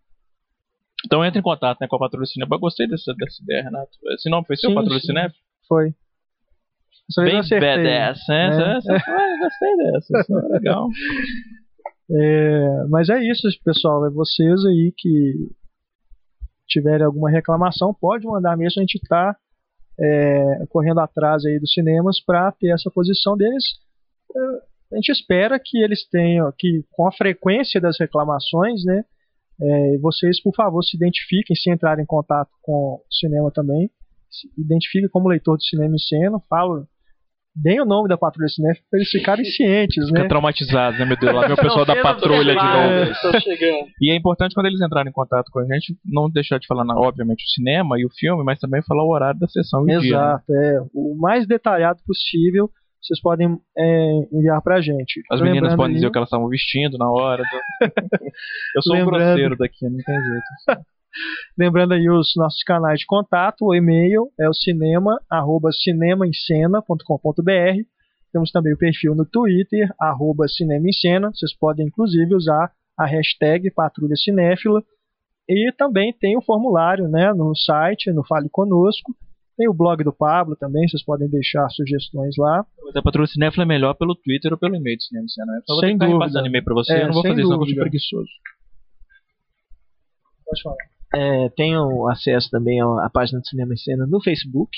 Então 1.06 1.24
entre 1.24 1.38
em 1.38 1.42
contato 1.42 1.78
né, 1.80 1.86
com 1.86 1.96
a 1.96 2.00
Patrulha 2.00 2.26
Cinema. 2.26 2.54
Eu 2.54 2.60
gostei 2.60 2.86
dessa, 2.86 3.14
dessa 3.14 3.42
ideia, 3.42 3.64
Renato. 3.64 3.90
Esse 4.14 4.28
nome 4.28 4.46
foi 4.46 4.56
seu, 4.56 4.70
sim, 4.70 4.74
Patrulha 4.74 5.00
Cinema? 5.00 5.32
Foi. 5.68 5.94
Bem 7.16 7.40
badass, 7.40 8.20
né? 8.28 8.48
É. 8.48 8.76
Essa, 8.76 8.92
é. 8.92 9.38
gostei 9.38 9.76
dessa, 9.76 10.20
isso 10.20 10.38
é 10.38 10.48
legal. 10.48 10.88
É, 12.10 12.84
mas 12.88 13.08
é 13.08 13.22
isso, 13.22 13.48
pessoal. 13.64 14.06
É 14.06 14.10
vocês 14.10 14.64
aí 14.66 14.92
que 14.96 15.50
tiverem 16.66 17.06
alguma 17.06 17.30
reclamação, 17.30 17.94
pode 17.94 18.26
mandar 18.26 18.56
mesmo. 18.56 18.80
A 18.80 18.82
gente 18.82 18.96
está 18.96 19.34
é, 19.98 20.66
correndo 20.68 21.00
atrás 21.00 21.44
aí 21.44 21.58
dos 21.58 21.72
cinemas 21.72 22.20
para 22.24 22.52
ter 22.52 22.72
essa 22.72 22.90
posição 22.90 23.36
deles. 23.36 23.64
É, 24.36 24.40
a 24.92 24.96
gente 24.96 25.12
espera 25.12 25.58
que 25.62 25.78
eles 25.82 26.06
tenham, 26.08 26.52
que 26.56 26.84
com 26.90 27.06
a 27.06 27.12
frequência 27.12 27.80
das 27.80 27.98
reclamações, 27.98 28.84
né, 28.84 29.04
é, 29.60 29.98
vocês, 29.98 30.40
por 30.42 30.54
favor, 30.54 30.82
se 30.82 30.96
identifiquem, 30.96 31.56
se 31.56 31.70
entrarem 31.70 32.04
em 32.04 32.06
contato 32.06 32.50
com 32.62 32.72
o 32.72 33.02
cinema 33.10 33.50
também, 33.50 33.90
se 34.30 34.48
identifiquem 34.56 35.08
como 35.08 35.28
leitor 35.28 35.56
de 35.56 35.68
cinema 35.68 35.94
em 35.94 35.98
cena, 35.98 36.38
falo 36.48 36.86
deem 37.60 37.80
o 37.80 37.84
nome 37.84 38.08
da 38.08 38.16
patrulha 38.16 38.48
cinéfila 38.48 38.86
para 38.90 38.98
eles 38.98 39.10
ficarem 39.10 39.44
cientes, 39.50 40.06
Fica 40.06 40.22
né? 40.22 40.28
traumatizados, 40.28 40.98
né, 40.98 41.04
meu 41.04 41.16
Deus? 41.16 41.34
Lá 41.34 41.46
vem 41.46 41.54
o 41.54 41.56
pessoal 41.56 41.84
da 41.84 42.00
patrulha 42.00 42.54
de 42.54 42.62
novo. 42.62 43.88
E 44.00 44.12
é 44.12 44.16
importante 44.16 44.54
quando 44.54 44.66
eles 44.66 44.80
entrarem 44.80 45.10
em 45.10 45.12
contato 45.12 45.50
com 45.50 45.58
a 45.58 45.64
gente, 45.64 45.96
não 46.04 46.30
deixar 46.30 46.58
de 46.58 46.66
falar, 46.66 46.84
obviamente, 46.96 47.42
o 47.44 47.48
cinema 47.48 47.98
e 47.98 48.06
o 48.06 48.10
filme, 48.10 48.44
mas 48.44 48.60
também 48.60 48.82
falar 48.82 49.04
o 49.04 49.12
horário 49.12 49.40
da 49.40 49.48
sessão 49.48 49.88
e 49.88 49.92
Exato, 49.92 49.98
o 49.98 50.02
dia. 50.02 50.16
Exato, 50.16 50.52
né? 50.52 50.74
é. 50.74 50.80
O 50.94 51.16
mais 51.18 51.46
detalhado 51.46 52.00
possível 52.06 52.70
vocês 53.00 53.20
podem 53.20 53.58
é, 53.76 54.28
enviar 54.32 54.62
pra 54.62 54.80
gente. 54.80 55.20
As 55.30 55.40
Lembrando 55.40 55.54
meninas 55.54 55.76
podem 55.76 55.94
dizer 55.94 56.06
o 56.06 56.12
que 56.12 56.18
elas 56.18 56.28
estavam 56.28 56.48
vestindo 56.48 56.96
na 56.98 57.10
hora. 57.10 57.42
Eu 58.74 58.82
sou 58.82 58.94
Lembrando... 58.94 59.22
um 59.22 59.26
grosseiro 59.26 59.56
daqui, 59.56 59.88
não 59.88 59.98
tem 59.98 60.14
jeito. 60.14 60.44
Lembrando 61.56 61.94
aí 61.94 62.08
os 62.08 62.32
nossos 62.36 62.62
canais 62.62 63.00
de 63.00 63.06
contato, 63.06 63.64
o 63.64 63.74
e-mail 63.74 64.30
é 64.38 64.48
o 64.48 64.54
cinema, 64.54 65.20
arroba 65.30 65.70
cinemaencena.com.br. 65.72 67.82
Temos 68.32 68.50
também 68.50 68.74
o 68.74 68.78
perfil 68.78 69.14
no 69.14 69.24
Twitter, 69.24 69.90
arroba 69.98 70.46
Cinema 70.48 70.86
em 70.86 70.92
Cena. 70.92 71.30
Vocês 71.32 71.56
podem 71.56 71.86
inclusive 71.86 72.34
usar 72.34 72.70
a 72.96 73.06
hashtag 73.06 73.70
Patrulha 73.70 74.16
Cinéfila. 74.16 74.82
E 75.48 75.72
também 75.72 76.12
tem 76.12 76.36
o 76.36 76.42
formulário 76.42 77.08
né, 77.08 77.32
no 77.32 77.56
site, 77.56 78.12
no 78.12 78.26
Fale 78.26 78.50
Conosco. 78.50 79.16
Tem 79.58 79.68
o 79.68 79.74
blog 79.74 80.04
do 80.04 80.12
Pablo 80.12 80.54
também, 80.54 80.86
vocês 80.86 81.04
podem 81.04 81.28
deixar 81.28 81.68
sugestões 81.70 82.36
lá. 82.38 82.64
Mas 82.84 82.94
a 82.94 83.02
Patrulha 83.02 83.26
Cinéfila 83.26 83.64
é 83.64 83.66
melhor 83.66 83.92
pelo 83.94 84.14
Twitter 84.14 84.52
ou 84.52 84.58
pelo 84.58 84.76
e-mail 84.76 84.96
de 84.96 85.04
Cinema 85.04 85.24
em 85.24 85.28
Cena. 85.28 85.52
Eu 85.68 85.74
sem 85.80 85.98
dúvida. 85.98 86.18
passando 86.20 86.46
e-mail 86.46 86.64
para 86.64 86.74
você, 86.74 86.92
é, 86.92 87.02
eu 87.02 87.06
não 87.06 87.14
vou 87.14 87.22
fazer 87.22 87.42
dúvida. 87.42 87.64
isso, 87.64 87.72
eu 87.72 87.80
preguiçoso. 87.80 88.30
Pode 90.46 90.62
falar. 90.62 90.76
É, 91.12 91.48
tenham 91.56 92.08
acesso 92.08 92.48
também 92.50 92.80
à 92.80 93.10
página 93.12 93.40
do 93.40 93.48
Cinema 93.48 93.74
em 93.74 93.76
Cena 93.76 94.06
no 94.06 94.22
Facebook. 94.22 94.70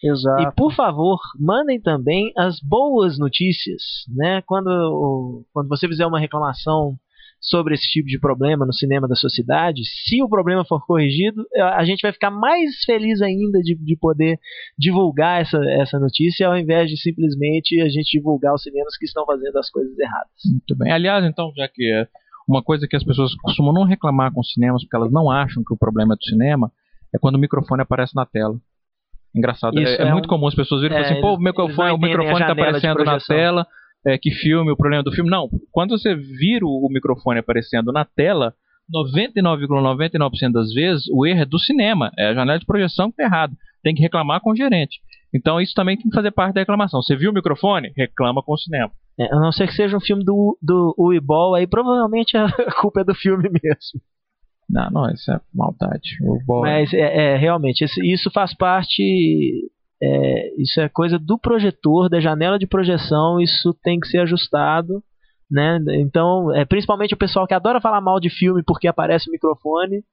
Exato. 0.00 0.42
E 0.42 0.52
por 0.52 0.72
favor, 0.74 1.18
mandem 1.36 1.80
também 1.80 2.32
as 2.38 2.60
boas 2.60 3.18
notícias, 3.18 3.82
né? 4.08 4.42
Quando, 4.42 5.44
quando 5.52 5.68
você 5.68 5.88
fizer 5.88 6.06
uma 6.06 6.20
reclamação 6.20 6.96
sobre 7.40 7.74
esse 7.74 7.88
tipo 7.88 8.06
de 8.06 8.18
problema 8.18 8.66
no 8.66 8.72
cinema 8.72 9.08
da 9.08 9.14
sua 9.14 9.30
cidade, 9.30 9.80
se 9.84 10.22
o 10.22 10.28
problema 10.28 10.64
for 10.64 10.84
corrigido, 10.84 11.42
a 11.74 11.84
gente 11.84 12.02
vai 12.02 12.12
ficar 12.12 12.30
mais 12.30 12.84
feliz 12.84 13.22
ainda 13.22 13.60
de, 13.60 13.74
de 13.74 13.96
poder 13.96 14.38
divulgar 14.78 15.40
essa, 15.40 15.58
essa 15.70 15.98
notícia, 15.98 16.46
ao 16.46 16.58
invés 16.58 16.90
de 16.90 17.00
simplesmente 17.00 17.80
a 17.80 17.88
gente 17.88 18.18
divulgar 18.18 18.54
os 18.54 18.62
cinemas 18.62 18.96
que 18.98 19.06
estão 19.06 19.24
fazendo 19.24 19.56
as 19.56 19.70
coisas 19.70 19.98
erradas. 19.98 20.30
Muito 20.44 20.76
bem. 20.76 20.92
Aliás, 20.92 21.24
então, 21.24 21.50
já 21.56 21.66
que 21.66 21.90
é 21.90 22.06
uma 22.46 22.62
coisa 22.62 22.86
que 22.86 22.96
as 22.96 23.04
pessoas 23.04 23.34
costumam 23.36 23.72
não 23.72 23.84
reclamar 23.84 24.32
com 24.32 24.40
os 24.40 24.52
cinemas, 24.52 24.82
porque 24.82 24.96
elas 24.96 25.12
não 25.12 25.30
acham 25.30 25.62
que 25.64 25.72
o 25.72 25.78
problema 25.78 26.14
é 26.14 26.16
do 26.16 26.24
cinema, 26.24 26.70
é 27.14 27.18
quando 27.18 27.36
o 27.36 27.38
microfone 27.38 27.82
aparece 27.82 28.14
na 28.14 28.26
tela. 28.26 28.56
Engraçado. 29.34 29.78
É, 29.78 29.82
é, 29.82 30.02
é, 30.02 30.12
muito 30.12 30.28
comum 30.28 30.48
as 30.48 30.54
pessoas 30.54 30.82
virem 30.82 30.98
e 30.98 31.00
falarem 31.00 31.18
assim, 31.18 31.22
pô, 31.22 31.34
o 31.34 31.40
microfone, 31.40 31.92
o 31.92 31.98
microfone 31.98 32.40
está 32.40 32.52
aparecendo 32.52 33.04
na 33.04 33.18
tela, 33.18 33.66
é, 34.06 34.18
que 34.18 34.30
filme, 34.30 34.70
o 34.70 34.76
problema 34.76 35.02
do 35.02 35.12
filme. 35.12 35.30
Não, 35.30 35.48
quando 35.70 35.90
você 35.90 36.14
vira 36.14 36.64
o, 36.64 36.86
o 36.86 36.88
microfone 36.90 37.40
aparecendo 37.40 37.92
na 37.92 38.04
tela, 38.04 38.54
99,99% 38.92 40.12
,99 40.12 40.52
das 40.52 40.72
vezes 40.72 41.04
o 41.12 41.26
erro 41.26 41.42
é 41.42 41.46
do 41.46 41.58
cinema, 41.58 42.10
é 42.18 42.28
a 42.28 42.34
janela 42.34 42.58
de 42.58 42.66
projeção 42.66 43.10
que 43.10 43.22
está 43.22 43.24
errado. 43.24 43.56
Tem 43.82 43.94
que 43.94 44.02
reclamar 44.02 44.40
com 44.40 44.50
o 44.50 44.56
gerente. 44.56 45.00
Então 45.32 45.60
isso 45.60 45.74
também 45.74 45.96
tem 45.96 46.08
que 46.08 46.14
fazer 46.14 46.32
parte 46.32 46.54
da 46.54 46.60
reclamação. 46.60 47.00
Você 47.00 47.16
viu 47.16 47.30
o 47.30 47.34
microfone? 47.34 47.92
Reclama 47.96 48.42
com 48.42 48.52
o 48.52 48.58
cinema. 48.58 48.90
É, 49.18 49.32
a 49.32 49.38
não 49.38 49.52
ser 49.52 49.66
que 49.68 49.74
seja 49.74 49.96
um 49.96 50.00
filme 50.00 50.24
do, 50.24 50.58
do 50.60 50.94
Uibol, 50.98 51.54
aí 51.54 51.66
provavelmente 51.66 52.36
a 52.36 52.50
culpa 52.80 53.00
é 53.00 53.04
do 53.04 53.14
filme 53.14 53.48
mesmo. 53.48 54.00
Não, 54.68 54.90
não, 54.90 55.10
isso 55.10 55.30
é 55.30 55.40
maldade. 55.52 56.16
É 56.22 56.60
Mas 56.60 56.94
é, 56.94 57.34
é 57.34 57.36
realmente, 57.36 57.84
isso 57.84 58.30
faz 58.30 58.54
parte. 58.54 59.02
É, 60.02 60.60
isso 60.60 60.80
é 60.80 60.88
coisa 60.88 61.18
do 61.18 61.38
projetor, 61.38 62.08
da 62.08 62.20
janela 62.20 62.58
de 62.58 62.66
projeção, 62.66 63.40
isso 63.40 63.74
tem 63.82 64.00
que 64.00 64.08
ser 64.08 64.18
ajustado. 64.18 65.02
Né? 65.50 65.78
Então, 65.98 66.54
é, 66.54 66.64
principalmente 66.64 67.14
o 67.14 67.18
pessoal 67.18 67.46
que 67.46 67.54
adora 67.54 67.80
falar 67.80 68.00
mal 68.00 68.20
de 68.20 68.30
filme 68.30 68.62
porque 68.64 68.86
aparece 68.86 69.28
o 69.28 69.32
microfone, 69.32 70.04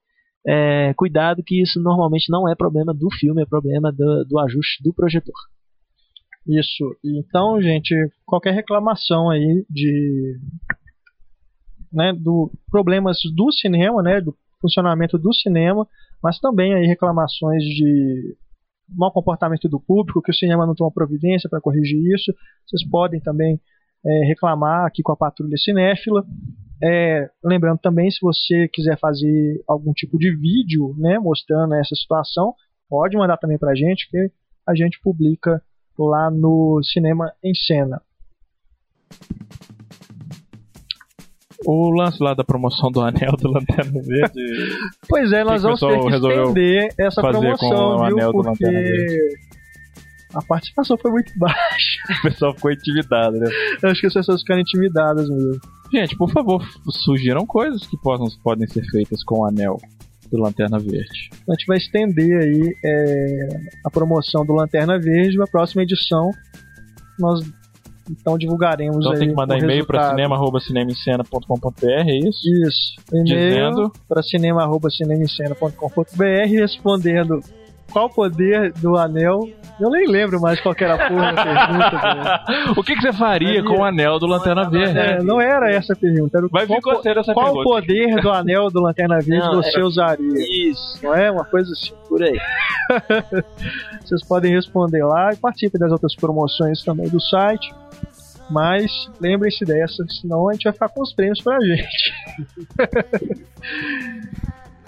é, 0.46 0.92
cuidado 0.94 1.42
que 1.44 1.62
isso 1.62 1.80
normalmente 1.80 2.30
não 2.30 2.48
é 2.48 2.54
problema 2.54 2.92
do 2.92 3.08
filme, 3.18 3.42
é 3.42 3.46
problema 3.46 3.92
do, 3.92 4.24
do 4.24 4.38
ajuste 4.40 4.82
do 4.82 4.92
projetor. 4.92 5.34
Isso. 6.46 6.96
Então, 7.04 7.60
gente, 7.60 7.94
qualquer 8.24 8.54
reclamação 8.54 9.30
aí 9.30 9.64
de 9.68 10.38
né, 11.92 12.12
do 12.12 12.50
problemas 12.70 13.18
do 13.34 13.52
cinema, 13.52 14.02
né, 14.02 14.20
do 14.20 14.34
funcionamento 14.60 15.18
do 15.18 15.32
cinema, 15.32 15.86
mas 16.22 16.38
também 16.40 16.74
aí 16.74 16.86
reclamações 16.86 17.62
de 17.62 18.36
mau 18.88 19.12
comportamento 19.12 19.68
do 19.68 19.80
público, 19.80 20.22
que 20.22 20.30
o 20.30 20.34
cinema 20.34 20.66
não 20.66 20.74
toma 20.74 20.90
providência 20.90 21.48
para 21.48 21.60
corrigir 21.60 22.00
isso. 22.14 22.32
Vocês 22.66 22.88
podem 22.88 23.20
também 23.20 23.60
é, 24.04 24.24
reclamar 24.24 24.86
aqui 24.86 25.02
com 25.02 25.12
a 25.12 25.16
Patrulha 25.16 25.56
Cinéfila. 25.56 26.24
É, 26.82 27.28
lembrando 27.44 27.78
também, 27.78 28.10
se 28.10 28.20
você 28.20 28.68
quiser 28.68 28.98
fazer 28.98 29.62
algum 29.66 29.92
tipo 29.92 30.18
de 30.18 30.34
vídeo 30.34 30.94
né, 30.96 31.18
mostrando 31.18 31.74
essa 31.74 31.94
situação, 31.94 32.54
pode 32.88 33.16
mandar 33.16 33.36
também 33.36 33.58
para 33.58 33.72
a 33.72 33.74
gente, 33.74 34.08
que 34.08 34.30
a 34.66 34.74
gente 34.74 35.00
publica 35.00 35.62
lá 35.98 36.30
no 36.30 36.80
Cinema 36.82 37.32
em 37.42 37.54
Cena. 37.54 38.00
O 41.66 41.90
lance 41.90 42.22
lá 42.22 42.34
da 42.34 42.44
promoção 42.44 42.90
do 42.90 43.00
anel 43.00 43.32
do 43.32 43.50
Lanterna 43.50 44.00
Verde. 44.02 44.78
Pois 45.08 45.32
é, 45.32 45.42
nós 45.42 45.62
vamos 45.62 45.80
ter 45.80 46.00
que 46.00 46.14
estender 46.14 46.88
essa 46.98 47.20
promoção, 47.20 48.06
viu? 48.06 48.32
Porque 48.32 49.38
a 50.34 50.42
participação 50.42 50.96
foi 50.98 51.10
muito 51.10 51.32
baixa. 51.38 51.98
o 52.18 52.22
pessoal 52.22 52.54
ficou 52.54 52.70
intimidado, 52.70 53.38
né? 53.38 53.50
Eu 53.82 53.90
acho 53.90 54.00
que 54.00 54.06
as 54.06 54.14
pessoas 54.14 54.40
ficaram 54.40 54.60
intimidadas 54.60 55.28
mesmo. 55.28 55.60
Gente, 55.92 56.16
por 56.16 56.30
favor, 56.30 56.62
sugiram 56.90 57.46
coisas 57.46 57.86
que 57.86 57.96
possam, 58.02 58.26
podem 58.42 58.68
ser 58.68 58.84
feitas 58.90 59.24
com 59.24 59.40
o 59.40 59.46
anel 59.46 59.78
do 60.30 60.38
Lanterna 60.38 60.78
Verde. 60.78 61.30
A 61.48 61.52
gente 61.52 61.66
vai 61.66 61.78
estender 61.78 62.42
aí 62.42 62.76
é, 62.84 63.48
a 63.84 63.90
promoção 63.90 64.44
do 64.44 64.52
Lanterna 64.52 64.98
Verde. 64.98 65.38
Na 65.38 65.46
próxima 65.46 65.82
edição, 65.82 66.30
nós 67.18 67.40
então 68.10 68.38
divulgaremos 68.38 68.96
Então 68.98 69.12
aí 69.12 69.18
tem 69.18 69.28
que 69.28 69.34
mandar 69.34 69.56
o 69.56 69.58
e-mail 69.58 69.84
para 69.86 69.98
resultado. 70.12 70.16
cinema.cinemicena.com.br, 70.16 71.86
é 71.86 72.18
isso? 72.28 72.40
Isso. 72.66 72.94
E-mail 73.12 73.24
Dizendo. 73.24 73.92
para 74.08 74.22
cinema.cinemicena.com.br 74.22 76.24
respondendo 76.50 77.40
qual 77.92 78.06
o 78.06 78.10
poder 78.10 78.72
do 78.74 78.96
anel. 78.98 79.40
Eu 79.80 79.90
nem 79.90 80.06
lembro 80.06 80.38
mais 80.40 80.60
qual 80.60 80.74
que 80.74 80.84
era 80.84 80.94
a 80.94 81.08
porra 81.08 81.32
da 81.32 81.42
pergunta. 81.44 82.44
o 82.76 82.82
que, 82.82 82.94
que 82.94 83.00
você 83.00 83.12
faria 83.12 83.62
com 83.62 83.78
o 83.78 83.84
anel 83.84 84.18
do 84.18 84.26
Lanterna 84.26 84.68
Verde? 84.68 84.98
É, 84.98 85.22
não 85.22 85.40
era 85.40 85.70
essa 85.70 85.92
a 85.94 85.96
pergunta. 85.96 86.36
Era 86.36 86.48
Vai 86.48 86.66
vir 86.66 86.80
qual, 86.82 86.96
com 86.96 87.02
você 87.02 87.10
essa 87.10 87.32
qual 87.32 87.46
pergunta. 87.54 87.64
poder 87.64 88.20
do 88.20 88.30
anel 88.30 88.68
do 88.70 88.80
Lanterna 88.82 89.18
Verde 89.20 89.46
Não, 89.46 89.62
você 89.62 89.80
usaria? 89.80 90.34
Isso, 90.68 90.98
Não 91.02 91.14
é? 91.14 91.30
Uma 91.30 91.44
coisa 91.44 91.72
assim. 91.72 91.92
por 92.08 92.22
aí. 92.22 92.36
Vocês 94.04 94.22
podem 94.26 94.52
responder 94.54 95.04
lá 95.04 95.30
e 95.32 95.36
participem 95.36 95.78
das 95.80 95.92
outras 95.92 96.14
promoções 96.16 96.82
também 96.82 97.08
do 97.08 97.20
site. 97.20 97.72
Mas 98.50 98.90
lembrem-se 99.20 99.64
dessa, 99.64 100.04
senão 100.20 100.48
a 100.48 100.52
gente 100.52 100.64
vai 100.64 100.72
ficar 100.72 100.88
com 100.88 101.02
os 101.02 101.12
prêmios 101.12 101.40
pra 101.42 101.58
gente. 101.60 102.14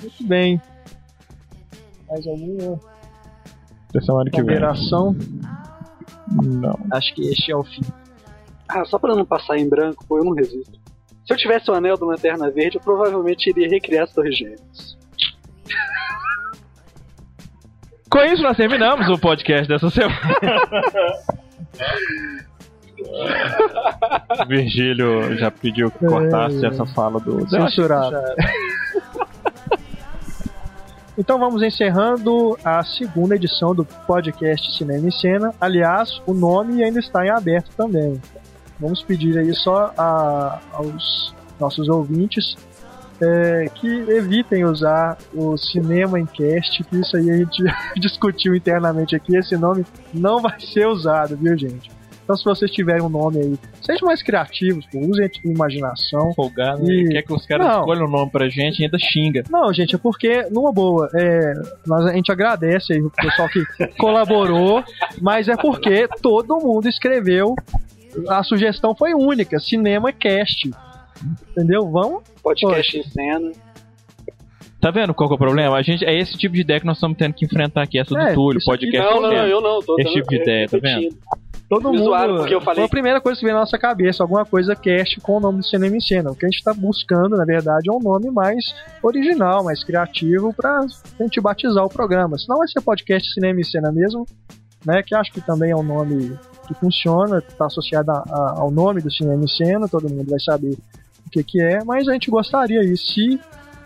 Muito 0.01 0.27
bem. 0.27 0.61
Mais 2.09 2.27
alguma 2.27 2.81
Até 3.91 4.01
semana 4.01 4.31
que 4.31 4.37
vem. 4.39 4.47
ponderação? 4.47 5.15
Não. 6.43 6.79
Acho 6.93 7.15
que 7.15 7.23
este 7.29 7.53
é 7.53 7.57
o 7.57 7.65
fim. 7.65 7.83
Ah, 8.69 8.85
só 8.85 8.99
pra 8.99 9.15
não 9.15 9.25
passar 9.27 9.59
em 9.59 9.69
branco, 9.69 10.05
pô, 10.07 10.19
eu 10.19 10.25
não 10.25 10.33
resisto. 10.33 10.79
Se 11.27 11.35
eu 11.35 11.37
tivesse 11.37 11.71
o 11.71 11.75
anel 11.75 11.97
do 11.97 12.07
Lanterna 12.07 12.51
Verde, 12.51 12.79
eu 12.79 12.83
provavelmente 12.83 13.51
iria 13.51 13.69
recriar 13.69 14.05
as 14.05 14.13
Torres 14.13 14.37
Gêmeas. 14.37 14.99
Com 18.11 18.19
isso, 18.25 18.43
nós 18.43 18.57
terminamos 18.57 19.09
o 19.09 19.19
podcast 19.19 19.69
dessa 19.69 19.91
semana. 19.91 20.19
Virgílio 24.49 25.37
já 25.39 25.51
pediu 25.51 25.91
que 25.91 26.05
cortasse 26.07 26.65
É, 26.65 26.69
essa 26.69 26.87
fala 26.87 27.19
do. 27.21 27.49
Censurado. 27.49 28.17
Então 31.19 31.39
vamos 31.39 31.63
encerrando 31.63 32.57
a 32.65 32.83
segunda 32.83 33.35
edição 33.37 33.75
do 33.75 33.85
podcast 33.85 34.77
Cinema 34.77 35.07
em 35.07 35.11
Cena. 35.11 35.53
Aliás, 35.61 36.21
o 36.27 36.33
nome 36.33 36.83
ainda 36.83 36.99
está 36.99 37.25
em 37.27 37.31
aberto 37.31 37.71
também. 37.77 38.21
Vamos 38.79 39.03
pedir 39.03 39.37
aí 39.39 39.53
só 39.55 39.93
a- 39.99 40.59
aos 40.73 41.35
nossos 41.59 41.89
ouvintes 41.91 42.57
é, 43.21 43.67
que 43.75 43.87
evitem 43.87 44.65
usar 44.65 45.19
o 45.35 45.59
Cinema 45.59 46.19
em 46.19 46.25
Cast, 46.25 46.83
que 46.85 46.97
isso 47.01 47.15
aí 47.19 47.31
a 47.31 47.37
gente 47.37 47.63
discutiu 48.01 48.55
internamente 48.55 49.15
aqui. 49.15 49.37
Esse 49.37 49.59
nome 49.59 49.85
não 50.15 50.41
vai 50.41 50.59
ser 50.59 50.87
usado, 50.87 51.37
viu, 51.37 51.55
gente? 51.59 51.91
Então, 52.31 52.37
se 52.39 52.45
vocês 52.45 52.71
tiverem 52.71 53.03
um 53.03 53.09
nome 53.09 53.39
aí, 53.41 53.59
sejam 53.83 54.07
mais 54.07 54.23
criativos, 54.23 54.87
pô, 54.87 55.01
usem 55.01 55.27
a 55.27 55.31
imaginação. 55.49 56.33
Folgado, 56.33 56.89
E- 56.89 57.03
né? 57.03 57.11
quer 57.15 57.23
que 57.23 57.33
os 57.33 57.45
caras 57.45 57.67
Não. 57.67 57.81
escolham 57.81 58.07
o 58.07 58.09
nome 58.09 58.31
pra 58.31 58.49
gente 58.49 58.79
e 58.79 58.85
ainda 58.85 58.97
xinga. 59.01 59.43
Não, 59.51 59.73
gente, 59.73 59.97
é 59.97 59.99
porque, 59.99 60.45
numa 60.49 60.71
boa, 60.73 61.09
é, 61.13 61.53
nós, 61.85 62.07
a 62.07 62.13
gente 62.15 62.31
agradece 62.31 62.93
aí 62.93 63.03
o 63.03 63.11
pessoal 63.11 63.49
que 63.49 63.65
colaborou, 63.99 64.85
mas 65.21 65.49
é 65.49 65.57
porque 65.57 66.07
todo 66.23 66.57
mundo 66.59 66.89
escreveu. 66.89 67.57
A 68.29 68.45
sugestão 68.45 68.95
foi 68.95 69.13
única, 69.13 69.59
Cinema 69.59 70.13
Cast. 70.13 70.71
Entendeu? 71.51 71.91
Vamos? 71.91 72.23
Podcast 72.45 72.97
em 72.97 73.03
cena. 73.03 73.51
Tá 74.81 74.93
vendo 74.93 75.13
qual 75.13 75.29
que 75.29 75.35
é 75.35 75.37
o 75.37 75.39
problema? 75.39 75.77
A 75.77 75.83
gente, 75.83 76.05
é 76.05 76.17
esse 76.17 76.39
tipo 76.39 76.55
de 76.55 76.61
ideia 76.63 76.79
que 76.81 76.87
nós 76.87 76.97
estamos 76.97 77.17
tendo 77.19 77.35
que 77.35 77.45
enfrentar 77.45 77.83
aqui. 77.83 77.99
Essa 77.99 78.15
do 78.15 78.21
É, 78.21 78.33
Túlio, 78.33 78.61
podcast. 78.65 79.15
Não, 79.15 79.21
não, 79.21 79.29
não, 79.31 79.47
eu 79.47 79.61
não. 79.61 79.81
Tô 79.81 79.97
Esse 79.99 80.13
tipo 80.15 80.29
de 80.29 80.37
ideia, 80.37 80.67
tá 80.69 80.79
vendo? 80.81 81.09
Todo 81.71 81.91
Me 81.91 81.99
mundo. 81.99 82.09
zoaram 82.09 82.37
porque 82.39 82.55
eu 82.55 82.61
falei- 82.61 82.81
Foi 82.81 82.85
a 82.87 82.89
primeira 82.89 83.21
coisa 83.21 83.39
que 83.39 83.45
veio 83.47 83.55
na 83.55 83.61
nossa 83.61 83.79
cabeça, 83.79 84.23
alguma 84.25 84.45
coisa 84.45 84.75
cast 84.75 85.21
com 85.21 85.37
o 85.37 85.41
nome 85.41 85.59
do 85.59 85.65
Cinema 85.65 85.97
em 85.97 86.01
Cena. 86.01 86.31
O 86.33 86.35
que 86.35 86.45
a 86.45 86.49
gente 86.49 86.59
está 86.59 86.75
buscando, 86.75 87.37
na 87.37 87.45
verdade, 87.45 87.89
é 87.89 87.93
um 87.93 88.01
nome 88.01 88.29
mais 88.31 88.75
original, 89.03 89.63
mais 89.63 89.85
criativo 89.85 90.53
pra 90.53 90.85
gente 91.21 91.41
batizar 91.41 91.85
o 91.85 91.89
programa. 91.89 92.37
Senão 92.39 92.59
vai 92.59 92.67
ser 92.69 92.81
podcast 92.81 93.33
Cinema 93.33 93.61
em 93.61 93.65
Cena 93.65 93.93
mesmo, 93.93 94.27
né? 94.85 95.01
Que 95.03 95.15
acho 95.15 95.33
que 95.33 95.41
também 95.41 95.71
é 95.71 95.77
um 95.77 95.83
nome 95.85 96.37
que 96.67 96.75
funciona, 96.75 97.39
está 97.39 97.67
associado 97.67 98.11
a- 98.11 98.25
a- 98.29 98.55
ao 98.59 98.71
nome 98.73 99.01
do 99.01 99.11
Cinema 99.13 99.43
em 99.45 99.49
Cena, 99.49 99.87
todo 99.89 100.11
mundo 100.11 100.29
vai 100.29 100.41
saber 100.41 100.77
o 101.27 101.31
que, 101.31 101.45
que 101.45 101.63
é, 101.63 101.85
mas 101.85 102.09
a 102.09 102.13
gente 102.13 102.31
gostaria 102.33 102.81
aí, 102.81 102.97
se 102.97 103.41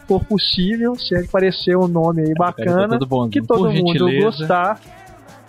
for 0.09 0.24
possível, 0.24 0.94
se 0.97 1.15
aparecer 1.16 1.77
um 1.77 1.86
nome 1.89 2.23
aí 2.23 2.35
Cara, 2.35 2.52
tá 2.52 2.65
bacana, 2.65 2.89
todo 2.98 3.06
bonzinho. 3.06 3.31
que 3.31 3.43
todo 3.47 3.65
mundo 3.70 3.74
gentileza. 3.74 4.24
gostar, 4.24 4.81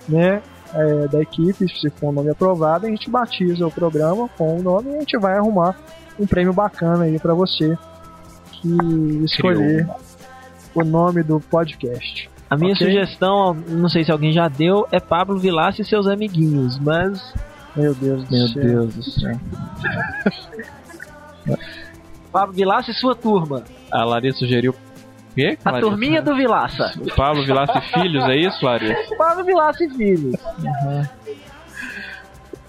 né, 0.07 0.41
é, 0.75 1.07
da 1.07 1.21
equipe, 1.21 1.67
se 1.67 1.89
for 1.89 2.09
um 2.09 2.11
nome 2.11 2.29
aprovado, 2.29 2.85
a 2.85 2.89
gente 2.89 3.09
batiza 3.09 3.65
o 3.65 3.71
programa 3.71 4.29
com 4.37 4.57
o 4.59 4.61
nome 4.61 4.91
e 4.91 4.95
a 4.97 4.99
gente 4.99 5.17
vai 5.17 5.37
arrumar 5.37 5.75
um 6.19 6.25
prêmio 6.27 6.53
bacana 6.53 7.05
aí 7.05 7.17
pra 7.19 7.33
você 7.33 7.77
que 8.51 8.67
escolher 9.25 9.87
o 10.73 10.83
nome 10.83 11.23
do 11.23 11.39
podcast. 11.39 12.29
A 12.49 12.55
minha 12.55 12.73
Ok. 12.73 12.85
sugestão, 12.87 13.53
não 13.53 13.89
sei 13.89 14.03
se 14.03 14.11
alguém 14.11 14.31
já 14.31 14.47
deu, 14.47 14.87
é 14.91 14.99
Pablo 14.99 15.37
Vilaça 15.39 15.81
e 15.81 15.85
seus 15.85 16.05
amiguinhos, 16.07 16.77
mas 16.79 17.33
Meu 17.75 17.93
Deus 17.95 18.23
do 18.25 18.31
Meu 18.31 18.47
céu. 18.49 18.63
Deus 18.63 18.93
do 18.95 19.03
céu. 19.03 19.39
Pablo 22.31 22.53
Vilaça 22.53 22.91
e 22.91 22.93
sua 22.93 23.15
turma. 23.15 23.63
A 23.91 24.03
Larissa 24.03 24.39
sugeriu. 24.39 24.75
Quê? 25.35 25.57
A 25.65 25.71
Larissa? 25.71 25.89
turminha 25.89 26.21
do 26.21 26.35
Vilaça. 26.35 26.93
Pablo 27.15 27.45
Vilaça 27.45 27.77
e 27.77 27.81
Filhos, 28.01 28.23
é 28.29 28.35
isso, 28.37 28.65
Larissa? 28.65 29.15
Pablo 29.17 29.43
Vilaça 29.43 29.83
e 29.83 29.89
filhos. 29.89 30.35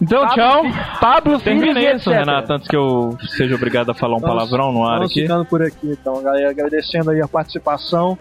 Então, 0.00 0.20
Pablo 0.26 0.34
tchau. 0.34 0.62
Fi- 0.64 1.00
Pablo 1.00 1.40
Termina 1.40 1.80
Filhos 1.80 2.00
isso. 2.02 2.10
Renato, 2.10 2.52
antes 2.52 2.68
que 2.68 2.76
eu 2.76 3.16
seja 3.36 3.54
obrigado 3.54 3.90
a 3.90 3.94
falar 3.94 4.16
um 4.16 4.20
Vamos- 4.20 4.36
palavrão 4.36 4.72
no 4.72 4.84
ar 4.84 4.96
Vamos 4.98 5.10
aqui. 5.10 5.22
ficando 5.22 5.44
por 5.46 5.62
aqui 5.62 5.90
então, 5.90 6.22
galera. 6.22 6.50
Agradecendo 6.50 7.10
aí 7.10 7.20
a 7.22 7.28
participação. 7.28 8.18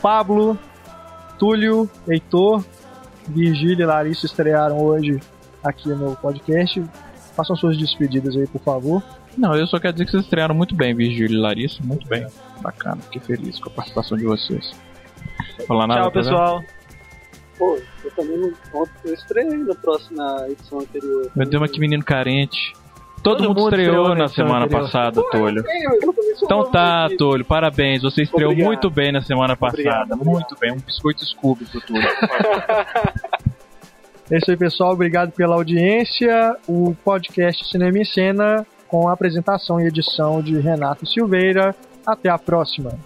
Pablo, 0.00 0.58
Túlio, 1.38 1.90
Heitor, 2.08 2.64
Virgílio 3.28 3.82
e 3.82 3.86
Larissa 3.86 4.24
estrearam 4.26 4.78
hoje 4.78 5.20
aqui 5.62 5.90
no 5.90 6.16
podcast. 6.16 6.82
Façam 7.36 7.54
suas 7.54 7.76
despedidas 7.76 8.34
aí, 8.36 8.46
por 8.46 8.60
favor. 8.62 9.02
Não, 9.36 9.54
eu 9.54 9.66
só 9.66 9.78
quero 9.78 9.92
dizer 9.94 10.04
que 10.06 10.10
vocês 10.10 10.24
estrearam 10.24 10.54
muito 10.54 10.74
bem, 10.74 10.94
Virgílio 10.94 11.36
e 11.36 11.40
Larissa. 11.40 11.78
Muito 11.82 12.06
bem. 12.08 12.26
Bacana, 12.60 13.00
fiquei 13.02 13.20
feliz 13.20 13.58
com 13.58 13.70
a 13.70 13.72
participação 13.72 14.18
de 14.18 14.24
vocês. 14.24 14.72
Falar 15.66 15.86
nada, 15.86 16.02
Tchau, 16.02 16.10
tá 16.10 16.18
pessoal. 16.20 16.64
Pô, 17.58 17.78
eu 18.04 18.10
também 18.12 18.36
não. 18.38 18.52
Eu 19.04 19.14
estreiei 19.14 19.56
na 19.58 19.74
próxima 19.74 20.46
edição 20.48 20.80
anterior. 20.80 21.30
Meu 21.34 21.46
Deus, 21.46 21.60
mas 21.60 21.70
que 21.70 21.80
menino 21.80 22.04
carente. 22.04 22.72
Todo, 23.22 23.36
Todo 23.36 23.48
mundo 23.48 23.58
mundo 23.60 23.68
estreou 23.68 24.08
estreou 24.08 24.14
na 24.16 24.28
semana 24.28 24.64
anterior. 24.64 24.84
passada, 24.86 25.22
Tolho. 25.30 25.62
Eu 25.66 26.12
sou 26.36 26.44
Então 26.46 26.70
tá, 26.70 27.04
aqui. 27.04 27.18
Tolho, 27.18 27.44
parabéns. 27.44 28.02
Você 28.02 28.22
estreou 28.22 28.50
Obrigado. 28.52 28.66
muito 28.68 28.90
bem 28.90 29.12
na 29.12 29.20
semana 29.20 29.54
passada. 29.54 30.14
Obrigado. 30.14 30.24
Muito 30.24 30.56
bem. 30.58 30.72
Um 30.72 30.78
biscoito 30.78 31.24
Scooby 31.26 31.66
pro 31.66 31.80
Tolho. 31.82 32.02
É 34.32 34.38
isso 34.38 34.48
aí, 34.48 34.56
pessoal. 34.56 34.92
Obrigado 34.92 35.32
pela 35.32 35.56
audiência. 35.56 36.56
O 36.68 36.94
podcast 37.04 37.68
Cinema 37.68 37.98
em 37.98 38.04
Cena 38.04 38.64
com 38.90 39.08
a 39.08 39.12
apresentação 39.12 39.80
e 39.80 39.86
edição 39.86 40.42
de 40.42 40.58
Renato 40.58 41.06
Silveira. 41.06 41.74
Até 42.04 42.28
a 42.28 42.38
próxima. 42.38 42.98